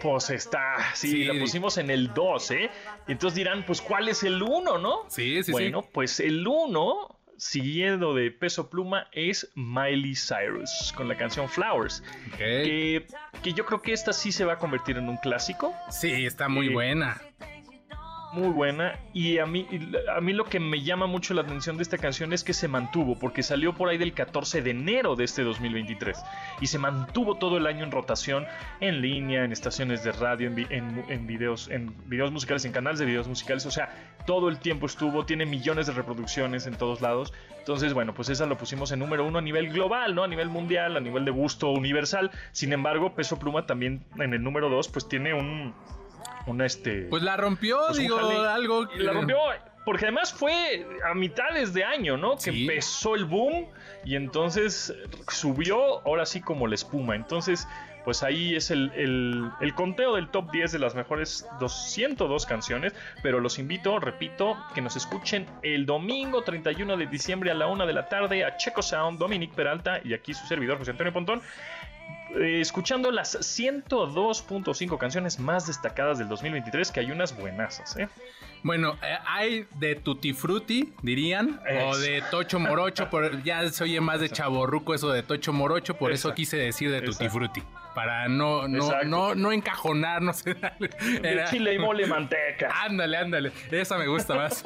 Pues 0.00 0.30
está, 0.30 0.76
sí, 0.94 1.24
la 1.24 1.38
pusimos 1.38 1.78
en 1.78 1.90
el 1.90 2.12
2, 2.12 2.50
¿eh? 2.52 2.70
Y 3.06 3.12
entonces 3.12 3.36
dirán, 3.36 3.64
pues, 3.64 3.80
¿cuál 3.80 4.08
es 4.08 4.22
el 4.22 4.42
1, 4.42 4.78
no? 4.78 5.04
Sí, 5.08 5.42
sí, 5.42 5.52
bueno, 5.52 5.82
pues 5.92 6.20
el 6.20 6.46
1, 6.46 7.20
siguiendo 7.36 8.14
de 8.14 8.30
peso 8.30 8.70
pluma, 8.70 9.08
es 9.12 9.50
Miley 9.54 10.14
Cyrus, 10.14 10.92
con 10.96 11.08
la 11.08 11.16
canción 11.16 11.48
Flowers. 11.48 12.02
Que, 12.36 13.06
que, 13.42 13.52
yo 13.52 13.64
creo 13.66 13.82
que 13.82 13.92
esta 13.92 14.12
sí 14.12 14.32
se 14.32 14.44
va 14.44 14.54
a 14.54 14.58
convertir 14.58 14.96
en 14.96 15.08
un 15.08 15.16
clásico. 15.16 15.74
Sí, 15.90 16.26
está 16.26 16.48
muy 16.48 16.68
eh, 16.68 16.72
buena 16.72 17.20
muy 18.36 18.48
buena 18.48 19.00
y 19.14 19.38
a 19.38 19.46
mí, 19.46 19.66
a 20.14 20.20
mí 20.20 20.32
lo 20.34 20.44
que 20.44 20.60
me 20.60 20.82
llama 20.82 21.06
mucho 21.06 21.32
la 21.32 21.40
atención 21.42 21.76
de 21.76 21.82
esta 21.82 21.96
canción 21.96 22.32
es 22.32 22.44
que 22.44 22.52
se 22.52 22.68
mantuvo, 22.68 23.18
porque 23.18 23.42
salió 23.42 23.74
por 23.74 23.88
ahí 23.88 23.96
del 23.96 24.12
14 24.12 24.60
de 24.62 24.70
enero 24.70 25.16
de 25.16 25.24
este 25.24 25.42
2023 25.42 26.22
y 26.60 26.66
se 26.66 26.78
mantuvo 26.78 27.36
todo 27.36 27.56
el 27.56 27.66
año 27.66 27.82
en 27.82 27.90
rotación, 27.90 28.46
en 28.80 29.00
línea, 29.00 29.44
en 29.44 29.52
estaciones 29.52 30.04
de 30.04 30.12
radio, 30.12 30.48
en, 30.48 31.26
videos, 31.26 31.68
en 31.68 31.94
videos 32.08 32.30
musicales, 32.30 32.64
en 32.66 32.72
canales 32.72 32.98
de 32.98 33.06
videos 33.06 33.26
musicales, 33.26 33.64
o 33.64 33.70
sea, 33.70 33.88
todo 34.26 34.48
el 34.50 34.58
tiempo 34.58 34.86
estuvo, 34.86 35.24
tiene 35.24 35.46
millones 35.46 35.86
de 35.86 35.94
reproducciones 35.94 36.66
en 36.66 36.76
todos 36.76 37.00
lados, 37.00 37.32
entonces 37.58 37.94
bueno, 37.94 38.12
pues 38.12 38.28
esa 38.28 38.44
lo 38.44 38.58
pusimos 38.58 38.92
en 38.92 38.98
número 38.98 39.24
uno 39.24 39.38
a 39.38 39.42
nivel 39.42 39.70
global, 39.70 40.14
¿no? 40.14 40.24
A 40.24 40.28
nivel 40.28 40.50
mundial, 40.50 40.96
a 40.96 41.00
nivel 41.00 41.24
de 41.24 41.30
gusto 41.30 41.70
universal, 41.70 42.30
sin 42.52 42.72
embargo, 42.72 43.14
Peso 43.14 43.38
Pluma 43.38 43.66
también 43.66 44.04
en 44.18 44.34
el 44.34 44.42
número 44.42 44.68
dos 44.68 44.88
pues 44.88 45.08
tiene 45.08 45.32
un 45.32 45.74
este. 46.64 47.02
Pues 47.02 47.22
la 47.22 47.36
rompió, 47.36 47.78
pues 47.88 47.98
digo, 47.98 48.18
algo. 48.18 48.88
La 48.96 49.12
rompió, 49.12 49.38
porque 49.84 50.06
además 50.06 50.32
fue 50.32 50.84
a 51.08 51.14
mitades 51.14 51.72
de 51.72 51.84
año, 51.84 52.16
¿no? 52.16 52.36
Que 52.36 52.50
empezó 52.50 53.14
el 53.14 53.24
boom 53.24 53.66
y 54.04 54.16
entonces 54.16 54.92
subió, 55.28 56.00
ahora 56.06 56.26
sí 56.26 56.40
como 56.40 56.66
la 56.66 56.74
espuma. 56.74 57.14
Entonces, 57.14 57.68
pues 58.04 58.22
ahí 58.22 58.54
es 58.54 58.70
el, 58.70 58.90
el, 59.60 59.74
conteo 59.74 60.16
del 60.16 60.28
top 60.28 60.50
10 60.50 60.72
de 60.72 60.78
las 60.80 60.94
mejores 60.94 61.46
202 61.60 62.46
canciones. 62.46 62.94
Pero 63.22 63.40
los 63.40 63.60
invito, 63.60 63.98
repito, 64.00 64.56
que 64.74 64.80
nos 64.80 64.96
escuchen 64.96 65.46
el 65.62 65.86
domingo 65.86 66.42
31 66.42 66.96
de 66.96 67.06
diciembre 67.06 67.52
a 67.52 67.54
la 67.54 67.68
1 67.68 67.86
de 67.86 67.92
la 67.92 68.08
tarde 68.08 68.44
a 68.44 68.56
Checo 68.56 68.82
Sound, 68.82 69.18
Dominic 69.20 69.54
Peralta 69.54 70.00
y 70.04 70.14
aquí 70.14 70.34
su 70.34 70.46
servidor 70.46 70.78
José 70.78 70.92
Antonio 70.92 71.12
Pontón 71.12 71.42
eh, 72.34 72.60
escuchando 72.60 73.10
las 73.10 73.36
102.5 73.36 74.98
canciones 74.98 75.38
más 75.38 75.66
destacadas 75.66 76.18
del 76.18 76.28
2023, 76.28 76.90
que 76.90 77.00
hay 77.00 77.10
unas 77.10 77.36
buenasas, 77.36 77.96
¿eh? 77.96 78.08
Bueno, 78.62 78.96
eh, 79.02 79.16
hay 79.24 79.66
de 79.76 79.94
Tutti 79.94 80.32
Frutti, 80.32 80.92
dirían, 81.02 81.60
o 81.86 81.96
de 81.96 82.22
Tocho 82.30 82.58
Morocho, 82.58 83.08
por, 83.08 83.42
ya 83.42 83.68
se 83.70 83.84
oye 83.84 84.00
más 84.00 84.20
de 84.20 84.28
chaborruco 84.28 84.94
eso 84.94 85.10
de 85.12 85.22
Tocho 85.22 85.52
Morocho, 85.52 85.94
por 85.94 86.12
eso 86.12 86.34
quise 86.34 86.56
decir 86.56 86.90
de 86.90 87.00
Tutti 87.00 87.28
Frutti, 87.28 87.62
para 87.96 88.28
no, 88.28 88.68
no, 88.68 89.02
no, 89.04 89.34
no 89.34 89.52
encajonarnos. 89.52 90.44
De 90.44 91.44
chile 91.48 91.72
y 91.72 91.78
mole 91.78 92.06
manteca. 92.06 92.68
Ándale, 92.84 93.16
ándale, 93.16 93.52
esa 93.70 93.96
me 93.96 94.06
gusta 94.06 94.34
más. 94.34 94.62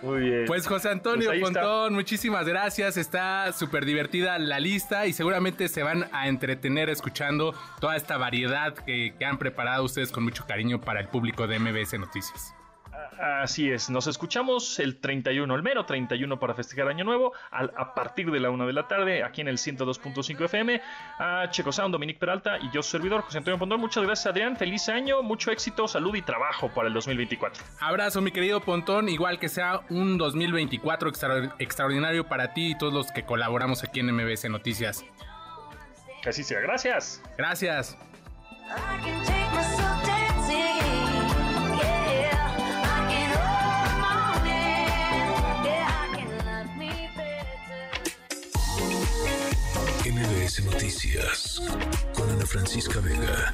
Muy 0.00 0.22
bien. 0.22 0.44
Pues 0.46 0.66
José 0.66 0.88
Antonio 0.88 1.30
pues 1.38 1.90
muchísimas 1.90 2.48
gracias. 2.48 2.96
Está 2.96 3.52
súper 3.52 3.84
divertida 3.84 4.38
la 4.38 4.60
lista 4.60 5.04
y 5.06 5.12
seguramente 5.12 5.68
se 5.68 5.82
van 5.82 6.08
a 6.10 6.26
entretener 6.28 6.88
escuchando 6.88 7.54
toda 7.80 7.96
esta 7.96 8.16
variedad 8.16 8.72
que, 8.72 9.14
que, 9.18 9.24
han 9.26 9.36
preparado 9.36 9.84
ustedes 9.84 10.12
con 10.12 10.24
mucho 10.24 10.46
cariño 10.46 10.80
para 10.80 11.00
el 11.00 11.08
público 11.08 11.46
de 11.46 11.58
MBS 11.58 11.98
Noticias. 11.98 12.55
Así 13.18 13.70
es, 13.70 13.88
nos 13.88 14.06
escuchamos 14.06 14.78
el 14.78 15.00
31, 15.00 15.54
el 15.54 15.62
mero 15.62 15.86
31 15.86 16.38
para 16.38 16.54
festejar 16.54 16.88
Año 16.88 17.04
Nuevo, 17.04 17.32
a 17.50 17.94
partir 17.94 18.30
de 18.30 18.40
la 18.40 18.50
1 18.50 18.66
de 18.66 18.72
la 18.72 18.88
tarde, 18.88 19.22
aquí 19.22 19.40
en 19.40 19.48
el 19.48 19.56
102.5 19.56 20.44
FM, 20.44 20.82
a 21.18 21.48
Checo 21.50 21.72
Sound, 21.72 21.92
Dominique 21.92 22.18
Peralta 22.18 22.58
y 22.58 22.70
yo, 22.70 22.82
su 22.82 22.90
servidor, 22.90 23.22
José 23.22 23.38
Antonio 23.38 23.58
Pontón. 23.58 23.80
Muchas 23.80 24.04
gracias, 24.04 24.26
Adrián. 24.26 24.56
Feliz 24.56 24.88
año, 24.88 25.22
mucho 25.22 25.50
éxito, 25.50 25.88
salud 25.88 26.14
y 26.14 26.22
trabajo 26.22 26.68
para 26.74 26.88
el 26.88 26.94
2024. 26.94 27.64
Abrazo, 27.80 28.20
mi 28.20 28.32
querido 28.32 28.60
Pontón. 28.60 29.08
Igual 29.08 29.38
que 29.38 29.48
sea 29.48 29.80
un 29.88 30.18
2024 30.18 31.10
extraordinario 31.58 32.28
para 32.28 32.52
ti 32.52 32.72
y 32.72 32.78
todos 32.78 32.92
los 32.92 33.12
que 33.12 33.24
colaboramos 33.24 33.82
aquí 33.82 34.00
en 34.00 34.14
MBS 34.14 34.50
Noticias. 34.50 35.04
Así 36.26 36.42
sea, 36.42 36.60
gracias. 36.60 37.22
Gracias. 37.38 37.96
MBS 50.46 50.64
Noticias 50.64 51.62
con 52.14 52.30
Ana 52.30 52.46
Francisca 52.46 53.00
Vega. 53.00 53.52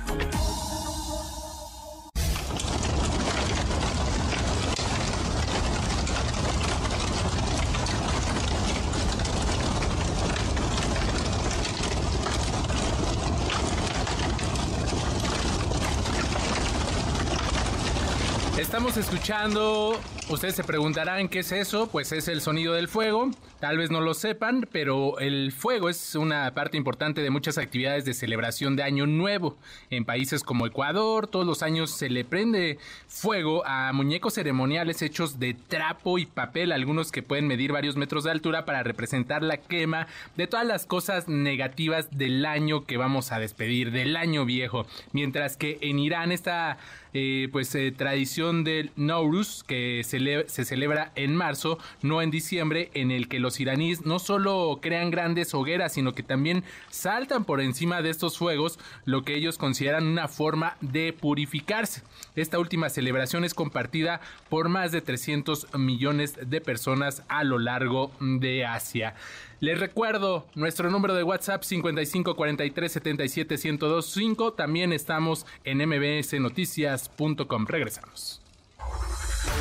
Estamos 18.82 19.06
escuchando, 19.06 20.00
ustedes 20.28 20.56
se 20.56 20.64
preguntarán 20.64 21.28
qué 21.28 21.38
es 21.38 21.52
eso, 21.52 21.86
pues 21.86 22.10
es 22.10 22.26
el 22.26 22.40
sonido 22.40 22.74
del 22.74 22.88
fuego, 22.88 23.30
tal 23.60 23.78
vez 23.78 23.92
no 23.92 24.00
lo 24.00 24.12
sepan, 24.12 24.68
pero 24.72 25.20
el 25.20 25.52
fuego 25.52 25.88
es 25.88 26.16
una 26.16 26.52
parte 26.52 26.78
importante 26.78 27.20
de 27.20 27.30
muchas 27.30 27.58
actividades 27.58 28.04
de 28.04 28.12
celebración 28.12 28.74
de 28.74 28.82
Año 28.82 29.06
Nuevo. 29.06 29.56
En 29.90 30.04
países 30.04 30.42
como 30.42 30.66
Ecuador, 30.66 31.28
todos 31.28 31.46
los 31.46 31.62
años 31.62 31.92
se 31.92 32.10
le 32.10 32.24
prende 32.24 32.78
fuego 33.06 33.64
a 33.64 33.92
muñecos 33.92 34.34
ceremoniales 34.34 35.00
hechos 35.00 35.38
de 35.38 35.54
trapo 35.54 36.18
y 36.18 36.26
papel, 36.26 36.72
algunos 36.72 37.12
que 37.12 37.22
pueden 37.22 37.46
medir 37.46 37.70
varios 37.70 37.94
metros 37.94 38.24
de 38.24 38.32
altura 38.32 38.64
para 38.64 38.82
representar 38.82 39.44
la 39.44 39.58
quema 39.58 40.08
de 40.36 40.48
todas 40.48 40.66
las 40.66 40.86
cosas 40.86 41.28
negativas 41.28 42.18
del 42.18 42.44
año 42.44 42.84
que 42.84 42.96
vamos 42.96 43.30
a 43.30 43.38
despedir, 43.38 43.92
del 43.92 44.16
año 44.16 44.44
viejo. 44.44 44.86
Mientras 45.12 45.56
que 45.56 45.78
en 45.82 46.00
Irán 46.00 46.32
esta 46.32 46.78
eh, 47.14 47.50
pues 47.52 47.74
eh, 47.74 47.92
tradición 47.92 48.64
del 48.72 48.90
Nowruz 48.96 49.64
que 49.64 50.02
se, 50.04 50.64
celebra 50.64 51.12
en 51.14 51.36
marzo, 51.36 51.78
no 52.02 52.22
en 52.22 52.30
diciembre, 52.30 52.90
en 52.94 53.10
el 53.10 53.28
que 53.28 53.40
los 53.40 53.60
iraníes 53.60 54.04
no 54.06 54.18
solo 54.18 54.78
crean 54.80 55.10
grandes 55.10 55.54
hogueras, 55.54 55.94
sino 55.94 56.14
que 56.14 56.22
también 56.22 56.64
saltan 56.90 57.44
por 57.44 57.60
encima 57.60 58.02
de 58.02 58.10
estos 58.10 58.38
fuegos, 58.38 58.78
lo 59.04 59.22
que 59.22 59.34
ellos 59.34 59.58
consideran 59.58 60.06
una 60.06 60.28
forma 60.28 60.76
de 60.80 61.12
purificarse. 61.12 62.02
Esta 62.34 62.58
última 62.58 62.88
celebración 62.88 63.44
es 63.44 63.54
compartida 63.54 64.20
por 64.48 64.68
más 64.68 64.92
de 64.92 65.00
300 65.00 65.68
millones 65.78 66.38
de 66.42 66.60
personas 66.60 67.22
a 67.28 67.44
lo 67.44 67.58
largo 67.58 68.12
de 68.20 68.64
Asia. 68.64 69.14
Les 69.62 69.78
recuerdo 69.78 70.48
nuestro 70.56 70.90
número 70.90 71.14
de 71.14 71.22
WhatsApp 71.22 71.62
55 71.62 72.34
43 72.34 72.90
77 72.90 73.54
1025. 73.56 74.54
También 74.54 74.92
estamos 74.92 75.46
en 75.62 75.78
mbsnoticias.com. 75.88 77.66
Regresamos. 77.66 78.42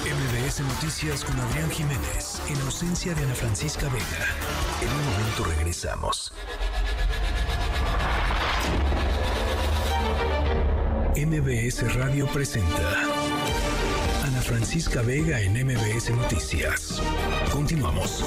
MBS 0.04 0.62
Noticias 0.62 1.24
con 1.24 1.40
Adrián 1.40 1.70
Jiménez, 1.72 2.42
en 2.48 2.60
ausencia 2.62 3.14
de 3.14 3.24
Ana 3.24 3.36
Francisca 3.36 3.88
Vega. 3.90 4.26
En 4.82 4.90
un 4.90 5.06
momento 5.12 5.44
regresamos. 5.44 6.34
MBS 11.16 11.94
Radio 11.96 12.26
presenta 12.28 13.04
Ana 14.24 14.42
Francisca 14.42 15.02
Vega 15.02 15.40
en 15.42 15.54
MBS 15.54 16.10
Noticias. 16.12 17.02
Continuamos. 17.52 18.24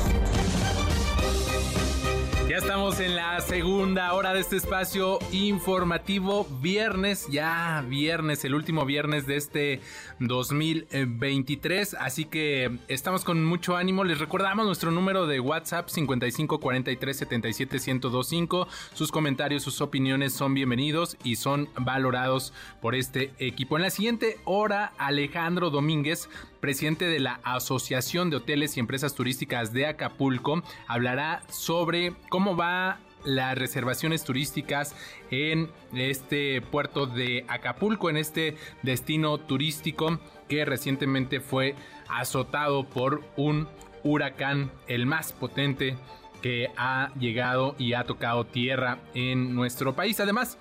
Ya 2.54 2.58
estamos 2.58 3.00
en 3.00 3.16
la 3.16 3.40
segunda 3.40 4.12
hora 4.12 4.32
de 4.32 4.38
este 4.38 4.54
espacio 4.54 5.18
informativo. 5.32 6.46
Viernes, 6.60 7.26
ya 7.28 7.84
viernes, 7.88 8.44
el 8.44 8.54
último 8.54 8.84
viernes 8.84 9.26
de 9.26 9.34
este 9.34 9.80
2023. 10.20 11.94
Así 11.94 12.26
que 12.26 12.78
estamos 12.86 13.24
con 13.24 13.44
mucho 13.44 13.76
ánimo. 13.76 14.04
Les 14.04 14.20
recordamos 14.20 14.66
nuestro 14.66 14.92
número 14.92 15.26
de 15.26 15.40
WhatsApp 15.40 15.88
55 15.88 16.60
43 16.60 17.16
77 17.16 17.78
1025. 17.92 18.68
Sus 18.92 19.10
comentarios, 19.10 19.64
sus 19.64 19.80
opiniones 19.80 20.32
son 20.32 20.54
bienvenidos 20.54 21.16
y 21.24 21.34
son 21.34 21.68
valorados 21.76 22.52
por 22.80 22.94
este 22.94 23.32
equipo. 23.40 23.74
En 23.74 23.82
la 23.82 23.90
siguiente 23.90 24.38
hora, 24.44 24.92
Alejandro 24.96 25.70
Domínguez 25.70 26.28
presidente 26.64 27.04
de 27.04 27.20
la 27.20 27.40
Asociación 27.44 28.30
de 28.30 28.36
Hoteles 28.36 28.78
y 28.78 28.80
Empresas 28.80 29.14
Turísticas 29.14 29.74
de 29.74 29.84
Acapulco, 29.84 30.62
hablará 30.86 31.42
sobre 31.50 32.14
cómo 32.30 32.56
va 32.56 33.00
las 33.22 33.58
reservaciones 33.58 34.24
turísticas 34.24 34.96
en 35.30 35.70
este 35.94 36.62
puerto 36.62 37.04
de 37.04 37.44
Acapulco, 37.48 38.08
en 38.08 38.16
este 38.16 38.56
destino 38.82 39.36
turístico 39.36 40.18
que 40.48 40.64
recientemente 40.64 41.40
fue 41.40 41.74
azotado 42.08 42.84
por 42.88 43.22
un 43.36 43.68
huracán, 44.02 44.72
el 44.86 45.04
más 45.04 45.34
potente 45.34 45.98
que 46.40 46.70
ha 46.78 47.12
llegado 47.20 47.76
y 47.78 47.92
ha 47.92 48.04
tocado 48.04 48.46
tierra 48.46 49.00
en 49.12 49.54
nuestro 49.54 49.94
país. 49.94 50.18
Además, 50.18 50.56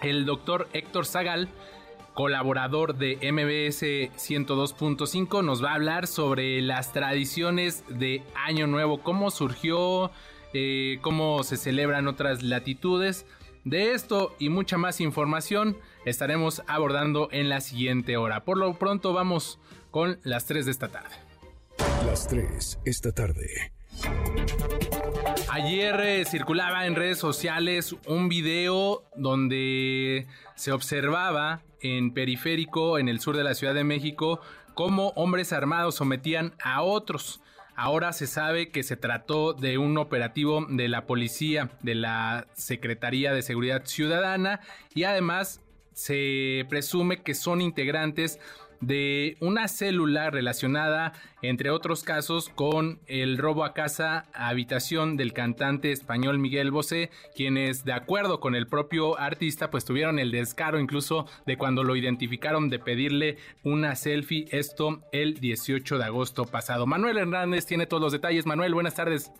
el 0.00 0.24
doctor 0.24 0.68
Héctor 0.72 1.04
Zagal 1.04 1.50
colaborador 2.14 2.96
de 2.96 3.16
MBS 3.16 3.82
102.5, 4.16 5.44
nos 5.44 5.62
va 5.62 5.72
a 5.72 5.74
hablar 5.74 6.06
sobre 6.06 6.62
las 6.62 6.92
tradiciones 6.92 7.84
de 7.88 8.22
Año 8.34 8.66
Nuevo, 8.66 9.02
cómo 9.02 9.30
surgió, 9.30 10.10
eh, 10.52 10.98
cómo 11.02 11.42
se 11.42 11.56
celebran 11.56 12.08
otras 12.08 12.42
latitudes. 12.42 13.26
De 13.64 13.92
esto 13.92 14.34
y 14.38 14.48
mucha 14.48 14.78
más 14.78 15.00
información 15.00 15.76
estaremos 16.04 16.62
abordando 16.66 17.28
en 17.32 17.48
la 17.48 17.60
siguiente 17.60 18.16
hora. 18.16 18.44
Por 18.44 18.58
lo 18.58 18.78
pronto 18.78 19.12
vamos 19.12 19.58
con 19.90 20.18
las 20.22 20.46
3 20.46 20.66
de 20.66 20.70
esta 20.70 20.88
tarde. 20.88 21.16
Las 22.06 22.28
3 22.28 22.78
esta 22.84 23.12
tarde. 23.12 23.73
Ayer 25.50 26.00
eh, 26.00 26.24
circulaba 26.24 26.84
en 26.86 26.96
redes 26.96 27.18
sociales 27.18 27.94
un 28.06 28.28
video 28.28 29.04
donde 29.16 30.26
se 30.56 30.72
observaba 30.72 31.62
en 31.80 32.12
periférico, 32.12 32.98
en 32.98 33.08
el 33.08 33.20
sur 33.20 33.36
de 33.36 33.44
la 33.44 33.54
Ciudad 33.54 33.74
de 33.74 33.84
México, 33.84 34.40
cómo 34.74 35.12
hombres 35.16 35.52
armados 35.52 35.94
sometían 35.94 36.54
a 36.62 36.82
otros. 36.82 37.40
Ahora 37.76 38.12
se 38.12 38.26
sabe 38.26 38.70
que 38.70 38.82
se 38.82 38.96
trató 38.96 39.52
de 39.52 39.78
un 39.78 39.96
operativo 39.98 40.66
de 40.68 40.88
la 40.88 41.06
policía, 41.06 41.70
de 41.82 41.94
la 41.94 42.46
Secretaría 42.54 43.32
de 43.32 43.42
Seguridad 43.42 43.84
Ciudadana 43.84 44.60
y 44.94 45.04
además 45.04 45.60
se 45.92 46.66
presume 46.68 47.22
que 47.22 47.34
son 47.34 47.60
integrantes 47.60 48.38
de 48.86 49.36
una 49.40 49.68
célula 49.68 50.30
relacionada, 50.30 51.12
entre 51.42 51.70
otros 51.70 52.02
casos, 52.02 52.48
con 52.48 53.00
el 53.06 53.38
robo 53.38 53.64
a 53.64 53.74
casa 53.74 54.26
habitación 54.34 55.16
del 55.16 55.32
cantante 55.32 55.92
español 55.92 56.38
Miguel 56.38 56.70
Bosé, 56.70 57.10
quienes, 57.34 57.84
de 57.84 57.92
acuerdo 57.92 58.40
con 58.40 58.54
el 58.54 58.66
propio 58.66 59.18
artista, 59.18 59.70
pues 59.70 59.84
tuvieron 59.84 60.18
el 60.18 60.30
descaro 60.30 60.78
incluso 60.78 61.26
de 61.46 61.56
cuando 61.56 61.84
lo 61.84 61.96
identificaron 61.96 62.70
de 62.70 62.78
pedirle 62.78 63.38
una 63.62 63.94
selfie, 63.94 64.46
esto 64.50 65.02
el 65.12 65.34
18 65.40 65.98
de 65.98 66.04
agosto 66.04 66.44
pasado. 66.44 66.86
Manuel 66.86 67.18
Hernández 67.18 67.66
tiene 67.66 67.86
todos 67.86 68.02
los 68.02 68.12
detalles. 68.12 68.46
Manuel, 68.46 68.74
buenas 68.74 68.94
tardes. 68.94 69.30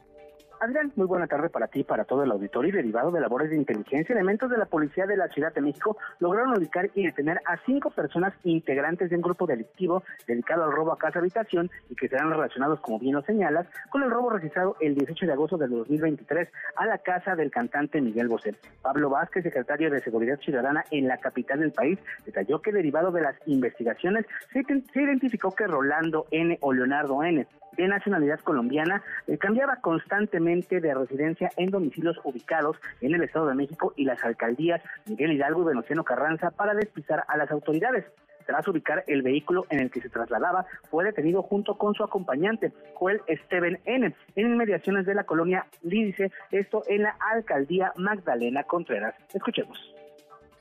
Adrián, 0.64 0.92
muy 0.96 1.06
buena 1.06 1.26
tarde 1.26 1.50
para 1.50 1.68
ti 1.68 1.84
para 1.84 2.04
todo 2.04 2.22
el 2.22 2.30
auditorio. 2.30 2.70
Y 2.70 2.72
derivado 2.72 3.10
de 3.10 3.20
labores 3.20 3.50
de 3.50 3.56
inteligencia, 3.56 4.14
elementos 4.14 4.48
de 4.48 4.56
la 4.56 4.64
Policía 4.64 5.04
de 5.06 5.16
la 5.16 5.28
Ciudad 5.28 5.52
de 5.52 5.60
México 5.60 5.98
lograron 6.20 6.56
ubicar 6.56 6.90
y 6.94 7.04
detener 7.04 7.38
a 7.44 7.58
cinco 7.66 7.90
personas 7.90 8.32
integrantes 8.44 9.10
de 9.10 9.16
un 9.16 9.22
grupo 9.22 9.46
delictivo 9.46 10.02
dedicado 10.26 10.64
al 10.64 10.72
robo 10.72 10.92
a 10.92 10.98
casa 10.98 11.18
habitación 11.18 11.70
y 11.90 11.94
que 11.94 12.08
serán 12.08 12.30
relacionados, 12.30 12.80
como 12.80 12.98
bien 12.98 13.14
lo 13.14 13.22
señalas, 13.22 13.66
con 13.90 14.02
el 14.02 14.10
robo 14.10 14.30
registrado 14.30 14.76
el 14.80 14.94
18 14.94 15.26
de 15.26 15.32
agosto 15.32 15.58
del 15.58 15.70
2023 15.70 16.48
a 16.76 16.86
la 16.86 16.96
casa 16.96 17.36
del 17.36 17.50
cantante 17.50 18.00
Miguel 18.00 18.28
Bosé. 18.28 18.54
Pablo 18.80 19.10
Vázquez, 19.10 19.42
secretario 19.42 19.90
de 19.90 20.00
Seguridad 20.00 20.38
Ciudadana 20.40 20.84
en 20.90 21.08
la 21.08 21.18
capital 21.18 21.60
del 21.60 21.72
país, 21.72 21.98
detalló 22.24 22.62
que 22.62 22.72
derivado 22.72 23.12
de 23.12 23.20
las 23.20 23.36
investigaciones 23.46 24.24
se, 24.52 24.64
identificó 25.00 25.54
que 25.54 25.66
Rolando 25.66 26.26
N. 26.30 26.56
o 26.62 26.72
Leonardo 26.72 27.22
N., 27.22 27.46
de 27.76 27.88
nacionalidad 27.88 28.40
colombiana, 28.40 29.02
eh, 29.26 29.38
cambiaba 29.38 29.76
constantemente 29.76 30.80
de 30.80 30.94
residencia 30.94 31.50
en 31.56 31.70
domicilios 31.70 32.18
ubicados 32.24 32.76
en 33.00 33.14
el 33.14 33.22
Estado 33.22 33.46
de 33.48 33.54
México 33.54 33.92
y 33.96 34.04
las 34.04 34.22
alcaldías 34.24 34.82
Miguel 35.06 35.32
Hidalgo 35.32 35.62
y 35.62 35.66
Venustiano 35.66 36.04
Carranza 36.04 36.50
para 36.50 36.74
despistar 36.74 37.24
a 37.28 37.36
las 37.36 37.50
autoridades. 37.50 38.04
Tras 38.46 38.68
ubicar 38.68 39.04
el 39.06 39.22
vehículo 39.22 39.66
en 39.70 39.80
el 39.80 39.90
que 39.90 40.02
se 40.02 40.10
trasladaba, 40.10 40.66
fue 40.90 41.04
detenido 41.04 41.42
junto 41.42 41.78
con 41.78 41.94
su 41.94 42.04
acompañante, 42.04 42.72
Joel 42.94 43.22
Steven 43.46 43.80
N., 43.86 44.14
en 44.36 44.46
inmediaciones 44.46 45.06
de 45.06 45.14
la 45.14 45.24
colonia 45.24 45.66
Lídice, 45.82 46.30
esto 46.50 46.82
en 46.88 47.04
la 47.04 47.16
alcaldía 47.32 47.92
Magdalena 47.96 48.64
Contreras. 48.64 49.14
Escuchemos 49.32 49.93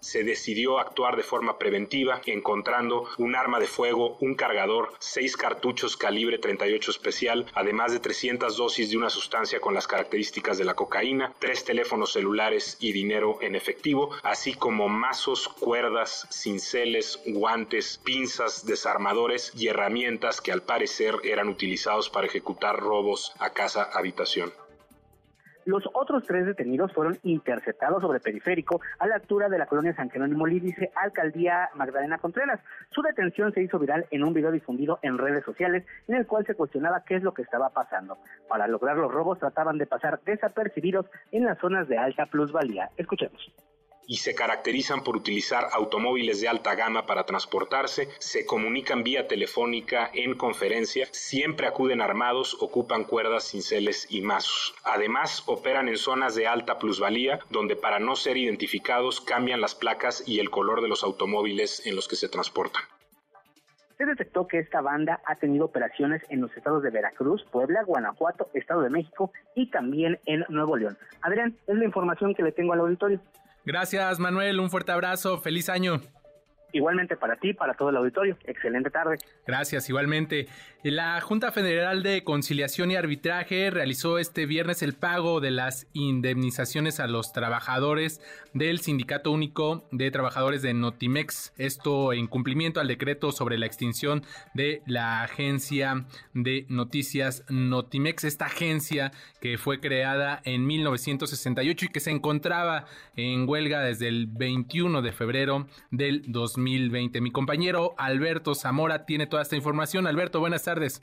se 0.03 0.23
decidió 0.23 0.79
actuar 0.79 1.15
de 1.15 1.23
forma 1.23 1.57
preventiva, 1.57 2.21
encontrando 2.25 3.07
un 3.17 3.35
arma 3.35 3.59
de 3.59 3.67
fuego, 3.67 4.17
un 4.19 4.35
cargador, 4.35 4.93
seis 4.99 5.37
cartuchos 5.37 5.95
calibre 5.95 6.37
38 6.37 6.91
especial, 6.91 7.45
además 7.53 7.93
de 7.93 7.99
300 7.99 8.57
dosis 8.57 8.89
de 8.89 8.97
una 8.97 9.09
sustancia 9.09 9.61
con 9.61 9.73
las 9.73 9.87
características 9.87 10.57
de 10.57 10.65
la 10.65 10.75
cocaína, 10.75 11.33
tres 11.39 11.63
teléfonos 11.63 12.11
celulares 12.11 12.77
y 12.81 12.91
dinero 12.91 13.37
en 13.41 13.55
efectivo, 13.55 14.11
así 14.23 14.53
como 14.53 14.89
mazos, 14.89 15.47
cuerdas, 15.47 16.27
cinceles, 16.31 17.21
guantes, 17.25 18.01
pinzas, 18.03 18.65
desarmadores 18.65 19.53
y 19.55 19.67
herramientas 19.67 20.41
que 20.41 20.51
al 20.51 20.63
parecer 20.63 21.15
eran 21.23 21.47
utilizados 21.47 22.09
para 22.09 22.27
ejecutar 22.27 22.77
robos 22.77 23.33
a 23.39 23.51
casa 23.51 23.89
habitación. 23.93 24.51
Los 25.65 25.83
otros 25.93 26.23
tres 26.23 26.45
detenidos 26.45 26.91
fueron 26.93 27.17
interceptados 27.23 28.01
sobre 28.01 28.19
periférico 28.19 28.81
a 28.99 29.07
la 29.07 29.15
altura 29.15 29.47
de 29.49 29.57
la 29.57 29.65
colonia 29.65 29.95
San 29.95 30.09
Jerónimo 30.09 30.45
Lídice, 30.45 30.91
alcaldía 30.95 31.69
Magdalena 31.75 32.17
Contreras. 32.17 32.59
Su 32.89 33.01
detención 33.01 33.53
se 33.53 33.61
hizo 33.61 33.79
viral 33.79 34.05
en 34.11 34.23
un 34.23 34.33
video 34.33 34.51
difundido 34.51 34.99
en 35.01 35.17
redes 35.17 35.45
sociales 35.45 35.85
en 36.07 36.15
el 36.15 36.27
cual 36.27 36.45
se 36.45 36.55
cuestionaba 36.55 37.03
qué 37.05 37.15
es 37.15 37.23
lo 37.23 37.33
que 37.33 37.43
estaba 37.43 37.69
pasando. 37.69 38.17
Para 38.49 38.67
lograr 38.67 38.97
los 38.97 39.11
robos 39.11 39.39
trataban 39.39 39.77
de 39.77 39.87
pasar 39.87 40.19
desapercibidos 40.25 41.05
en 41.31 41.45
las 41.45 41.57
zonas 41.59 41.87
de 41.87 41.97
alta 41.97 42.25
plusvalía. 42.25 42.89
Escuchemos 42.97 43.51
y 44.07 44.17
se 44.17 44.35
caracterizan 44.35 45.03
por 45.03 45.15
utilizar 45.15 45.67
automóviles 45.71 46.41
de 46.41 46.47
alta 46.47 46.75
gama 46.75 47.05
para 47.05 47.25
transportarse, 47.25 48.09
se 48.19 48.45
comunican 48.45 49.03
vía 49.03 49.27
telefónica 49.27 50.09
en 50.13 50.35
conferencia, 50.35 51.07
siempre 51.11 51.67
acuden 51.67 52.01
armados, 52.01 52.57
ocupan 52.61 53.03
cuerdas, 53.03 53.49
cinceles 53.49 54.07
y 54.09 54.21
mazos. 54.21 54.75
Además, 54.83 55.43
operan 55.45 55.89
en 55.89 55.97
zonas 55.97 56.35
de 56.35 56.47
alta 56.47 56.79
plusvalía, 56.79 57.39
donde 57.49 57.75
para 57.75 57.99
no 57.99 58.15
ser 58.15 58.37
identificados 58.37 59.21
cambian 59.21 59.61
las 59.61 59.75
placas 59.75 60.23
y 60.27 60.39
el 60.39 60.49
color 60.49 60.81
de 60.81 60.87
los 60.87 61.03
automóviles 61.03 61.85
en 61.85 61.95
los 61.95 62.07
que 62.07 62.15
se 62.15 62.29
transportan 62.29 62.83
se 63.97 64.05
detectó 64.05 64.47
que 64.47 64.59
esta 64.59 64.81
banda 64.81 65.21
ha 65.25 65.35
tenido 65.35 65.65
operaciones 65.65 66.21
en 66.29 66.41
los 66.41 66.55
estados 66.57 66.83
de 66.83 66.89
Veracruz, 66.89 67.45
Puebla, 67.51 67.83
Guanajuato, 67.83 68.49
Estado 68.53 68.81
de 68.81 68.89
México 68.89 69.31
y 69.55 69.69
también 69.69 70.19
en 70.25 70.43
Nuevo 70.49 70.75
León. 70.75 70.97
Adrián, 71.21 71.55
es 71.67 71.75
la 71.75 71.85
información 71.85 72.33
que 72.33 72.43
le 72.43 72.51
tengo 72.51 72.73
al 72.73 72.81
auditorio. 72.81 73.21
Gracias, 73.65 74.19
Manuel. 74.19 74.59
Un 74.59 74.69
fuerte 74.69 74.91
abrazo. 74.91 75.39
Feliz 75.39 75.69
año. 75.69 76.01
Igualmente 76.73 77.15
para 77.15 77.35
ti, 77.35 77.53
para 77.53 77.75
todo 77.75 77.91
el 77.91 77.97
auditorio. 77.97 78.35
Excelente 78.45 78.89
tarde. 78.89 79.17
Gracias, 79.45 79.87
igualmente. 79.89 80.47
La 80.81 81.21
Junta 81.21 81.51
Federal 81.51 82.01
de 82.01 82.23
Conciliación 82.23 82.89
y 82.89 82.95
Arbitraje 82.95 83.69
realizó 83.69 84.17
este 84.17 84.47
viernes 84.47 84.81
el 84.81 84.93
pago 84.93 85.39
de 85.39 85.51
las 85.51 85.87
indemnizaciones 85.93 86.99
a 86.99 87.05
los 87.05 87.31
trabajadores 87.31 88.21
del 88.53 88.79
Sindicato 88.79 89.31
Único 89.31 89.87
de 89.91 90.09
Trabajadores 90.09 90.63
de 90.63 90.73
Notimex. 90.73 91.53
Esto 91.57 92.11
en 92.11 92.25
cumplimiento 92.25 92.81
al 92.81 92.87
decreto 92.87 93.31
sobre 93.31 93.59
la 93.59 93.67
extinción 93.67 94.23
de 94.55 94.81
la 94.87 95.21
agencia 95.21 96.05
de 96.33 96.65
noticias 96.69 97.45
Notimex. 97.49 98.23
Esta 98.23 98.47
agencia 98.47 99.11
que 99.39 99.59
fue 99.59 99.79
creada 99.79 100.41
en 100.43 100.65
1968 100.65 101.85
y 101.85 101.89
que 101.89 101.99
se 101.99 102.09
encontraba 102.09 102.85
en 103.15 103.47
huelga 103.47 103.81
desde 103.81 104.07
el 104.07 104.25
21 104.25 105.03
de 105.03 105.11
febrero 105.11 105.67
del 105.91 106.23
2000. 106.27 106.62
2020. 106.63 107.21
Mi 107.21 107.31
compañero 107.31 107.93
Alberto 107.97 108.55
Zamora 108.55 109.05
tiene 109.05 109.27
toda 109.27 109.41
esta 109.41 109.55
información. 109.55 110.07
Alberto, 110.07 110.39
buenas 110.39 110.63
tardes. 110.63 111.01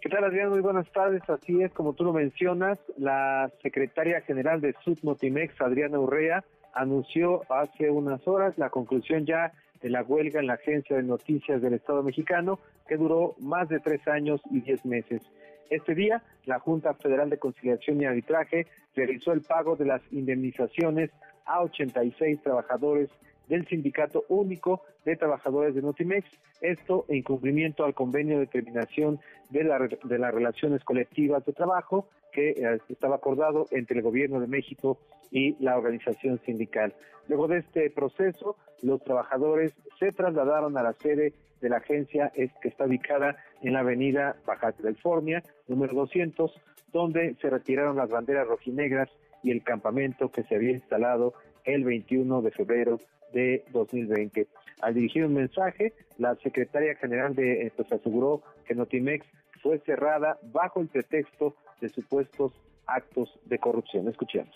¿Qué 0.00 0.08
tal, 0.08 0.24
Adrián? 0.24 0.50
Muy 0.50 0.60
buenas 0.60 0.90
tardes. 0.92 1.22
Así 1.28 1.60
es, 1.62 1.72
como 1.72 1.92
tú 1.92 2.04
lo 2.04 2.12
mencionas, 2.12 2.78
la 2.96 3.50
secretaria 3.62 4.20
general 4.22 4.60
de 4.60 4.74
Subnotimex, 4.84 5.60
Adriana 5.60 5.98
Urrea, 5.98 6.44
anunció 6.72 7.42
hace 7.52 7.90
unas 7.90 8.26
horas 8.26 8.56
la 8.56 8.70
conclusión 8.70 9.26
ya 9.26 9.52
de 9.82 9.90
la 9.90 10.02
huelga 10.02 10.40
en 10.40 10.46
la 10.46 10.54
agencia 10.54 10.96
de 10.96 11.02
noticias 11.02 11.60
del 11.60 11.74
Estado 11.74 12.02
mexicano, 12.02 12.60
que 12.88 12.96
duró 12.96 13.34
más 13.40 13.68
de 13.68 13.80
tres 13.80 14.06
años 14.08 14.40
y 14.50 14.60
diez 14.60 14.84
meses. 14.86 15.22
Este 15.68 15.94
día, 15.94 16.22
la 16.46 16.60
Junta 16.60 16.94
Federal 16.94 17.28
de 17.28 17.38
Conciliación 17.38 18.00
y 18.00 18.04
Arbitraje 18.04 18.66
realizó 18.94 19.32
el 19.32 19.42
pago 19.42 19.76
de 19.76 19.84
las 19.84 20.02
indemnizaciones 20.10 21.10
a 21.44 21.62
86 21.62 22.42
trabajadores 22.42 23.10
del 23.50 23.66
Sindicato 23.66 24.24
Único 24.28 24.82
de 25.04 25.16
Trabajadores 25.16 25.74
de 25.74 25.82
Notimex, 25.82 26.26
esto 26.62 27.04
en 27.08 27.22
cumplimiento 27.22 27.84
al 27.84 27.94
convenio 27.94 28.38
de 28.38 28.46
terminación 28.46 29.18
de, 29.50 29.64
la, 29.64 29.78
de 29.78 30.18
las 30.18 30.32
relaciones 30.32 30.84
colectivas 30.84 31.44
de 31.44 31.52
trabajo 31.52 32.08
que 32.32 32.50
eh, 32.50 32.78
estaba 32.88 33.16
acordado 33.16 33.66
entre 33.72 33.98
el 33.98 34.02
Gobierno 34.02 34.40
de 34.40 34.46
México 34.46 34.98
y 35.32 35.56
la 35.62 35.76
organización 35.76 36.40
sindical. 36.46 36.94
Luego 37.28 37.48
de 37.48 37.58
este 37.58 37.90
proceso, 37.90 38.56
los 38.82 39.02
trabajadores 39.02 39.74
se 39.98 40.12
trasladaron 40.12 40.78
a 40.78 40.82
la 40.82 40.92
sede 40.92 41.34
de 41.60 41.68
la 41.68 41.78
agencia 41.78 42.32
que 42.34 42.68
está 42.68 42.86
ubicada 42.86 43.36
en 43.62 43.74
la 43.74 43.80
avenida 43.80 44.36
Baja 44.46 44.72
California, 44.72 45.42
número 45.66 45.92
200, 45.94 46.52
donde 46.92 47.34
se 47.40 47.50
retiraron 47.50 47.96
las 47.96 48.10
banderas 48.10 48.46
rojinegras 48.46 49.10
y 49.42 49.50
el 49.50 49.62
campamento 49.62 50.30
que 50.30 50.44
se 50.44 50.54
había 50.54 50.72
instalado 50.72 51.34
el 51.64 51.84
21 51.84 52.42
de 52.42 52.50
febrero 52.50 52.98
de 53.32 53.64
2020. 53.70 54.46
Al 54.82 54.94
dirigir 54.94 55.24
un 55.24 55.34
mensaje, 55.34 55.92
la 56.18 56.34
secretaria 56.36 56.94
general 56.96 57.34
de 57.34 57.66
eh, 57.66 57.72
pues 57.76 57.90
aseguró 57.92 58.42
que 58.66 58.74
Notimex 58.74 59.26
fue 59.62 59.78
cerrada 59.80 60.38
bajo 60.42 60.80
el 60.80 60.88
pretexto 60.88 61.54
de 61.80 61.88
supuestos 61.88 62.52
actos 62.86 63.38
de 63.44 63.58
corrupción. 63.58 64.08
Escuchemos. 64.08 64.54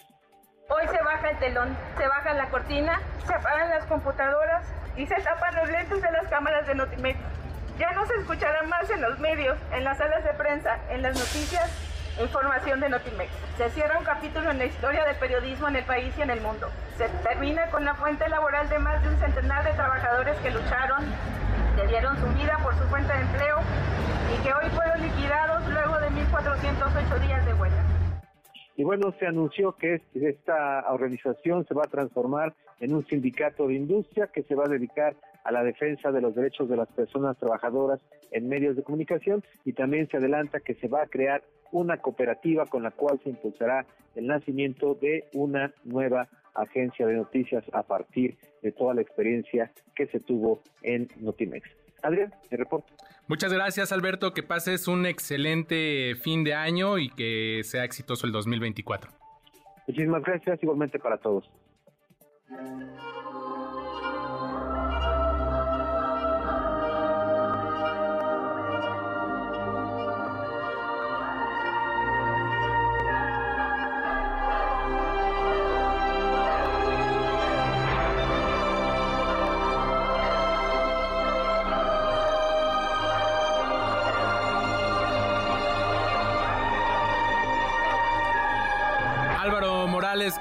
Hoy 0.68 0.86
se 0.88 1.02
baja 1.02 1.30
el 1.30 1.38
telón, 1.38 1.76
se 1.98 2.08
baja 2.08 2.34
la 2.34 2.48
cortina, 2.48 3.00
se 3.26 3.34
apagan 3.34 3.68
las 3.68 3.84
computadoras 3.84 4.66
y 4.96 5.06
se 5.06 5.16
tapan 5.16 5.54
los 5.56 5.68
lentes 5.68 6.00
de 6.00 6.10
las 6.10 6.26
cámaras 6.28 6.66
de 6.66 6.74
Notimex. 6.74 7.18
Ya 7.78 7.92
no 7.92 8.06
se 8.06 8.14
escuchará 8.14 8.62
más 8.62 8.88
en 8.88 9.02
los 9.02 9.18
medios, 9.18 9.58
en 9.72 9.84
las 9.84 9.98
salas 9.98 10.24
de 10.24 10.32
prensa, 10.34 10.78
en 10.90 11.02
las 11.02 11.18
noticias 11.18 11.93
Información 12.20 12.78
de 12.78 12.88
Notimex. 12.88 13.30
Se 13.58 13.70
cierra 13.70 13.98
un 13.98 14.04
capítulo 14.04 14.50
en 14.50 14.58
la 14.58 14.66
historia 14.66 15.04
del 15.04 15.16
periodismo 15.16 15.66
en 15.68 15.76
el 15.76 15.84
país 15.84 16.14
y 16.16 16.22
en 16.22 16.30
el 16.30 16.40
mundo. 16.40 16.68
Se 16.96 17.08
termina 17.26 17.68
con 17.70 17.84
la 17.84 17.94
fuente 17.94 18.28
laboral 18.28 18.68
de 18.68 18.78
más 18.78 19.02
de 19.02 19.08
un 19.08 19.16
centenar 19.16 19.64
de 19.64 19.72
trabajadores 19.72 20.36
que 20.38 20.50
lucharon, 20.50 21.04
que 21.74 21.86
dieron 21.88 22.16
su 22.18 22.26
vida 22.38 22.56
por 22.62 22.72
su 22.76 22.84
fuente 22.84 23.12
de 23.12 23.20
empleo 23.20 23.58
y 24.32 24.42
que 24.44 24.54
hoy 24.54 24.70
fueron 24.70 25.02
liquidados 25.02 25.68
luego 25.68 25.98
de 25.98 26.08
1.408 26.10 27.20
días 27.26 27.46
de 27.46 27.54
huelga. 27.54 27.84
Y 28.76 28.84
bueno, 28.84 29.12
se 29.18 29.26
anunció 29.26 29.72
que 29.72 30.00
esta 30.14 30.84
organización 30.90 31.66
se 31.66 31.74
va 31.74 31.82
a 31.84 31.90
transformar 31.90 32.54
en 32.78 32.94
un 32.94 33.04
sindicato 33.06 33.66
de 33.66 33.74
industria 33.74 34.28
que 34.28 34.42
se 34.44 34.54
va 34.54 34.64
a 34.66 34.68
dedicar 34.68 35.16
a 35.44 35.52
la 35.52 35.62
defensa 35.62 36.10
de 36.10 36.20
los 36.20 36.34
derechos 36.34 36.68
de 36.68 36.76
las 36.76 36.88
personas 36.88 37.36
trabajadoras 37.38 38.00
en 38.30 38.48
medios 38.48 38.76
de 38.76 38.82
comunicación 38.82 39.44
y 39.64 39.74
también 39.74 40.08
se 40.08 40.16
adelanta 40.16 40.60
que 40.60 40.74
se 40.74 40.88
va 40.88 41.02
a 41.02 41.06
crear 41.06 41.42
una 41.70 41.98
cooperativa 41.98 42.66
con 42.66 42.82
la 42.82 42.90
cual 42.90 43.20
se 43.22 43.30
impulsará 43.30 43.86
el 44.14 44.26
nacimiento 44.26 44.94
de 44.94 45.28
una 45.32 45.72
nueva 45.84 46.28
agencia 46.54 47.06
de 47.06 47.14
noticias 47.14 47.64
a 47.72 47.82
partir 47.82 48.36
de 48.62 48.72
toda 48.72 48.94
la 48.94 49.02
experiencia 49.02 49.72
que 49.94 50.06
se 50.06 50.20
tuvo 50.20 50.62
en 50.82 51.08
Notimex. 51.20 51.68
Adrián, 52.02 52.32
el 52.50 52.58
reporte. 52.58 52.92
Muchas 53.26 53.52
gracias, 53.52 53.92
Alberto. 53.92 54.34
Que 54.34 54.42
pases 54.42 54.88
un 54.88 55.06
excelente 55.06 56.14
fin 56.16 56.44
de 56.44 56.54
año 56.54 56.98
y 56.98 57.08
que 57.08 57.62
sea 57.64 57.84
exitoso 57.84 58.26
el 58.26 58.32
2024. 58.32 59.10
Muchísimas 59.86 60.22
gracias, 60.22 60.62
igualmente 60.62 60.98
para 60.98 61.18
todos. 61.18 61.50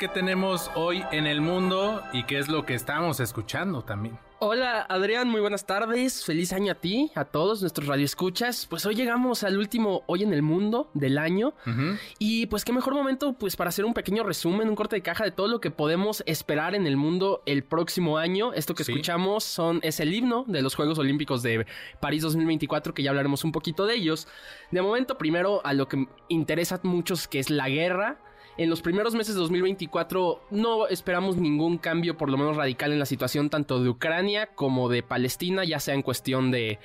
¿Qué 0.04 0.10
tenemos 0.10 0.70
hoy 0.76 1.02
en 1.14 1.28
el 1.28 1.40
mundo 1.40 2.04
y 2.12 2.26
qué 2.26 2.38
es 2.38 2.50
lo 2.50 2.66
que 2.66 2.74
estamos 2.74 3.22
escuchando 3.22 3.84
también? 3.84 4.20
Hola 4.40 4.82
Adrián, 4.82 5.30
muy 5.30 5.40
buenas 5.40 5.66
tardes. 5.66 6.26
Feliz 6.26 6.52
año 6.52 6.74
a 6.74 6.76
ti, 6.76 7.10
a 7.16 7.24
todos 7.24 7.62
nuestros 7.62 7.88
radioescuchas. 7.88 8.66
Pues 8.66 8.86
hoy 8.86 8.96
llegamos 8.96 9.46
al 9.46 9.58
último 9.58 10.04
Hoy 10.08 10.24
en 10.24 10.34
el 10.34 10.42
Mundo 10.42 10.90
del 10.94 11.18
año. 11.18 11.54
Y 12.20 12.48
pues 12.48 12.66
qué 12.66 12.74
mejor 12.74 12.96
momento 12.96 13.32
pues 13.32 13.56
para 13.56 13.70
hacer 13.70 13.86
un 13.86 13.94
pequeño 13.94 14.24
resumen, 14.24 14.68
un 14.68 14.76
corte 14.76 14.98
de 14.98 15.02
caja 15.02 15.24
de 15.24 15.32
todo 15.32 15.48
lo 15.48 15.62
que 15.62 15.72
podemos 15.72 16.22
esperar 16.26 16.76
en 16.76 16.86
el 16.86 16.98
mundo 16.98 17.42
el 17.46 17.64
próximo 17.64 18.18
año. 18.18 18.52
Esto 18.52 18.76
que 18.76 18.84
escuchamos 18.84 19.46
son, 19.46 19.80
es 19.84 20.02
el 20.02 20.14
himno 20.14 20.44
de 20.50 20.62
los 20.62 20.76
Juegos 20.76 21.00
Olímpicos 21.00 21.44
de 21.44 21.66
París 22.02 22.24
2024, 22.24 22.94
que 22.94 23.04
ya 23.04 23.12
hablaremos 23.12 23.46
un 23.46 23.54
poquito 23.54 23.86
de 23.86 23.96
ellos. 23.96 24.28
De 24.70 24.82
momento, 24.82 25.18
primero 25.18 25.62
a 25.66 25.72
lo 25.72 25.88
que 25.88 26.10
interesa 26.28 26.76
a 26.76 26.86
muchos, 26.86 27.30
que 27.30 27.40
es 27.40 27.50
la 27.50 27.70
guerra. 27.70 28.20
En 28.56 28.70
los 28.70 28.84
primeros 28.84 29.16
meses 29.16 29.34
de 29.34 29.42
2024 29.42 30.44
no 30.52 30.88
esperamos 30.88 31.38
ningún 31.38 31.80
cambio, 31.80 32.18
por 32.18 32.30
lo 32.30 32.38
menos 32.38 32.56
radical, 32.56 32.92
en 32.92 33.00
la 33.00 33.08
situación 33.08 33.50
tanto 33.50 33.82
de 33.82 33.90
Ucrania 33.90 34.46
como 34.54 34.90
de 34.90 35.02
Palestina, 35.02 35.64
ya 35.64 35.80
sea 35.80 35.96
en 35.96 36.04
cuestión 36.04 36.52
de 36.52 36.78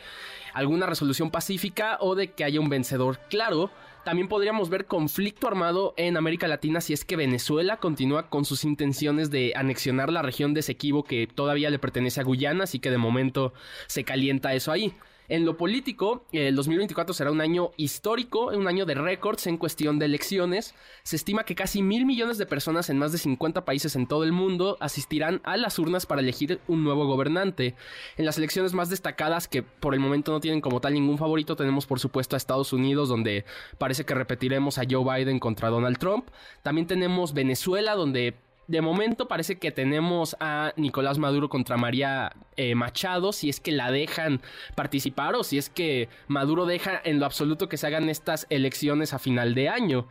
alguna 0.55 0.87
resolución 0.87 1.31
pacífica 1.31 1.99
o 2.01 2.15
de 2.15 2.33
que 2.33 2.45
haya 2.45 2.59
un 2.59 2.71
vencedor 2.71 3.21
claro. 3.29 3.71
También 4.03 4.29
podríamos 4.29 4.71
ver 4.71 4.87
conflicto 4.87 5.47
armado 5.47 5.93
en 5.99 6.17
América 6.17 6.49
Latina 6.49 6.81
si 6.81 6.95
es 6.95 7.05
que 7.05 7.17
Venezuela 7.17 7.77
continúa 7.77 8.31
con 8.31 8.47
sus 8.47 8.65
intenciones 8.65 9.31
de 9.31 9.53
anexionar 9.55 10.11
la 10.11 10.23
región 10.23 10.55
de 10.55 10.63
que 11.07 11.27
todavía 11.27 11.69
le 11.69 11.79
pertenece 11.79 12.23
a 12.23 12.25
Guyana, 12.25 12.65
así 12.65 12.79
que 12.79 12.91
de 12.91 12.97
momento 12.97 13.53
se 13.89 14.05
calienta 14.05 14.55
eso 14.55 14.73
ahí. 14.73 14.95
En 15.29 15.45
lo 15.45 15.59
político, 15.59 16.25
el 16.33 16.57
2024 16.57 17.13
será 17.13 17.31
un 17.31 17.43
año 17.43 17.73
histórico, 17.77 18.47
un 18.47 18.67
año 18.67 18.87
de 18.87 18.95
récords 18.95 19.47
en 19.47 19.59
cuestión 19.59 19.99
de 19.99 20.07
elecciones. 20.07 20.75
Se 21.03 21.17
estima 21.17 21.45
que 21.45 21.55
casi 21.55 21.83
mil 21.83 22.07
millones 22.07 22.39
de 22.39 22.47
personas 22.47 22.89
en 22.89 22.99
más 22.99 23.13
de 23.13 23.19
50 23.19 23.67
países 23.67 23.95
en 23.95 24.07
todo 24.07 24.25
el 24.25 24.33
mundo 24.33 24.79
asistirán 24.81 25.43
a 25.45 25.59
las 25.59 25.79
urnas 25.79 26.07
para 26.07 26.23
elegir 26.23 26.61
un 26.67 26.83
nuevo 26.83 27.07
gobernante. 27.07 27.75
En 28.17 28.25
las 28.25 28.39
elecciones 28.39 28.73
más 28.73 28.89
destacadas, 28.89 29.49
que 29.49 29.63
por 29.63 29.93
el 29.93 30.01
momento 30.01 30.33
no 30.33 30.41
tienen 30.41 30.63
como 30.63 30.81
tal 30.81 30.95
ningún 30.95 31.19
favorito, 31.19 31.57
tenemos 31.57 31.87
por 31.87 32.01
supuesto 32.01 32.35
a 32.35 32.39
Estados 32.39 32.73
Unidos, 32.73 33.11
donde 33.11 33.45
parece 33.77 34.07
que 34.07 34.15
repetiremos 34.15 34.79
a 34.79 34.85
Joe 34.89 35.05
Biden 35.05 35.41
contra 35.41 35.69
Donald 35.69 35.99
Trump. 35.99 36.29
También 36.63 36.87
tenemos 36.87 37.35
Venezuela, 37.35 37.95
donde 37.97 38.35
de 38.69 38.83
momento 38.83 39.29
parece 39.29 39.59
que 39.59 39.73
tenemos 39.73 40.37
a 40.41 40.73
Nicolás 40.77 41.19
Maduro 41.19 41.49
contra 41.49 41.79
María 41.79 42.37
eh, 42.57 42.75
Machado, 42.75 43.33
si 43.33 43.49
es 43.49 43.61
que 43.61 43.73
la 43.73 43.91
dejan 43.91 44.43
participar 44.77 45.35
o 45.35 45.43
si 45.43 45.57
es 45.57 45.71
que 45.71 46.11
Maduro 46.29 46.67
deja 46.67 47.01
en 47.03 47.19
lo 47.19 47.25
absoluto 47.25 47.69
que 47.69 47.79
se 47.79 47.87
hagan 47.87 48.11
estas 48.11 48.47
elecciones 48.51 49.15
a 49.15 49.19
final 49.19 49.55
de 49.55 49.71
año. 49.71 50.07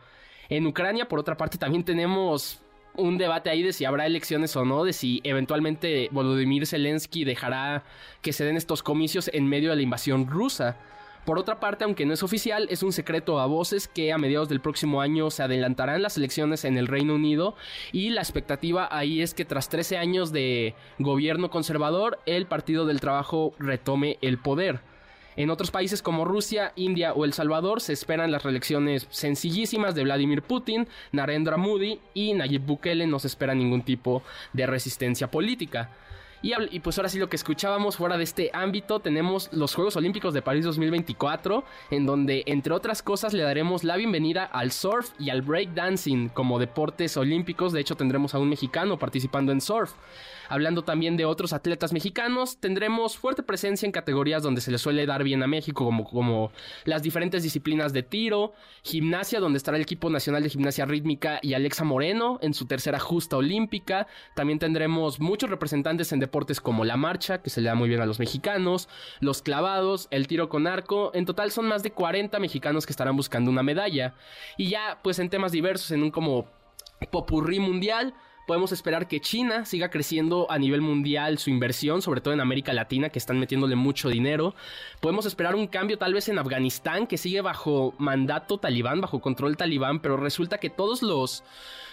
En 0.48 0.66
Ucrania, 0.66 1.08
por 1.08 1.20
otra 1.20 1.36
parte, 1.36 1.56
también 1.56 1.84
tenemos 1.84 2.60
un 2.96 3.16
debate 3.16 3.48
ahí 3.48 3.62
de 3.62 3.72
si 3.72 3.84
habrá 3.84 4.06
elecciones 4.06 4.56
o 4.56 4.64
no, 4.64 4.82
de 4.82 4.92
si 4.92 5.20
eventualmente 5.22 6.08
Volodymyr 6.10 6.66
Zelensky 6.66 7.22
dejará 7.22 7.84
que 8.22 8.32
se 8.32 8.44
den 8.44 8.56
estos 8.56 8.82
comicios 8.82 9.30
en 9.32 9.46
medio 9.46 9.70
de 9.70 9.76
la 9.76 9.82
invasión 9.82 10.26
rusa. 10.26 10.76
Por 11.28 11.38
otra 11.38 11.60
parte, 11.60 11.84
aunque 11.84 12.06
no 12.06 12.14
es 12.14 12.22
oficial, 12.22 12.66
es 12.70 12.82
un 12.82 12.90
secreto 12.90 13.38
a 13.38 13.44
voces 13.44 13.86
que 13.86 14.14
a 14.14 14.16
mediados 14.16 14.48
del 14.48 14.62
próximo 14.62 15.02
año 15.02 15.30
se 15.30 15.42
adelantarán 15.42 16.00
las 16.00 16.16
elecciones 16.16 16.64
en 16.64 16.78
el 16.78 16.86
Reino 16.86 17.14
Unido 17.14 17.54
y 17.92 18.08
la 18.08 18.22
expectativa 18.22 18.88
ahí 18.90 19.20
es 19.20 19.34
que 19.34 19.44
tras 19.44 19.68
13 19.68 19.98
años 19.98 20.32
de 20.32 20.74
gobierno 20.98 21.50
conservador, 21.50 22.18
el 22.24 22.46
Partido 22.46 22.86
del 22.86 23.00
Trabajo 23.00 23.52
retome 23.58 24.16
el 24.22 24.38
poder. 24.38 24.80
En 25.36 25.50
otros 25.50 25.70
países 25.70 26.00
como 26.00 26.24
Rusia, 26.24 26.72
India 26.76 27.12
o 27.12 27.26
El 27.26 27.34
Salvador 27.34 27.82
se 27.82 27.92
esperan 27.92 28.32
las 28.32 28.44
reelecciones 28.44 29.06
sencillísimas 29.10 29.94
de 29.94 30.04
Vladimir 30.04 30.40
Putin, 30.40 30.88
Narendra 31.12 31.58
Modi 31.58 32.00
y 32.14 32.32
Nayib 32.32 32.62
Bukele 32.62 33.06
no 33.06 33.18
se 33.18 33.26
espera 33.26 33.54
ningún 33.54 33.82
tipo 33.82 34.22
de 34.54 34.66
resistencia 34.66 35.30
política. 35.30 35.90
Y, 36.40 36.80
pues 36.80 36.96
ahora 36.98 37.08
sí 37.08 37.18
lo 37.18 37.28
que 37.28 37.36
escuchábamos 37.36 37.96
fuera 37.96 38.16
de 38.16 38.22
este 38.22 38.50
ámbito 38.52 39.00
tenemos 39.00 39.48
los 39.52 39.74
Juegos 39.74 39.96
Olímpicos 39.96 40.32
de 40.34 40.40
París 40.40 40.64
2024 40.64 41.64
en 41.90 42.06
donde 42.06 42.44
entre 42.46 42.72
otras 42.72 43.02
cosas 43.02 43.32
le 43.32 43.42
daremos 43.42 43.82
la 43.82 43.96
bienvenida 43.96 44.44
al 44.44 44.70
surf 44.70 45.10
y 45.18 45.30
al 45.30 45.42
breakdancing 45.42 46.28
como 46.28 46.60
deportes 46.60 47.16
olímpicos. 47.16 47.72
De 47.72 47.80
hecho 47.80 47.96
tendremos 47.96 48.34
a 48.34 48.38
un 48.38 48.48
mexicano 48.48 48.98
participando 48.98 49.50
en 49.50 49.60
surf. 49.60 49.92
Hablando 50.48 50.82
también 50.82 51.16
de 51.16 51.24
otros 51.24 51.52
atletas 51.52 51.92
mexicanos, 51.92 52.58
tendremos 52.58 53.16
fuerte 53.16 53.42
presencia 53.42 53.86
en 53.86 53.92
categorías 53.92 54.42
donde 54.42 54.60
se 54.60 54.70
le 54.70 54.78
suele 54.78 55.06
dar 55.06 55.24
bien 55.24 55.42
a 55.42 55.46
México, 55.46 55.84
como, 55.84 56.04
como 56.04 56.52
las 56.84 57.02
diferentes 57.02 57.42
disciplinas 57.42 57.92
de 57.92 58.02
tiro, 58.02 58.52
gimnasia, 58.82 59.40
donde 59.40 59.58
estará 59.58 59.76
el 59.76 59.82
equipo 59.82 60.10
nacional 60.10 60.42
de 60.42 60.48
gimnasia 60.48 60.86
rítmica 60.86 61.38
y 61.42 61.54
Alexa 61.54 61.84
Moreno 61.84 62.38
en 62.42 62.54
su 62.54 62.66
tercera 62.66 62.98
justa 62.98 63.36
olímpica. 63.36 64.06
También 64.34 64.58
tendremos 64.58 65.20
muchos 65.20 65.50
representantes 65.50 66.12
en 66.12 66.20
deportes 66.20 66.60
como 66.60 66.84
la 66.84 66.96
marcha, 66.96 67.42
que 67.42 67.50
se 67.50 67.60
le 67.60 67.68
da 67.68 67.74
muy 67.74 67.88
bien 67.88 68.00
a 68.00 68.06
los 68.06 68.18
mexicanos, 68.18 68.88
los 69.20 69.42
clavados, 69.42 70.08
el 70.10 70.26
tiro 70.26 70.48
con 70.48 70.66
arco. 70.66 71.10
En 71.14 71.26
total 71.26 71.50
son 71.50 71.66
más 71.66 71.82
de 71.82 71.92
40 71.92 72.38
mexicanos 72.38 72.86
que 72.86 72.92
estarán 72.92 73.16
buscando 73.16 73.50
una 73.50 73.62
medalla. 73.62 74.14
Y 74.56 74.70
ya, 74.70 74.98
pues 75.02 75.18
en 75.18 75.30
temas 75.30 75.52
diversos, 75.52 75.90
en 75.90 76.02
un 76.02 76.10
como 76.10 76.46
popurrí 77.10 77.60
mundial, 77.60 78.14
Podemos 78.48 78.72
esperar 78.72 79.08
que 79.08 79.20
China 79.20 79.66
siga 79.66 79.90
creciendo 79.90 80.50
a 80.50 80.58
nivel 80.58 80.80
mundial 80.80 81.36
su 81.36 81.50
inversión, 81.50 82.00
sobre 82.00 82.22
todo 82.22 82.32
en 82.32 82.40
América 82.40 82.72
Latina, 82.72 83.10
que 83.10 83.18
están 83.18 83.38
metiéndole 83.38 83.76
mucho 83.76 84.08
dinero. 84.08 84.54
Podemos 85.00 85.26
esperar 85.26 85.54
un 85.54 85.66
cambio 85.66 85.98
tal 85.98 86.14
vez 86.14 86.30
en 86.30 86.38
Afganistán, 86.38 87.06
que 87.06 87.18
sigue 87.18 87.42
bajo 87.42 87.92
mandato 87.98 88.56
talibán, 88.56 89.02
bajo 89.02 89.20
control 89.20 89.58
talibán, 89.58 90.00
pero 90.00 90.16
resulta 90.16 90.56
que 90.56 90.70
todos 90.70 91.02
los 91.02 91.44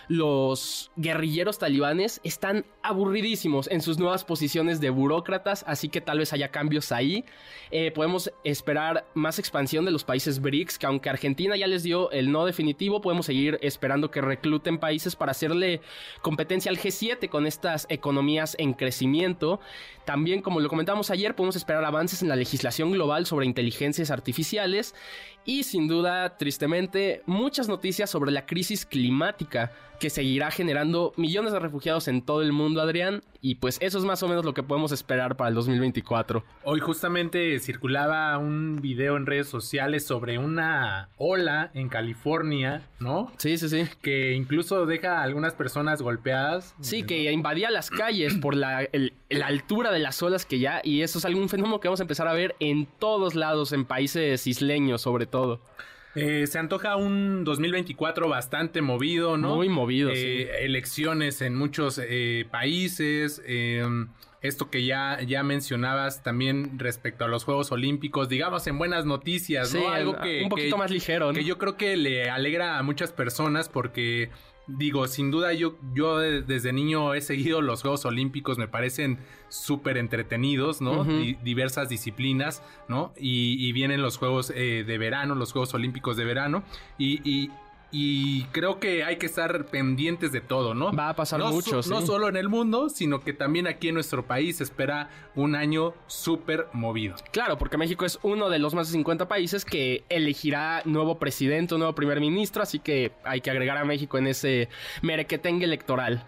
los 0.07 0.91
guerrilleros 0.95 1.59
talibanes 1.59 2.21
están 2.23 2.65
aburridísimos 2.83 3.67
en 3.69 3.81
sus 3.81 3.97
nuevas 3.97 4.23
posiciones 4.23 4.79
de 4.79 4.89
burócratas, 4.89 5.63
así 5.67 5.89
que 5.89 6.01
tal 6.01 6.19
vez 6.19 6.33
haya 6.33 6.49
cambios 6.49 6.91
ahí. 6.91 7.25
Eh, 7.71 7.91
podemos 7.91 8.31
esperar 8.43 9.05
más 9.13 9.39
expansión 9.39 9.85
de 9.85 9.91
los 9.91 10.03
países 10.03 10.41
BRICS, 10.41 10.77
que 10.77 10.85
aunque 10.85 11.09
Argentina 11.09 11.55
ya 11.55 11.67
les 11.67 11.83
dio 11.83 12.11
el 12.11 12.31
no 12.31 12.45
definitivo, 12.45 13.01
podemos 13.01 13.25
seguir 13.25 13.57
esperando 13.61 14.11
que 14.11 14.21
recluten 14.21 14.77
países 14.77 15.15
para 15.15 15.31
hacerle 15.31 15.81
competencia 16.21 16.69
al 16.69 16.77
G7 16.77 17.29
con 17.29 17.47
estas 17.47 17.87
economías 17.89 18.55
en 18.59 18.73
crecimiento. 18.73 19.59
También, 20.05 20.41
como 20.41 20.59
lo 20.59 20.69
comentamos 20.69 21.09
ayer, 21.09 21.35
podemos 21.35 21.55
esperar 21.55 21.83
avances 21.83 22.21
en 22.21 22.29
la 22.29 22.35
legislación 22.35 22.91
global 22.91 23.25
sobre 23.25 23.45
inteligencias 23.45 24.11
artificiales 24.11 24.93
y 25.45 25.63
sin 25.63 25.87
duda, 25.87 26.37
tristemente, 26.37 27.21
muchas 27.25 27.67
noticias 27.67 28.09
sobre 28.09 28.31
la 28.31 28.45
crisis 28.45 28.85
climática 28.85 29.71
que 29.99 30.09
seguirá 30.09 30.51
generando 30.51 31.13
millones 31.17 31.53
de 31.53 31.59
refugiados 31.59 32.07
en 32.07 32.21
todo 32.21 32.41
el 32.41 32.51
mundo, 32.51 32.81
Adrián. 32.81 33.23
Y 33.41 33.55
pues 33.55 33.77
eso 33.81 33.99
es 33.99 34.05
más 34.05 34.23
o 34.23 34.27
menos 34.27 34.43
lo 34.43 34.53
que 34.53 34.63
podemos 34.63 34.91
esperar 34.91 35.37
para 35.37 35.49
el 35.49 35.55
2024. 35.55 36.43
Hoy 36.63 36.79
justamente 36.79 37.59
circulaba 37.59 38.37
un 38.37 38.81
video 38.81 39.17
en 39.17 39.25
redes 39.25 39.47
sociales 39.47 40.05
sobre 40.05 40.39
una 40.39 41.09
ola 41.17 41.69
en 41.75 41.89
California, 41.89 42.87
¿no? 42.99 43.31
Sí, 43.37 43.57
sí, 43.57 43.69
sí. 43.69 43.83
Que 44.01 44.33
incluso 44.33 44.85
deja 44.85 45.19
a 45.19 45.23
algunas 45.23 45.53
personas 45.53 46.01
golpeadas. 46.01 46.75
Sí, 46.81 47.03
que 47.03 47.31
invadía 47.31 47.69
las 47.69 47.91
calles 47.91 48.33
por 48.35 48.55
la, 48.55 48.87
la 49.29 49.45
altura 49.45 49.91
de 49.91 49.99
las 49.99 50.21
olas 50.23 50.45
que 50.45 50.59
ya... 50.59 50.81
Y 50.83 51.01
eso 51.01 51.19
es 51.19 51.25
algún 51.25 51.47
fenómeno 51.47 51.79
que 51.79 51.87
vamos 51.87 51.99
a 51.99 52.03
empezar 52.03 52.27
a 52.27 52.33
ver 52.33 52.55
en 52.59 52.87
todos 52.99 53.35
lados, 53.35 53.73
en 53.73 53.85
países 53.85 54.47
isleños 54.47 55.01
sobre 55.01 55.27
todo. 55.27 55.61
Eh, 56.15 56.47
se 56.47 56.59
antoja 56.59 56.95
un 56.95 57.43
2024 57.43 58.29
bastante 58.29 58.81
movido, 58.81 59.37
¿no? 59.37 59.55
Muy 59.55 59.69
movido, 59.69 60.11
eh, 60.11 60.15
sí. 60.15 60.63
Elecciones 60.63 61.41
en 61.41 61.55
muchos 61.55 61.99
eh, 62.01 62.45
países. 62.49 63.41
Em, 63.45 64.07
esto 64.41 64.69
que 64.69 64.85
ya, 64.85 65.19
ya 65.21 65.43
mencionabas 65.43 66.23
también 66.23 66.77
respecto 66.79 67.25
a 67.25 67.27
los 67.27 67.43
Juegos 67.43 67.71
Olímpicos, 67.71 68.29
digamos 68.29 68.65
en 68.67 68.77
buenas 68.77 69.05
noticias, 69.05 69.73
¿no? 69.73 69.89
Algo 69.89 70.17
que 70.19 70.43
un 70.43 70.49
poquito 70.49 70.77
más 70.77 70.91
ligero, 70.91 71.27
¿no? 71.27 71.33
Que 71.33 71.43
yo 71.43 71.57
creo 71.57 71.77
que 71.77 71.97
le 71.97 72.29
alegra 72.29 72.77
a 72.77 72.83
muchas 72.83 73.11
personas 73.11 73.69
porque 73.69 74.29
digo, 74.67 75.07
sin 75.07 75.31
duda 75.31 75.53
yo, 75.53 75.75
yo 75.93 76.19
desde 76.19 76.73
niño 76.73 77.13
he 77.13 77.21
seguido 77.21 77.61
los 77.61 77.81
Juegos 77.81 78.05
Olímpicos, 78.05 78.57
me 78.57 78.67
parecen 78.67 79.19
súper 79.49 79.97
entretenidos, 79.97 80.81
¿no? 80.81 81.03
diversas 81.03 81.89
disciplinas, 81.89 82.63
¿no? 82.87 83.13
Y, 83.17 83.71
vienen 83.73 84.01
los 84.01 84.17
Juegos 84.17 84.51
eh, 84.55 84.83
de 84.85 84.97
verano, 84.97 85.35
los 85.35 85.51
Juegos 85.51 85.73
Olímpicos 85.73 86.17
de 86.17 86.25
verano, 86.25 86.63
y, 86.97 87.19
y 87.29 87.51
creo 88.51 88.79
que 88.79 89.03
hay 89.03 89.17
que 89.17 89.25
estar 89.25 89.65
pendientes 89.65 90.31
de 90.31 90.41
todo, 90.41 90.73
¿no? 90.73 90.91
Va 90.91 91.09
a 91.09 91.15
pasar 91.15 91.39
mucho, 91.41 91.81
No 91.87 92.01
solo 92.01 92.27
en 92.27 92.35
el 92.35 92.49
mundo, 92.49 92.89
sino 92.89 93.21
que 93.21 93.33
también 93.33 93.67
aquí 93.67 93.89
en 93.89 93.93
nuestro 93.93 94.25
país 94.25 94.61
espera 94.61 95.09
un 95.35 95.55
año 95.55 95.93
súper 96.07 96.67
movido. 96.73 97.15
Claro, 97.31 97.57
porque 97.57 97.77
México 97.77 98.05
es 98.05 98.19
uno 98.23 98.49
de 98.49 98.59
los 98.59 98.73
más 98.73 98.87
de 98.87 98.93
50 98.93 99.27
países 99.27 99.65
que 99.65 100.03
elegirá 100.09 100.81
nuevo 100.85 101.19
presidente, 101.19 101.77
nuevo 101.77 101.93
primer 101.95 102.19
ministro, 102.19 102.63
así 102.63 102.79
que 102.79 103.11
hay 103.23 103.41
que 103.41 103.51
agregar 103.51 103.77
a 103.77 103.85
México 103.85 104.17
en 104.17 104.27
ese 104.27 104.69
merequetengue 105.01 105.65
electoral. 105.65 106.25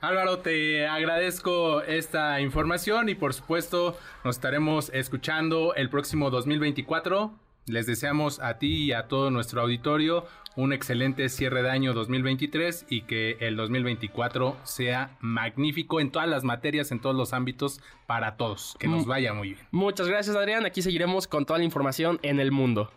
Álvaro, 0.00 0.38
te 0.38 0.86
agradezco 0.86 1.82
esta 1.82 2.40
información 2.40 3.10
y 3.10 3.14
por 3.14 3.34
supuesto 3.34 3.98
nos 4.24 4.36
estaremos 4.36 4.90
escuchando 4.94 5.74
el 5.74 5.90
próximo 5.90 6.30
2024 6.30 7.34
les 7.66 7.86
deseamos 7.86 8.40
a 8.40 8.58
ti 8.58 8.84
y 8.84 8.92
a 8.92 9.08
todo 9.08 9.30
nuestro 9.30 9.60
auditorio 9.62 10.26
un 10.56 10.72
excelente 10.72 11.28
cierre 11.28 11.62
de 11.62 11.70
año 11.70 11.94
2023 11.94 12.86
y 12.88 13.02
que 13.02 13.36
el 13.40 13.56
2024 13.56 14.56
sea 14.64 15.16
magnífico 15.20 16.00
en 16.00 16.10
todas 16.10 16.28
las 16.28 16.44
materias, 16.44 16.90
en 16.90 17.00
todos 17.00 17.14
los 17.14 17.32
ámbitos, 17.32 17.80
para 18.06 18.36
todos. 18.36 18.76
Que 18.78 18.88
nos 18.88 19.06
mm. 19.06 19.08
vaya 19.08 19.32
muy 19.32 19.54
bien. 19.54 19.66
Muchas 19.70 20.08
gracias, 20.08 20.36
Adrián. 20.36 20.66
Aquí 20.66 20.82
seguiremos 20.82 21.26
con 21.26 21.46
toda 21.46 21.58
la 21.58 21.64
información 21.64 22.18
en 22.22 22.40
el 22.40 22.50
mundo. 22.50 22.90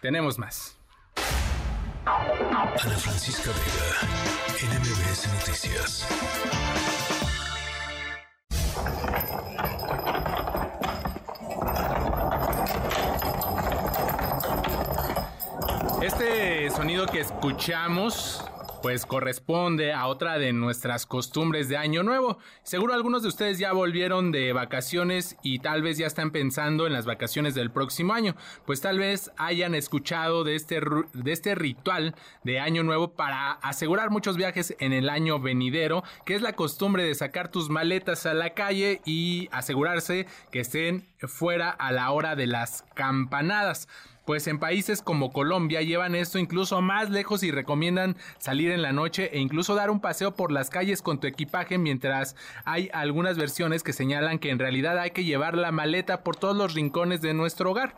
Tenemos 0.00 0.38
más. 0.38 0.78
Ana 2.04 2.76
Francisca 2.76 3.50
Vega, 3.50 4.74
NMBS 4.74 5.32
Noticias. 5.32 6.08
Este 16.02 16.68
sonido 16.70 17.06
que 17.06 17.20
escuchamos 17.20 18.44
pues 18.82 19.06
corresponde 19.06 19.92
a 19.92 20.08
otra 20.08 20.38
de 20.38 20.52
nuestras 20.52 21.06
costumbres 21.06 21.68
de 21.68 21.76
Año 21.76 22.02
Nuevo. 22.02 22.38
Seguro 22.64 22.94
algunos 22.94 23.22
de 23.22 23.28
ustedes 23.28 23.60
ya 23.60 23.72
volvieron 23.72 24.32
de 24.32 24.52
vacaciones 24.52 25.36
y 25.44 25.60
tal 25.60 25.82
vez 25.82 25.98
ya 25.98 26.08
están 26.08 26.32
pensando 26.32 26.88
en 26.88 26.92
las 26.92 27.06
vacaciones 27.06 27.54
del 27.54 27.70
próximo 27.70 28.12
año. 28.12 28.34
Pues 28.66 28.80
tal 28.80 28.98
vez 28.98 29.30
hayan 29.36 29.76
escuchado 29.76 30.42
de 30.42 30.56
este, 30.56 30.80
de 31.12 31.32
este 31.32 31.54
ritual 31.54 32.16
de 32.42 32.58
Año 32.58 32.82
Nuevo 32.82 33.12
para 33.12 33.52
asegurar 33.52 34.10
muchos 34.10 34.36
viajes 34.36 34.74
en 34.80 34.92
el 34.92 35.08
año 35.08 35.38
venidero, 35.38 36.02
que 36.26 36.34
es 36.34 36.42
la 36.42 36.54
costumbre 36.54 37.04
de 37.04 37.14
sacar 37.14 37.48
tus 37.52 37.70
maletas 37.70 38.26
a 38.26 38.34
la 38.34 38.50
calle 38.50 39.00
y 39.04 39.48
asegurarse 39.52 40.26
que 40.50 40.58
estén 40.58 41.06
fuera 41.20 41.70
a 41.70 41.92
la 41.92 42.10
hora 42.10 42.34
de 42.34 42.48
las 42.48 42.84
campanadas 42.94 43.86
pues 44.24 44.46
en 44.46 44.58
países 44.58 45.02
como 45.02 45.32
Colombia 45.32 45.82
llevan 45.82 46.14
esto 46.14 46.38
incluso 46.38 46.80
más 46.80 47.10
lejos 47.10 47.42
y 47.42 47.50
recomiendan 47.50 48.16
salir 48.38 48.70
en 48.70 48.82
la 48.82 48.92
noche 48.92 49.30
e 49.32 49.40
incluso 49.40 49.74
dar 49.74 49.90
un 49.90 50.00
paseo 50.00 50.34
por 50.34 50.52
las 50.52 50.70
calles 50.70 51.02
con 51.02 51.18
tu 51.18 51.26
equipaje 51.26 51.78
mientras 51.78 52.36
hay 52.64 52.90
algunas 52.92 53.36
versiones 53.36 53.82
que 53.82 53.92
señalan 53.92 54.38
que 54.38 54.50
en 54.50 54.58
realidad 54.58 54.98
hay 54.98 55.10
que 55.10 55.24
llevar 55.24 55.56
la 55.56 55.72
maleta 55.72 56.22
por 56.22 56.36
todos 56.36 56.56
los 56.56 56.74
rincones 56.74 57.20
de 57.20 57.34
nuestro 57.34 57.70
hogar. 57.70 57.96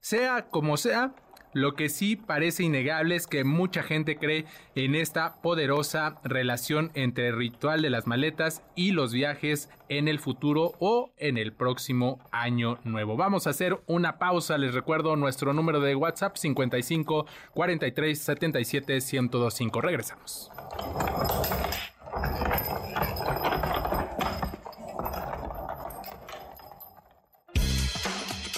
Sea 0.00 0.46
como 0.48 0.76
sea, 0.76 1.14
lo 1.52 1.74
que 1.74 1.88
sí 1.88 2.16
parece 2.16 2.62
innegable 2.62 3.16
es 3.16 3.26
que 3.26 3.44
mucha 3.44 3.82
gente 3.82 4.16
cree 4.16 4.44
en 4.74 4.94
esta 4.94 5.34
poderosa 5.42 6.16
relación 6.22 6.90
entre 6.94 7.28
el 7.28 7.36
ritual 7.36 7.82
de 7.82 7.90
las 7.90 8.06
maletas 8.06 8.62
y 8.76 8.92
los 8.92 9.12
viajes 9.12 9.68
en 9.88 10.06
el 10.06 10.20
futuro 10.20 10.72
o 10.78 11.12
en 11.16 11.36
el 11.38 11.52
próximo 11.52 12.20
año 12.30 12.78
nuevo. 12.84 13.16
Vamos 13.16 13.46
a 13.46 13.50
hacer 13.50 13.80
una 13.86 14.18
pausa. 14.18 14.58
Les 14.58 14.74
recuerdo 14.74 15.16
nuestro 15.16 15.52
número 15.52 15.80
de 15.80 15.96
WhatsApp 15.96 16.36
55 16.36 17.26
43 17.54 18.18
77 18.18 18.92
1025. 18.94 19.80
Regresamos. 19.80 20.50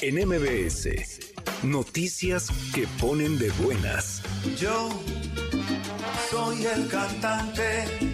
En 0.03 0.17
MBS 0.29 1.22
Noticias 1.63 2.49
que 2.75 2.89
ponen 3.01 3.39
de 3.39 3.51
buenas. 3.63 4.21
Yo 4.59 4.91
soy 6.29 6.65
el 6.67 6.89
cantante 6.89 8.12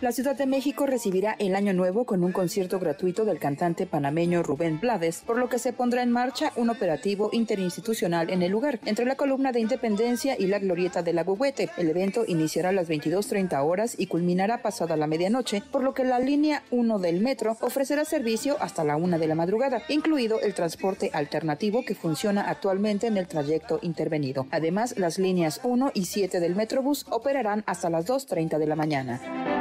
la 0.00 0.12
Ciudad 0.12 0.36
de 0.36 0.46
México 0.46 0.86
recibirá 0.86 1.34
el 1.40 1.56
Año 1.56 1.72
Nuevo 1.72 2.04
con 2.04 2.22
un 2.22 2.30
concierto 2.30 2.78
gratuito 2.78 3.24
del 3.24 3.40
cantante 3.40 3.84
panameño 3.84 4.44
Rubén 4.44 4.78
Blades, 4.78 5.22
por 5.26 5.38
lo 5.38 5.48
que 5.48 5.58
se 5.58 5.72
pondrá 5.72 6.04
en 6.04 6.12
marcha 6.12 6.52
un 6.54 6.70
operativo 6.70 7.30
interinstitucional 7.32 8.30
en 8.30 8.42
el 8.42 8.52
lugar, 8.52 8.78
entre 8.84 9.04
la 9.04 9.16
columna 9.16 9.50
de 9.50 9.58
Independencia 9.58 10.36
y 10.38 10.46
la 10.46 10.60
glorieta 10.60 11.02
de 11.02 11.12
la 11.12 11.22
Huehuete. 11.22 11.70
El 11.76 11.90
evento 11.90 12.24
iniciará 12.28 12.68
a 12.68 12.72
las 12.72 12.88
22.30 12.88 13.60
horas 13.64 13.96
y 13.98 14.06
culminará 14.06 14.62
pasada 14.62 14.96
la 14.96 15.08
medianoche, 15.08 15.62
por 15.72 15.82
lo 15.82 15.94
que 15.94 16.04
la 16.04 16.20
línea 16.20 16.62
1 16.70 17.00
del 17.00 17.20
metro 17.20 17.56
ofrecerá 17.60 18.04
servicio 18.04 18.56
hasta 18.60 18.84
la 18.84 18.96
1 18.96 19.18
de 19.18 19.26
la 19.26 19.34
madrugada, 19.34 19.82
incluido 19.88 20.40
el 20.40 20.54
transporte 20.54 21.10
alternativo 21.12 21.84
que 21.84 21.96
funciona 21.96 22.42
actualmente 22.42 23.08
en 23.08 23.16
el 23.16 23.26
trayecto 23.26 23.80
intervenido. 23.82 24.46
Además, 24.52 24.94
las 24.96 25.18
líneas 25.18 25.60
1 25.64 25.90
y 25.94 26.04
7 26.04 26.38
del 26.38 26.54
Metrobús 26.54 27.04
operarán 27.10 27.64
hasta 27.66 27.90
las 27.90 28.06
2.30 28.06 28.58
de 28.58 28.66
la 28.66 28.76
mañana. 28.76 29.57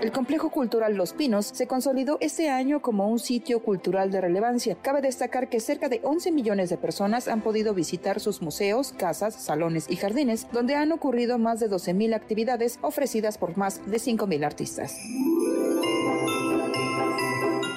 El 0.00 0.12
complejo 0.12 0.50
cultural 0.50 0.94
Los 0.94 1.12
Pinos 1.12 1.46
se 1.46 1.66
consolidó 1.66 2.18
este 2.20 2.50
año 2.50 2.80
como 2.80 3.08
un 3.08 3.18
sitio 3.18 3.62
cultural 3.62 4.12
de 4.12 4.20
relevancia. 4.20 4.76
Cabe 4.80 5.00
destacar 5.00 5.48
que 5.48 5.58
cerca 5.58 5.88
de 5.88 6.00
11 6.04 6.30
millones 6.30 6.70
de 6.70 6.76
personas 6.76 7.26
han 7.26 7.40
podido 7.40 7.74
visitar 7.74 8.20
sus 8.20 8.40
museos, 8.40 8.92
casas, 8.92 9.34
salones 9.34 9.90
y 9.90 9.96
jardines, 9.96 10.46
donde 10.52 10.76
han 10.76 10.92
ocurrido 10.92 11.38
más 11.38 11.58
de 11.58 11.68
12.000 11.68 12.14
actividades 12.14 12.78
ofrecidas 12.80 13.38
por 13.38 13.56
más 13.56 13.84
de 13.90 13.96
5.000 13.96 14.44
artistas. 14.44 14.96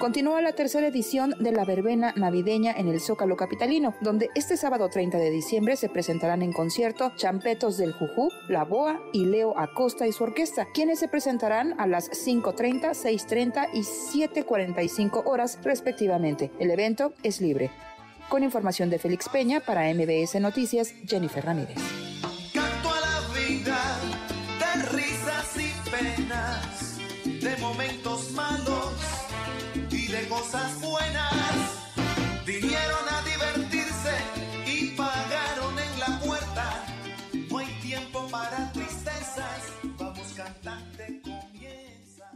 Continúa 0.02 0.42
la 0.42 0.54
tercera 0.54 0.88
edición 0.88 1.36
de 1.38 1.52
la 1.52 1.64
verbena 1.64 2.12
navideña 2.16 2.72
en 2.72 2.88
el 2.88 3.00
Zócalo 3.00 3.38
Capitalino, 3.38 3.94
donde 4.02 4.32
este 4.34 4.58
sábado 4.58 4.90
30 4.90 5.20
de 5.20 5.30
diciembre 5.30 5.76
se 5.76 5.90
presentarán 5.90 6.42
en 6.42 6.54
concierto 6.54 7.12
Champetos 7.18 7.78
del 7.78 7.94
Jujú, 7.94 8.32
La 8.50 8.64
Boa 8.64 9.00
y 9.14 9.28
Leo 9.28 9.56
Acosta 9.60 10.08
y 10.08 10.12
su 10.12 10.24
orquesta, 10.24 10.66
quienes 10.74 10.98
se 10.98 11.08
presentarán 11.08 11.80
a 11.80 11.86
las 11.86 12.10
5.30, 12.10 12.96
6.30 12.96 13.68
y 13.74 13.82
7.45 13.82 15.22
horas 15.24 15.60
respectivamente. 15.62 16.52
El 16.58 16.72
evento 16.72 17.14
es 17.22 17.40
libre. 17.40 17.70
Con 18.28 18.44
información 18.44 18.90
de 18.90 18.98
Félix 18.98 19.30
Peña 19.30 19.60
para 19.60 19.94
MBS 19.94 20.42
Noticias, 20.42 20.96
Jennifer 21.06 21.46
Ramírez. 21.46 21.78
Cosas 30.52 30.82
buenas. 30.82 31.56
Vinieron 32.46 33.08
a 33.10 33.22
divertirse 33.22 34.12
y 34.66 34.88
pagaron 34.98 35.80
en 35.80 36.00
la 36.00 36.20
puerta. 36.20 36.86
No 37.50 37.58
hay 37.58 37.68
tiempo 37.82 38.28
para 38.30 38.72
tristezas. 38.74 39.72
Vamos 39.98 40.34
cantante 40.36 41.22
comienza. 41.24 42.32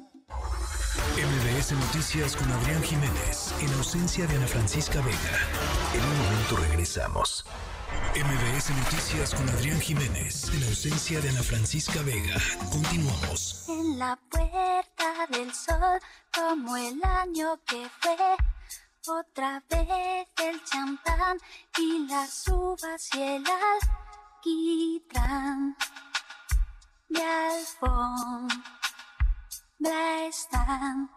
MBS 1.18 1.74
Noticias 1.74 2.36
con 2.36 2.50
Adrián 2.52 2.82
Jiménez, 2.84 3.54
en 3.60 3.74
ausencia 3.74 4.26
de 4.28 4.36
Ana 4.38 4.48
Francisca 4.48 5.02
Vega. 5.02 5.40
En 5.94 6.04
un 6.04 6.18
momento 6.18 6.56
regresamos. 6.58 7.46
MBS 8.16 8.70
Noticias 8.72 9.36
con 9.36 9.50
Adrián 9.50 9.80
Jiménez, 9.80 10.50
en 10.54 10.64
ausencia 10.64 11.20
de 11.20 11.30
Ana 11.30 11.44
Francisca 11.44 12.02
Vega. 12.04 12.36
Continuamos. 12.72 13.66
En 13.68 14.00
la 14.00 14.18
puerta 14.30 15.28
del 15.30 15.54
sol, 15.54 16.00
como 16.34 16.78
el 16.78 17.04
año 17.04 17.60
que 17.66 17.88
fue, 18.00 18.38
otra 19.08 19.64
vez 19.70 20.28
el 20.44 20.64
champán 20.64 21.38
y 21.78 22.08
las 22.08 22.48
uvas 22.48 23.10
y 23.14 23.22
el 23.22 23.44
alquitrán. 24.44 25.76
De 27.10 27.24
alfombra 27.24 28.66
están 30.28 31.15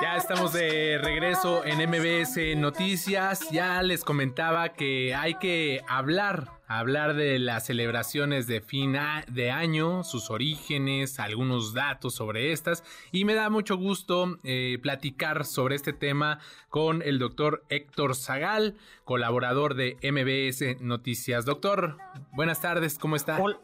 Ya 0.00 0.16
estamos 0.16 0.52
de 0.52 0.96
regreso 1.02 1.64
en 1.64 1.78
MBS 1.90 2.56
Noticias. 2.56 3.50
Ya 3.50 3.82
les 3.82 4.04
comentaba 4.04 4.74
que 4.74 5.12
hay 5.12 5.34
que 5.34 5.82
hablar, 5.88 6.60
hablar 6.68 7.14
de 7.14 7.40
las 7.40 7.66
celebraciones 7.66 8.46
de 8.46 8.60
fin 8.60 8.96
de 9.26 9.50
año, 9.50 10.04
sus 10.04 10.30
orígenes, 10.30 11.18
algunos 11.18 11.74
datos 11.74 12.14
sobre 12.14 12.52
estas. 12.52 12.84
Y 13.10 13.24
me 13.24 13.34
da 13.34 13.50
mucho 13.50 13.76
gusto 13.76 14.38
eh, 14.44 14.78
platicar 14.80 15.46
sobre 15.46 15.74
este 15.74 15.92
tema 15.92 16.38
con 16.68 17.02
el 17.02 17.18
doctor 17.18 17.64
Héctor 17.70 18.14
Zagal, 18.14 18.76
colaborador 19.02 19.74
de 19.74 19.96
MBS 20.00 20.80
Noticias. 20.80 21.44
Doctor, 21.44 21.98
buenas 22.32 22.60
tardes, 22.60 22.98
¿cómo 22.98 23.16
está? 23.16 23.36
Hola, 23.40 23.58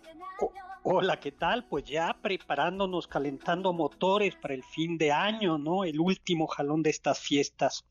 ¿qué 1.21 1.33
tal? 1.33 1.65
Pues 1.67 1.85
ya 1.85 2.17
preparándonos, 2.23 3.07
calentando 3.07 3.73
motores 3.73 4.35
para 4.37 4.55
el 4.55 4.63
fin 4.63 4.97
de 4.97 5.13
año, 5.13 5.59
¿no? 5.59 5.85
El 5.85 6.01
último 6.01 6.47
jalón 6.47 6.83
de 6.83 6.91
estas 6.91 7.21
fiestas. 7.21 7.85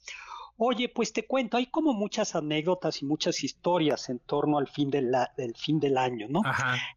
Oye, 0.59 0.89
pues 0.89 1.13
te 1.13 1.23
cuento, 1.23 1.57
hay 1.57 1.67
como 1.67 1.93
muchas 1.93 2.35
anécdotas 2.35 3.01
y 3.03 3.05
muchas 3.05 3.43
historias 3.43 4.09
en 4.09 4.17
torno 4.19 4.57
al 4.57 4.67
fin, 4.67 4.89
del 4.89 5.15
fin 5.55 5.79
del 5.79 5.97
año, 5.97 6.27
¿no? 6.29 6.41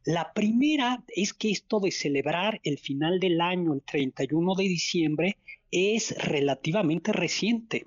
La 0.04 0.32
primera 0.32 1.02
es 1.08 1.34
que 1.34 1.50
esto 1.50 1.78
de 1.78 1.90
celebrar 1.90 2.60
el 2.64 2.78
final 2.78 3.20
del 3.20 3.38
año, 3.40 3.74
el 3.74 3.82
31 3.82 4.54
de 4.54 4.64
diciembre, 4.64 5.36
es 5.70 6.16
relativamente 6.16 7.12
reciente. 7.12 7.84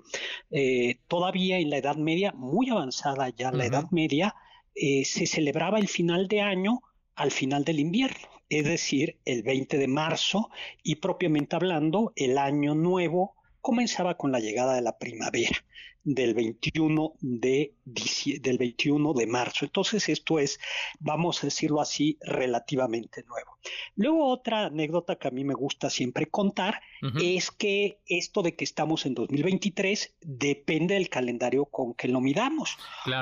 Eh, 0.52 0.98
todavía 1.08 1.58
en 1.58 1.70
la 1.70 1.78
Edad 1.78 1.96
Media, 1.96 2.32
muy 2.36 2.70
avanzada 2.70 3.30
ya 3.30 3.50
la 3.50 3.66
Edad 3.66 3.90
Media, 3.90 4.36
eh, 4.76 5.04
se 5.04 5.26
celebraba 5.26 5.78
el 5.78 5.88
final 5.88 6.28
de 6.28 6.40
año 6.40 6.82
al 7.16 7.30
final 7.30 7.64
del 7.64 7.80
invierno, 7.80 8.28
es 8.48 8.64
decir, 8.64 9.18
el 9.24 9.42
20 9.42 9.78
de 9.78 9.88
marzo, 9.88 10.50
y 10.82 10.96
propiamente 10.96 11.56
hablando, 11.56 12.12
el 12.16 12.38
año 12.38 12.74
nuevo 12.74 13.34
comenzaba 13.60 14.16
con 14.16 14.32
la 14.32 14.40
llegada 14.40 14.74
de 14.74 14.82
la 14.82 14.98
primavera 14.98 15.64
del 16.04 16.34
21 16.34 17.14
de, 17.20 17.74
del 17.84 18.58
21 18.58 19.14
de 19.14 19.26
marzo. 19.26 19.64
Entonces 19.64 20.08
esto 20.08 20.38
es, 20.38 20.60
vamos 21.00 21.42
a 21.42 21.46
decirlo 21.46 21.80
así, 21.80 22.18
relativamente 22.20 23.24
nuevo. 23.24 23.58
Luego 23.96 24.28
otra 24.28 24.66
anécdota 24.66 25.16
que 25.16 25.28
a 25.28 25.30
mí 25.30 25.44
me 25.44 25.54
gusta 25.54 25.90
siempre 25.90 26.26
contar 26.26 26.80
es 27.22 27.50
que 27.50 28.00
esto 28.06 28.42
de 28.42 28.54
que 28.54 28.64
estamos 28.64 29.06
en 29.06 29.14
2023 29.14 30.14
depende 30.20 30.94
del 30.94 31.08
calendario 31.08 31.64
con 31.66 31.94
que 31.94 32.08
lo 32.08 32.20
midamos. 32.20 32.76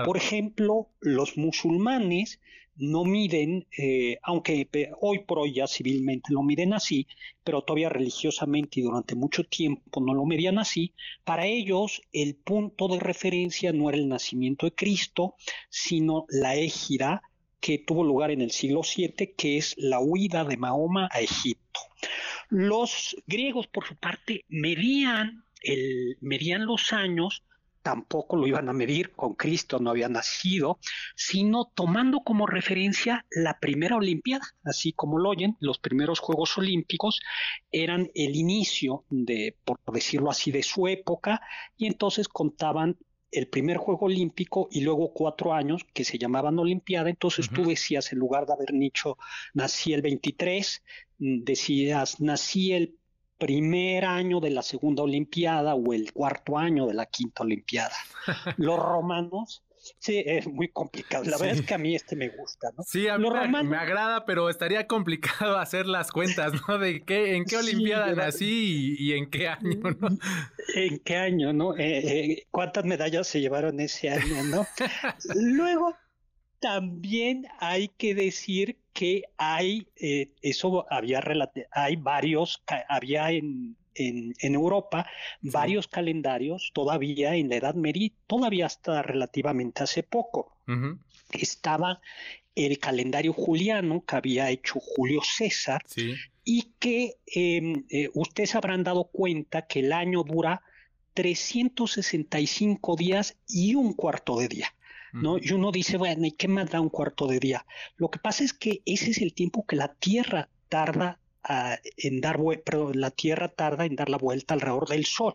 Por 0.04 0.16
ejemplo, 0.16 0.88
los 1.00 1.36
musulmanes 1.36 2.40
no 2.76 3.04
miden, 3.04 3.66
eh, 3.76 4.18
aunque 4.22 4.68
hoy 5.00 5.20
por 5.20 5.38
hoy 5.38 5.54
ya 5.54 5.66
civilmente 5.66 6.32
lo 6.32 6.42
miden 6.42 6.72
así, 6.72 7.06
pero 7.44 7.62
todavía 7.62 7.88
religiosamente 7.88 8.80
y 8.80 8.82
durante 8.82 9.14
mucho 9.14 9.44
tiempo 9.44 10.00
no 10.00 10.14
lo 10.14 10.24
medían 10.24 10.58
así, 10.58 10.92
para 11.24 11.46
ellos 11.46 12.02
el 12.12 12.34
punto 12.34 12.88
de 12.88 13.00
referencia 13.00 13.72
no 13.72 13.88
era 13.88 13.98
el 13.98 14.08
nacimiento 14.08 14.66
de 14.66 14.74
Cristo, 14.74 15.34
sino 15.68 16.24
la 16.28 16.56
égida 16.56 17.22
que 17.60 17.78
tuvo 17.78 18.02
lugar 18.02 18.30
en 18.30 18.40
el 18.40 18.50
siglo 18.50 18.80
VII, 18.82 19.34
que 19.36 19.56
es 19.56 19.74
la 19.78 20.00
huida 20.00 20.44
de 20.44 20.56
Mahoma 20.56 21.08
a 21.12 21.20
Egipto. 21.20 21.80
Los 22.48 23.16
griegos, 23.26 23.68
por 23.68 23.86
su 23.86 23.94
parte, 23.96 24.44
medían, 24.48 25.44
el, 25.62 26.16
medían 26.20 26.66
los 26.66 26.92
años 26.92 27.44
tampoco 27.82 28.36
lo 28.36 28.46
iban 28.46 28.68
a 28.68 28.72
medir, 28.72 29.12
con 29.12 29.34
Cristo 29.34 29.78
no 29.78 29.90
había 29.90 30.08
nacido, 30.08 30.78
sino 31.14 31.70
tomando 31.74 32.20
como 32.20 32.46
referencia 32.46 33.26
la 33.30 33.58
primera 33.58 33.96
Olimpiada, 33.96 34.46
así 34.64 34.92
como 34.92 35.18
lo 35.18 35.30
oyen, 35.30 35.56
los 35.60 35.78
primeros 35.78 36.20
Juegos 36.20 36.56
Olímpicos 36.58 37.20
eran 37.70 38.10
el 38.14 38.36
inicio 38.36 39.04
de, 39.10 39.56
por 39.64 39.78
decirlo 39.92 40.30
así, 40.30 40.50
de 40.50 40.62
su 40.62 40.88
época, 40.88 41.40
y 41.76 41.86
entonces 41.86 42.28
contaban 42.28 42.96
el 43.32 43.48
primer 43.48 43.78
Juego 43.78 44.06
Olímpico 44.06 44.68
y 44.70 44.82
luego 44.82 45.12
cuatro 45.12 45.54
años 45.54 45.84
que 45.94 46.04
se 46.04 46.18
llamaban 46.18 46.58
Olimpiada, 46.58 47.08
entonces 47.08 47.48
tú 47.48 47.64
decías, 47.64 48.12
en 48.12 48.18
lugar 48.18 48.46
de 48.46 48.52
haber 48.52 48.72
dicho, 48.72 49.16
nací 49.54 49.94
el 49.94 50.02
23, 50.02 50.82
decías, 51.18 52.20
nací 52.20 52.72
el 52.72 52.98
primer 53.42 54.04
año 54.04 54.38
de 54.38 54.50
la 54.50 54.62
segunda 54.62 55.02
Olimpiada 55.02 55.74
o 55.74 55.92
el 55.92 56.12
cuarto 56.12 56.56
año 56.56 56.86
de 56.86 56.94
la 56.94 57.06
quinta 57.06 57.42
Olimpiada. 57.42 57.96
Los 58.56 58.78
romanos 58.78 59.64
Sí, 59.98 60.22
es 60.24 60.46
muy 60.46 60.68
complicado. 60.68 61.24
La 61.24 61.36
verdad 61.38 61.56
es 61.56 61.62
que 61.62 61.74
a 61.74 61.78
mí 61.78 61.96
este 61.96 62.14
me 62.14 62.28
gusta, 62.28 62.68
¿no? 62.76 62.84
Sí, 62.84 63.08
a 63.08 63.18
mí 63.18 63.28
me, 63.64 63.76
agrada, 63.76 64.24
pero 64.24 64.48
estaría 64.48 64.86
complicado 64.86 65.58
hacer 65.58 65.86
las 65.86 66.12
cuentas, 66.12 66.52
¿no? 66.68 66.78
De 66.78 67.04
qué, 67.04 67.34
en 67.34 67.44
qué 67.44 67.56
Olimpiada 67.56 68.12
nací 68.12 68.94
y, 68.96 69.12
en 69.12 69.28
qué 69.28 69.48
año, 69.48 69.80
¿no? 69.98 70.08
En 70.76 70.98
qué 71.00 71.16
año, 71.16 71.52
¿no? 71.52 71.76
Eh, 71.76 71.98
eh, 71.98 72.46
¿Cuántas 72.52 72.84
medallas 72.84 73.26
se 73.26 73.40
llevaron 73.40 73.80
ese 73.80 74.10
año, 74.10 74.44
no? 74.44 74.64
Luego, 75.34 75.96
también 76.60 77.48
hay 77.58 77.88
que 77.88 78.14
decir 78.14 78.78
que 78.92 79.24
hay, 79.36 79.88
eh, 79.96 80.32
eso 80.42 80.86
había, 80.90 81.22
hay 81.70 81.96
varios, 81.96 82.62
había 82.88 83.30
en, 83.30 83.76
en, 83.94 84.54
Europa 84.54 85.06
varios 85.40 85.88
calendarios 85.88 86.70
todavía 86.74 87.34
en 87.34 87.48
la 87.48 87.56
Edad 87.56 87.74
Media, 87.74 88.10
todavía 88.26 88.66
hasta 88.66 89.02
relativamente 89.02 89.82
hace 89.82 90.02
poco. 90.02 90.56
Estaba 91.32 92.00
el 92.54 92.78
calendario 92.78 93.32
juliano 93.32 94.04
que 94.04 94.16
había 94.16 94.50
hecho 94.50 94.78
Julio 94.80 95.20
César 95.22 95.82
y 96.44 96.72
que 96.78 97.16
em, 97.26 97.84
eh, 97.88 98.10
ustedes 98.14 98.54
habrán 98.54 98.84
dado 98.84 99.04
cuenta 99.04 99.66
que 99.66 99.80
el 99.80 99.92
año 99.92 100.22
dura 100.22 100.62
365 101.14 102.96
días 102.96 103.36
y 103.48 103.74
un 103.74 103.92
cuarto 103.94 104.38
de 104.38 104.48
día. 104.48 104.74
¿No? 105.12 105.38
Y 105.38 105.52
uno 105.52 105.72
dice, 105.72 105.96
bueno, 105.96 106.26
¿y 106.26 106.32
qué 106.32 106.48
más 106.48 106.70
da 106.70 106.80
un 106.80 106.88
cuarto 106.88 107.26
de 107.26 107.38
día? 107.38 107.66
Lo 107.96 108.10
que 108.10 108.18
pasa 108.18 108.44
es 108.44 108.52
que 108.52 108.82
ese 108.84 109.10
es 109.10 109.20
el 109.20 109.34
tiempo 109.34 109.66
que 109.66 109.76
la 109.76 109.88
Tierra 109.94 110.48
tarda 110.68 111.18
en 111.96 112.20
dar, 112.20 112.38
pero 112.64 112.92
la 112.92 113.10
Tierra 113.10 113.48
tarda 113.48 113.84
en 113.84 113.96
dar 113.96 114.08
la 114.08 114.18
vuelta 114.18 114.54
alrededor 114.54 114.88
del 114.88 115.04
Sol. 115.04 115.34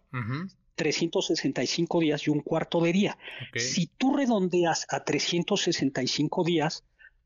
365 0.75 1.99
días 1.99 2.27
y 2.27 2.29
un 2.29 2.41
cuarto 2.41 2.79
de 2.79 2.93
día. 2.93 3.17
Si 3.55 3.87
tú 3.87 4.15
redondeas 4.15 4.85
a 4.89 5.03
365 5.03 6.43
días, 6.43 6.83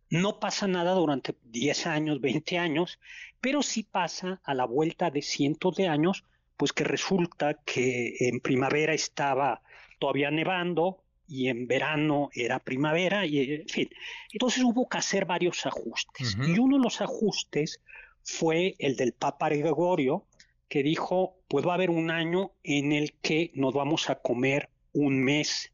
no 0.10 0.40
pasa 0.40 0.68
nada 0.68 0.94
durante 0.94 1.36
10 1.44 1.88
años, 1.88 2.22
20 2.22 2.57
años, 2.57 2.99
pero 3.40 3.61
si 3.61 3.84
pasa 3.84 4.41
a 4.44 4.53
la 4.53 4.65
vuelta 4.65 5.10
de 5.10 5.22
cientos 5.22 5.76
de 5.76 5.88
años, 5.88 6.26
pues 6.57 6.73
que 6.73 6.84
resulta 6.84 7.56
que 7.65 8.15
en 8.19 8.40
primavera 8.40 8.94
estaba 8.94 9.61
todavía 9.99 10.32
nevando, 10.32 11.01
y 11.32 11.48
en 11.48 11.66
verano 11.66 12.30
era 12.34 12.60
primavera, 12.60 13.26
y 13.26 13.40
en 13.40 13.70
fin. 13.70 13.90
Entonces 14.34 14.64
hubo 14.66 14.90
que 14.90 14.98
hacer 14.98 15.24
varios 15.24 15.66
ajustes. 15.66 16.38
Y 16.45 16.60
uno 16.60 16.76
de 16.76 16.84
los 16.84 16.99
ajustes 16.99 17.80
fue 18.22 18.76
el 18.80 18.98
del 18.98 19.14
Papa 19.14 19.48
Gregorio, 19.48 20.26
que 20.68 20.84
dijo, 20.84 21.38
pues 21.48 21.66
va 21.66 21.72
a 21.72 21.76
haber 21.76 21.90
un 21.90 22.12
año 22.12 22.52
en 22.64 22.91
el 22.91 23.14
que 23.22 23.49
nos 23.53 23.74
vamos 23.74 24.10
a 24.10 24.16
comer 24.16 24.70
un 24.91 25.24
mes, 25.24 25.72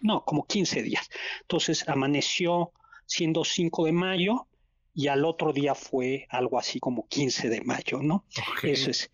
no, 0.00 0.24
como 0.24 0.46
15 0.46 0.82
días. 0.82 1.10
Entonces 1.42 1.86
amaneció 1.86 2.72
siendo 3.04 3.44
5 3.44 3.84
de 3.84 3.92
mayo 3.92 4.46
y 4.94 5.08
al 5.08 5.26
otro 5.26 5.52
día 5.52 5.74
fue 5.74 6.26
algo 6.30 6.58
así 6.58 6.80
como 6.80 7.06
15 7.08 7.50
de 7.50 7.60
mayo, 7.60 8.00
¿no? 8.02 8.24
Eso 8.62 8.90
es. 8.90 9.10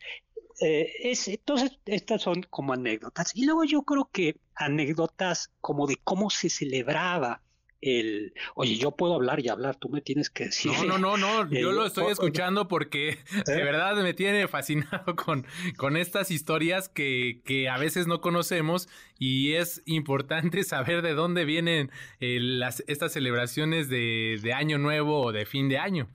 Eh, 0.61 0.93
es, 1.11 1.29
entonces, 1.29 1.79
estas 1.85 2.23
son 2.23 2.43
como 2.51 2.73
anécdotas. 2.73 3.35
Y 3.35 3.45
luego 3.45 3.65
yo 3.65 3.83
creo 3.83 4.09
que 4.13 4.37
anécdotas 4.55 5.51
como 5.61 5.87
de 5.87 5.97
cómo 6.05 6.31
se 6.31 6.51
celebraba 6.51 7.43
el, 7.85 8.33
oye, 8.55 8.77
yo 8.77 8.93
puedo 8.93 9.15
hablar 9.15 9.41
y 9.41 9.49
hablar, 9.49 9.77
tú 9.77 9.91
me 9.91 10.01
tienes 10.01 10.31
que 10.31 10.45
decir. 10.45 10.73
No, 10.73 10.99
no, 10.99 10.99
no, 10.99 11.17
no, 11.17 11.51
yo 11.51 11.73
lo 11.73 11.85
estoy 11.85 12.11
escuchando 12.11 12.67
porque 12.67 13.19
de 13.47 13.53
¿Eh? 13.53 13.65
verdad 13.65 13.97
me 14.03 14.15
tiene 14.15 14.49
fascinado 14.49 15.17
con, 15.17 15.47
con 15.77 15.97
estas 15.97 16.31
historias 16.31 16.89
que, 16.89 17.43
que 17.45 17.69
a 17.69 17.77
veces 17.77 18.07
no 18.07 18.21
conocemos 18.21 18.89
y 19.19 19.53
es 19.53 19.83
importante 19.85 20.65
saber 20.65 21.03
de 21.03 21.13
dónde 21.13 21.45
vienen 21.45 21.91
eh, 22.21 22.39
las, 22.41 22.83
estas 22.87 23.13
celebraciones 23.13 23.89
de, 23.89 24.39
de 24.43 24.53
Año 24.55 24.79
Nuevo 24.79 25.21
o 25.21 25.33
de 25.33 25.45
fin 25.45 25.69
de 25.69 25.79
año. 25.79 26.09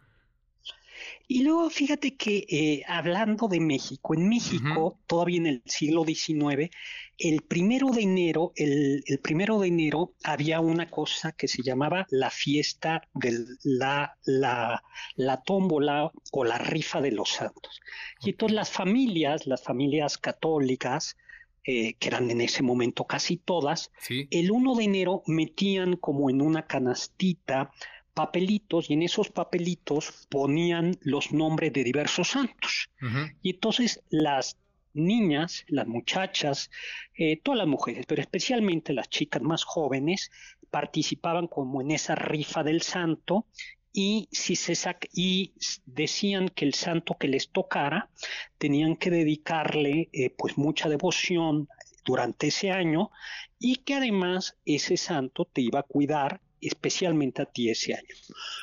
Y 1.31 1.43
luego 1.43 1.69
fíjate 1.69 2.15
que 2.15 2.43
eh, 2.49 2.83
hablando 2.87 3.47
de 3.47 3.59
México, 3.59 4.15
en 4.15 4.27
México, 4.27 4.97
todavía 5.05 5.37
en 5.37 5.45
el 5.45 5.61
siglo 5.63 6.03
XIX, 6.03 6.71
el 7.19 7.41
primero 7.43 7.91
de 7.91 8.01
enero, 8.01 8.51
el, 8.55 9.03
primero 9.21 9.59
de 9.59 9.67
enero 9.67 10.15
había 10.23 10.59
una 10.59 10.89
cosa 10.89 11.31
que 11.33 11.47
se 11.47 11.61
llamaba 11.61 12.07
la 12.09 12.31
fiesta 12.31 13.03
de 13.13 13.45
la, 13.61 14.17
la, 14.25 14.83
la 15.17 15.43
tómbola 15.43 16.11
o 16.31 16.43
la 16.43 16.57
rifa 16.57 16.99
de 16.99 17.11
los 17.11 17.29
santos. 17.29 17.79
Y 18.23 18.31
entonces 18.31 18.55
las 18.55 18.71
familias, 18.71 19.45
las 19.45 19.63
familias 19.63 20.17
católicas, 20.17 21.15
eh, 21.63 21.93
que 21.99 22.07
eran 22.07 22.31
en 22.31 22.41
ese 22.41 22.63
momento 22.63 23.05
casi 23.05 23.37
todas, 23.37 23.91
el 24.09 24.49
1 24.49 24.73
de 24.73 24.83
enero 24.83 25.21
metían 25.27 25.95
como 25.95 26.31
en 26.31 26.41
una 26.41 26.65
canastita 26.65 27.69
papelitos 28.19 28.89
y 28.89 28.95
en 28.95 29.03
esos 29.03 29.29
papelitos 29.29 30.27
ponían 30.27 30.97
los 31.03 31.31
nombres 31.31 31.71
de 31.71 31.85
diversos 31.85 32.27
santos. 32.27 32.89
Y 33.41 33.51
entonces 33.51 34.03
las 34.09 34.57
niñas, 34.93 35.63
las 35.69 35.87
muchachas, 35.87 36.69
eh, 37.17 37.39
todas 37.41 37.59
las 37.59 37.67
mujeres, 37.67 38.05
pero 38.05 38.21
especialmente 38.21 38.91
las 38.91 39.09
chicas 39.09 39.41
más 39.41 39.63
jóvenes, 39.63 40.31
participaban 40.69 41.47
como 41.47 41.79
en 41.79 41.91
esa 41.91 42.15
rifa 42.15 42.61
del 42.61 42.81
santo 42.81 43.45
y 43.93 44.27
si 44.33 44.57
se 44.57 44.73
y 45.13 45.53
decían 45.85 46.49
que 46.49 46.65
el 46.65 46.73
santo 46.73 47.15
que 47.17 47.29
les 47.29 47.49
tocara 47.49 48.09
tenían 48.57 48.97
que 48.97 49.11
dedicarle 49.11 50.09
eh, 50.11 50.29
pues 50.37 50.57
mucha 50.57 50.89
devoción 50.89 51.69
durante 52.03 52.47
ese 52.47 52.71
año 52.71 53.11
y 53.59 53.77
que 53.77 53.95
además 53.95 54.57
ese 54.65 54.97
santo 54.97 55.45
te 55.45 55.61
iba 55.61 55.79
a 55.79 55.83
cuidar 55.83 56.41
especialmente 56.61 57.41
a 57.41 57.45
ti 57.45 57.69
ese 57.69 57.93
año. 57.93 58.15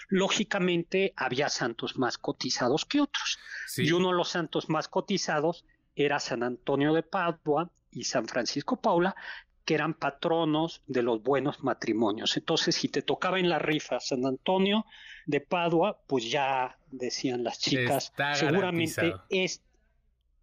Lógicamente 0.08 1.12
había 1.16 1.48
santos 1.48 1.96
más 1.96 2.18
cotizados 2.18 2.84
que 2.84 3.00
otros. 3.00 3.38
Y 3.76 3.92
uno 3.92 4.08
de 4.08 4.16
los 4.16 4.30
santos 4.30 4.68
más 4.68 4.88
cotizados 4.88 5.64
era 5.94 6.20
San 6.20 6.42
Antonio 6.42 6.92
de 6.92 7.02
Padua 7.02 7.70
y 7.90 8.04
San 8.04 8.28
Francisco 8.28 8.80
Paula, 8.80 9.16
que 9.64 9.74
eran 9.74 9.94
patronos 9.94 10.82
de 10.86 11.02
los 11.02 11.22
buenos 11.22 11.64
matrimonios. 11.64 12.36
Entonces, 12.36 12.76
si 12.76 12.88
te 12.88 13.02
tocaba 13.02 13.40
en 13.40 13.48
la 13.48 13.58
rifa 13.58 13.98
San 13.98 14.24
Antonio 14.24 14.86
de 15.26 15.40
Padua, 15.40 16.00
pues 16.06 16.30
ya 16.30 16.78
decían 16.90 17.42
las 17.42 17.58
chicas, 17.58 18.12
seguramente 18.34 19.14
es 19.28 19.62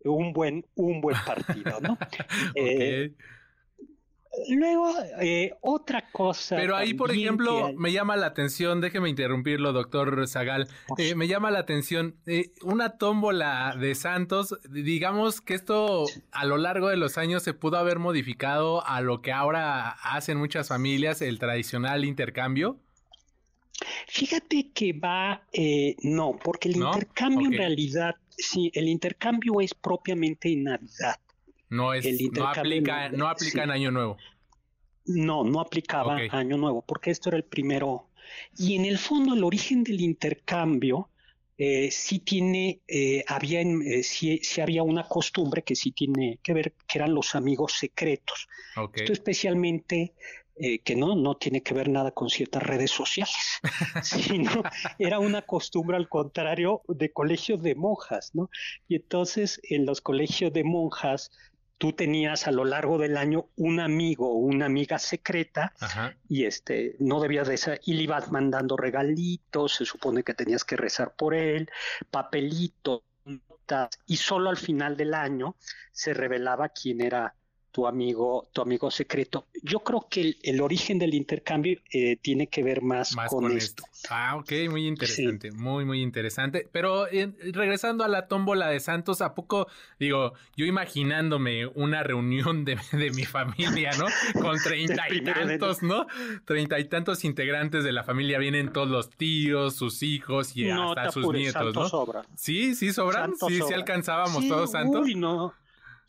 un 0.03 0.33
buen, 0.33 0.65
un 0.75 0.99
buen 0.99 1.17
partido, 1.25 1.79
¿no? 1.79 1.97
Eh, 2.55 3.13
Luego, 4.49 4.91
eh, 5.21 5.53
otra 5.61 6.09
cosa. 6.11 6.55
Pero 6.55 6.75
ahí, 6.75 6.93
por 6.93 7.11
ejemplo, 7.11 7.71
me 7.77 7.91
llama 7.91 8.15
la 8.15 8.27
atención, 8.27 8.81
déjeme 8.81 9.09
interrumpirlo, 9.09 9.73
doctor 9.73 10.27
Zagal, 10.27 10.67
eh, 10.97 11.13
me 11.13 11.27
llama 11.27 11.51
la 11.51 11.59
atención 11.59 12.15
eh, 12.25 12.51
una 12.63 12.97
tómbola 12.97 13.75
de 13.79 13.93
Santos, 13.93 14.57
digamos 14.69 15.39
que 15.39 15.53
esto 15.53 16.05
a 16.31 16.45
lo 16.45 16.57
largo 16.57 16.89
de 16.89 16.97
los 16.97 17.17
años 17.17 17.43
se 17.43 17.53
pudo 17.53 17.77
haber 17.77 17.99
modificado 17.99 18.85
a 18.87 19.01
lo 19.01 19.21
que 19.21 19.31
ahora 19.31 19.89
hacen 20.01 20.37
muchas 20.37 20.67
familias, 20.67 21.21
el 21.21 21.37
tradicional 21.37 22.03
intercambio. 22.03 22.79
Fíjate 24.07 24.71
que 24.73 24.93
va, 24.93 25.43
eh, 25.51 25.95
no, 26.03 26.37
porque 26.43 26.69
el 26.69 26.79
¿No? 26.79 26.87
intercambio 26.87 27.47
en 27.47 27.53
realidad, 27.53 28.15
sí, 28.29 28.71
el 28.73 28.87
intercambio 28.87 29.61
es 29.61 29.73
propiamente 29.73 30.51
en 30.51 30.63
Navidad. 30.65 31.19
No 31.73 31.93
es, 31.93 32.05
El 32.05 32.17
no 32.31 32.47
aplica, 32.47 33.09
no- 33.09 33.27
aplica 33.27 33.51
sí. 33.51 33.59
en 33.59 33.71
Año 33.71 33.91
Nuevo. 33.91 34.17
No, 35.05 35.43
no 35.43 35.59
aplicaba 35.59 36.15
Ok. 36.15 36.21
a 36.33 36.37
Año 36.37 36.55
Nuevo, 36.57 36.83
porque 36.85 37.09
esto 37.11 37.29
era 37.29 37.37
el 37.37 37.43
primero. 37.43 38.07
Y 38.57 38.75
en 38.75 38.85
el 38.85 38.97
fondo, 38.97 39.33
el 39.33 39.43
origen 39.43 39.83
del 39.83 39.99
intercambio 40.01 41.09
eh, 41.57 41.89
sí 41.91 42.19
tiene, 42.19 42.81
eh, 42.87 43.23
había, 43.27 43.61
eh, 43.61 44.03
sí, 44.03 44.39
sí 44.43 44.61
había 44.61 44.83
una 44.83 45.07
costumbre 45.07 45.63
que 45.63 45.75
sí 45.75 45.91
tiene 45.91 46.39
que 46.43 46.53
ver, 46.53 46.73
que 46.87 46.99
eran 46.99 47.13
los 47.13 47.35
amigos 47.35 47.73
secretos. 47.73 48.47
Esto 48.93 49.11
especialmente 49.13 50.13
eh, 50.55 50.79
que 50.79 50.95
no, 50.95 51.15
no 51.15 51.35
tiene 51.35 51.61
que 51.63 51.73
ver 51.73 51.89
nada 51.89 52.11
con 52.11 52.29
ciertas 52.29 52.61
redes 52.63 52.91
sociales, 52.91 53.59
sino 54.03 54.63
era 54.99 55.17
una 55.19 55.41
costumbre 55.41 55.97
al 55.97 56.07
contrario 56.07 56.81
de 56.87 57.11
colegios 57.11 57.61
de 57.63 57.73
monjas, 57.75 58.31
¿no? 58.35 58.49
Y 58.87 58.95
entonces 58.95 59.59
en 59.69 59.85
los 59.85 60.01
colegios 60.01 60.53
de 60.53 60.63
monjas 60.63 61.31
tú 61.83 61.91
tenías 61.91 62.47
a 62.47 62.51
lo 62.53 62.63
largo 62.63 62.97
del 62.97 63.17
año 63.17 63.49
un 63.57 63.81
amigo 63.81 64.29
o 64.29 64.37
una 64.37 64.67
amiga 64.67 64.97
secreta 64.99 65.73
Ajá. 65.81 66.15
y 66.29 66.45
este 66.45 66.95
no 66.99 67.19
debías 67.19 67.45
de 67.45 67.57
ser, 67.57 67.81
y 67.83 67.95
le 67.95 68.03
ibas 68.03 68.31
mandando 68.31 68.77
regalitos, 68.77 69.75
se 69.75 69.83
supone 69.83 70.23
que 70.23 70.33
tenías 70.33 70.63
que 70.63 70.77
rezar 70.77 71.13
por 71.13 71.33
él, 71.33 71.69
papelitos, 72.09 73.01
notas, 73.25 73.89
y 74.05 74.15
solo 74.15 74.49
al 74.49 74.55
final 74.55 74.95
del 74.95 75.13
año 75.13 75.57
se 75.91 76.13
revelaba 76.13 76.69
quién 76.69 77.01
era 77.01 77.35
tu 77.73 77.87
amigo, 77.87 78.47
tu 78.53 78.61
amigo 78.61 78.91
secreto. 78.91 79.47
Yo 79.63 79.79
creo 79.79 80.05
que 80.07 80.21
el, 80.21 80.37
el 80.43 80.61
origen 80.61 80.99
del 80.99 81.15
intercambio 81.15 81.79
eh, 81.91 82.17
tiene 82.21 82.45
que 82.47 82.61
ver 82.61 82.83
más, 82.83 83.15
Más 83.15 83.29
con, 83.29 83.43
con 83.45 83.57
esto. 83.57 83.83
Ah, 84.11 84.35
ok, 84.37 84.51
muy 84.69 84.87
interesante, 84.87 85.51
muy, 85.51 85.83
muy 85.83 86.01
interesante. 86.01 86.67
Pero 86.71 87.07
eh, 87.07 87.33
regresando 87.51 88.03
a 88.03 88.07
la 88.07 88.27
tómbola 88.27 88.67
de 88.67 88.79
Santos, 88.79 89.21
¿a 89.21 89.33
poco, 89.33 89.67
digo, 89.99 90.33
yo 90.55 90.65
imaginándome 90.67 91.65
una 91.65 92.03
reunión 92.03 92.63
de, 92.63 92.77
de 92.91 93.09
mi 93.09 93.25
familia, 93.25 93.89
¿no? 93.97 94.05
Con 94.39 94.59
treinta 94.59 95.09
y 95.11 95.23
tantos, 95.23 95.81
¿no? 95.81 96.05
Treinta 96.45 96.79
y 96.79 96.85
tantos 96.85 97.25
integrantes 97.25 97.83
de 97.83 97.91
la 97.91 98.03
familia, 98.03 98.37
vienen 98.37 98.71
todos 98.71 98.87
los 98.87 99.09
tíos, 99.09 99.75
sus 99.75 100.03
hijos 100.03 100.55
y 100.55 100.65
No 100.65 100.89
hasta 100.91 101.11
sus 101.11 101.23
apures, 101.23 101.41
nietos, 101.41 101.53
Santos 101.63 101.83
¿no? 101.83 101.89
sobra. 101.89 102.21
Sí, 102.35 102.75
sí 102.75 102.93
sobran, 102.93 103.31
Santos 103.31 103.49
sí, 103.49 103.61
sí 103.67 103.73
alcanzábamos 103.73 104.43
Sí, 104.43 104.49
todos 104.49 104.69
santos. 104.71 105.01
uy, 105.05 105.15
no. 105.15 105.55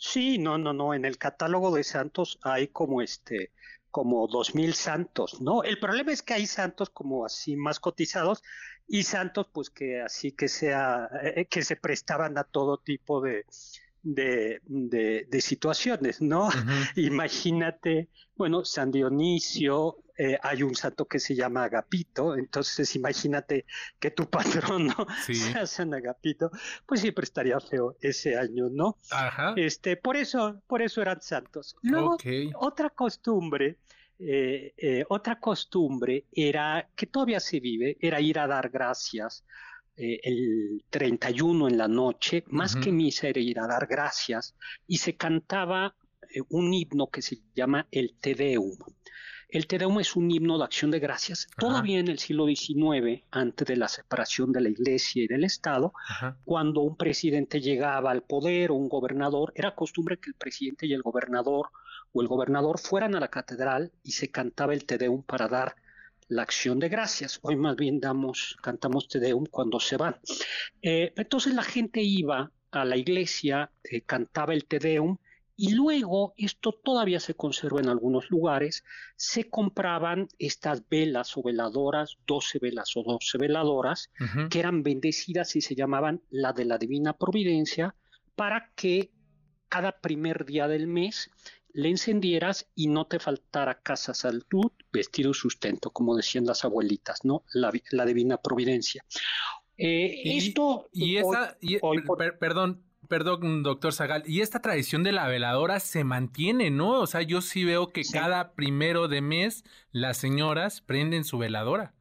Sí, 0.06 0.36
no, 0.38 0.58
no, 0.58 0.74
no. 0.74 0.92
En 0.94 1.06
el 1.06 1.16
catálogo 1.16 1.74
de 1.74 1.82
santos 1.82 2.38
hay 2.42 2.68
como 2.68 3.00
este, 3.00 3.52
como 3.90 4.26
dos 4.28 4.54
mil 4.54 4.74
santos, 4.74 5.40
¿no? 5.40 5.62
El 5.62 5.78
problema 5.80 6.12
es 6.12 6.22
que 6.22 6.34
hay 6.34 6.46
santos 6.46 6.90
como 6.90 7.24
así 7.24 7.56
más 7.56 7.80
cotizados 7.80 8.42
y 8.86 9.04
santos, 9.04 9.48
pues 9.50 9.70
que 9.70 10.02
así 10.02 10.32
que 10.32 10.48
sea, 10.48 11.08
eh, 11.22 11.46
que 11.46 11.62
se 11.62 11.76
prestaban 11.76 12.36
a 12.36 12.44
todo 12.44 12.76
tipo 12.78 13.22
de, 13.22 13.46
de, 14.04 14.60
de, 14.66 15.26
de 15.28 15.40
situaciones, 15.40 16.20
¿no? 16.20 16.48
Imagínate, 16.96 18.08
bueno, 18.36 18.64
San 18.64 18.92
Dionisio, 18.92 19.96
eh, 20.16 20.38
hay 20.42 20.62
un 20.62 20.76
santo 20.76 21.06
que 21.06 21.18
se 21.18 21.34
llama 21.34 21.64
Agapito, 21.64 22.36
entonces 22.36 22.94
imagínate 22.94 23.64
que 23.98 24.10
tu 24.12 24.28
patrono 24.30 24.94
Sí. 25.24 25.34
sea 25.34 25.66
San 25.66 25.92
Agapito, 25.94 26.50
pues 26.86 27.00
siempre 27.00 27.24
estaría 27.24 27.58
feo 27.58 27.96
ese 28.00 28.36
año, 28.36 28.68
¿no? 28.70 28.98
Ajá. 29.10 29.54
Este, 29.56 29.96
por 29.96 30.16
eso, 30.16 30.60
por 30.66 30.82
eso 30.82 31.02
eran 31.02 31.20
santos. 31.20 31.74
Luego, 31.82 32.16
otra 32.56 32.90
costumbre, 32.90 33.78
eh, 34.18 34.72
eh, 34.76 35.04
otra 35.08 35.40
costumbre 35.40 36.26
era 36.30 36.88
que 36.94 37.06
todavía 37.06 37.40
se 37.40 37.58
vive, 37.58 37.96
era 38.00 38.20
ir 38.20 38.38
a 38.38 38.46
dar 38.46 38.68
gracias 38.68 39.44
eh, 39.96 40.20
el 40.24 40.84
31 40.90 41.68
en 41.68 41.78
la 41.78 41.88
noche, 41.88 42.44
más 42.48 42.74
que 42.74 42.90
misa 42.90 43.28
era 43.28 43.40
ir 43.40 43.60
a 43.60 43.66
dar 43.66 43.86
gracias 43.86 44.56
y 44.88 44.98
se 44.98 45.16
cantaba 45.16 45.94
eh, 46.30 46.40
un 46.48 46.74
himno 46.74 47.08
que 47.08 47.22
se 47.22 47.38
llama 47.54 47.86
el 47.92 48.14
Te 48.20 48.34
Deum. 48.34 48.76
El 49.48 49.68
Te 49.68 49.78
Deum 49.78 50.00
es 50.00 50.16
un 50.16 50.32
himno 50.32 50.58
de 50.58 50.64
acción 50.64 50.90
de 50.90 50.98
gracias. 50.98 51.46
Todavía 51.56 52.00
en 52.00 52.08
el 52.08 52.18
siglo 52.18 52.46
XIX, 52.46 53.22
antes 53.30 53.68
de 53.68 53.76
la 53.76 53.86
separación 53.86 54.50
de 54.50 54.62
la 54.62 54.68
iglesia 54.68 55.22
y 55.22 55.28
del 55.28 55.44
Estado, 55.44 55.92
Ajá. 56.08 56.38
cuando 56.44 56.80
un 56.80 56.96
presidente 56.96 57.60
llegaba 57.60 58.10
al 58.10 58.22
poder 58.22 58.72
o 58.72 58.74
un 58.74 58.88
gobernador, 58.88 59.52
era 59.54 59.76
costumbre 59.76 60.18
que 60.18 60.30
el 60.30 60.34
presidente 60.34 60.86
y 60.86 60.92
el 60.92 61.02
gobernador 61.02 61.68
o 62.12 62.20
el 62.20 62.26
gobernador 62.26 62.80
fueran 62.80 63.14
a 63.14 63.20
la 63.20 63.28
catedral 63.28 63.92
y 64.02 64.10
se 64.12 64.28
cantaba 64.32 64.74
el 64.74 64.86
Te 64.86 64.98
Deum 64.98 65.22
para 65.22 65.46
dar 65.46 65.76
la 66.28 66.42
acción 66.42 66.78
de 66.78 66.88
gracias. 66.88 67.38
Hoy 67.42 67.56
más 67.56 67.76
bien 67.76 68.00
damos, 68.00 68.56
cantamos 68.62 69.08
Te 69.08 69.20
Deum 69.20 69.44
cuando 69.50 69.80
se 69.80 69.96
van. 69.96 70.16
Eh, 70.82 71.12
entonces 71.16 71.54
la 71.54 71.62
gente 71.62 72.02
iba 72.02 72.50
a 72.70 72.84
la 72.84 72.96
iglesia, 72.96 73.70
eh, 73.84 74.02
cantaba 74.02 74.54
el 74.54 74.64
Te 74.64 74.78
Deum 74.78 75.18
y 75.56 75.72
luego, 75.72 76.34
esto 76.36 76.72
todavía 76.72 77.20
se 77.20 77.34
conserva 77.34 77.80
en 77.80 77.88
algunos 77.88 78.28
lugares, 78.30 78.82
se 79.16 79.48
compraban 79.48 80.26
estas 80.38 80.88
velas 80.88 81.36
o 81.36 81.42
veladoras, 81.44 82.16
12 82.26 82.58
velas 82.58 82.96
o 82.96 83.04
12 83.04 83.38
veladoras, 83.38 84.10
que 84.50 84.58
eran 84.58 84.82
bendecidas 84.82 85.54
y 85.54 85.60
se 85.60 85.76
llamaban 85.76 86.22
la 86.30 86.52
de 86.52 86.64
la 86.64 86.76
Divina 86.76 87.12
Providencia, 87.12 87.94
para 88.34 88.72
que 88.74 89.12
cada 89.68 89.92
primer 90.00 90.44
día 90.44 90.66
del 90.66 90.88
mes 90.88 91.30
le 91.74 91.90
encendieras 91.90 92.68
y 92.74 92.88
no 92.88 93.06
te 93.06 93.20
faltara 93.20 93.80
casa, 93.82 94.14
salud, 94.14 94.72
vestido 94.92 95.32
y 95.32 95.34
sustento, 95.34 95.90
como 95.92 96.16
decían 96.16 96.46
las 96.46 96.64
abuelitas, 96.64 97.24
¿no? 97.24 97.44
La, 97.52 97.70
vi- 97.72 97.82
la 97.90 98.06
Divina 98.06 98.38
Providencia. 98.38 99.04
Eh, 99.76 100.22
Y- 100.24 100.38
esto... 100.38 100.88
Y 100.92 101.16
hoy- 101.18 101.36
esa, 101.36 101.58
y- 101.60 101.78
per- 102.16 102.38
perdón, 102.38 102.84
perdón, 103.08 103.62
doctor 103.62 103.92
Zagal, 103.92 104.22
y 104.26 104.40
esta 104.40 104.60
tradición 104.62 105.02
de 105.02 105.12
la 105.12 105.28
veladora 105.28 105.80
se 105.80 106.04
mantiene, 106.04 106.70
¿no? 106.70 107.00
O 107.00 107.06
sea, 107.06 107.22
yo 107.22 107.40
sí 107.42 107.64
veo 107.64 107.92
que 107.92 108.04
cada 108.04 108.54
primero 108.54 109.08
de 109.08 109.20
mes 109.20 109.64
las 109.92 110.16
señoras 110.18 110.80
prenden 110.80 111.24
su 111.24 111.38
veladora. 111.38 111.94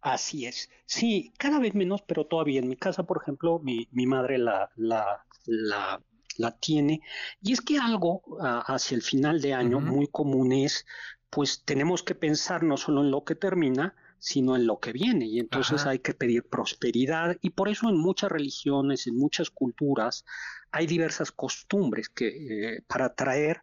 Así 0.00 0.46
es. 0.46 0.70
Sí, 0.86 1.32
cada 1.38 1.58
vez 1.58 1.74
menos, 1.74 2.02
pero 2.02 2.26
todavía 2.26 2.60
en 2.60 2.68
mi 2.68 2.76
casa, 2.76 3.04
por 3.04 3.20
ejemplo, 3.22 3.58
mi, 3.60 3.88
mi 3.92 4.06
madre 4.06 4.38
la, 4.38 4.70
la, 4.76 5.24
la, 5.46 6.00
la 6.36 6.56
tiene. 6.56 7.00
Y 7.42 7.52
es 7.52 7.60
que 7.60 7.78
algo 7.78 8.22
ah, 8.40 8.64
hacia 8.66 8.96
el 8.96 9.02
final 9.02 9.40
de 9.40 9.54
año 9.54 9.80
muy 9.80 10.06
común 10.08 10.52
es, 10.52 10.86
pues 11.30 11.62
tenemos 11.64 12.02
que 12.02 12.14
pensar 12.14 12.62
no 12.62 12.76
solo 12.76 13.02
en 13.02 13.10
lo 13.10 13.24
que 13.24 13.34
termina, 13.34 13.94
sino 14.18 14.56
en 14.56 14.66
lo 14.66 14.80
que 14.80 14.92
viene. 14.92 15.26
Y 15.26 15.38
entonces 15.38 15.82
Ajá. 15.82 15.90
hay 15.90 15.98
que 15.98 16.14
pedir 16.14 16.44
prosperidad. 16.44 17.36
Y 17.42 17.50
por 17.50 17.68
eso 17.68 17.88
en 17.88 17.98
muchas 17.98 18.30
religiones, 18.30 19.06
en 19.06 19.16
muchas 19.16 19.50
culturas, 19.50 20.24
hay 20.70 20.86
diversas 20.86 21.30
costumbres 21.30 22.08
que 22.08 22.76
eh, 22.76 22.82
para 22.86 23.14
traer 23.14 23.62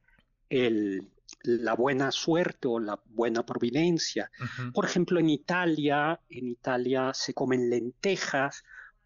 el, 0.50 1.10
la 1.44 1.74
buena 1.74 2.12
suerte 2.12 2.68
o 2.68 2.80
la 2.80 3.00
buena 3.06 3.46
providencia. 3.46 4.32
Por 4.74 4.86
ejemplo, 4.86 5.20
en 5.20 5.30
Italia, 5.30 6.20
en 6.30 6.48
Italia 6.48 7.12
se 7.14 7.34
comen 7.34 7.70
lentejas 7.70 8.64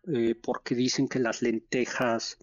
eh, 0.07 0.35
porque 0.35 0.75
dicen 0.75 1.07
que 1.07 1.19
las 1.19 1.41
lentejas 1.41 2.37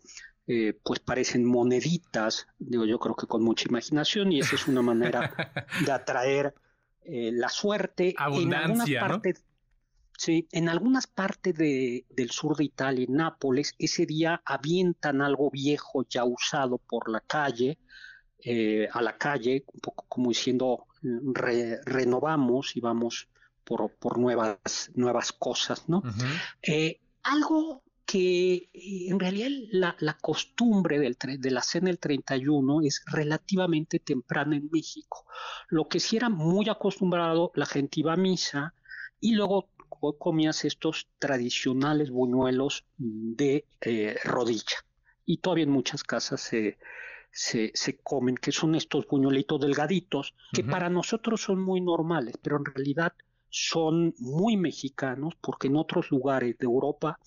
eh, 0.47 0.79
pues 0.83 1.01
parecen 1.01 1.45
moneditas, 1.45 2.47
digo 2.59 2.85
yo 2.85 2.99
creo 2.99 3.15
que 3.15 3.27
con 3.27 3.43
mucha 3.43 3.69
imaginación 3.69 4.33
y 4.33 4.41
esa 4.41 4.57
es 4.57 4.67
una 4.69 4.83
manera 4.83 5.21
de 5.87 5.93
atraer 5.93 6.55
eh, 7.03 7.31
la 7.33 7.49
suerte. 7.49 8.11
en 8.11 8.55
algunas 8.55 8.57
Abundancia, 8.57 9.01
¿no? 9.01 9.09
partes, 9.09 9.45
sí, 10.19 10.49
en 10.53 10.69
algunas 10.69 11.07
partes 11.07 11.55
de- 11.57 12.07
del 12.11 12.31
sur 12.31 12.57
de 12.57 12.65
Italia, 12.65 13.07
en 13.09 13.15
Nápoles, 13.17 13.75
ese 13.79 14.07
día 14.07 14.43
avientan 14.45 15.23
algo 15.23 15.51
viejo 15.51 16.05
ya 16.09 16.25
usado 16.25 16.79
por 16.79 17.11
la 17.11 17.21
calle, 17.21 17.79
eh, 18.45 18.89
a 18.93 19.03
la 19.03 19.17
calle, 19.19 19.65
un 19.73 19.81
poco 19.81 20.05
como 20.09 20.31
diciendo, 20.31 20.87
re- 21.03 21.81
renovamos 21.85 22.77
y 22.77 22.81
vamos 22.81 23.29
por, 23.65 23.91
por 23.97 24.19
nuevas, 24.19 24.91
nuevas 24.95 25.33
cosas, 25.33 25.89
¿no? 25.89 26.03
Algo 27.25 27.85
que 28.13 28.55
eh, 28.73 29.09
en 29.09 29.19
realidad 29.19 29.49
la, 29.71 29.97
la 30.01 30.15
costumbre 30.19 30.99
del, 30.99 31.17
de 31.39 31.51
la 31.51 31.63
cena 31.63 31.87
del 31.87 31.99
31 31.99 32.81
es 32.83 33.03
relativamente 33.07 33.99
temprana 34.01 34.57
en 34.57 34.69
México. 34.71 35.25
Lo 35.69 35.89
que 35.89 36.01
sí 36.01 36.17
era 36.17 36.29
muy 36.29 36.69
acostumbrado, 36.69 37.53
la 37.55 37.67
gente 37.67 38.01
iba 38.01 38.13
a 38.13 38.17
misa 38.17 38.75
y 39.21 39.35
luego 39.35 39.71
co- 39.89 40.19
comías 40.19 40.65
estos 40.65 41.09
tradicionales 41.19 42.11
buñuelos 42.11 42.85
de 42.99 43.67
eh, 43.81 44.17
rodilla. 44.25 44.79
Y 45.25 45.39
todavía 45.39 45.65
en 45.65 45.71
muchas 45.71 46.03
casas 46.03 46.41
se, 46.41 46.79
se, 47.31 47.71
se 47.75 47.99
comen, 47.99 48.35
que 48.37 48.53
son 48.53 48.75
estos 48.75 49.07
buñuelitos 49.07 49.61
delgaditos, 49.61 50.35
que 50.53 50.63
para 50.65 50.91
nosotros 50.91 51.41
son 51.43 51.61
muy 51.63 51.81
normales, 51.81 52.35
pero 52.43 52.57
en 52.59 52.65
realidad 52.65 53.13
son 53.55 54.15
muy 54.19 54.57
mexicanos, 54.57 55.35
porque 55.41 55.69
en 55.69 55.77
otros 55.77 56.11
lugares 56.11 56.57
de 56.59 56.65
Europa 56.67 57.19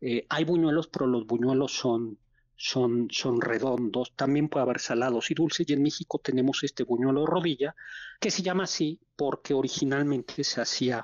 eh, 0.00 0.26
hay 0.28 0.44
buñuelos, 0.44 0.88
pero 0.88 1.06
los 1.06 1.26
buñuelos 1.26 1.72
son, 1.72 2.18
son, 2.56 3.08
son 3.10 3.40
redondos, 3.40 4.12
también 4.16 4.48
puede 4.48 4.64
haber 4.64 4.80
salados 4.80 5.30
y 5.30 5.34
dulces, 5.34 5.68
y 5.68 5.72
en 5.72 5.82
México 5.82 6.20
tenemos 6.22 6.64
este 6.64 6.84
buñuelo 6.84 7.20
de 7.20 7.26
rodilla, 7.26 7.74
que 8.20 8.30
se 8.30 8.42
llama 8.42 8.64
así 8.64 9.00
porque 9.16 9.54
originalmente 9.54 10.42
se 10.44 10.60
hacía, 10.60 11.02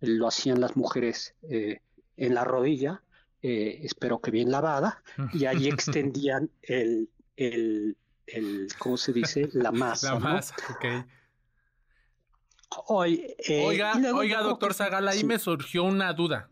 lo 0.00 0.28
hacían 0.28 0.60
las 0.60 0.76
mujeres 0.76 1.34
eh, 1.42 1.80
en 2.16 2.34
la 2.34 2.44
rodilla, 2.44 3.02
eh, 3.42 3.80
espero 3.82 4.20
que 4.20 4.30
bien 4.30 4.50
lavada, 4.50 5.02
y 5.32 5.46
ahí 5.46 5.68
extendían 5.68 6.50
el, 6.62 7.08
el, 7.36 7.96
el, 8.26 8.68
¿cómo 8.78 8.96
se 8.96 9.12
dice? 9.12 9.48
La 9.52 9.72
masa. 9.72 10.14
La 10.14 10.20
masa. 10.20 10.54
Hoy, 12.86 13.34
eh, 13.38 13.64
oiga, 13.66 13.94
oiga, 14.14 14.42
doctor 14.42 14.74
Zagal, 14.74 15.08
ahí 15.08 15.20
sí. 15.20 15.26
me 15.26 15.38
surgió 15.38 15.82
una 15.82 16.12
duda. 16.12 16.50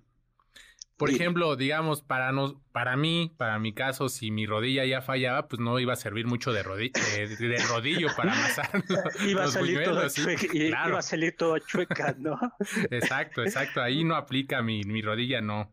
Por 0.99 1.11
ejemplo, 1.11 1.57
digamos, 1.57 2.03
para 2.03 2.33
nos, 2.33 2.57
para 2.73 2.97
mí, 2.97 3.33
para 3.39 3.59
mi 3.59 3.73
caso, 3.73 4.09
si 4.09 4.31
mi 4.31 4.47
rodilla 4.47 4.85
ya 4.85 5.01
fallaba, 5.01 5.47
pues 5.49 5.61
no 5.61 5.79
iba 5.79 5.93
a 5.93 5.97
servir 5.97 6.27
mucho 6.27 6.53
de, 6.53 6.65
rodi- 6.65 6.93
de, 6.93 7.49
de 7.49 7.57
rodillo 7.69 8.09
para 8.17 8.33
amasar 8.33 8.69
Iba 9.27 9.45
a 9.45 9.49
salir 9.49 9.79
buñuelos, 9.79 10.13
sí, 10.13 10.23
chueca, 10.23 10.47
y- 10.53 10.69
claro. 10.71 10.91
iba 10.91 10.99
a 10.99 11.03
salir 11.03 11.37
toda 11.37 11.61
chueca, 11.61 12.15
¿no? 12.19 12.39
Exacto, 12.91 13.43
exacto. 13.43 13.81
Ahí 13.81 14.03
no 14.05 14.17
aplica 14.17 14.61
mi, 14.61 14.83
mi 14.83 15.01
rodilla, 15.01 15.41
no. 15.41 15.73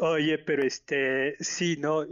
Oye, 0.00 0.38
pero 0.38 0.62
este, 0.64 1.34
sí, 1.42 1.78
no, 1.78 2.04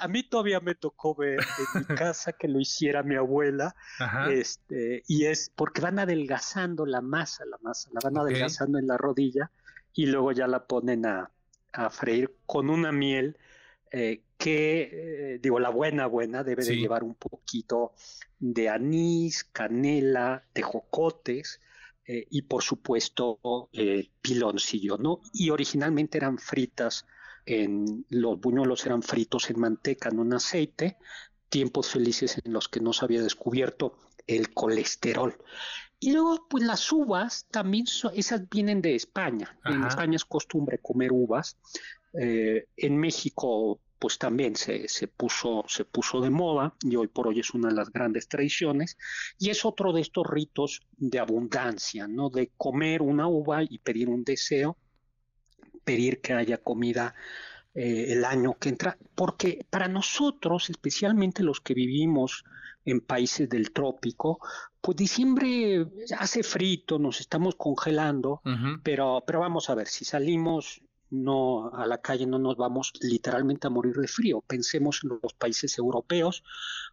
a 0.00 0.08
mí 0.08 0.24
todavía 0.24 0.58
me 0.58 0.74
tocó 0.74 1.14
ver 1.14 1.38
en 1.38 1.66
mi 1.72 1.84
casa 1.84 2.32
que 2.32 2.48
lo 2.48 2.58
hiciera 2.60 3.04
mi 3.04 3.14
abuela, 3.14 3.76
Ajá. 4.00 4.32
este, 4.32 5.04
y 5.06 5.26
es 5.26 5.48
porque 5.54 5.80
van 5.80 6.00
adelgazando 6.00 6.84
la 6.86 7.00
masa, 7.00 7.44
la 7.46 7.56
masa, 7.62 7.88
la 7.92 8.00
van 8.02 8.18
adelgazando 8.18 8.78
en 8.80 8.88
la 8.88 8.96
rodilla 8.98 9.50
y 9.94 10.06
luego 10.06 10.32
ya 10.32 10.46
la 10.46 10.66
ponen 10.66 11.06
a, 11.06 11.30
a 11.72 11.90
freír 11.90 12.36
con 12.46 12.70
una 12.70 12.92
miel 12.92 13.38
eh, 13.96 14.22
que, 14.36 14.90
eh, 15.34 15.38
digo, 15.40 15.60
la 15.60 15.70
buena, 15.70 16.08
buena, 16.08 16.42
debe 16.42 16.64
de 16.64 16.76
llevar 16.76 17.04
un 17.04 17.14
poquito 17.14 17.92
de 18.40 18.68
anís, 18.68 19.44
canela, 19.44 20.42
tejocotes, 20.52 21.60
eh, 22.04 22.26
y 22.28 22.42
por 22.42 22.64
supuesto 22.64 23.38
piloncillo, 24.20 24.98
¿no? 24.98 25.20
Y 25.32 25.50
originalmente 25.50 26.18
eran 26.18 26.38
fritas, 26.38 27.06
en, 27.46 28.04
los 28.10 28.40
buñuelos 28.40 28.84
eran 28.84 29.02
fritos 29.02 29.48
en 29.50 29.60
manteca, 29.60 30.10
no 30.10 30.22
en 30.22 30.34
aceite, 30.34 30.98
tiempos 31.48 31.90
felices 31.90 32.42
en 32.44 32.52
los 32.52 32.68
que 32.68 32.80
no 32.80 32.92
se 32.92 33.04
había 33.04 33.22
descubierto 33.22 33.96
el 34.26 34.52
colesterol. 34.52 35.38
Y 36.04 36.12
luego, 36.12 36.46
pues 36.50 36.62
las 36.64 36.92
uvas 36.92 37.46
también, 37.50 37.86
son, 37.86 38.12
esas 38.14 38.46
vienen 38.50 38.82
de 38.82 38.94
España. 38.94 39.58
En. 39.64 39.84
España 39.84 40.16
es 40.16 40.24
costumbre 40.26 40.76
comer 40.76 41.12
uvas. 41.12 41.56
Eh, 42.12 42.66
en 42.76 42.98
México, 42.98 43.80
pues 43.98 44.18
también 44.18 44.54
se, 44.54 44.86
se, 44.86 45.08
puso, 45.08 45.64
se 45.66 45.86
puso 45.86 46.20
de 46.20 46.28
moda 46.28 46.74
y 46.82 46.94
hoy 46.96 47.06
por 47.06 47.28
hoy 47.28 47.40
es 47.40 47.54
una 47.54 47.70
de 47.70 47.74
las 47.74 47.90
grandes 47.90 48.28
tradiciones. 48.28 48.98
Y 49.38 49.48
es 49.48 49.64
otro 49.64 49.94
de 49.94 50.02
estos 50.02 50.26
ritos 50.26 50.82
de 50.98 51.18
abundancia, 51.18 52.06
¿no? 52.06 52.28
De 52.28 52.50
comer 52.58 53.00
una 53.00 53.26
uva 53.26 53.62
y 53.62 53.78
pedir 53.78 54.10
un 54.10 54.24
deseo, 54.24 54.76
pedir 55.84 56.20
que 56.20 56.34
haya 56.34 56.58
comida 56.58 57.14
eh, 57.74 58.12
el 58.12 58.24
año 58.24 58.54
que 58.58 58.68
entra, 58.68 58.96
porque 59.14 59.66
para 59.70 59.88
nosotros, 59.88 60.70
especialmente 60.70 61.42
los 61.42 61.60
que 61.60 61.74
vivimos 61.74 62.44
en 62.84 63.00
países 63.00 63.48
del 63.48 63.72
trópico, 63.72 64.38
pues 64.80 64.96
diciembre 64.96 65.86
hace 66.18 66.42
frito, 66.42 66.98
nos 66.98 67.20
estamos 67.20 67.54
congelando, 67.56 68.42
pero, 68.82 69.24
pero 69.26 69.40
vamos 69.40 69.70
a 69.70 69.74
ver, 69.74 69.88
si 69.88 70.04
salimos 70.04 70.82
no 71.14 71.70
a 71.72 71.86
la 71.86 71.98
calle 71.98 72.26
no 72.26 72.38
nos 72.38 72.56
vamos 72.56 72.92
literalmente 73.00 73.66
a 73.66 73.70
morir 73.70 73.96
de 73.96 74.08
frío. 74.08 74.42
Pensemos 74.46 75.00
en 75.04 75.18
los 75.22 75.32
países 75.34 75.78
europeos 75.78 76.42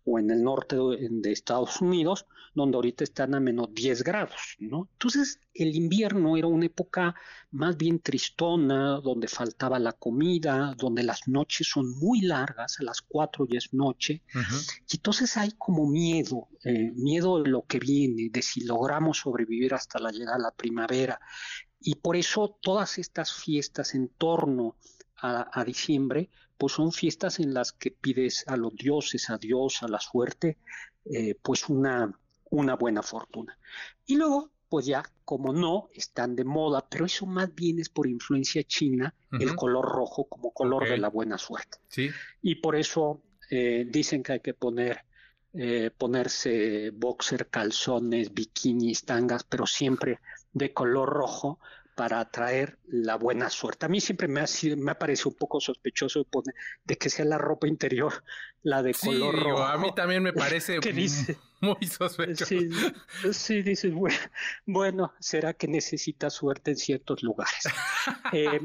o 0.06 0.20
en 0.20 0.30
el 0.32 0.44
norte 0.44 0.76
de, 0.76 1.08
de 1.10 1.32
Estados 1.32 1.82
Unidos, 1.82 2.26
donde 2.54 2.76
ahorita 2.76 3.04
están 3.04 3.34
a 3.34 3.40
menos 3.40 3.74
10 3.74 4.04
grados, 4.04 4.58
¿no? 4.60 4.90
Entonces, 4.94 5.40
el 5.54 5.76
invierno 5.76 6.38
era 6.38 6.48
una 6.48 6.66
época 6.66 7.16
más 7.52 7.78
bien 7.78 8.00
tristona, 8.00 9.00
donde 9.02 9.28
faltaba 9.28 9.80
la 9.80 9.94
comida, 9.94 10.76
donde 10.78 11.04
las 11.04 11.28
noches 11.28 11.68
son 11.68 11.90
muy 12.00 12.22
largas, 12.22 12.80
a 12.80 12.84
las 12.84 13.02
4 13.02 13.48
ya 13.50 13.58
es 13.58 13.74
noche, 13.74 14.22
y 14.90 14.96
entonces 14.96 15.38
hay 15.38 15.52
como 15.58 15.88
miedo, 15.88 16.50
eh, 16.64 16.92
miedo 16.96 17.42
de 17.42 17.50
lo 17.50 17.66
que 17.66 17.80
viene, 17.80 18.30
de 18.30 18.42
si 18.42 18.64
logramos 18.64 19.20
sobrevivir 19.20 19.74
hasta 19.74 20.00
la 20.00 20.12
llegada 20.12 20.38
de 20.38 20.44
la 20.44 20.52
primavera. 20.52 21.20
Y 21.82 21.96
por 21.96 22.16
eso 22.16 22.58
todas 22.62 22.98
estas 23.00 23.34
fiestas 23.34 23.96
en 23.96 24.08
torno 24.10 24.76
a, 25.18 25.50
a 25.60 25.64
diciembre, 25.66 26.30
pues 26.58 26.74
son 26.74 26.92
fiestas 26.92 27.40
en 27.40 27.54
las 27.54 27.72
que 27.72 27.92
pides 27.92 28.44
a 28.48 28.56
los 28.56 28.76
dioses, 28.76 29.30
a 29.30 29.38
Dios, 29.38 29.82
a 29.82 29.88
la 29.88 30.00
suerte, 30.00 30.58
eh, 31.06 31.36
pues 31.42 31.70
una, 31.70 32.12
una 32.52 32.76
buena 32.76 33.02
fortuna. 33.02 33.58
Y 34.06 34.16
luego, 34.16 34.52
pues 34.70 34.86
ya, 34.86 35.04
como 35.26 35.54
no, 35.54 35.90
están 35.94 36.36
de 36.36 36.44
moda, 36.44 36.86
pero 36.88 37.06
eso 37.06 37.26
más 37.26 37.54
bien 37.56 37.80
es 37.80 37.90
por 37.90 38.08
influencia 38.08 38.64
china, 38.64 39.14
el 39.40 39.56
color 39.56 39.86
rojo 39.86 40.26
como 40.26 40.52
color 40.52 40.88
de 40.88 40.98
la 40.98 41.08
buena 41.10 41.38
suerte 41.38 41.78
Sí. 41.88 42.10
y 42.42 42.56
por 42.56 42.76
eso 42.76 43.22
eh, 43.50 43.86
dicen 43.90 44.24
que 44.24 44.34
hay 44.34 44.40
que 44.42 44.54
poner 44.54 45.04
eh, 45.54 45.90
ponerse 45.98 46.92
boxer, 46.92 47.48
calzones, 47.50 48.34
bikinis, 48.34 49.04
tangas, 49.04 49.44
pero 49.44 49.66
siempre 49.66 50.20
de 50.54 50.74
color 50.74 51.10
rojo 51.10 51.60
para 51.96 52.20
atraer 52.20 52.78
la 52.88 53.16
buena 53.16 53.50
suerte. 53.50 53.86
A 53.86 53.90
mí 53.90 54.00
siempre 54.02 54.28
me 54.28 54.40
ha, 54.42 54.48
sido- 54.48 54.78
me 54.78 54.92
ha 54.92 54.98
parecido 55.00 55.30
un 55.32 55.36
poco 55.38 55.60
sospechoso 55.60 56.26
de 56.86 56.98
que 56.98 57.10
sea 57.10 57.26
la 57.26 57.38
ropa 57.38 57.68
interior 57.68 58.24
la 58.64 58.82
de 58.82 58.94
Sí, 58.94 59.08
color 59.08 59.36
rojo. 59.44 59.64
a 59.64 59.78
mí 59.78 59.94
también 59.94 60.24
me 60.24 60.34
parece 60.34 60.80
¿Qué 60.80 60.94
dice? 60.94 61.38
Muy 61.62 61.86
sospechoso. 61.88 62.50
Sí, 62.50 62.70
sí, 63.34 63.62
dices, 63.62 63.94
bueno, 63.94 64.18
bueno, 64.66 65.14
será 65.20 65.54
que 65.54 65.68
necesita 65.68 66.30
suerte 66.30 66.72
en 66.72 66.78
ciertos 66.78 67.24
lugares. 67.24 67.64
Eh, 68.32 68.62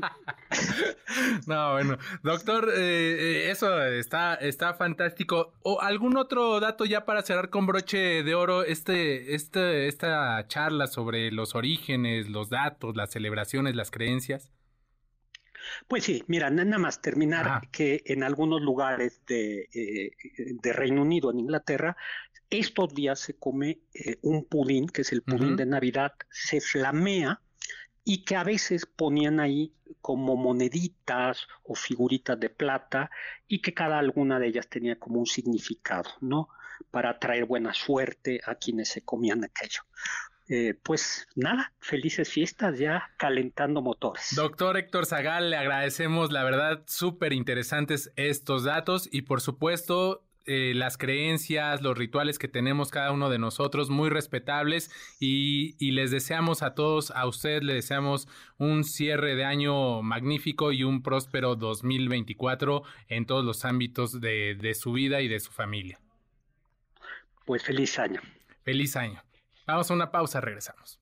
No, 1.46 1.72
bueno, 1.72 1.98
doctor, 2.22 2.70
eh, 2.74 3.46
eh, 3.48 3.50
eso 3.50 3.82
está, 3.84 4.34
está 4.34 4.74
fantástico. 4.74 5.54
¿O 5.62 5.80
algún 5.80 6.16
otro 6.16 6.60
dato 6.60 6.84
ya 6.84 7.04
para 7.04 7.22
cerrar 7.22 7.50
con 7.50 7.66
broche 7.66 8.22
de 8.22 8.34
oro 8.34 8.62
este, 8.64 9.34
este, 9.34 9.88
esta 9.88 10.46
charla 10.48 10.86
sobre 10.86 11.30
los 11.32 11.54
orígenes, 11.54 12.28
los 12.28 12.50
datos, 12.50 12.96
las 12.96 13.10
celebraciones, 13.10 13.74
las 13.76 13.90
creencias? 13.90 14.50
Pues 15.88 16.04
sí, 16.04 16.24
mira, 16.28 16.50
na- 16.50 16.64
nada 16.64 16.78
más 16.78 17.00
terminar 17.00 17.56
que 17.70 18.02
en 18.06 18.22
algunos 18.22 18.60
lugares 18.62 19.22
de, 19.26 19.68
eh, 19.72 20.10
de 20.38 20.72
Reino 20.72 21.02
Unido, 21.02 21.30
en 21.30 21.40
Inglaterra, 21.40 21.96
estos 22.50 22.94
días 22.94 23.18
se 23.18 23.36
come 23.36 23.80
eh, 23.94 24.18
un 24.22 24.44
pudín, 24.44 24.86
que 24.88 25.02
es 25.02 25.12
el 25.12 25.22
pudín 25.22 25.56
de 25.56 25.66
Navidad, 25.66 26.12
se 26.30 26.60
flamea 26.60 27.40
y 28.04 28.24
que 28.24 28.36
a 28.36 28.44
veces 28.44 28.86
ponían 28.86 29.40
ahí 29.40 29.74
como 30.00 30.36
moneditas 30.36 31.48
o 31.64 31.74
figuritas 31.74 32.38
de 32.38 32.50
plata 32.50 33.10
y 33.48 33.60
que 33.60 33.74
cada 33.74 33.98
alguna 33.98 34.38
de 34.38 34.46
ellas 34.46 34.68
tenía 34.68 34.98
como 34.98 35.18
un 35.18 35.26
significado, 35.26 36.10
¿no? 36.20 36.48
Para 36.90 37.18
traer 37.18 37.46
buena 37.46 37.74
suerte 37.74 38.40
a 38.46 38.54
quienes 38.54 38.90
se 38.90 39.02
comían 39.02 39.42
aquello. 39.42 39.82
Eh, 40.48 40.74
pues 40.80 41.26
nada, 41.34 41.72
felices 41.80 42.28
fiestas 42.28 42.78
ya 42.78 43.10
calentando 43.16 43.82
motores. 43.82 44.28
Doctor 44.36 44.76
Héctor 44.76 45.06
Zagal, 45.06 45.50
le 45.50 45.56
agradecemos, 45.56 46.30
la 46.30 46.44
verdad, 46.44 46.84
súper 46.86 47.32
interesantes 47.32 48.12
estos 48.14 48.62
datos 48.62 49.08
y 49.10 49.22
por 49.22 49.40
supuesto 49.40 50.25
eh, 50.46 50.72
las 50.74 50.98
creencias, 50.98 51.82
los 51.82 51.96
rituales 51.96 52.38
que 52.38 52.48
tenemos 52.48 52.90
cada 52.90 53.12
uno 53.12 53.30
de 53.30 53.38
nosotros, 53.38 53.90
muy 53.90 54.10
respetables 54.10 54.90
y, 55.18 55.76
y 55.78 55.92
les 55.92 56.10
deseamos 56.10 56.62
a 56.62 56.74
todos, 56.74 57.10
a 57.10 57.26
usted 57.26 57.62
le 57.62 57.74
deseamos 57.74 58.28
un 58.58 58.84
cierre 58.84 59.34
de 59.34 59.44
año 59.44 60.02
magnífico 60.02 60.72
y 60.72 60.84
un 60.84 61.02
próspero 61.02 61.56
2024 61.56 62.82
en 63.08 63.26
todos 63.26 63.44
los 63.44 63.64
ámbitos 63.64 64.20
de, 64.20 64.54
de 64.54 64.74
su 64.74 64.92
vida 64.92 65.20
y 65.20 65.28
de 65.28 65.40
su 65.40 65.52
familia. 65.52 66.00
Pues 67.44 67.62
feliz 67.62 67.98
año. 67.98 68.20
Feliz 68.62 68.96
año. 68.96 69.22
Vamos 69.66 69.90
a 69.90 69.94
una 69.94 70.10
pausa, 70.10 70.40
regresamos. 70.40 71.00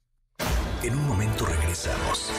En 0.83 0.95
un 0.95 1.07
momento 1.07 1.47
regresamos. 1.47 2.31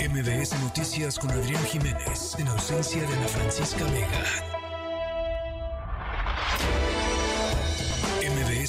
MBS 0.00 0.58
Noticias 0.62 1.18
con 1.18 1.30
Adrián 1.30 1.64
Jiménez, 1.64 2.36
en 2.38 2.48
ausencia 2.48 3.00
de 3.00 3.14
Ana 3.14 3.28
Francisca 3.28 3.84
Vega. 3.84 4.59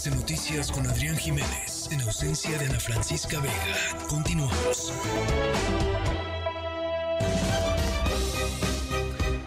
MBS 0.01 0.15
Noticias 0.15 0.71
con 0.71 0.87
Adrián 0.87 1.15
Jiménez, 1.15 1.89
en 1.91 2.01
ausencia 2.01 2.57
de 2.57 2.65
Ana 2.65 2.79
Francisca 2.79 3.39
Vega. 3.39 4.07
Continuamos. 4.09 4.91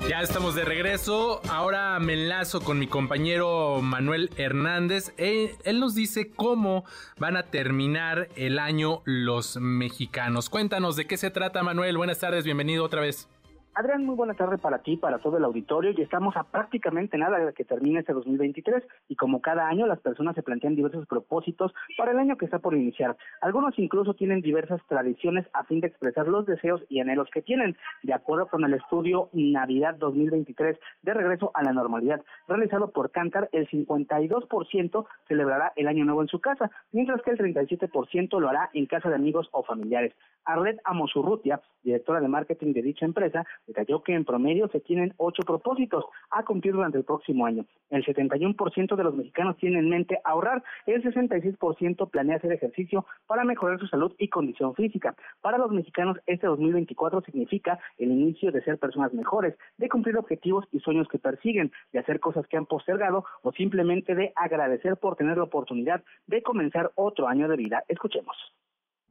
Ya 0.08 0.20
estamos 0.20 0.54
de 0.54 0.64
regreso. 0.64 1.40
Ahora 1.48 1.98
me 1.98 2.12
enlazo 2.12 2.60
con 2.60 2.78
mi 2.78 2.86
compañero 2.86 3.80
Manuel 3.82 4.30
Hernández. 4.36 5.12
Él, 5.16 5.50
él, 5.64 5.80
nos 5.80 5.94
dice 5.94 6.30
cómo 6.30 6.84
van 7.18 7.36
a 7.36 7.44
terminar 7.44 8.28
el 8.36 8.58
año 8.58 9.02
los 9.04 9.56
mexicanos. 9.56 10.50
Cuéntanos 10.50 10.94
de 10.94 11.06
qué 11.06 11.16
se 11.16 11.30
trata, 11.30 11.62
Manuel. 11.62 11.96
Buenas 11.96 12.20
tardes, 12.20 12.44
bienvenido 12.44 12.84
otra 12.84 13.00
vez. 13.00 13.28
Adrián, 13.76 14.06
muy 14.06 14.14
buena 14.14 14.34
tarde 14.34 14.56
para 14.56 14.78
ti, 14.78 14.96
para 14.96 15.18
todo 15.18 15.36
el 15.36 15.42
auditorio 15.42 15.90
y 15.90 16.00
estamos 16.00 16.36
a 16.36 16.44
prácticamente 16.44 17.18
nada 17.18 17.38
de 17.38 17.52
que 17.52 17.64
termine 17.64 17.98
este 17.98 18.12
2023 18.12 18.84
y 19.08 19.16
como 19.16 19.40
cada 19.40 19.66
año 19.66 19.88
las 19.88 19.98
personas 19.98 20.36
se 20.36 20.44
plantean 20.44 20.76
diversos 20.76 21.08
propósitos 21.08 21.74
para 21.98 22.12
el 22.12 22.18
año 22.20 22.36
que 22.36 22.44
está 22.44 22.60
por 22.60 22.74
iniciar. 22.74 23.16
Algunos 23.40 23.76
incluso 23.76 24.14
tienen 24.14 24.42
diversas 24.42 24.80
tradiciones 24.86 25.44
a 25.52 25.64
fin 25.64 25.80
de 25.80 25.88
expresar 25.88 26.28
los 26.28 26.46
deseos 26.46 26.82
y 26.88 27.00
anhelos 27.00 27.28
que 27.32 27.42
tienen. 27.42 27.76
De 28.04 28.14
acuerdo 28.14 28.46
con 28.46 28.62
el 28.62 28.74
estudio 28.74 29.28
Navidad 29.32 29.96
2023 29.96 30.78
de 31.02 31.14
regreso 31.14 31.50
a 31.54 31.64
la 31.64 31.72
normalidad 31.72 32.22
realizado 32.46 32.92
por 32.92 33.10
Cantar, 33.10 33.48
el 33.50 33.68
52% 33.68 35.04
celebrará 35.26 35.72
el 35.74 35.88
año 35.88 36.04
nuevo 36.04 36.22
en 36.22 36.28
su 36.28 36.40
casa, 36.40 36.70
mientras 36.92 37.22
que 37.22 37.32
el 37.32 37.38
37% 37.38 38.38
lo 38.38 38.48
hará 38.48 38.70
en 38.72 38.86
casa 38.86 39.08
de 39.08 39.16
amigos 39.16 39.48
o 39.50 39.64
familiares. 39.64 40.14
Arlet 40.44 40.78
Amosurrutia, 40.84 41.60
directora 41.82 42.20
de 42.20 42.28
marketing 42.28 42.72
de 42.72 42.82
dicha 42.82 43.06
empresa, 43.06 43.46
detalló 43.66 44.02
que 44.02 44.14
en 44.14 44.24
promedio 44.24 44.68
se 44.68 44.80
tienen 44.80 45.14
ocho 45.16 45.42
propósitos 45.42 46.04
a 46.30 46.44
cumplir 46.44 46.74
durante 46.74 46.98
el 46.98 47.04
próximo 47.04 47.46
año. 47.46 47.66
El 47.90 48.04
71% 48.04 48.96
de 48.96 49.04
los 49.04 49.14
mexicanos 49.14 49.56
tienen 49.56 49.84
en 49.84 49.90
mente 49.90 50.18
ahorrar, 50.24 50.62
el 50.86 51.02
66% 51.02 52.10
planea 52.10 52.36
hacer 52.36 52.52
ejercicio 52.52 53.06
para 53.26 53.44
mejorar 53.44 53.78
su 53.78 53.86
salud 53.86 54.12
y 54.18 54.28
condición 54.28 54.74
física. 54.74 55.14
Para 55.40 55.58
los 55.58 55.70
mexicanos, 55.70 56.18
este 56.26 56.46
2024 56.46 57.22
significa 57.22 57.78
el 57.98 58.10
inicio 58.10 58.52
de 58.52 58.62
ser 58.62 58.78
personas 58.78 59.12
mejores, 59.12 59.56
de 59.78 59.88
cumplir 59.88 60.16
objetivos 60.16 60.64
y 60.72 60.80
sueños 60.80 61.08
que 61.08 61.18
persiguen, 61.18 61.72
de 61.92 61.98
hacer 61.98 62.20
cosas 62.20 62.46
que 62.48 62.56
han 62.56 62.66
postergado 62.66 63.24
o 63.42 63.52
simplemente 63.52 64.14
de 64.14 64.32
agradecer 64.36 64.96
por 64.96 65.16
tener 65.16 65.36
la 65.36 65.44
oportunidad 65.44 66.02
de 66.26 66.42
comenzar 66.42 66.92
otro 66.94 67.28
año 67.28 67.48
de 67.48 67.56
vida. 67.56 67.84
Escuchemos 67.88 68.36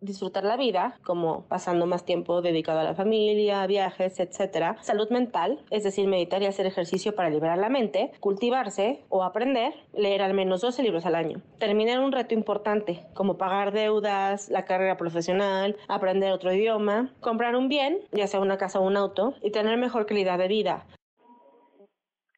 disfrutar 0.03 0.43
la 0.43 0.57
vida, 0.57 0.99
como 1.03 1.45
pasando 1.47 1.85
más 1.85 2.05
tiempo 2.05 2.41
dedicado 2.41 2.79
a 2.79 2.83
la 2.83 2.95
familia, 2.95 3.65
viajes, 3.67 4.19
etc. 4.19 4.77
Salud 4.81 5.09
mental, 5.09 5.59
es 5.69 5.83
decir, 5.83 6.07
meditar 6.07 6.41
y 6.41 6.45
hacer 6.45 6.65
ejercicio 6.65 7.15
para 7.15 7.29
liberar 7.29 7.57
la 7.57 7.69
mente, 7.69 8.11
cultivarse 8.19 9.03
o 9.09 9.23
aprender, 9.23 9.73
leer 9.93 10.21
al 10.21 10.33
menos 10.33 10.61
12 10.61 10.83
libros 10.83 11.05
al 11.05 11.15
año. 11.15 11.41
Terminar 11.59 11.99
un 11.99 12.11
reto 12.11 12.33
importante, 12.33 13.05
como 13.13 13.37
pagar 13.37 13.71
deudas, 13.71 14.49
la 14.49 14.65
carrera 14.65 14.97
profesional, 14.97 15.75
aprender 15.87 16.31
otro 16.31 16.53
idioma, 16.53 17.13
comprar 17.19 17.55
un 17.55 17.67
bien, 17.67 17.99
ya 18.11 18.27
sea 18.27 18.39
una 18.39 18.57
casa 18.57 18.79
o 18.79 18.85
un 18.85 18.97
auto, 18.97 19.33
y 19.41 19.51
tener 19.51 19.77
mejor 19.77 20.05
calidad 20.05 20.37
de 20.37 20.47
vida. 20.47 20.85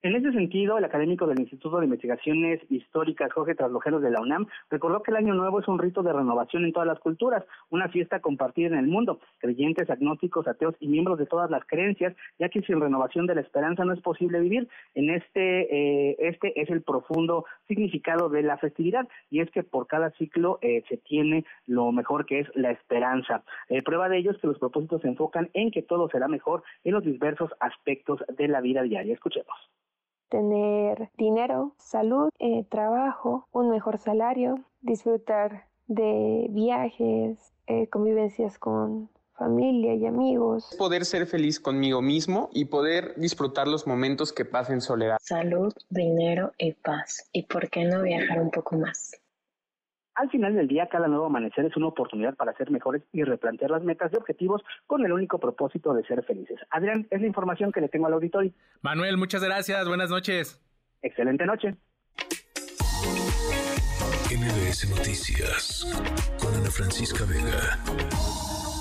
En 0.06 0.16
ese 0.16 0.32
sentido, 0.34 0.78
el 0.78 0.86
académico 0.86 1.26
del 1.26 1.40
Instituto 1.40 1.80
de 1.80 1.86
Investigaciones 1.86 2.62
Históricas, 2.70 3.34
Jorge 3.34 3.56
Traslojeros 3.56 4.04
de 4.04 4.12
la 4.12 4.22
UNAM, 4.22 4.46
recordó 4.70 5.02
que 5.02 5.10
el 5.10 5.18
Año 5.18 5.34
Nuevo 5.34 5.60
es 5.60 5.68
un 5.68 5.80
rito 5.80 6.04
de 6.04 6.14
renovación 6.14 6.64
en 6.64 6.74
todas 6.74 6.86
las 6.86 7.00
culturas, 7.00 7.44
una 7.72 7.90
fiesta 7.90 8.20
compartida 8.20 8.68
en 8.68 8.76
el 8.76 8.86
mundo, 8.86 9.20
creyentes, 9.40 9.90
agnósticos, 9.90 10.48
ateos 10.48 10.76
y 10.80 10.90
miembros 10.90 11.18
de 11.18 11.26
todas 11.26 11.50
las 11.50 11.66
creencias, 11.66 12.16
ya 12.38 12.50
que 12.50 12.62
sin 12.62 12.80
renovación 12.80 13.26
de 13.26 13.34
la 13.34 13.42
esperanza 13.42 13.84
no 13.84 13.94
es 13.94 14.02
posible 14.02 14.40
vivir. 14.42 14.68
En 14.94 15.10
este, 15.10 16.12
eh, 16.12 16.16
este 16.20 16.62
es 16.62 16.70
el 16.70 16.84
profundo 16.84 17.46
significado 17.68 18.30
de 18.30 18.44
la 18.44 18.60
festividad, 18.60 19.08
y 19.32 19.40
es 19.40 19.50
que 19.50 19.64
por 19.64 19.88
cada 19.88 20.12
ciclo 20.12 20.60
eh, 20.62 20.84
se 20.88 20.98
tiene 20.98 21.46
lo 21.66 21.92
mejor 21.92 22.28
que 22.28 22.42
es 22.42 22.48
la 22.54 22.70
esperanza. 22.70 23.44
Eh, 23.70 23.82
prueba 23.82 24.08
de 24.08 24.20
ello 24.20 24.30
es 24.30 24.38
que 24.38 24.46
los 24.46 24.60
propósitos 24.60 25.02
se 25.02 25.08
enfocan 25.08 25.50
en 25.56 25.72
que 25.72 25.82
todo 25.82 26.08
será 26.10 26.28
mejor 26.28 26.62
en 26.84 26.94
los 26.94 27.04
diversos 27.04 27.50
aspectos 27.60 28.24
de 28.38 28.48
la 28.48 28.62
vida 28.62 28.84
diaria. 28.84 29.12
Escuchemos 29.12 29.56
tener 30.30 31.10
dinero, 31.18 31.76
salud, 31.78 32.30
eh, 32.40 32.64
trabajo, 32.70 33.48
un 33.52 33.70
mejor 33.70 33.98
salario, 34.00 34.56
disfrutar 34.82 35.68
de 35.88 36.48
viajes, 36.50 37.38
eh, 37.68 37.88
convivencias 37.88 38.58
con 38.58 39.10
familia 39.38 39.94
y 39.96 40.06
amigos. 40.06 40.76
Poder 40.78 41.06
ser 41.06 41.28
feliz 41.28 41.60
conmigo 41.60 42.02
mismo 42.02 42.50
y 42.54 42.66
poder 42.66 43.14
disfrutar 43.18 43.68
los 43.68 43.86
momentos 43.86 44.32
que 44.32 44.46
pasen 44.46 44.76
en 44.76 44.82
soledad. 44.82 45.18
Salud, 45.22 45.74
dinero 45.90 46.54
y 46.58 46.74
paz. 46.74 47.30
¿Y 47.32 47.44
por 47.44 47.70
qué 47.70 47.84
no 47.84 48.02
viajar 48.02 48.42
un 48.42 48.50
poco 48.50 48.78
más? 48.78 49.12
Al 50.16 50.30
final 50.30 50.56
del 50.56 50.68
día, 50.70 50.88
cada 50.88 51.08
nuevo 51.08 51.26
amanecer 51.26 51.66
es 51.66 51.76
una 51.76 51.88
oportunidad 51.88 52.36
para 52.36 52.54
ser 52.54 52.72
mejores 52.72 53.04
y 53.12 53.24
replantear 53.24 53.72
las 53.72 53.84
metas 53.84 54.12
y 54.14 54.16
objetivos 54.16 54.62
con 54.88 55.06
el 55.06 55.12
único 55.12 55.40
propósito 55.40 55.94
de 55.94 56.04
ser 56.04 56.24
felices. 56.24 56.58
Adrián, 56.70 57.06
es 57.10 57.20
la 57.20 57.28
información 57.28 57.74
que 57.74 57.82
le 57.82 57.90
tengo 57.90 58.08
al 58.08 58.14
auditorio. 58.14 58.52
Manuel, 58.82 59.18
muchas 59.18 59.44
gracias. 59.44 59.86
Buenas 59.88 60.10
noches. 60.10 60.62
Excelente 61.02 61.46
noche. 61.46 61.76
MBS 64.32 64.90
Noticias 64.90 65.86
con 66.40 66.54
Ana 66.56 66.72
Francisca 66.72 67.26
Vega. 67.26 68.75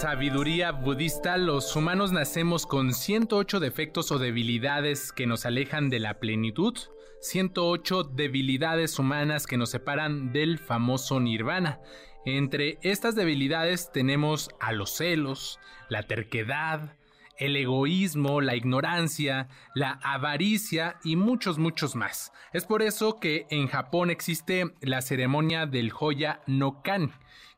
Sabiduría 0.00 0.72
budista 0.72 1.36
los 1.38 1.76
humanos 1.76 2.10
nacemos 2.10 2.66
con 2.66 2.92
108 2.92 3.60
defectos 3.60 4.10
o 4.10 4.18
debilidades 4.18 5.12
que 5.12 5.26
nos 5.26 5.46
alejan 5.46 5.88
de 5.88 6.00
la 6.00 6.18
plenitud? 6.18 6.76
108 7.20 8.04
debilidades 8.04 8.98
humanas 8.98 9.46
que 9.46 9.56
nos 9.56 9.70
separan 9.70 10.32
del 10.32 10.58
famoso 10.58 11.20
nirvana. 11.20 11.80
Entre 12.26 12.78
estas 12.82 13.14
debilidades 13.14 13.92
tenemos 13.92 14.50
a 14.60 14.72
los 14.72 14.90
celos, 14.90 15.60
la 15.88 16.02
terquedad, 16.02 16.96
el 17.38 17.56
egoísmo, 17.56 18.40
la 18.40 18.56
ignorancia, 18.56 19.48
la 19.74 20.00
avaricia 20.02 20.98
y 21.04 21.16
muchos, 21.16 21.58
muchos 21.58 21.94
más. 21.94 22.32
Es 22.52 22.64
por 22.64 22.82
eso 22.82 23.20
que 23.20 23.46
en 23.50 23.68
Japón 23.68 24.10
existe 24.10 24.74
la 24.80 25.02
ceremonia 25.02 25.66
del 25.66 25.92
Hoya 25.98 26.40
no 26.46 26.82
Kan, 26.82 27.12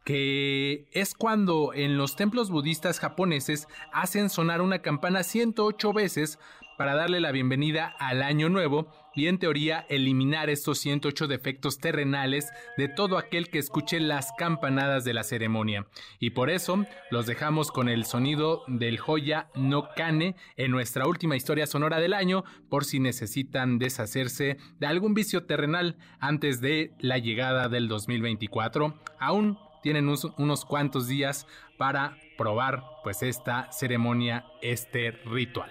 que 0.07 0.87
es 0.93 1.15
cuando 1.15 1.75
en 1.75 1.99
los 1.99 2.15
templos 2.15 2.49
budistas 2.49 3.01
japoneses 3.01 3.67
hacen 3.93 4.31
sonar 4.31 4.63
una 4.63 4.79
campana 4.79 5.25
108 5.25 5.93
veces 5.93 6.39
para 6.79 6.95
darle 6.95 7.19
la 7.19 7.33
bienvenida 7.33 7.93
al 7.99 8.23
año 8.23 8.49
nuevo 8.49 8.87
y 9.17 9.27
en 9.27 9.39
teoría 9.39 9.85
eliminar 9.89 10.49
estos 10.49 10.79
108 10.79 11.27
defectos 11.27 11.79
terrenales 11.79 12.53
de 12.77 12.87
todo 12.89 13.19
aquel 13.19 13.49
que 13.49 13.59
escuche 13.59 13.99
las 13.99 14.31
campanadas 14.39 15.05
de 15.05 15.15
la 15.15 15.25
ceremonia. 15.25 15.89
Y 16.21 16.31
por 16.31 16.51
eso 16.51 16.85
los 17.11 17.27
dejamos 17.27 17.73
con 17.73 17.89
el 17.89 18.05
sonido 18.05 18.63
del 18.69 18.99
joya 18.99 19.49
no 19.57 19.89
Kane 19.97 20.37
en 20.57 20.71
nuestra 20.71 21.09
última 21.09 21.35
historia 21.35 21.67
sonora 21.67 21.99
del 21.99 22.13
año 22.13 22.45
por 22.69 22.85
si 22.85 23.01
necesitan 23.01 23.81
deshacerse 23.81 24.59
de 24.79 24.87
algún 24.87 25.15
vicio 25.15 25.47
terrenal 25.47 25.97
antes 26.21 26.61
de 26.61 26.93
la 27.01 27.19
llegada 27.19 27.69
del 27.69 27.89
2024. 27.89 29.01
Aún 29.19 29.59
tienen 29.87 30.09
unos, 30.09 30.65
cuantos 30.65 31.07
días 31.07 31.47
para 31.77 32.19
probar 32.37 32.83
pues 33.05 33.23
esta 33.23 33.71
ceremonia, 33.71 34.45
este 34.61 35.13
ritual. 35.13 35.71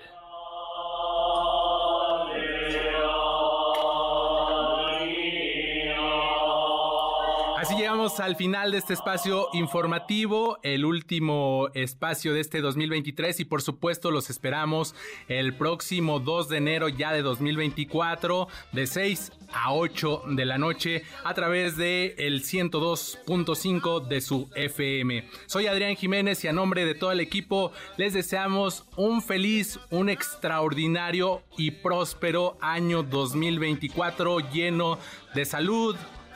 Al 8.05 8.35
final 8.35 8.71
de 8.71 8.77
este 8.77 8.93
espacio 8.93 9.47
informativo, 9.53 10.59
el 10.61 10.85
último 10.85 11.69
espacio 11.73 12.35
de 12.35 12.41
este 12.41 12.61
2023 12.61 13.39
y 13.39 13.45
por 13.45 13.63
supuesto 13.63 14.11
los 14.11 14.29
esperamos 14.29 14.93
el 15.27 15.55
próximo 15.55 16.19
2 16.19 16.49
de 16.49 16.57
enero 16.57 16.87
ya 16.87 17.11
de 17.13 17.23
2024 17.23 18.47
de 18.73 18.85
6 18.85 19.31
a 19.51 19.73
8 19.73 20.21
de 20.27 20.45
la 20.45 20.59
noche 20.59 21.03
a 21.23 21.33
través 21.33 21.77
de 21.77 22.13
el 22.19 22.43
102.5 22.43 24.07
de 24.07 24.21
su 24.21 24.49
FM. 24.55 25.27
Soy 25.47 25.65
Adrián 25.65 25.95
Jiménez 25.95 26.43
y 26.43 26.47
a 26.47 26.53
nombre 26.53 26.85
de 26.85 26.93
todo 26.93 27.11
el 27.11 27.21
equipo 27.21 27.71
les 27.97 28.13
deseamos 28.13 28.85
un 28.97 29.23
feliz, 29.23 29.79
un 29.89 30.09
extraordinario 30.09 31.41
y 31.57 31.71
próspero 31.71 32.55
año 32.61 33.01
2024 33.01 34.51
lleno 34.51 34.99
de 35.33 35.45
salud, 35.45 35.95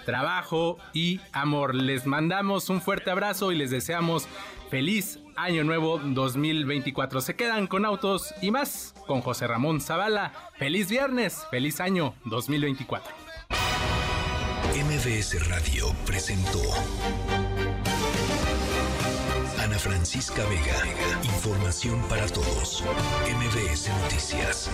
trabajo 0.10 0.80
y 0.92 1.22
amor. 1.34 1.76
Les 1.76 2.08
mandamos 2.08 2.72
un 2.72 2.82
fuerte 2.82 3.12
abrazo 3.12 3.52
y 3.52 3.56
les 3.56 3.70
deseamos 3.70 4.28
feliz 4.72 5.20
año 5.36 5.64
nuevo 5.64 6.00
2024. 6.00 7.22
Se 7.22 7.36
quedan 7.36 7.68
con 7.68 7.86
autos 7.86 8.34
y 8.42 8.50
más 8.50 8.96
con 9.06 9.22
José 9.22 9.46
Ramón 9.46 9.82
Zavala. 9.82 10.34
Feliz 10.58 10.90
viernes, 10.90 11.46
feliz 11.52 11.80
año 11.80 12.16
2024. 12.26 13.14
MBS 14.74 15.48
Radio 15.48 15.94
presentó 16.08 16.60
Ana 19.62 19.78
Francisca 19.78 20.42
Vega. 20.46 21.22
Información 21.24 22.02
para 22.10 22.26
todos. 22.26 22.84
MBS 23.28 23.90
Noticias. 24.02 24.72